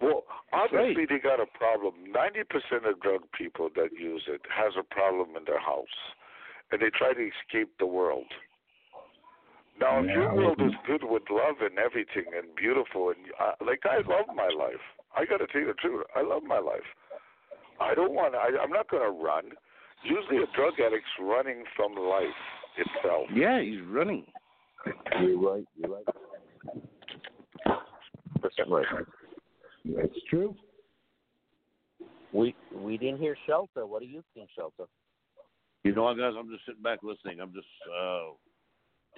Well, 0.01 0.23
obviously 0.52 1.07
they 1.07 1.19
got 1.19 1.40
a 1.40 1.47
problem. 1.59 1.94
Ninety 2.09 2.44
percent 2.44 2.86
of 2.86 3.01
drug 3.01 3.23
people 3.36 3.69
that 3.74 3.90
use 3.98 4.23
it 4.28 4.43
has 4.48 4.74
a 4.78 4.85
problem 4.85 5.36
in 5.36 5.43
their 5.44 5.59
house, 5.61 5.98
and 6.70 6.81
they 6.81 6.90
try 6.97 7.12
to 7.12 7.20
escape 7.20 7.73
the 7.81 7.86
world. 7.86 8.27
Now, 9.81 9.98
if 10.01 10.07
your 10.11 10.35
world 10.35 10.61
is 10.61 10.73
good 10.86 11.02
with 11.05 11.23
love 11.31 11.57
and 11.62 11.78
everything 11.78 12.27
and 12.36 12.55
beautiful, 12.55 13.09
and 13.11 13.19
uh, 13.40 13.52
like 13.65 13.81
I 13.85 13.97
love 14.07 14.27
my 14.36 14.48
life, 14.57 14.85
I 15.16 15.24
got 15.24 15.39
to 15.39 15.47
tell 15.47 15.62
you 15.62 15.66
the 15.69 15.74
truth. 15.74 16.05
I 16.15 16.23
love 16.23 16.43
my 16.44 16.59
life. 16.61 16.85
I 17.81 17.94
don't 17.94 18.12
want. 18.12 18.35
I, 18.35 18.48
I'm 18.62 18.70
not 18.70 18.89
going 18.90 19.02
to 19.02 19.11
run. 19.11 19.44
Usually, 20.05 20.39
a 20.39 20.57
drug 20.57 20.74
addict's 20.74 21.09
running 21.20 21.65
from 21.77 21.94
life 21.94 22.24
itself. 22.77 23.27
Yeah, 23.35 23.61
he's 23.61 23.81
running. 23.89 24.24
You're 25.20 25.39
right. 25.39 25.65
You're 25.77 25.90
right. 25.90 26.05
Percent 28.40 28.69
right. 28.70 28.86
That's 29.85 30.19
true. 30.28 30.55
We 32.32 32.55
we 32.74 32.97
didn't 32.97 33.19
hear 33.19 33.36
Shelta. 33.48 33.86
What 33.86 34.01
do 34.01 34.07
you 34.07 34.23
think, 34.35 34.48
Shelta? 34.59 34.86
You 35.85 35.94
know 35.94 36.05
what, 36.05 36.19
guys? 36.19 36.35
I'm 36.39 36.51
just 36.51 36.65
sitting 36.66 36.82
back 36.82 37.01
listening. 37.02 37.40
I'm 37.40 37.52
just 37.52 37.66
uh, 37.89 38.32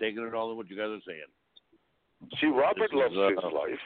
taking 0.01 0.23
it 0.25 0.35
all 0.35 0.51
in 0.51 0.57
what 0.57 0.71
you 0.71 0.77
guys 0.77 0.89
are 0.89 1.01
saying. 1.07 1.27
See, 2.41 2.47
Robert 2.47 2.91
This 2.91 3.11
is, 3.11 3.17
loves 3.17 3.37
uh, 3.39 3.47
his 3.47 3.55
life. 3.55 3.79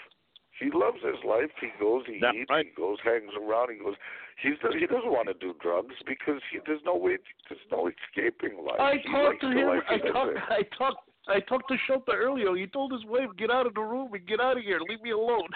He 0.58 0.70
loves 0.72 0.98
his 1.04 1.22
life. 1.26 1.50
He 1.60 1.68
goes, 1.78 2.02
he 2.06 2.18
That's 2.20 2.36
eats, 2.36 2.50
right. 2.50 2.64
he 2.66 2.72
goes, 2.72 2.96
hangs 3.04 3.32
around. 3.36 3.72
He 3.72 3.78
goes. 3.82 3.94
He's 4.42 4.54
he 4.78 4.86
doesn't 4.86 5.10
want 5.10 5.28
to 5.28 5.34
do 5.34 5.54
drugs 5.62 5.94
because 6.06 6.40
he 6.52 6.58
there's 6.66 6.80
no 6.84 6.96
way, 6.96 7.16
there's 7.48 7.60
no 7.70 7.88
escaping 7.88 8.58
life. 8.64 8.80
I 8.80 8.96
he 9.02 9.10
talked 9.10 9.40
to 9.40 9.50
him. 9.50 9.80
I 9.88 9.98
talked. 9.98 10.38
I 10.50 10.62
talked. 10.76 11.08
I 11.28 11.40
talked 11.40 11.68
to 11.68 11.76
Shelta 11.88 12.14
earlier. 12.14 12.54
He 12.54 12.66
told 12.66 12.92
his 12.92 13.04
wife, 13.06 13.30
"Get 13.38 13.50
out 13.50 13.66
of 13.66 13.74
the 13.74 13.80
room 13.80 14.12
and 14.12 14.26
get 14.26 14.40
out 14.40 14.56
of 14.58 14.62
here. 14.62 14.78
Leave 14.88 15.02
me 15.02 15.10
alone." 15.10 15.48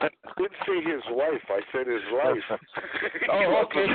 I 0.00 0.08
didn't 0.36 0.52
say 0.66 0.82
his 0.82 1.02
wife. 1.10 1.42
I 1.48 1.60
said 1.72 1.86
his 1.86 2.02
life. 2.12 2.60
Oh, 3.30 3.64
okay. 3.64 3.86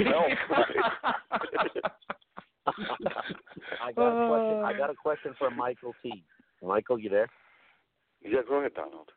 I 3.82 3.92
got 3.92 4.08
a 4.08 4.28
question. 4.30 4.64
I 4.64 4.74
got 4.78 4.90
a 4.90 4.96
question 4.96 5.34
for 5.38 5.50
Michael 5.52 5.94
T. 6.02 6.24
Michael, 6.62 7.00
you 7.00 7.10
there? 7.10 7.30
Yeah, 8.26 8.40
go 8.48 8.56
ahead, 8.60 8.74
Donald. 8.76 9.10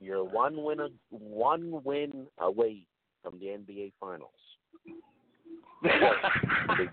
You're 0.00 0.24
one 0.24 0.62
win 0.62 0.78
one 1.10 1.82
win 1.84 2.26
away 2.38 2.86
from 3.22 3.38
the 3.38 3.46
NBA 3.46 3.92
Finals. 4.00 4.30
They 5.82 5.88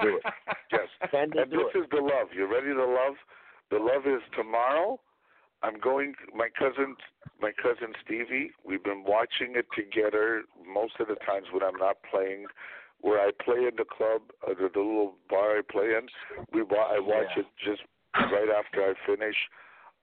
do 0.01 0.17
it? 0.17 0.23
Yes. 0.71 0.87
Can 1.09 1.31
they 1.33 1.41
and 1.41 1.51
do 1.51 1.57
this 1.57 1.73
it? 1.73 1.77
is 1.79 1.85
the 1.89 1.97
love. 1.97 2.27
You 2.31 2.45
ready 2.45 2.67
to 2.73 2.85
love? 2.85 3.15
The 3.71 3.77
love 3.77 4.05
is 4.05 4.21
tomorrow. 4.37 4.99
I'm 5.63 5.79
going. 5.79 6.13
My 6.35 6.47
cousin, 6.57 6.95
my 7.41 7.51
cousin 7.59 7.93
Stevie. 8.05 8.51
We've 8.63 8.83
been 8.83 9.03
watching 9.03 9.55
it 9.55 9.65
together 9.75 10.43
most 10.71 10.93
of 10.99 11.07
the 11.07 11.15
times 11.25 11.47
when 11.51 11.63
I'm 11.63 11.75
not 11.77 11.97
playing. 12.11 12.45
Where 13.01 13.19
I 13.19 13.31
play 13.43 13.59
in 13.65 13.71
the 13.77 13.85
club, 13.85 14.21
uh, 14.45 14.53
the, 14.53 14.69
the 14.71 14.79
little 14.81 15.15
bar 15.29 15.57
I 15.57 15.61
play 15.71 15.85
in, 15.97 16.05
we 16.53 16.61
wa- 16.61 16.91
I 16.93 16.99
watch 16.99 17.31
Yeah. 17.35 17.43
it 17.43 17.45
just 17.65 17.81
right 18.31 18.49
after 18.53 18.83
I 18.83 18.93
finish. 19.09 19.35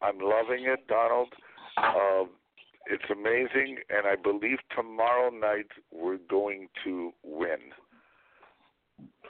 I'm 0.02 0.18
loving 0.18 0.64
it, 0.66 0.86
Donald. 0.88 1.32
Um, 1.78 2.30
it's 2.86 3.04
amazing, 3.10 3.78
and 3.90 4.06
I 4.06 4.16
believe 4.16 4.58
tomorrow 4.74 5.30
night 5.30 5.66
we're 5.92 6.18
going 6.28 6.68
to 6.84 7.12
win. 7.24 7.72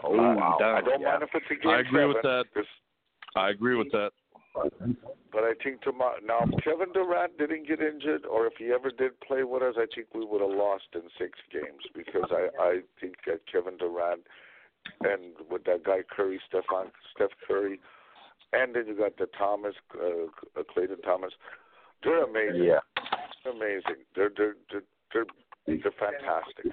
Oh 0.02 0.14
Uh, 0.14 0.34
wow! 0.34 0.58
I 0.60 0.80
don't 0.82 1.00
Yeah. 1.00 1.12
mind 1.12 1.22
if 1.22 1.34
it's 1.34 1.50
a 1.50 1.54
game 1.54 1.72
I 1.72 1.80
agree 1.80 2.04
with 2.04 2.22
that. 2.22 2.46
I 3.34 3.50
agree 3.50 3.76
with 3.76 3.90
that. 3.92 4.12
But 5.32 5.44
I 5.44 5.54
think 5.62 5.82
tomorrow. 5.82 6.18
Now, 6.24 6.44
if 6.44 6.64
Kevin 6.64 6.92
Durant 6.92 7.36
didn't 7.36 7.66
get 7.66 7.80
injured, 7.80 8.24
or 8.24 8.46
if 8.46 8.54
he 8.58 8.72
ever 8.72 8.90
did 8.90 9.18
play 9.20 9.42
with 9.44 9.62
us, 9.62 9.74
I 9.76 9.86
think 9.94 10.08
we 10.14 10.24
would 10.24 10.40
have 10.40 10.50
lost 10.50 10.88
in 10.94 11.02
six 11.18 11.38
games 11.50 11.84
because 11.94 12.30
I 12.30 12.48
I 12.58 12.80
think 13.00 13.16
that 13.26 13.46
Kevin 13.46 13.76
Durant 13.76 14.26
and 15.00 15.34
with 15.50 15.64
that 15.64 15.84
guy 15.84 16.02
Curry, 16.08 16.40
Stefan 16.48 16.90
Steph 17.14 17.32
Curry, 17.46 17.80
and 18.52 18.74
then 18.74 18.86
you 18.86 18.96
got 18.96 19.16
the 19.16 19.26
Thomas, 19.38 19.74
uh, 19.94 20.26
uh, 20.58 20.62
Clayton 20.72 21.00
Thomas. 21.02 21.32
They're 22.02 22.24
amazing. 22.24 22.64
Yeah. 22.64 22.80
They're 23.44 23.52
amazing. 23.52 24.04
They're 24.14 24.30
they're 24.36 24.56
they're 24.70 24.82
they're, 25.12 25.26
they're 25.66 25.92
fantastic. 25.98 26.72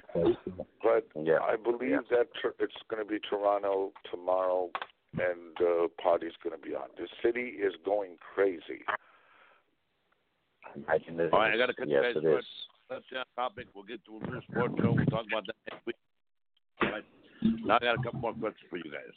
But 0.82 1.06
Yeah. 1.16 1.38
I 1.42 1.56
believe 1.56 2.00
that 2.10 2.28
tr- 2.40 2.56
it's 2.60 2.74
going 2.88 3.02
to 3.02 3.08
be 3.08 3.18
Toronto 3.28 3.92
tomorrow, 4.10 4.70
and 5.14 5.56
uh, 5.60 5.88
party's 6.02 6.32
going 6.42 6.60
to 6.60 6.62
be 6.66 6.74
on. 6.74 6.88
The 6.98 7.08
city 7.22 7.56
is 7.58 7.72
going 7.84 8.16
crazy. 8.34 8.82
I 10.88 10.98
can 10.98 11.20
All 11.20 11.38
right, 11.38 11.54
I 11.54 11.56
got 11.56 11.66
to 11.66 11.74
cut 11.74 11.88
yes, 11.88 12.02
you 12.14 12.14
guys 12.14 12.16
it 12.16 12.22
short. 12.22 12.40
is. 12.40 12.46
That's 12.90 13.04
that 13.12 13.26
topic. 13.36 13.66
We'll 13.74 13.84
get 13.84 14.04
to 14.06 14.16
a 14.16 14.42
sports 14.50 14.74
show. 14.80 14.92
We'll 14.92 15.06
talk 15.06 15.24
about 15.26 15.46
that 15.46 15.56
next 15.70 15.86
week. 15.86 15.96
All 16.82 16.90
right. 16.90 17.04
Now 17.64 17.76
I 17.76 17.78
got 17.78 17.94
a 17.98 18.02
couple 18.02 18.20
more 18.20 18.32
questions 18.34 18.66
for 18.68 18.76
you 18.76 18.90
guys. 18.90 19.14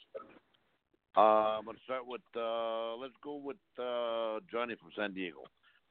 Uh, 1.18 1.58
I'm 1.58 1.66
going 1.66 1.76
to 1.76 1.84
start 1.84 2.06
with, 2.06 2.22
uh, 2.36 2.96
let's 2.98 3.16
go 3.24 3.38
with 3.38 3.58
uh, 3.80 4.40
Johnny 4.52 4.76
from 4.80 4.92
San 4.96 5.16
Diego. 5.16 5.40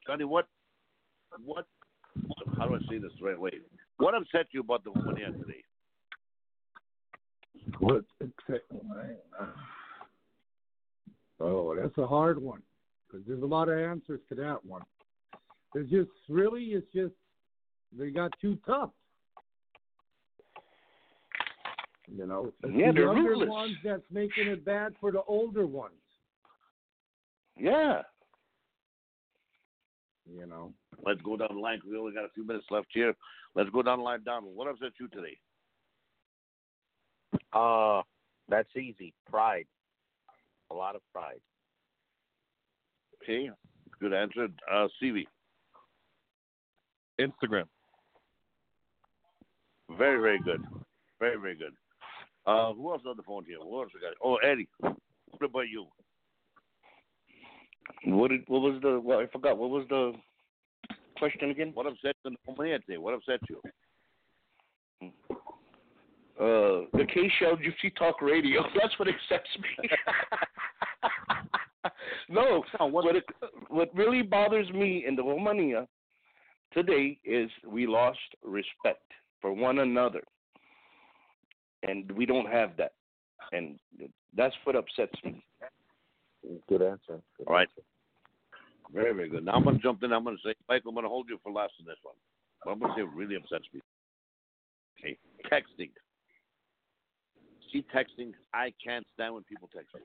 Johnny, 0.07 0.23
what, 0.23 0.47
what, 1.45 1.67
how 2.57 2.69
do 2.69 2.77
I 2.77 2.79
say 2.89 2.99
this 2.99 3.11
the 3.19 3.27
right 3.27 3.41
way? 3.41 3.51
What 3.97 4.15
upset 4.15 4.47
you 4.53 4.61
about 4.61 4.85
the 4.85 4.93
woman 4.93 5.17
today? 5.17 5.65
What? 7.81 8.05
Oh, 11.41 11.75
that's 11.75 11.99
a 11.99 12.07
hard 12.07 12.41
one 12.41 12.63
because 13.07 13.27
there's 13.27 13.43
a 13.43 13.47
lot 13.47 13.69
of 13.69 13.79
answers 13.79 14.21
to 14.29 14.35
that 14.37 14.65
one. 14.65 14.83
It's 15.75 15.91
just 15.91 16.11
really, 16.29 16.63
it's 16.67 16.87
just 16.95 17.15
they 17.99 18.11
got 18.11 18.33
too 18.41 18.59
tough. 18.65 18.91
You 22.09 22.27
know, 22.27 22.53
Yeah, 22.63 22.93
the 22.93 23.01
younger 23.01 23.31
ruthless. 23.31 23.49
ones 23.49 23.77
that's 23.83 24.03
making 24.11 24.47
it 24.47 24.65
bad 24.65 24.95
for 25.01 25.11
the 25.11 25.23
older 25.25 25.67
ones. 25.67 25.95
Yeah. 27.57 28.03
You 30.25 30.47
know. 30.47 30.73
Let's 31.05 31.21
go 31.23 31.37
down 31.37 31.55
the 31.55 31.61
line. 31.61 31.81
'cause 31.81 31.91
We 31.91 31.97
only 31.99 32.13
got 32.13 32.25
a 32.25 32.29
few 32.31 32.45
minutes 32.45 32.71
left 32.71 32.89
here. 32.93 33.15
Let's 33.55 33.71
go 33.71 33.83
down 33.83 33.99
the 33.99 34.05
line, 34.05 34.23
Donald. 34.25 34.55
What 34.55 34.69
upset 34.69 34.93
you 35.01 35.09
today? 35.09 35.39
Uh, 37.53 38.03
that's 38.49 38.75
easy. 38.77 39.13
Pride. 39.29 39.67
A 40.71 40.75
lot 40.75 40.95
of 40.97 41.03
pride. 41.13 41.41
Okay, 43.23 43.51
good 43.99 44.13
answer. 44.13 44.49
Uh, 44.71 44.89
CV. 45.01 45.27
Instagram. 47.19 47.69
Very, 49.91 50.21
very 50.21 50.39
good. 50.41 50.65
Very, 51.19 51.37
very 51.37 51.55
good. 51.57 51.77
Uh, 52.47 52.73
who 52.75 52.93
else 52.93 53.03
on 53.07 53.17
the 53.17 53.23
phone 53.23 53.45
here? 53.45 53.59
Who 53.61 53.81
else 53.81 53.91
we 53.95 54.01
got? 54.01 54.15
Oh, 54.23 54.37
Eddie. 54.37 54.69
What 54.81 55.43
about 55.43 55.69
you? 55.69 55.87
What 58.05 58.31
did, 58.31 58.43
what 58.47 58.63
was 58.63 58.81
the? 58.83 59.01
Well, 59.01 59.19
I 59.19 59.27
forgot. 59.27 59.59
What 59.59 59.71
was 59.71 59.87
the 59.89 60.13
question 61.19 61.51
again? 61.51 61.73
What 61.75 61.87
upset 61.87 62.15
the 62.25 62.31
today? 62.47 62.99
What 62.99 63.15
upset 63.15 63.41
you? 63.49 63.61
Uh, 66.39 66.85
the 66.93 67.07
K 67.13 67.31
Shell 67.39 67.57
Gypsy 67.57 67.95
Talk 67.97 68.21
Radio. 68.21 68.63
That's 68.81 68.97
what 68.99 69.09
upsets 69.09 69.49
me. 69.59 69.89
no, 72.29 72.63
what 72.81 73.17
it, 73.17 73.25
what 73.69 73.95
really 73.95 74.23
bothers 74.23 74.71
me 74.71 75.05
in 75.07 75.17
the 75.17 75.23
Romania 75.23 75.89
today 76.73 77.19
is 77.25 77.51
we 77.67 77.87
lost 77.87 78.19
respect 78.45 79.03
for 79.41 79.53
one 79.53 79.79
another, 79.79 80.23
and 81.83 82.11
we 82.13 82.27
don't 82.27 82.49
have 82.49 82.77
that, 82.77 82.93
and 83.53 83.79
that's 84.37 84.55
what 84.65 84.77
upsets 84.77 85.13
me. 85.25 85.45
Good 86.69 86.83
answer. 86.83 87.21
All 87.47 87.55
right. 87.55 87.69
Very, 88.93 89.13
very 89.13 89.29
good. 89.29 89.45
Now 89.45 89.53
I'm 89.53 89.65
going 89.65 89.77
to 89.77 89.83
jump 89.83 90.03
in. 90.05 90.13
I'm 90.13 90.23
going 90.25 90.37
to 90.37 90.49
say, 90.49 90.55
Michael, 90.69 90.91
I'm 90.91 90.95
going 90.95 91.05
to 91.05 91.09
hold 91.09 91.29
you 91.29 91.39
for 91.43 91.51
last 91.51 91.73
in 91.81 91.87
this 91.87 91.97
one. 92.03 92.15
But 92.65 92.71
I'm 92.71 92.79
going 92.79 92.93
to 92.93 92.99
say 92.99 93.03
what 93.03 93.17
really 93.17 93.35
upsets 93.35 93.65
me. 93.75 93.81
Okay. 95.01 95.19
Texting. 95.53 95.91
See, 97.73 97.85
texting, 97.95 98.33
I 98.55 98.73
can't 98.85 99.05
stand 99.15 99.35
when 99.35 99.43
people 99.43 99.69
text 99.75 99.93
me. 99.95 100.03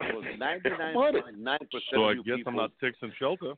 Because 0.00 0.24
99.9% 0.40 1.58
So 1.92 2.04
I 2.04 2.10
of 2.12 2.16
you 2.16 2.24
guess 2.24 2.36
people, 2.36 2.50
I'm 2.50 2.56
not 2.56 2.70
texting 2.82 3.12
Shelta. 3.20 3.56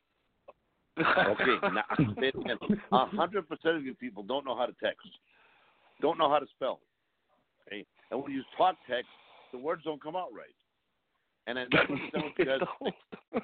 Okay, 0.98 1.74
now 1.74 1.84
I'll 1.90 2.14
say 2.18 2.32
it. 2.34 2.34
A 2.92 3.06
hundred 3.06 3.48
percent 3.48 3.76
of 3.76 3.84
you 3.84 3.94
people 3.94 4.22
don't 4.22 4.44
know 4.44 4.56
how 4.56 4.66
to 4.66 4.74
text, 4.82 5.06
don't 6.01 6.18
know 6.18 6.28
how 6.28 6.39
to 6.39 6.47
spell. 6.55 6.81
Okay, 7.66 7.85
and 8.10 8.23
when 8.23 8.32
you 8.32 8.43
talk 8.56 8.77
text, 8.89 9.09
the 9.52 9.59
words 9.59 9.82
don't 9.85 10.02
come 10.02 10.16
out 10.16 10.28
right. 10.32 10.55
And 11.47 11.59
I 11.59 11.64
never 11.70 11.93
understand 11.93 12.24
what 12.24 12.39
you 12.39 12.44
guys. 12.44 13.43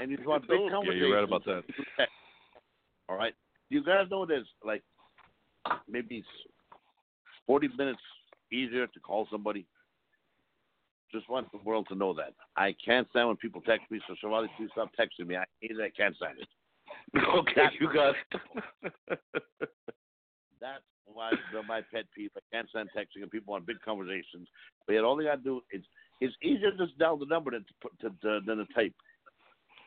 and 0.00 0.10
you 0.10 0.18
want 0.26 0.48
big 0.48 0.60
Yeah, 0.60 0.70
conversations. 0.70 1.00
you're 1.00 1.14
right 1.14 1.24
about 1.24 1.44
that. 1.44 1.62
All 3.08 3.16
right, 3.16 3.34
you 3.68 3.82
guys 3.82 4.06
know 4.10 4.24
there's 4.24 4.46
like 4.64 4.82
maybe 5.88 6.18
it's 6.18 6.28
forty 7.46 7.68
minutes 7.76 8.00
easier 8.52 8.86
to 8.86 9.00
call 9.00 9.26
somebody. 9.30 9.66
Just 11.12 11.28
want 11.28 11.50
the 11.50 11.58
world 11.58 11.86
to 11.88 11.96
know 11.96 12.14
that. 12.14 12.34
I 12.56 12.74
can't 12.84 13.08
stand 13.10 13.26
when 13.28 13.36
people 13.36 13.60
text 13.62 13.90
me, 13.90 14.00
so 14.06 14.14
Shivali, 14.22 14.46
please 14.56 14.68
stop 14.72 14.90
texting 14.98 15.26
me. 15.26 15.36
I 15.36 15.44
hate 15.60 15.72
it. 15.72 15.80
I 15.80 15.90
can't 15.90 16.14
stand 16.16 16.38
it. 16.38 16.48
Okay, 17.34 17.64
you 17.80 17.92
got 17.92 18.14
it. 18.14 19.18
That's 20.60 20.82
why 21.06 21.32
my 21.66 21.80
pet 21.92 22.04
peeve. 22.14 22.30
I 22.36 22.40
can't 22.54 22.68
stand 22.68 22.90
texting 22.96 23.22
and 23.22 23.30
people 23.30 23.52
want 23.52 23.66
big 23.66 23.80
conversations. 23.80 24.48
But 24.86 24.94
yet 24.94 25.04
all 25.04 25.16
they 25.16 25.24
got 25.24 25.36
to 25.36 25.42
do 25.42 25.60
is 25.72 25.82
it's 26.20 26.34
easier 26.42 26.70
to 26.70 26.76
just 26.76 26.98
dial 26.98 27.16
the 27.16 27.26
number 27.26 27.50
than 27.50 27.60
to 27.60 27.74
put 27.80 27.98
to, 28.00 28.10
to, 28.22 28.40
than 28.46 28.58
to 28.58 28.66
type. 28.74 28.94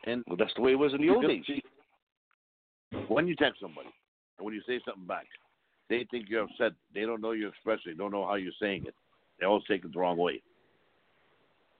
And 0.06 0.22
well, 0.26 0.36
that's 0.36 0.52
the 0.54 0.62
way 0.62 0.72
it 0.72 0.78
was 0.78 0.92
in 0.92 1.00
the 1.00 1.10
old 1.10 1.26
days. 1.26 1.44
When 3.08 3.26
you 3.26 3.36
text 3.36 3.60
somebody 3.60 3.88
and 4.38 4.44
when 4.44 4.54
you 4.54 4.62
say 4.66 4.80
something 4.84 5.06
back, 5.06 5.26
they 5.88 6.06
think 6.10 6.26
you're 6.28 6.44
upset. 6.44 6.72
They 6.94 7.02
don't 7.02 7.20
know 7.20 7.32
your 7.32 7.48
expression. 7.48 7.92
They 7.92 7.94
don't 7.94 8.12
know 8.12 8.26
how 8.26 8.34
you're 8.34 8.52
saying 8.60 8.84
it. 8.86 8.94
They 9.38 9.46
always 9.46 9.64
take 9.68 9.84
it 9.84 9.92
the 9.92 9.98
wrong 9.98 10.16
way. 10.16 10.42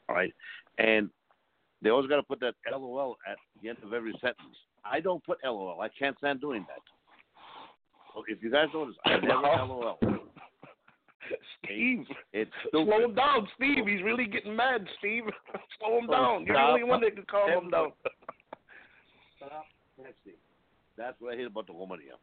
All 0.08 0.14
right, 0.14 0.32
and 0.78 1.08
they 1.82 1.90
always 1.90 2.08
got 2.08 2.16
to 2.16 2.22
put 2.22 2.40
that 2.40 2.54
LOL 2.70 3.16
at 3.30 3.36
the 3.62 3.68
end 3.70 3.78
of 3.82 3.92
every 3.92 4.12
sentence. 4.20 4.56
I 4.84 5.00
don't 5.00 5.24
put 5.24 5.38
LOL. 5.44 5.80
I 5.80 5.88
can't 5.88 6.16
stand 6.18 6.40
doing 6.40 6.66
that. 6.68 6.82
So 8.15 8.23
if 8.28 8.43
you 8.43 8.51
guys 8.51 8.66
notice, 8.73 8.95
I 9.05 9.16
never 9.23 9.43
LOL. 9.43 9.99
Steve, 11.65 12.05
it's 12.32 12.51
slow 12.70 13.01
him 13.01 13.15
down, 13.15 13.49
Steve. 13.57 13.86
He's 13.86 14.03
really 14.03 14.27
getting 14.27 14.55
mad, 14.55 14.86
Steve. 14.99 15.24
slow 15.81 15.99
him 15.99 16.07
down. 16.07 16.45
You're 16.45 16.57
the 16.57 16.62
only 16.62 16.85
one 16.85 17.01
that 17.01 17.15
can 17.15 17.24
calm 17.24 17.51
him 17.51 17.70
down. 17.70 17.93
Stop 19.39 19.65
texting. 20.01 20.36
That's 20.97 21.16
what 21.20 21.35
I 21.35 21.36
hate 21.36 21.47
about 21.47 21.66
the 21.66 21.73
woman 21.73 21.99
here. 22.03 22.15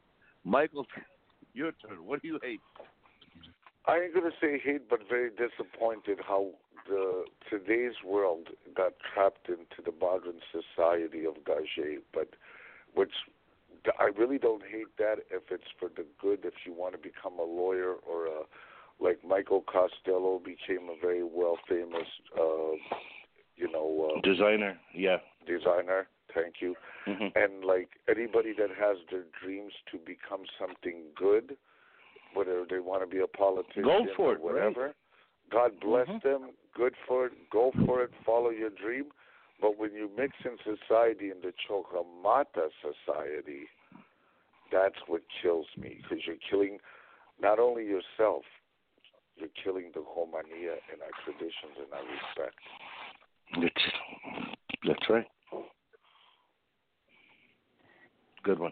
Michael, 0.43 0.85
your 1.53 1.71
turn. 1.73 2.05
What 2.05 2.21
do 2.21 2.27
you 2.27 2.39
hate? 2.41 2.61
I 3.87 3.97
ain't 3.97 4.13
gonna 4.13 4.29
say 4.39 4.59
hate, 4.63 4.87
but 4.89 4.99
very 5.09 5.31
disappointed 5.31 6.19
how 6.25 6.51
the 6.87 7.25
today's 7.49 7.95
world 8.05 8.47
got 8.75 8.93
trapped 9.13 9.49
into 9.49 9.81
the 9.83 9.91
modern 9.99 10.39
society 10.51 11.25
of 11.25 11.35
Gage. 11.45 11.99
But 12.13 12.29
which 12.93 13.11
I 13.99 14.05
really 14.17 14.37
don't 14.37 14.63
hate 14.63 14.95
that 14.97 15.15
if 15.31 15.43
it's 15.49 15.67
for 15.79 15.89
the 15.89 16.05
good. 16.21 16.39
If 16.43 16.53
you 16.65 16.73
want 16.73 16.93
to 16.93 16.99
become 16.99 17.39
a 17.39 17.43
lawyer 17.43 17.93
or 18.07 18.27
a 18.27 18.41
like 18.99 19.19
Michael 19.25 19.61
Costello 19.61 20.39
became 20.39 20.87
a 20.89 20.95
very 21.01 21.23
well 21.23 21.57
famous, 21.67 22.07
uh, 22.37 22.77
you 23.55 23.71
know, 23.71 24.11
uh, 24.15 24.21
Designer, 24.21 24.77
yeah. 24.93 25.17
designer. 25.47 26.07
Thank 26.35 26.55
you. 26.61 26.75
Mhm. 27.07 27.31
And 27.35 27.65
like 27.65 27.89
anybody 28.07 28.53
that 28.53 28.69
has 28.69 28.97
their 29.09 29.23
dreams 29.43 29.73
to 29.91 29.97
become 29.97 30.45
something 30.59 31.03
good, 31.15 31.57
whether 32.33 32.63
they 32.69 32.79
want 32.79 33.01
to 33.01 33.07
be 33.07 33.21
a 33.21 33.27
politician 33.27 33.83
Go 33.83 34.05
for 34.15 34.29
or 34.29 34.31
it, 34.33 34.35
right. 34.35 34.41
whatever, 34.41 34.93
God 35.49 35.79
bless 35.79 36.07
Mhm. 36.07 36.21
them. 36.21 36.51
Good 36.73 36.95
for 37.07 37.25
it. 37.25 37.49
Go 37.49 37.71
for 37.85 38.03
it. 38.03 38.13
Follow 38.23 38.51
your 38.51 38.69
dream. 38.69 39.11
But 39.61 39.77
when 39.77 39.93
you 39.93 40.09
mix 40.17 40.33
in 40.43 40.57
society 40.63 41.29
in 41.29 41.41
the 41.41 41.53
Chokamata 41.69 42.69
society, 42.81 43.67
that's 44.71 44.95
what 45.07 45.21
kills 45.41 45.67
me 45.77 45.99
because 46.01 46.25
you're 46.25 46.37
killing 46.49 46.79
not 47.39 47.59
only 47.59 47.85
yourself, 47.85 48.43
you're 49.37 49.49
killing 49.63 49.91
the 49.93 50.01
Romania 50.01 50.75
and 50.91 51.01
our 51.01 51.11
traditions 51.23 51.77
and 51.77 51.93
our 51.93 52.01
respect. 52.01 52.57
That's, 53.61 54.87
that's 54.87 55.09
right. 55.09 55.27
Good 58.43 58.59
one. 58.59 58.71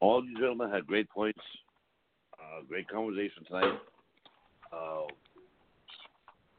All 0.00 0.24
you 0.24 0.38
gentlemen 0.38 0.70
had 0.70 0.86
great 0.86 1.08
points. 1.08 1.40
Uh, 2.34 2.62
great 2.68 2.88
conversation 2.88 3.44
tonight. 3.46 3.78
Uh, 4.72 5.06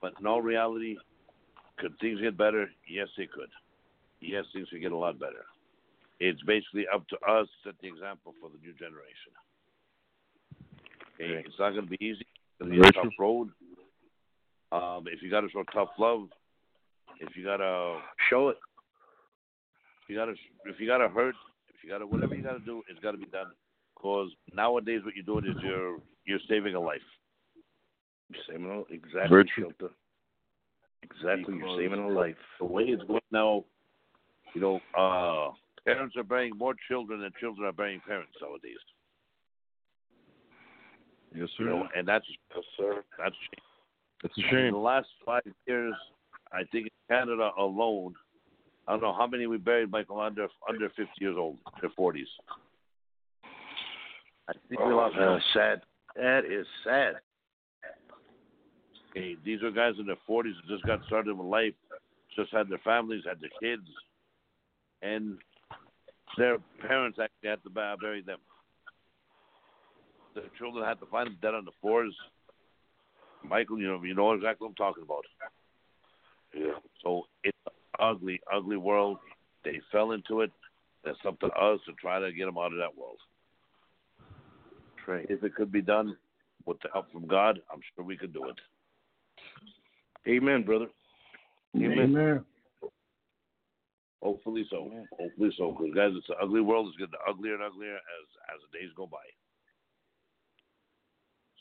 but 0.01 0.13
in 0.19 0.25
all 0.25 0.41
reality, 0.41 0.97
could 1.79 1.97
things 1.99 2.21
get 2.21 2.37
better? 2.37 2.69
Yes, 2.87 3.07
they 3.17 3.25
could. 3.25 3.49
Yes, 4.21 4.45
things 4.53 4.67
could 4.69 4.81
get 4.81 4.91
a 4.91 4.97
lot 4.97 5.19
better. 5.19 5.45
It's 6.19 6.41
basically 6.43 6.85
up 6.93 7.07
to 7.07 7.15
us 7.25 7.47
to 7.63 7.69
set 7.69 7.75
the 7.81 7.87
example 7.87 8.33
for 8.41 8.49
the 8.49 8.57
new 8.59 8.73
generation. 8.73 9.31
Okay, 11.15 11.43
it's 11.45 11.59
not 11.59 11.71
going 11.71 11.85
to 11.85 11.89
be 11.89 12.03
easy. 12.03 12.25
It's 12.27 12.59
going 12.59 12.71
to 12.71 12.81
be 12.81 12.87
a 12.87 12.91
tough 12.91 13.13
road. 13.17 13.49
Um, 14.71 15.05
if 15.07 15.21
you 15.21 15.31
got 15.31 15.41
to 15.41 15.49
show 15.49 15.63
tough 15.73 15.89
love, 15.97 16.27
if 17.19 17.35
you 17.35 17.43
got 17.43 17.57
to 17.57 17.99
show 18.29 18.49
it, 18.49 18.57
if 20.03 20.09
you 20.09 20.15
got 20.15 20.25
to, 20.25 20.35
if 20.65 20.79
you 20.79 20.87
got 20.87 20.99
to 20.99 21.09
hurt, 21.09 21.35
if 21.69 21.83
you 21.83 21.89
got 21.89 21.99
to, 21.99 22.07
whatever 22.07 22.35
you 22.35 22.43
got 22.43 22.53
to 22.53 22.65
do, 22.65 22.83
it's 22.89 22.99
got 22.99 23.11
to 23.11 23.17
be 23.17 23.25
done. 23.25 23.47
Because 23.95 24.29
nowadays, 24.53 25.01
what 25.03 25.15
you're 25.15 25.25
doing 25.25 25.45
is 25.45 25.61
you're 25.63 25.97
you're 26.25 26.39
saving 26.47 26.75
a 26.75 26.79
life. 26.79 27.01
Saving 28.47 28.69
a, 28.69 28.93
exactly, 28.93 29.29
Very 29.29 29.45
true. 29.45 29.71
Shelta. 29.81 29.89
Exactly, 31.03 31.57
you're 31.57 31.77
saving 31.77 31.99
a 31.99 32.07
life. 32.09 32.35
The 32.59 32.65
way 32.65 32.83
it's 32.83 33.03
going 33.03 33.21
now, 33.31 33.63
you 34.53 34.61
know, 34.61 34.79
uh, 34.97 35.51
parents 35.85 36.15
are 36.17 36.23
bearing 36.23 36.53
more 36.57 36.73
children 36.87 37.21
than 37.21 37.31
children 37.39 37.67
are 37.67 37.71
bearing 37.71 38.01
parents 38.05 38.33
nowadays. 38.41 38.77
Yes, 41.35 41.47
You 41.57 41.65
sir. 41.65 41.71
know, 41.71 41.87
and 41.95 42.07
that's 42.07 42.25
yes, 42.55 42.63
sir. 42.77 43.03
That's 43.17 43.35
That's 44.21 44.37
a 44.37 44.41
In 44.41 44.47
shame. 44.49 44.73
the 44.73 44.79
last 44.79 45.07
five 45.25 45.43
years, 45.67 45.93
I 46.51 46.63
think 46.71 46.87
in 46.87 47.15
Canada 47.15 47.51
alone, 47.57 48.15
I 48.87 48.93
don't 48.93 49.01
know 49.01 49.13
how 49.13 49.27
many 49.27 49.45
we 49.47 49.57
buried, 49.57 49.91
Michael, 49.91 50.19
under 50.19 50.47
under 50.67 50.89
50 50.89 51.05
years 51.19 51.35
old, 51.37 51.57
their 51.79 51.91
40s. 51.91 52.23
I 54.47 54.53
think 54.67 54.81
we 54.83 54.93
lost. 54.93 55.15
Uh, 55.15 55.37
sad. 55.53 55.81
That 56.15 56.43
is 56.45 56.65
sad. 56.83 57.15
Okay, 59.09 59.35
these 59.43 59.63
are 59.63 59.71
guys 59.71 59.93
in 59.99 60.05
their 60.05 60.17
40s 60.29 60.53
that 60.55 60.67
just 60.67 60.85
got 60.85 61.03
started 61.05 61.35
with 61.37 61.47
life, 61.47 61.73
just 62.35 62.51
had 62.53 62.69
their 62.69 62.79
families, 62.79 63.23
had 63.27 63.39
their 63.41 63.49
kids, 63.59 63.87
and 65.01 65.37
their 66.37 66.57
parents 66.87 67.17
actually 67.21 67.49
had 67.49 67.63
to 67.63 67.69
bury 67.69 68.21
them. 68.21 68.39
Their 70.35 70.43
children 70.57 70.85
had 70.85 70.99
to 70.99 71.07
find 71.07 71.27
them 71.27 71.37
dead 71.41 71.55
on 71.55 71.65
the 71.65 71.71
floors. 71.81 72.15
Michael, 73.43 73.79
you 73.79 73.87
know, 73.87 74.03
you 74.03 74.13
know 74.13 74.33
exactly 74.33 74.65
what 74.65 74.69
I'm 74.69 74.75
talking 74.75 75.03
about. 75.03 75.25
Yeah. 76.53 76.79
So 77.03 77.23
it's 77.43 77.57
an 77.65 77.73
ugly, 77.99 78.39
ugly 78.53 78.77
world. 78.77 79.17
They 79.63 79.79
fell 79.91 80.11
into 80.11 80.41
it. 80.41 80.51
That's 81.03 81.17
up 81.25 81.39
to 81.39 81.47
us 81.47 81.79
to 81.87 81.93
try 81.93 82.19
to 82.19 82.31
get 82.31 82.45
them 82.45 82.57
out 82.57 82.73
of 82.73 82.77
that 82.77 82.95
world. 82.97 83.17
Right. 85.07 85.25
If 85.29 85.43
it 85.43 85.55
could 85.55 85.71
be 85.71 85.81
done 85.81 86.15
with 86.65 86.77
the 86.83 86.89
help 86.93 87.11
from 87.11 87.25
God, 87.27 87.59
I'm 87.73 87.79
sure 87.95 88.05
we 88.05 88.17
could 88.17 88.33
do 88.33 88.45
it. 88.49 88.59
Amen, 90.29 90.63
brother. 90.63 90.87
Amen. 91.75 92.45
Hopefully 94.21 94.65
so. 94.69 94.91
Hopefully 95.17 95.51
so. 95.57 95.71
Because 95.71 95.95
guys, 95.95 96.11
it's 96.15 96.29
an 96.29 96.35
ugly 96.41 96.61
world. 96.61 96.87
It's 96.87 96.97
getting 96.97 97.13
uglier 97.27 97.55
and 97.55 97.63
uglier 97.63 97.95
as 97.95 98.27
as 98.53 98.59
the 98.71 98.79
days 98.79 98.89
go 98.95 99.07
by. 99.07 99.17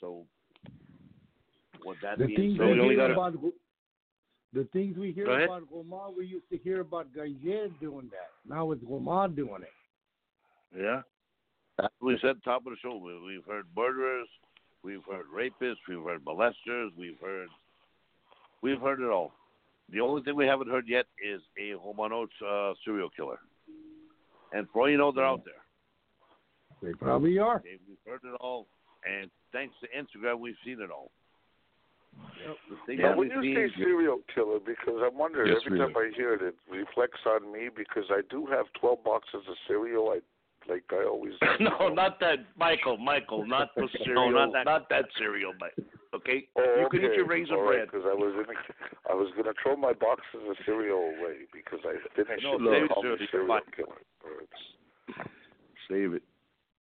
So, 0.01 0.25
with 1.85 1.99
that 2.03 2.19
The 2.19 2.27
being 2.27 2.39
things 2.39 2.59
said, 2.59 2.67
we 2.67 2.73
we 2.75 2.81
only 2.81 2.95
hear 2.95 3.09
got 3.09 3.13
about 3.13 3.35
the 4.53 4.65
things 4.73 4.97
we 4.97 5.13
hear 5.13 5.27
Go 5.27 5.45
about 5.45 5.71
Gomar, 5.71 6.17
we 6.17 6.27
used 6.27 6.49
to 6.51 6.59
hear 6.59 6.81
about 6.81 7.09
Gayer 7.15 7.69
doing 7.81 8.11
that. 8.11 8.31
Now 8.49 8.73
it's 8.73 8.83
Gomar 8.83 9.35
doing 9.35 9.63
it. 9.63 10.77
Yeah. 10.77 11.03
As 11.81 11.91
we 12.01 12.19
said 12.21 12.37
top 12.45 12.67
of 12.67 12.73
the 12.73 12.77
show, 12.83 12.97
we, 12.97 13.19
we've 13.21 13.45
heard 13.45 13.67
murderers, 13.77 14.29
we've 14.83 15.05
heard 15.09 15.27
rapists, 15.35 15.77
we've 15.89 16.03
heard 16.03 16.25
molesters, 16.25 16.89
we've 16.97 17.21
heard 17.21 17.49
we've 18.63 18.81
heard 18.81 19.01
it 19.01 19.11
all. 19.11 19.33
The 19.91 20.01
only 20.01 20.23
thing 20.23 20.37
we 20.37 20.47
haven't 20.47 20.69
heard 20.69 20.87
yet 20.87 21.07
is 21.25 21.41
a 21.59 21.79
Homanoch 21.79 22.29
uh, 22.47 22.75
serial 22.85 23.09
killer. 23.11 23.39
And 24.53 24.67
for 24.73 24.83
all 24.83 24.91
you 24.91 24.99
know, 24.99 25.13
they're 25.13 25.25
out 25.25 25.45
there. 25.45 25.55
They 26.83 26.95
probably 26.95 27.39
are. 27.39 27.57
Okay, 27.57 27.79
we've 27.89 27.99
heard 28.07 28.21
it 28.25 28.37
all, 28.41 28.67
and 29.05 29.31
thanks 29.53 29.75
to 29.81 29.89
Instagram, 29.89 30.39
we've 30.39 30.55
seen 30.65 30.81
it 30.81 30.91
all. 30.91 31.11
The 32.71 32.77
thing 32.87 32.99
Now, 32.99 33.17
when 33.17 33.31
you 33.31 33.55
say 33.55 33.73
serial 33.77 34.19
killer, 34.35 34.59
because 34.65 35.01
I 35.03 35.09
wonder 35.09 35.47
Yes, 35.47 35.59
every 35.67 35.79
time 35.79 35.95
really. 35.95 36.13
I 36.13 36.17
hear 36.17 36.35
it, 36.35 36.43
it 36.43 36.55
reflects 36.71 37.21
on 37.27 37.53
me 37.53 37.69
because 37.75 38.05
I 38.11 38.23
do 38.31 38.47
have 38.47 38.67
twelve 38.81 39.05
boxes 39.05 39.43
of 39.49 39.55
cereal. 39.67 40.11
I 40.11 40.21
like 40.69 40.85
I 40.93 41.05
always. 41.05 41.33
no, 41.61 41.89
not 41.89 42.21
that, 42.21 42.39
Michael. 42.57 42.97
Michael, 42.99 43.47
not 43.47 43.75
the 43.77 43.89
cereal. 44.05 44.31
not 44.33 44.53
that- 44.53 44.65
Not 44.67 44.89
that 44.91 45.07
cereal, 45.19 45.53
but 45.59 45.71
okay. 46.15 46.47
Oh, 46.57 46.77
you 46.81 46.89
can 46.91 47.01
eat 47.11 47.15
your 47.17 47.27
raisin 47.27 47.55
All 47.57 47.67
bread. 47.67 47.87
Because 47.91 48.07
I 48.07 48.15
was 48.15 48.35
in, 48.35 48.45
a, 48.55 49.13
I 49.13 49.15
was 49.15 49.33
gonna 49.37 49.53
throw 49.63 49.77
my 49.77 49.93
boxes 49.93 50.41
of 50.49 50.57
cereal 50.67 50.99
away 50.99 51.47
because 51.53 51.81
I 51.85 51.95
finished 52.15 52.45
No, 52.45 52.55
it. 52.55 52.59
save 52.59 52.71
They 52.71 52.85
it, 52.85 52.91
call 52.91 53.03
me 53.03 53.09
sir. 53.17 53.23
It's 53.23 53.31
serial 53.33 53.49
fine. 53.49 53.61
killer. 53.75 55.27
Save 55.91 56.15
it. 56.15 56.23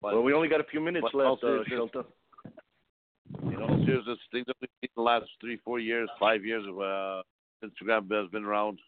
But- 0.02 0.14
well, 0.14 0.22
we 0.22 0.32
only 0.32 0.48
got 0.48 0.60
a 0.60 0.64
few 0.70 0.80
minutes 0.80 1.06
but 1.12 1.18
left, 1.18 1.42
uh, 1.44 1.64
Shelta. 1.70 2.04
You 3.44 3.58
know, 3.58 3.84
there's 3.86 4.06
this 4.06 4.18
thing 4.32 4.44
that 4.46 4.56
we've 4.60 4.70
seen 4.80 4.88
the 4.96 5.02
last 5.02 5.26
three, 5.40 5.58
four 5.64 5.78
years, 5.78 6.08
five 6.18 6.44
years 6.44 6.64
of 6.66 6.78
uh, 6.80 7.22
Instagram 7.64 8.10
has 8.10 8.30
been 8.30 8.44
around. 8.44 8.78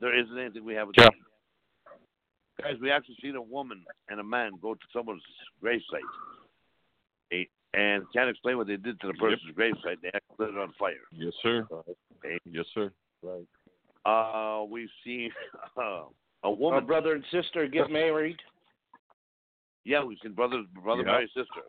There 0.00 0.18
isn't 0.18 0.38
anything 0.38 0.64
we 0.64 0.74
haven't 0.74 0.94
Yeah. 0.98 1.08
seen. 1.12 1.22
Guys, 2.62 2.76
we 2.80 2.90
actually 2.90 3.16
seen 3.20 3.34
a 3.36 3.42
woman 3.42 3.84
and 4.08 4.20
a 4.20 4.24
man 4.24 4.52
go 4.60 4.74
to 4.74 4.80
someone's 4.92 5.22
gravesite. 5.62 5.80
Okay, 7.32 7.48
and 7.74 8.04
can't 8.12 8.30
explain 8.30 8.56
what 8.56 8.66
they 8.66 8.76
did 8.76 9.00
to 9.00 9.08
the 9.08 9.14
person's 9.14 9.54
gravesite. 9.56 10.00
They 10.02 10.08
actually 10.14 10.36
lit 10.38 10.50
it 10.50 10.58
on 10.58 10.72
fire. 10.78 10.94
Yes, 11.12 11.32
sir. 11.42 11.66
Okay. 11.72 12.38
Yes, 12.44 12.66
sir. 12.74 12.92
Right. 13.22 13.46
Uh, 14.04 14.64
we've 14.64 14.88
seen 15.04 15.30
uh, 15.76 15.80
a 16.44 16.48
A 16.48 16.50
woman. 16.50 16.86
brother 16.86 17.14
and 17.14 17.24
sister 17.30 17.66
get 17.68 17.90
married. 17.90 18.36
Yeah, 19.84 20.04
we've 20.04 20.18
seen 20.22 20.32
brothers, 20.32 20.66
brother 20.82 21.02
Yeah. 21.04 21.12
marry 21.12 21.26
sister. 21.28 21.62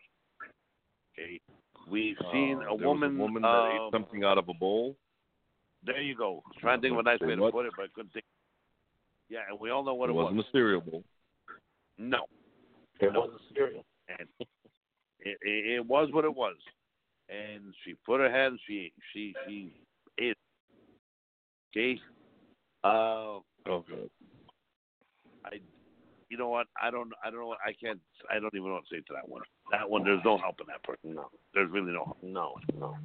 Okay, 1.18 1.40
we've 1.90 2.18
seen 2.32 2.58
Uh, 2.64 2.70
a 2.72 2.76
woman. 2.76 3.16
A 3.16 3.20
woman 3.20 3.42
that 3.42 3.48
um, 3.48 3.72
ate 3.88 3.92
something 3.92 4.24
out 4.24 4.38
of 4.38 4.50
a 4.50 4.54
bowl. 4.54 4.96
There 5.86 6.02
you 6.02 6.16
go. 6.16 6.44
I 6.46 6.50
was 6.50 6.58
trying 6.60 6.78
to 6.80 6.82
think 6.82 6.94
of 6.94 7.00
a 7.00 7.04
nice 7.04 7.20
Say 7.20 7.26
way 7.28 7.36
to 7.36 7.42
what? 7.42 7.52
put 7.54 7.66
it, 7.66 7.74
but 7.76 7.84
I 7.84 7.88
couldn't 7.94 8.14
think. 8.14 8.26
Yeah, 9.30 9.40
and 9.50 9.60
we 9.60 9.70
all 9.72 9.84
know 9.84 9.94
what 9.94 10.10
it 10.10 10.14
it, 10.14 10.16
wasn't 10.16 10.38
was. 10.38 10.46
a 10.48 10.52
cereal 10.52 10.82
bowl. 10.82 11.04
No, 11.98 12.26
It 13.00 13.14
No. 13.14 13.22
wasn't 13.22 13.42
cereal. 13.56 13.84
and 14.20 14.28
it, 15.20 15.38
it, 15.42 15.66
it 15.76 15.86
was 15.86 16.10
what 16.12 16.26
it 16.26 16.34
was. 16.36 16.56
And 17.30 17.74
she 17.84 17.94
put 18.06 18.20
her 18.20 18.30
hand. 18.30 18.60
She 18.68 18.92
she 19.14 19.34
she 19.48 19.74
ate. 20.20 20.30
it. 20.32 20.38
Okay. 21.76 22.02
Uh, 22.84 23.40
Oh, 23.66 23.86
God. 23.90 24.10
I. 25.46 25.62
You 26.30 26.38
know 26.38 26.50
what? 26.50 26.68
I 26.82 26.92
don't. 26.92 27.12
I 27.24 27.30
don't 27.32 27.40
know. 27.40 27.56
I 27.66 27.72
can't. 27.74 28.00
I 28.30 28.40
don't 28.40 28.54
even 28.54 28.68
know 28.68 28.74
what 28.74 28.88
to 28.90 28.96
say 28.96 29.02
to 29.08 29.14
that 29.14 29.28
one. 29.30 29.42
That 29.72 29.90
one. 29.90 30.04
There's 30.04 30.20
no 30.26 30.38
help 30.38 30.60
in 30.60 30.68
that 30.68 30.84
person. 30.84 31.16
No, 31.16 31.30
There's 31.54 31.72
really 31.72 31.94
no 31.94 32.04
help. 32.06 32.18
no, 32.22 32.56
no. 32.78 32.98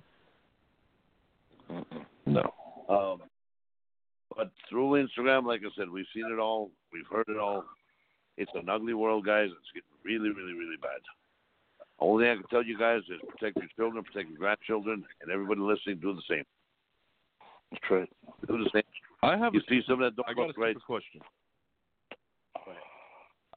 No. 2.27 2.53
Um, 2.89 3.23
but 4.39 4.53
through 4.71 5.05
Instagram, 5.05 5.45
like 5.45 5.63
I 5.67 5.69
said, 5.77 5.91
we've 5.91 6.07
seen 6.15 6.31
it 6.33 6.39
all. 6.39 6.71
We've 6.93 7.07
heard 7.11 7.27
it 7.29 7.37
all. 7.39 7.65
It's 8.37 8.51
an 8.55 8.69
ugly 8.69 8.95
world, 8.95 9.27
guys. 9.27 9.49
It's 9.51 9.73
getting 9.75 9.91
really, 10.05 10.31
really, 10.31 10.53
really 10.53 10.77
bad. 10.81 11.01
Only 11.99 12.25
thing 12.25 12.31
I 12.31 12.35
can 12.37 12.49
tell 12.49 12.63
you 12.63 12.79
guys 12.79 13.01
is 13.11 13.21
protect 13.29 13.57
your 13.57 13.67
children, 13.77 14.05
protect 14.05 14.31
your 14.31 14.39
grandchildren, 14.39 15.05
and 15.21 15.33
everybody 15.33 15.61
listening, 15.61 15.99
do 15.99 16.15
the 16.15 16.23
same. 16.31 16.45
That's 17.73 17.91
right. 17.91 18.09
Do 18.47 18.59
the 18.63 18.71
same. 18.73 18.85
I 19.25 19.37
have 19.37 19.55
You 19.55 19.61
a 19.61 19.69
see 19.69 19.83
some 19.89 19.99
that 20.01 20.13
I 20.25 20.33
don't 20.33 20.37
got 20.37 20.43
a 20.45 20.47
look 20.47 20.59
right. 20.59 20.71
stupid 20.77 20.87
question. 20.87 21.21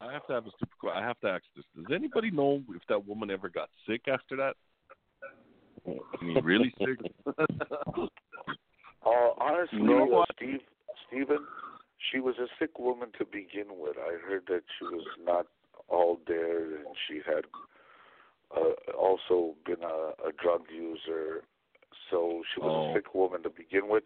I 0.02 0.12
have 0.12 0.26
to 0.26 0.34
have 0.34 0.48
a 0.48 0.50
stupid. 0.58 0.78
question. 0.80 1.04
I 1.04 1.06
have 1.08 1.20
to 1.20 1.28
ask 1.28 1.44
this. 1.56 1.66
Does 1.76 1.96
anybody 1.96 2.32
know 2.32 2.64
if 2.70 2.82
that 2.90 3.08
woman 3.08 3.30
ever 3.30 3.50
got 3.50 3.70
sick 3.88 4.02
after 4.08 4.36
that? 4.38 4.56
I 5.88 6.24
mean, 6.24 6.44
really 6.44 6.74
sick? 6.80 6.98
Uh, 9.06 9.32
honestly, 9.40 9.80
No. 9.80 10.20
uh, 10.22 10.26
Steve, 10.36 10.62
Stephen, 11.08 11.46
she 12.12 12.20
was 12.20 12.36
a 12.40 12.48
sick 12.60 12.78
woman 12.80 13.10
to 13.18 13.26
begin 13.26 13.78
with. 13.80 13.98
I 13.98 14.18
heard 14.28 14.46
that 14.48 14.64
she 14.78 14.86
was 14.86 15.06
not 15.24 15.48
all 15.88 16.20
there, 16.28 16.66
and 16.76 16.96
she 17.08 17.22
had 17.26 17.46
uh, 18.56 18.92
also 18.98 19.56
been 19.66 19.82
a, 19.84 20.14
a 20.28 20.32
drug 20.42 20.64
user. 20.72 21.44
So 22.10 22.44
she 22.54 22.60
was 22.62 22.72
Oh. 22.72 22.92
a 22.92 22.94
sick 22.94 23.14
woman 23.16 23.44
to 23.44 23.50
begin 23.50 23.88
with, 23.88 24.04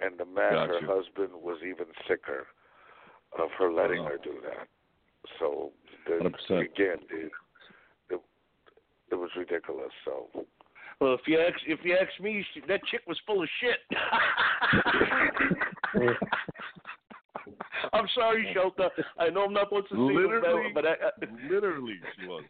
and 0.00 0.18
the 0.18 0.24
man, 0.26 0.68
her 0.68 0.80
husband, 0.86 1.30
was 1.34 1.58
even 1.62 1.86
sicker 2.06 2.46
of 3.38 3.50
her 3.58 3.72
letting 3.72 4.00
Oh. 4.00 4.04
her 4.04 4.18
do 4.18 4.40
that. 4.42 4.68
So 5.38 5.72
the, 6.06 6.14
100%. 6.20 6.60
again, 6.60 6.98
it, 7.10 7.32
it 8.10 8.20
it 9.10 9.14
was 9.14 9.30
ridiculous. 9.36 9.92
So 10.04 10.28
Well, 11.00 11.14
if 11.14 11.20
you 11.26 11.38
ask 11.38 11.54
if 11.66 11.80
you 11.84 11.96
ask 11.96 12.20
me, 12.20 12.44
she, 12.52 12.60
that 12.66 12.84
chick 12.90 13.02
was 13.06 13.18
full 13.26 13.42
of 13.42 13.48
shit. 13.60 13.78
I'm 17.92 18.08
sorry, 18.14 18.54
Shelta. 18.54 18.88
I 19.18 19.28
know 19.30 19.44
I'm 19.44 19.52
not 19.52 19.68
supposed 19.68 19.88
to 19.90 19.94
say 19.94 20.00
Literally, 20.00 20.72
that, 20.72 20.74
but 20.74 20.86
I, 20.86 20.92
I, 20.92 21.50
literally, 21.50 22.00
she 22.18 22.26
was. 22.26 22.42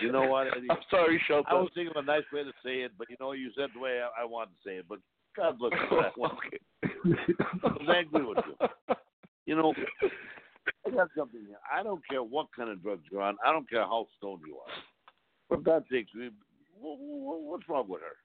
You 0.00 0.12
know 0.12 0.26
what, 0.28 0.46
Eddie? 0.56 0.68
I'm 0.70 0.78
sorry, 0.90 1.20
Shelta. 1.28 1.44
I 1.48 1.54
was 1.54 1.70
thinking 1.74 1.92
of 1.96 2.02
a 2.02 2.06
nice 2.06 2.22
way 2.32 2.44
to 2.44 2.52
say 2.64 2.82
it, 2.82 2.92
but 2.96 3.10
you 3.10 3.16
know, 3.20 3.32
you 3.32 3.50
said 3.56 3.70
the 3.74 3.80
way 3.80 4.00
I, 4.00 4.22
I 4.22 4.24
wanted 4.24 4.50
to 4.52 4.56
say 4.64 4.76
it. 4.76 4.86
But 4.88 5.00
God 5.36 5.58
bless 5.58 5.72
you 5.72 5.88
for 5.88 6.02
that 6.02 6.16
one. 6.18 6.36
I 6.84 7.68
was 7.72 7.88
angry 7.94 8.24
with 8.24 8.38
you. 8.46 8.68
You 9.46 9.56
know, 9.56 9.74
I 10.86 10.90
got 10.90 11.08
something 11.16 11.40
here. 11.46 11.58
I 11.72 11.82
don't 11.82 12.02
care 12.08 12.22
what 12.22 12.46
kind 12.56 12.70
of 12.70 12.82
drugs 12.82 13.02
you're 13.10 13.22
on. 13.22 13.36
I 13.44 13.52
don't 13.52 13.68
care 13.68 13.82
how 13.82 14.06
stoned 14.18 14.42
you 14.46 14.54
are. 14.56 14.72
For 15.48 15.56
God's 15.58 15.86
sake, 15.90 16.06
we- 16.14 16.28
wha- 16.28 16.30
wha- 16.30 16.34
what's 16.80 17.68
wrong 17.68 17.88
with 17.88 18.00
her? 18.00 18.16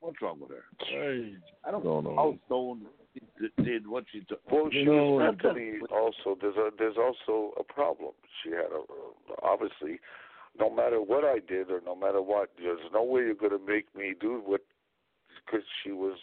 What's 0.00 0.20
wrong 0.22 0.40
with 0.40 0.50
her? 0.50 0.64
Hey, 0.80 1.34
I 1.64 1.70
don't 1.70 1.84
no, 1.84 2.00
know 2.00 2.10
no. 2.10 2.16
how 2.16 2.38
stoned 2.46 2.86
she 3.12 3.20
did- 3.38 3.64
did 3.64 3.86
what 3.86 4.04
she 4.10 4.20
did. 4.20 4.38
Well, 4.50 4.68
she 4.70 4.78
You 4.78 4.84
know, 4.86 5.10
was 5.12 5.36
mentally 5.42 5.80
also. 5.90 6.36
There's 6.40 6.56
a 6.56 6.70
there's 6.78 6.96
also 6.96 7.52
a 7.58 7.64
problem. 7.64 8.12
She 8.42 8.50
had 8.50 8.66
a 8.72 8.80
obviously, 9.42 10.00
no 10.58 10.70
matter 10.70 11.00
what 11.02 11.24
I 11.24 11.38
did 11.40 11.70
or 11.70 11.80
no 11.84 11.94
matter 11.94 12.22
what, 12.22 12.50
there's 12.58 12.80
no 12.92 13.02
way 13.02 13.22
you're 13.22 13.34
going 13.34 13.52
to 13.58 13.66
make 13.66 13.94
me 13.94 14.14
do 14.18 14.40
what 14.44 14.62
because 15.44 15.66
she 15.82 15.90
was 15.92 16.18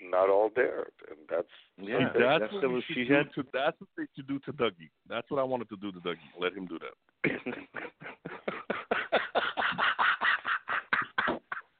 not 0.00 0.28
all 0.28 0.50
there, 0.54 0.88
and 1.08 1.18
that's 1.30 1.48
Yeah, 1.78 2.12
See, 2.12 2.18
that's, 2.18 2.40
that's 2.42 2.52
what 2.54 2.60
the- 2.62 2.68
we 2.70 2.82
she 2.92 3.06
had- 3.06 3.32
to. 3.34 3.44
That's 3.52 3.78
what 3.80 3.88
they 3.96 4.04
should 4.16 4.26
do 4.26 4.38
to 4.40 4.52
Dougie. 4.52 4.90
That's 5.08 5.30
what 5.30 5.38
I 5.40 5.44
wanted 5.44 5.68
to 5.70 5.76
do 5.76 5.92
to 5.92 6.00
Dougie. 6.00 6.32
Let 6.38 6.52
him 6.54 6.66
do 6.66 6.78
that. 6.80 6.94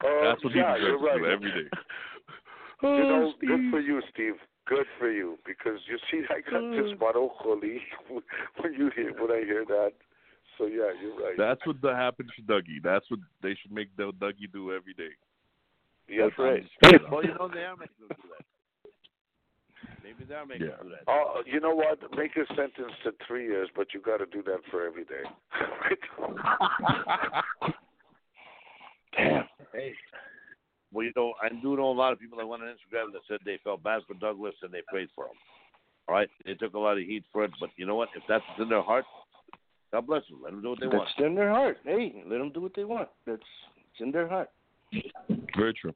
Uh, 0.07 0.31
That's 0.31 0.45
what 0.45 0.53
he 0.53 0.59
yeah, 0.61 0.75
deserves 0.79 0.81
you're 0.87 0.99
to 0.99 1.05
right. 1.05 1.19
do 1.19 1.27
every 1.27 1.51
day. 1.51 1.69
You 2.83 2.89
know, 3.09 3.33
Oh, 3.33 3.41
good 3.41 3.71
for 3.71 3.81
you, 3.81 4.03
Steve. 4.13 4.35
Good 4.69 4.87
for 4.99 5.11
you, 5.11 5.39
because 5.47 5.81
you 5.89 5.99
see, 6.11 6.23
I 6.29 6.41
got 6.49 6.61
this 6.77 6.93
Mm. 6.93 6.99
marojoli 6.99 7.79
when 8.61 8.75
you 8.75 8.91
hear 8.95 9.13
when 9.21 9.31
I 9.31 9.45
hear 9.45 9.65
that. 9.65 9.93
So 10.59 10.67
yeah, 10.67 10.93
you're 11.01 11.17
right. 11.17 11.37
That's 11.39 11.65
what 11.67 11.81
the 11.81 11.95
happens 11.95 12.31
to 12.37 12.43
Dougie. 12.43 12.83
That's 12.83 13.09
what 13.11 13.21
they 13.43 13.55
should 13.55 13.73
make 13.73 13.97
the 13.97 14.13
Dougie 14.13 14.53
do 14.53 14.73
every 14.73 14.93
day. 14.95 15.11
Yes, 16.09 16.31
right. 16.39 16.65
Well, 17.11 17.25
you 17.25 17.35
know 17.39 17.49
they 17.49 17.65
are 17.65 17.77
making 17.77 17.97
them 18.07 18.17
do 18.23 18.29
that. 18.29 18.45
Maybe 20.05 20.25
they 20.25 20.35
are 20.35 20.47
making 20.47 20.67
Yeah. 20.67 20.77
them 20.77 20.89
do 20.89 20.91
that. 20.91 21.05
Oh, 21.09 21.43
you 21.47 21.61
know 21.61 21.75
what? 21.75 21.99
Make 22.17 22.37
a 22.37 22.47
sentence 22.55 22.93
to 23.05 23.13
three 23.27 23.45
years, 23.47 23.69
but 23.75 23.95
you 23.95 24.01
got 24.01 24.19
to 24.19 24.27
do 24.27 24.43
that 24.43 24.61
for 24.71 24.87
every 24.87 25.05
day. 25.05 25.25
Damn. 29.17 29.45
Hey. 29.73 29.93
Well, 30.93 31.05
you 31.05 31.13
know, 31.17 31.35
I 31.43 31.49
do 31.49 31.77
know 31.77 31.91
a 31.91 31.93
lot 31.93 32.13
of 32.13 32.21
people 32.21 32.39
that 32.39 32.47
went 32.47 32.63
on 32.63 32.69
Instagram 32.69 33.13
that 33.13 33.23
said 33.29 33.39
they 33.45 33.59
felt 33.65 33.83
bad 33.83 34.03
for 34.07 34.15
Douglas 34.15 34.55
and 34.63 34.73
they 34.73 34.83
prayed 34.89 35.09
for 35.15 35.25
him. 35.27 35.37
All 36.09 36.15
right, 36.15 36.29
they 36.45 36.55
took 36.55 36.75
a 36.75 36.79
lot 36.79 36.97
of 36.97 37.05
heat 37.05 37.25
for 37.33 37.45
it, 37.45 37.51
but 37.59 37.71
you 37.77 37.85
know 37.85 37.97
what? 37.97 38.09
If 38.15 38.23
that's 38.29 38.45
in 38.61 38.69
their 38.69 38.83
heart, 38.83 39.05
God 39.93 40.07
bless 40.07 40.23
them. 40.29 40.41
Let 40.43 40.53
them 40.53 40.63
do 40.63 40.71
what 40.71 40.81
they 40.81 40.87
want. 40.87 41.09
That's 41.17 41.27
in 41.27 41.35
their 41.35 41.51
heart. 41.51 41.79
Hey, 41.85 42.23
let 42.27 42.39
them 42.39 42.53
do 42.53 42.61
what 42.61 42.75
they 42.77 42.85
want. 42.85 43.09
That's 43.27 43.43
it's 43.77 44.01
in 44.01 44.13
their 44.13 44.29
heart. 44.29 44.51
Very 45.57 45.75
true. 45.75 45.93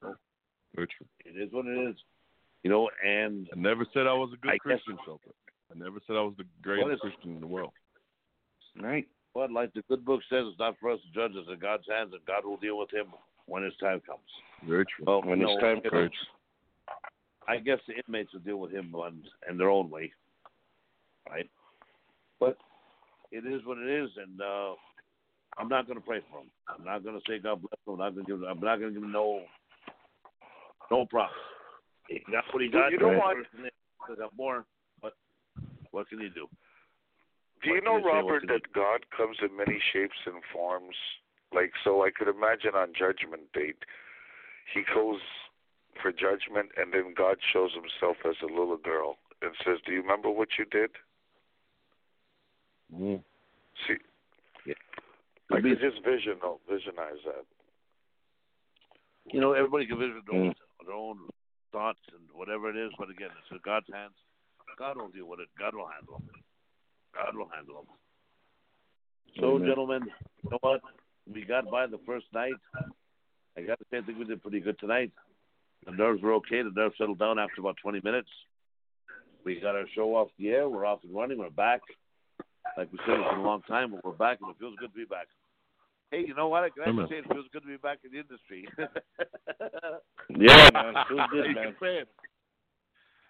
Very 0.74 0.88
true. 0.88 1.06
It 1.24 1.40
is 1.40 1.52
what 1.52 1.66
it 1.66 1.88
is. 1.90 1.96
You 2.64 2.70
know, 2.70 2.90
and 3.06 3.48
I 3.54 3.58
never 3.58 3.86
said 3.94 4.06
I 4.06 4.12
was 4.12 4.30
a 4.34 4.36
good 4.36 4.50
I 4.50 4.54
guess- 4.54 4.82
Christian, 4.82 4.98
Shelta. 5.06 5.30
I 5.70 5.78
never 5.78 6.00
said 6.06 6.16
I 6.16 6.22
was 6.22 6.34
the 6.36 6.44
greatest 6.62 6.94
is- 6.94 7.00
Christian 7.00 7.36
in 7.36 7.40
the 7.40 7.46
world. 7.46 7.72
Right. 8.80 9.06
But 9.32 9.52
like 9.52 9.72
the 9.74 9.82
good 9.82 10.04
book 10.04 10.20
says, 10.28 10.44
it's 10.48 10.58
not 10.58 10.76
for 10.80 10.90
us 10.90 10.98
to 11.00 11.12
judge. 11.12 11.36
It's 11.36 11.48
in 11.48 11.58
God's 11.60 11.86
hands, 11.88 12.12
and 12.12 12.24
God 12.26 12.44
will 12.44 12.56
deal 12.56 12.76
with 12.78 12.90
him 12.92 13.06
when 13.50 13.64
his 13.64 13.74
time 13.80 14.00
comes. 14.06 14.20
Very 14.66 14.84
true. 14.86 15.04
Well, 15.06 15.22
When 15.22 15.40
you 15.40 15.48
his 15.48 15.56
know, 15.56 15.60
time 15.60 15.80
you 15.84 15.90
know, 15.90 16.02
comes. 16.06 16.16
I 17.48 17.56
guess 17.58 17.78
the 17.88 17.94
inmates 18.06 18.32
will 18.32 18.40
deal 18.40 18.58
with 18.58 18.70
him 18.70 18.94
on, 18.94 19.22
in 19.50 19.58
their 19.58 19.70
own 19.70 19.90
way, 19.90 20.12
right? 21.28 21.50
But 22.38 22.56
it 23.32 23.44
is 23.44 23.66
what 23.66 23.78
it 23.78 23.90
is, 23.90 24.10
and 24.16 24.40
uh, 24.40 24.74
I'm 25.58 25.68
not 25.68 25.86
going 25.86 25.98
to 25.98 26.04
pray 26.06 26.20
for 26.30 26.40
him. 26.40 26.50
I'm 26.68 26.84
not 26.84 27.02
going 27.02 27.16
to 27.16 27.22
say 27.28 27.38
God 27.38 27.60
bless 27.60 27.80
him. 27.86 27.94
I'm 27.94 27.98
not 27.98 28.14
going 28.14 28.26
to 28.26 28.32
give. 28.32 28.42
I'm 28.48 28.60
not 28.60 28.76
going 28.78 28.94
to 28.94 29.00
give 29.00 29.02
him 29.02 29.12
no 29.12 29.42
no 30.90 31.06
props. 31.06 31.32
He 32.08 32.20
got 32.30 32.44
what 32.52 32.62
he 32.62 32.68
got. 32.68 32.92
You 32.92 32.98
know 32.98 33.18
what? 33.18 33.36
He 34.08 34.16
got 34.16 34.36
more, 34.36 34.64
but 35.02 35.14
what 35.90 36.08
can 36.08 36.20
you 36.20 36.30
do? 36.30 36.46
Do 37.62 37.70
you 37.70 37.74
What 37.74 37.84
know, 37.84 37.90
can 37.90 38.00
you 38.00 38.06
say? 38.06 38.14
What 38.14 38.24
Robert, 38.24 38.42
that 38.48 38.72
God 38.72 39.00
comes 39.16 39.36
in 39.42 39.56
many 39.56 39.78
shapes 39.92 40.16
and 40.26 40.42
forms? 40.52 40.94
Like, 41.52 41.72
so 41.82 42.04
I 42.04 42.10
could 42.10 42.28
imagine 42.28 42.74
on 42.74 42.92
Judgment 42.96 43.52
Date, 43.52 43.84
he 44.72 44.82
goes 44.94 45.20
for 46.00 46.12
judgment, 46.12 46.70
and 46.76 46.92
then 46.92 47.14
God 47.16 47.36
shows 47.52 47.72
himself 47.74 48.16
as 48.24 48.36
a 48.42 48.46
little 48.46 48.76
girl 48.76 49.18
and 49.42 49.50
says, 49.64 49.78
"Do 49.84 49.92
you 49.92 50.02
remember 50.02 50.30
what 50.30 50.48
you 50.58 50.64
did?" 50.66 50.90
Mm. 52.94 53.22
See, 53.86 53.98
I 55.50 55.60
could 55.60 55.80
just 55.80 56.02
vision 56.04 56.38
visualize 56.68 57.22
that. 57.24 57.44
You 59.32 59.40
know, 59.40 59.52
everybody 59.52 59.86
can 59.86 59.98
vision 59.98 60.22
their 60.26 60.34
Mm. 60.34 60.46
own, 60.46 60.54
their 60.86 60.94
own 60.94 61.28
thoughts 61.72 62.00
and 62.12 62.30
whatever 62.32 62.70
it 62.70 62.76
is, 62.76 62.92
but 62.98 63.10
again, 63.10 63.30
it's 63.38 63.50
in 63.50 63.58
God's 63.58 63.88
hands. 63.92 64.16
God 64.78 64.96
will 64.96 65.08
deal 65.08 65.26
with 65.26 65.40
it. 65.40 65.48
God 65.58 65.74
will 65.74 65.86
handle 65.86 66.18
them. 66.18 66.42
God 67.12 67.36
will 67.36 67.48
handle 67.48 67.82
them. 67.82 67.98
So, 69.38 69.56
Amen. 69.56 69.68
gentlemen, 69.68 70.02
you 70.42 70.50
know 70.50 70.58
what? 70.60 70.80
We 71.32 71.44
got 71.44 71.70
by 71.70 71.86
the 71.86 71.98
first 72.06 72.26
night. 72.32 72.52
I 73.56 73.62
got 73.62 73.78
to 73.78 73.84
say, 73.90 73.98
I 73.98 74.02
think 74.02 74.18
we 74.18 74.24
did 74.24 74.42
pretty 74.42 74.60
good 74.60 74.78
tonight. 74.78 75.12
The 75.86 75.92
nerves 75.92 76.22
were 76.22 76.34
okay. 76.34 76.62
The 76.62 76.72
nerves 76.74 76.94
settled 76.98 77.18
down 77.18 77.38
after 77.38 77.60
about 77.60 77.76
20 77.82 78.00
minutes. 78.04 78.28
We 79.44 79.60
got 79.60 79.74
our 79.76 79.86
show 79.94 80.14
off 80.16 80.28
the 80.38 80.48
air. 80.50 80.68
We're 80.68 80.84
off 80.84 81.00
and 81.02 81.14
running. 81.14 81.38
We're 81.38 81.50
back. 81.50 81.80
Like 82.76 82.92
we 82.92 82.98
said, 83.06 83.18
it's 83.18 83.30
been 83.30 83.40
a 83.40 83.42
long 83.42 83.62
time, 83.62 83.92
but 83.92 84.04
we're 84.04 84.12
back, 84.12 84.38
and 84.40 84.50
it 84.50 84.56
feels 84.58 84.76
good 84.78 84.92
to 84.92 84.96
be 84.96 85.04
back. 85.04 85.26
Hey, 86.10 86.24
you 86.26 86.34
know 86.34 86.48
what? 86.48 86.64
I 86.64 86.70
can 86.70 86.82
actually 86.82 86.92
Amen. 86.92 87.06
say 87.08 87.16
it 87.16 87.32
feels 87.32 87.46
good 87.52 87.62
to 87.62 87.68
be 87.68 87.76
back 87.76 87.98
in 88.04 88.12
the 88.12 88.18
industry. 88.18 88.68
Yeah, 90.38 90.70
man. 90.72 90.94
Feels 91.08 91.28
good, 91.32 91.54
man. 91.54 91.74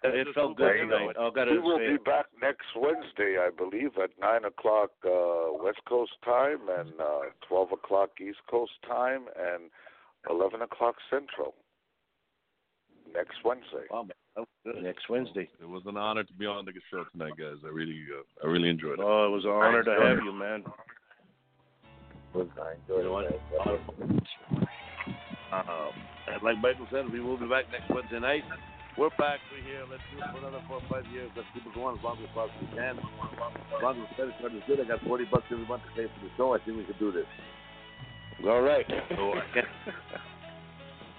Man. 0.03 0.15
It 0.15 0.27
felt 0.33 0.57
good 0.57 0.73
tonight. 0.77 1.15
I 1.19 1.29
gotta 1.33 1.51
we 1.51 1.59
will 1.59 1.77
say. 1.77 1.91
be 1.91 1.97
back 1.97 2.25
next 2.41 2.67
Wednesday, 2.75 3.37
I 3.39 3.49
believe, 3.55 3.91
at 4.01 4.11
nine 4.19 4.45
o'clock 4.45 4.91
uh, 5.05 5.53
West 5.63 5.81
Coast 5.87 6.11
time 6.23 6.59
and 6.77 6.93
uh, 6.99 7.21
twelve 7.47 7.71
o'clock 7.71 8.09
East 8.19 8.39
Coast 8.49 8.71
time 8.87 9.25
and 9.37 9.69
eleven 10.29 10.61
o'clock 10.61 10.95
Central. 11.09 11.53
Next 13.13 13.43
Wednesday. 13.43 13.87
Wow, 13.91 14.03
man. 14.03 14.11
That 14.35 14.41
was 14.41 14.47
good. 14.63 14.83
Next 14.83 15.09
Wednesday. 15.09 15.49
It 15.59 15.67
was 15.67 15.83
an 15.85 15.97
honor 15.97 16.23
to 16.23 16.33
be 16.33 16.45
on 16.45 16.63
the 16.63 16.71
show 16.89 17.03
tonight, 17.11 17.33
guys. 17.37 17.57
I 17.65 17.67
really, 17.67 17.99
uh, 18.09 18.23
I 18.45 18.49
really 18.49 18.69
enjoyed 18.69 18.99
it. 18.99 18.99
Oh, 19.03 19.25
it 19.27 19.31
was 19.31 19.43
an 19.43 19.51
honor 19.51 19.83
to 19.83 19.91
have 19.91 20.23
you, 20.23 20.31
man. 20.31 20.63
You 22.33 23.03
know 23.03 23.11
what? 23.11 23.25
Um, 25.51 25.91
and 26.31 26.41
like 26.43 26.57
Michael 26.61 26.87
said, 26.89 27.11
we 27.11 27.19
will 27.19 27.37
be 27.37 27.47
back 27.47 27.65
next 27.73 27.89
Wednesday 27.93 28.19
night. 28.21 28.43
We're 28.97 29.09
back. 29.15 29.39
We're 29.47 29.63
here. 29.63 29.87
Let's 29.87 30.03
do 30.11 30.19
it 30.19 30.27
for 30.35 30.43
another 30.43 30.59
four 30.67 30.83
or 30.83 30.87
five 30.91 31.07
years. 31.15 31.31
Let's 31.31 31.47
keep 31.55 31.63
it 31.63 31.73
going 31.73 31.95
as 31.95 32.03
long 32.03 32.19
as 32.19 32.27
possibly 32.35 32.67
can. 32.75 32.99
As 32.99 33.79
long 33.79 33.95
as 33.95 34.03
the 34.03 34.15
credit 34.19 34.35
card 34.35 34.51
is 34.51 34.63
good, 34.67 34.83
I 34.83 34.85
got 34.85 34.99
40 35.07 35.31
bucks 35.31 35.47
every 35.47 35.63
month 35.63 35.87
to 35.87 35.91
pay 35.95 36.11
for 36.11 36.19
the 36.19 36.31
show. 36.35 36.51
I 36.51 36.59
think 36.59 36.75
we 36.75 36.83
can 36.83 36.99
do 36.99 37.11
this. 37.15 37.29
All 38.43 38.59
right. 38.59 38.83
So 39.15 39.31
I, 39.31 39.47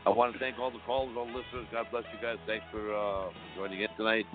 I 0.07 0.11
want 0.13 0.35
to 0.35 0.39
thank 0.39 0.61
all 0.61 0.71
the 0.71 0.85
callers, 0.85 1.17
all 1.17 1.25
the 1.25 1.33
listeners. 1.33 1.65
God 1.73 1.89
bless 1.89 2.05
you 2.13 2.21
guys. 2.21 2.37
Thanks 2.45 2.69
for 2.69 2.93
uh, 2.93 3.33
joining 3.57 3.81
in 3.81 3.89
tonight. 3.97 4.29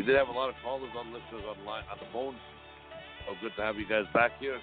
We 0.00 0.04
did 0.08 0.16
have 0.16 0.32
a 0.32 0.36
lot 0.36 0.48
of 0.48 0.56
callers 0.64 0.90
on 0.96 1.12
listeners 1.12 1.44
on 1.44 1.60
the 1.60 1.68
on 1.68 1.98
the 2.00 2.08
phones. 2.08 2.40
So 3.28 3.36
good 3.44 3.52
to 3.60 3.62
have 3.62 3.76
you 3.76 3.84
guys 3.84 4.08
back 4.16 4.32
here. 4.40 4.56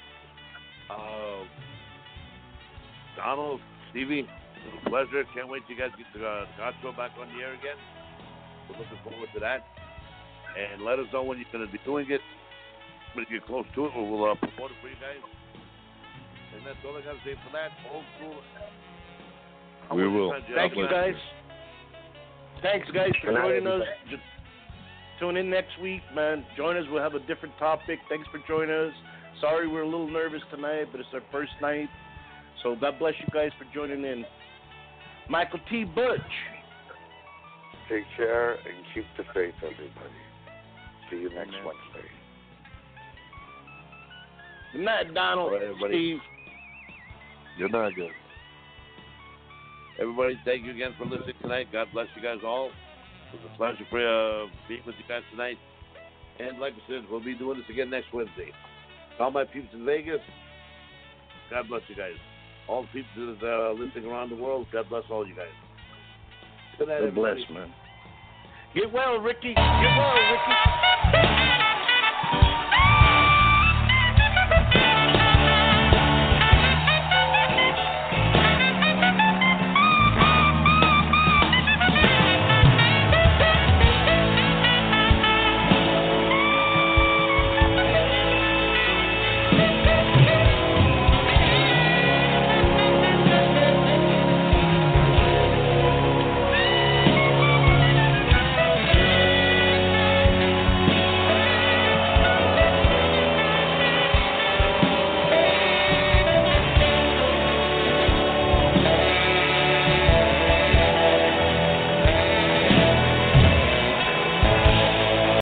Uh, 0.90 1.46
Donald, 3.16 3.62
Stevie, 3.92 4.26
it 4.26 4.70
was 4.74 4.82
a 4.82 4.90
pleasure. 4.90 5.22
Can't 5.38 5.48
wait 5.48 5.62
till 5.70 5.78
you 5.78 5.82
guys 5.82 5.94
get 5.94 6.10
the 6.18 6.26
uh, 6.26 6.46
God 6.58 6.74
Show 6.82 6.92
back 6.98 7.14
on 7.22 7.30
the 7.30 7.46
air 7.46 7.54
again. 7.54 7.78
We're 8.70 8.78
looking 8.80 9.00
forward 9.04 9.30
to 9.34 9.40
that. 9.42 9.66
And 10.58 10.84
let 10.84 11.00
us 11.00 11.06
know 11.14 11.24
when 11.24 11.38
you're 11.38 11.52
going 11.52 11.66
to 11.66 11.72
be 11.72 11.80
doing 11.86 12.06
it. 12.10 12.22
When 13.14 13.26
you 13.30 13.40
get 13.40 13.48
close 13.48 13.66
to 13.76 13.86
it, 13.86 13.92
we'll 13.96 14.30
uh, 14.30 14.36
promote 14.36 14.72
it 14.72 14.78
for 14.82 14.90
you 14.90 15.00
guys. 15.02 15.22
And 16.56 16.66
that's 16.66 16.78
all 16.86 16.98
I 16.98 17.02
got 17.02 17.14
to 17.14 17.24
say 17.26 17.36
for 17.46 17.52
that. 17.54 17.70
Old 17.94 18.06
school. 18.18 18.38
How 19.88 19.96
We 19.96 20.08
will. 20.08 20.32
times 20.32 20.46
Thank 20.54 20.76
you, 20.76 20.88
guys. 20.90 21.14
year? 21.14 22.62
Thanks, 22.62 22.88
guys, 22.92 23.12
for 23.24 23.32
Good 23.32 23.42
joining 23.42 23.68
us. 23.68 23.88
Just 24.10 24.24
tune 25.20 25.38
in 25.38 25.50
next 25.50 25.80
week, 25.82 26.02
man. 26.14 26.46
Join 26.58 26.78
us. 26.78 26.84
We'll 26.92 27.02
have 27.02 27.16
a 27.16 27.20
different 27.22 27.58
topic. 27.58 28.00
Thanks 28.10 28.28
for 28.32 28.40
joining 28.48 28.76
us. 28.76 28.94
Sorry 29.42 29.68
we're 29.68 29.84
a 29.84 29.90
little 29.90 30.10
nervous 30.10 30.42
tonight, 30.52 30.88
but 30.92 31.00
it's 31.00 31.10
our 31.14 31.24
first 31.32 31.52
night. 31.62 31.88
So 32.64 32.76
God 32.76 33.00
bless 33.00 33.14
you 33.20 33.28
guys 33.34 33.52
for 33.58 33.66
joining 33.74 34.04
in. 34.04 34.26
Michael 35.30 35.60
T. 35.70 35.86
Butch. 35.86 36.20
Take 37.90 38.06
care 38.16 38.52
and 38.54 38.86
keep 38.94 39.06
the 39.18 39.24
faith, 39.34 39.56
everybody. 39.58 40.20
See 41.10 41.18
you 41.18 41.30
next 41.30 41.50
Amen. 41.50 41.66
Wednesday. 41.66 42.10
Good 44.74 44.82
night, 44.86 45.14
Donald. 45.16 45.54
All 45.54 45.54
right, 45.56 45.64
everybody. 45.64 45.94
Steve. 45.94 46.20
You're 47.58 47.70
not 47.70 47.96
good. 47.96 48.12
Everybody, 50.00 50.40
thank 50.46 50.64
you 50.64 50.72
again 50.72 50.92
for 50.98 51.06
listening 51.06 51.36
tonight. 51.42 51.68
God 51.74 51.88
bless 51.92 52.08
you 52.16 52.22
guys 52.22 52.38
all. 52.46 52.68
It 52.68 53.42
was 53.42 53.52
a 53.54 53.58
pleasure 53.58 53.86
for 53.90 54.00
uh, 54.00 54.48
being 54.68 54.82
with 54.86 54.96
you 54.98 55.04
guys 55.10 55.24
tonight. 55.32 55.58
And 56.40 56.60
like 56.60 56.74
I 56.74 56.88
said, 56.88 57.04
we'll 57.10 57.24
be 57.24 57.36
doing 57.36 57.58
this 57.58 57.68
again 57.70 57.90
next 57.90 58.14
Wednesday. 58.14 58.52
All 59.20 59.32
my 59.32 59.44
peeps 59.44 59.68
in 59.74 59.84
Vegas, 59.86 60.22
God 61.50 61.68
bless 61.68 61.82
you 61.90 61.96
guys. 61.96 62.14
All 62.70 62.84
the 62.84 62.88
people 62.88 63.36
that 63.42 63.46
are 63.46 63.72
uh, 63.72 63.74
listening 63.74 64.06
around 64.06 64.30
the 64.30 64.38
world, 64.38 64.68
God 64.72 64.88
bless 64.90 65.04
all 65.10 65.28
you 65.28 65.36
guys. 65.36 65.48
Good 66.78 66.88
night, 66.88 67.02
God 67.02 67.16
bless, 67.16 67.38
man. 67.52 67.74
Get 68.76 68.94
well, 68.94 69.18
Ricky. 69.20 69.56
Get 69.56 69.58
well, 69.58 70.14
Ricky. 70.14 71.46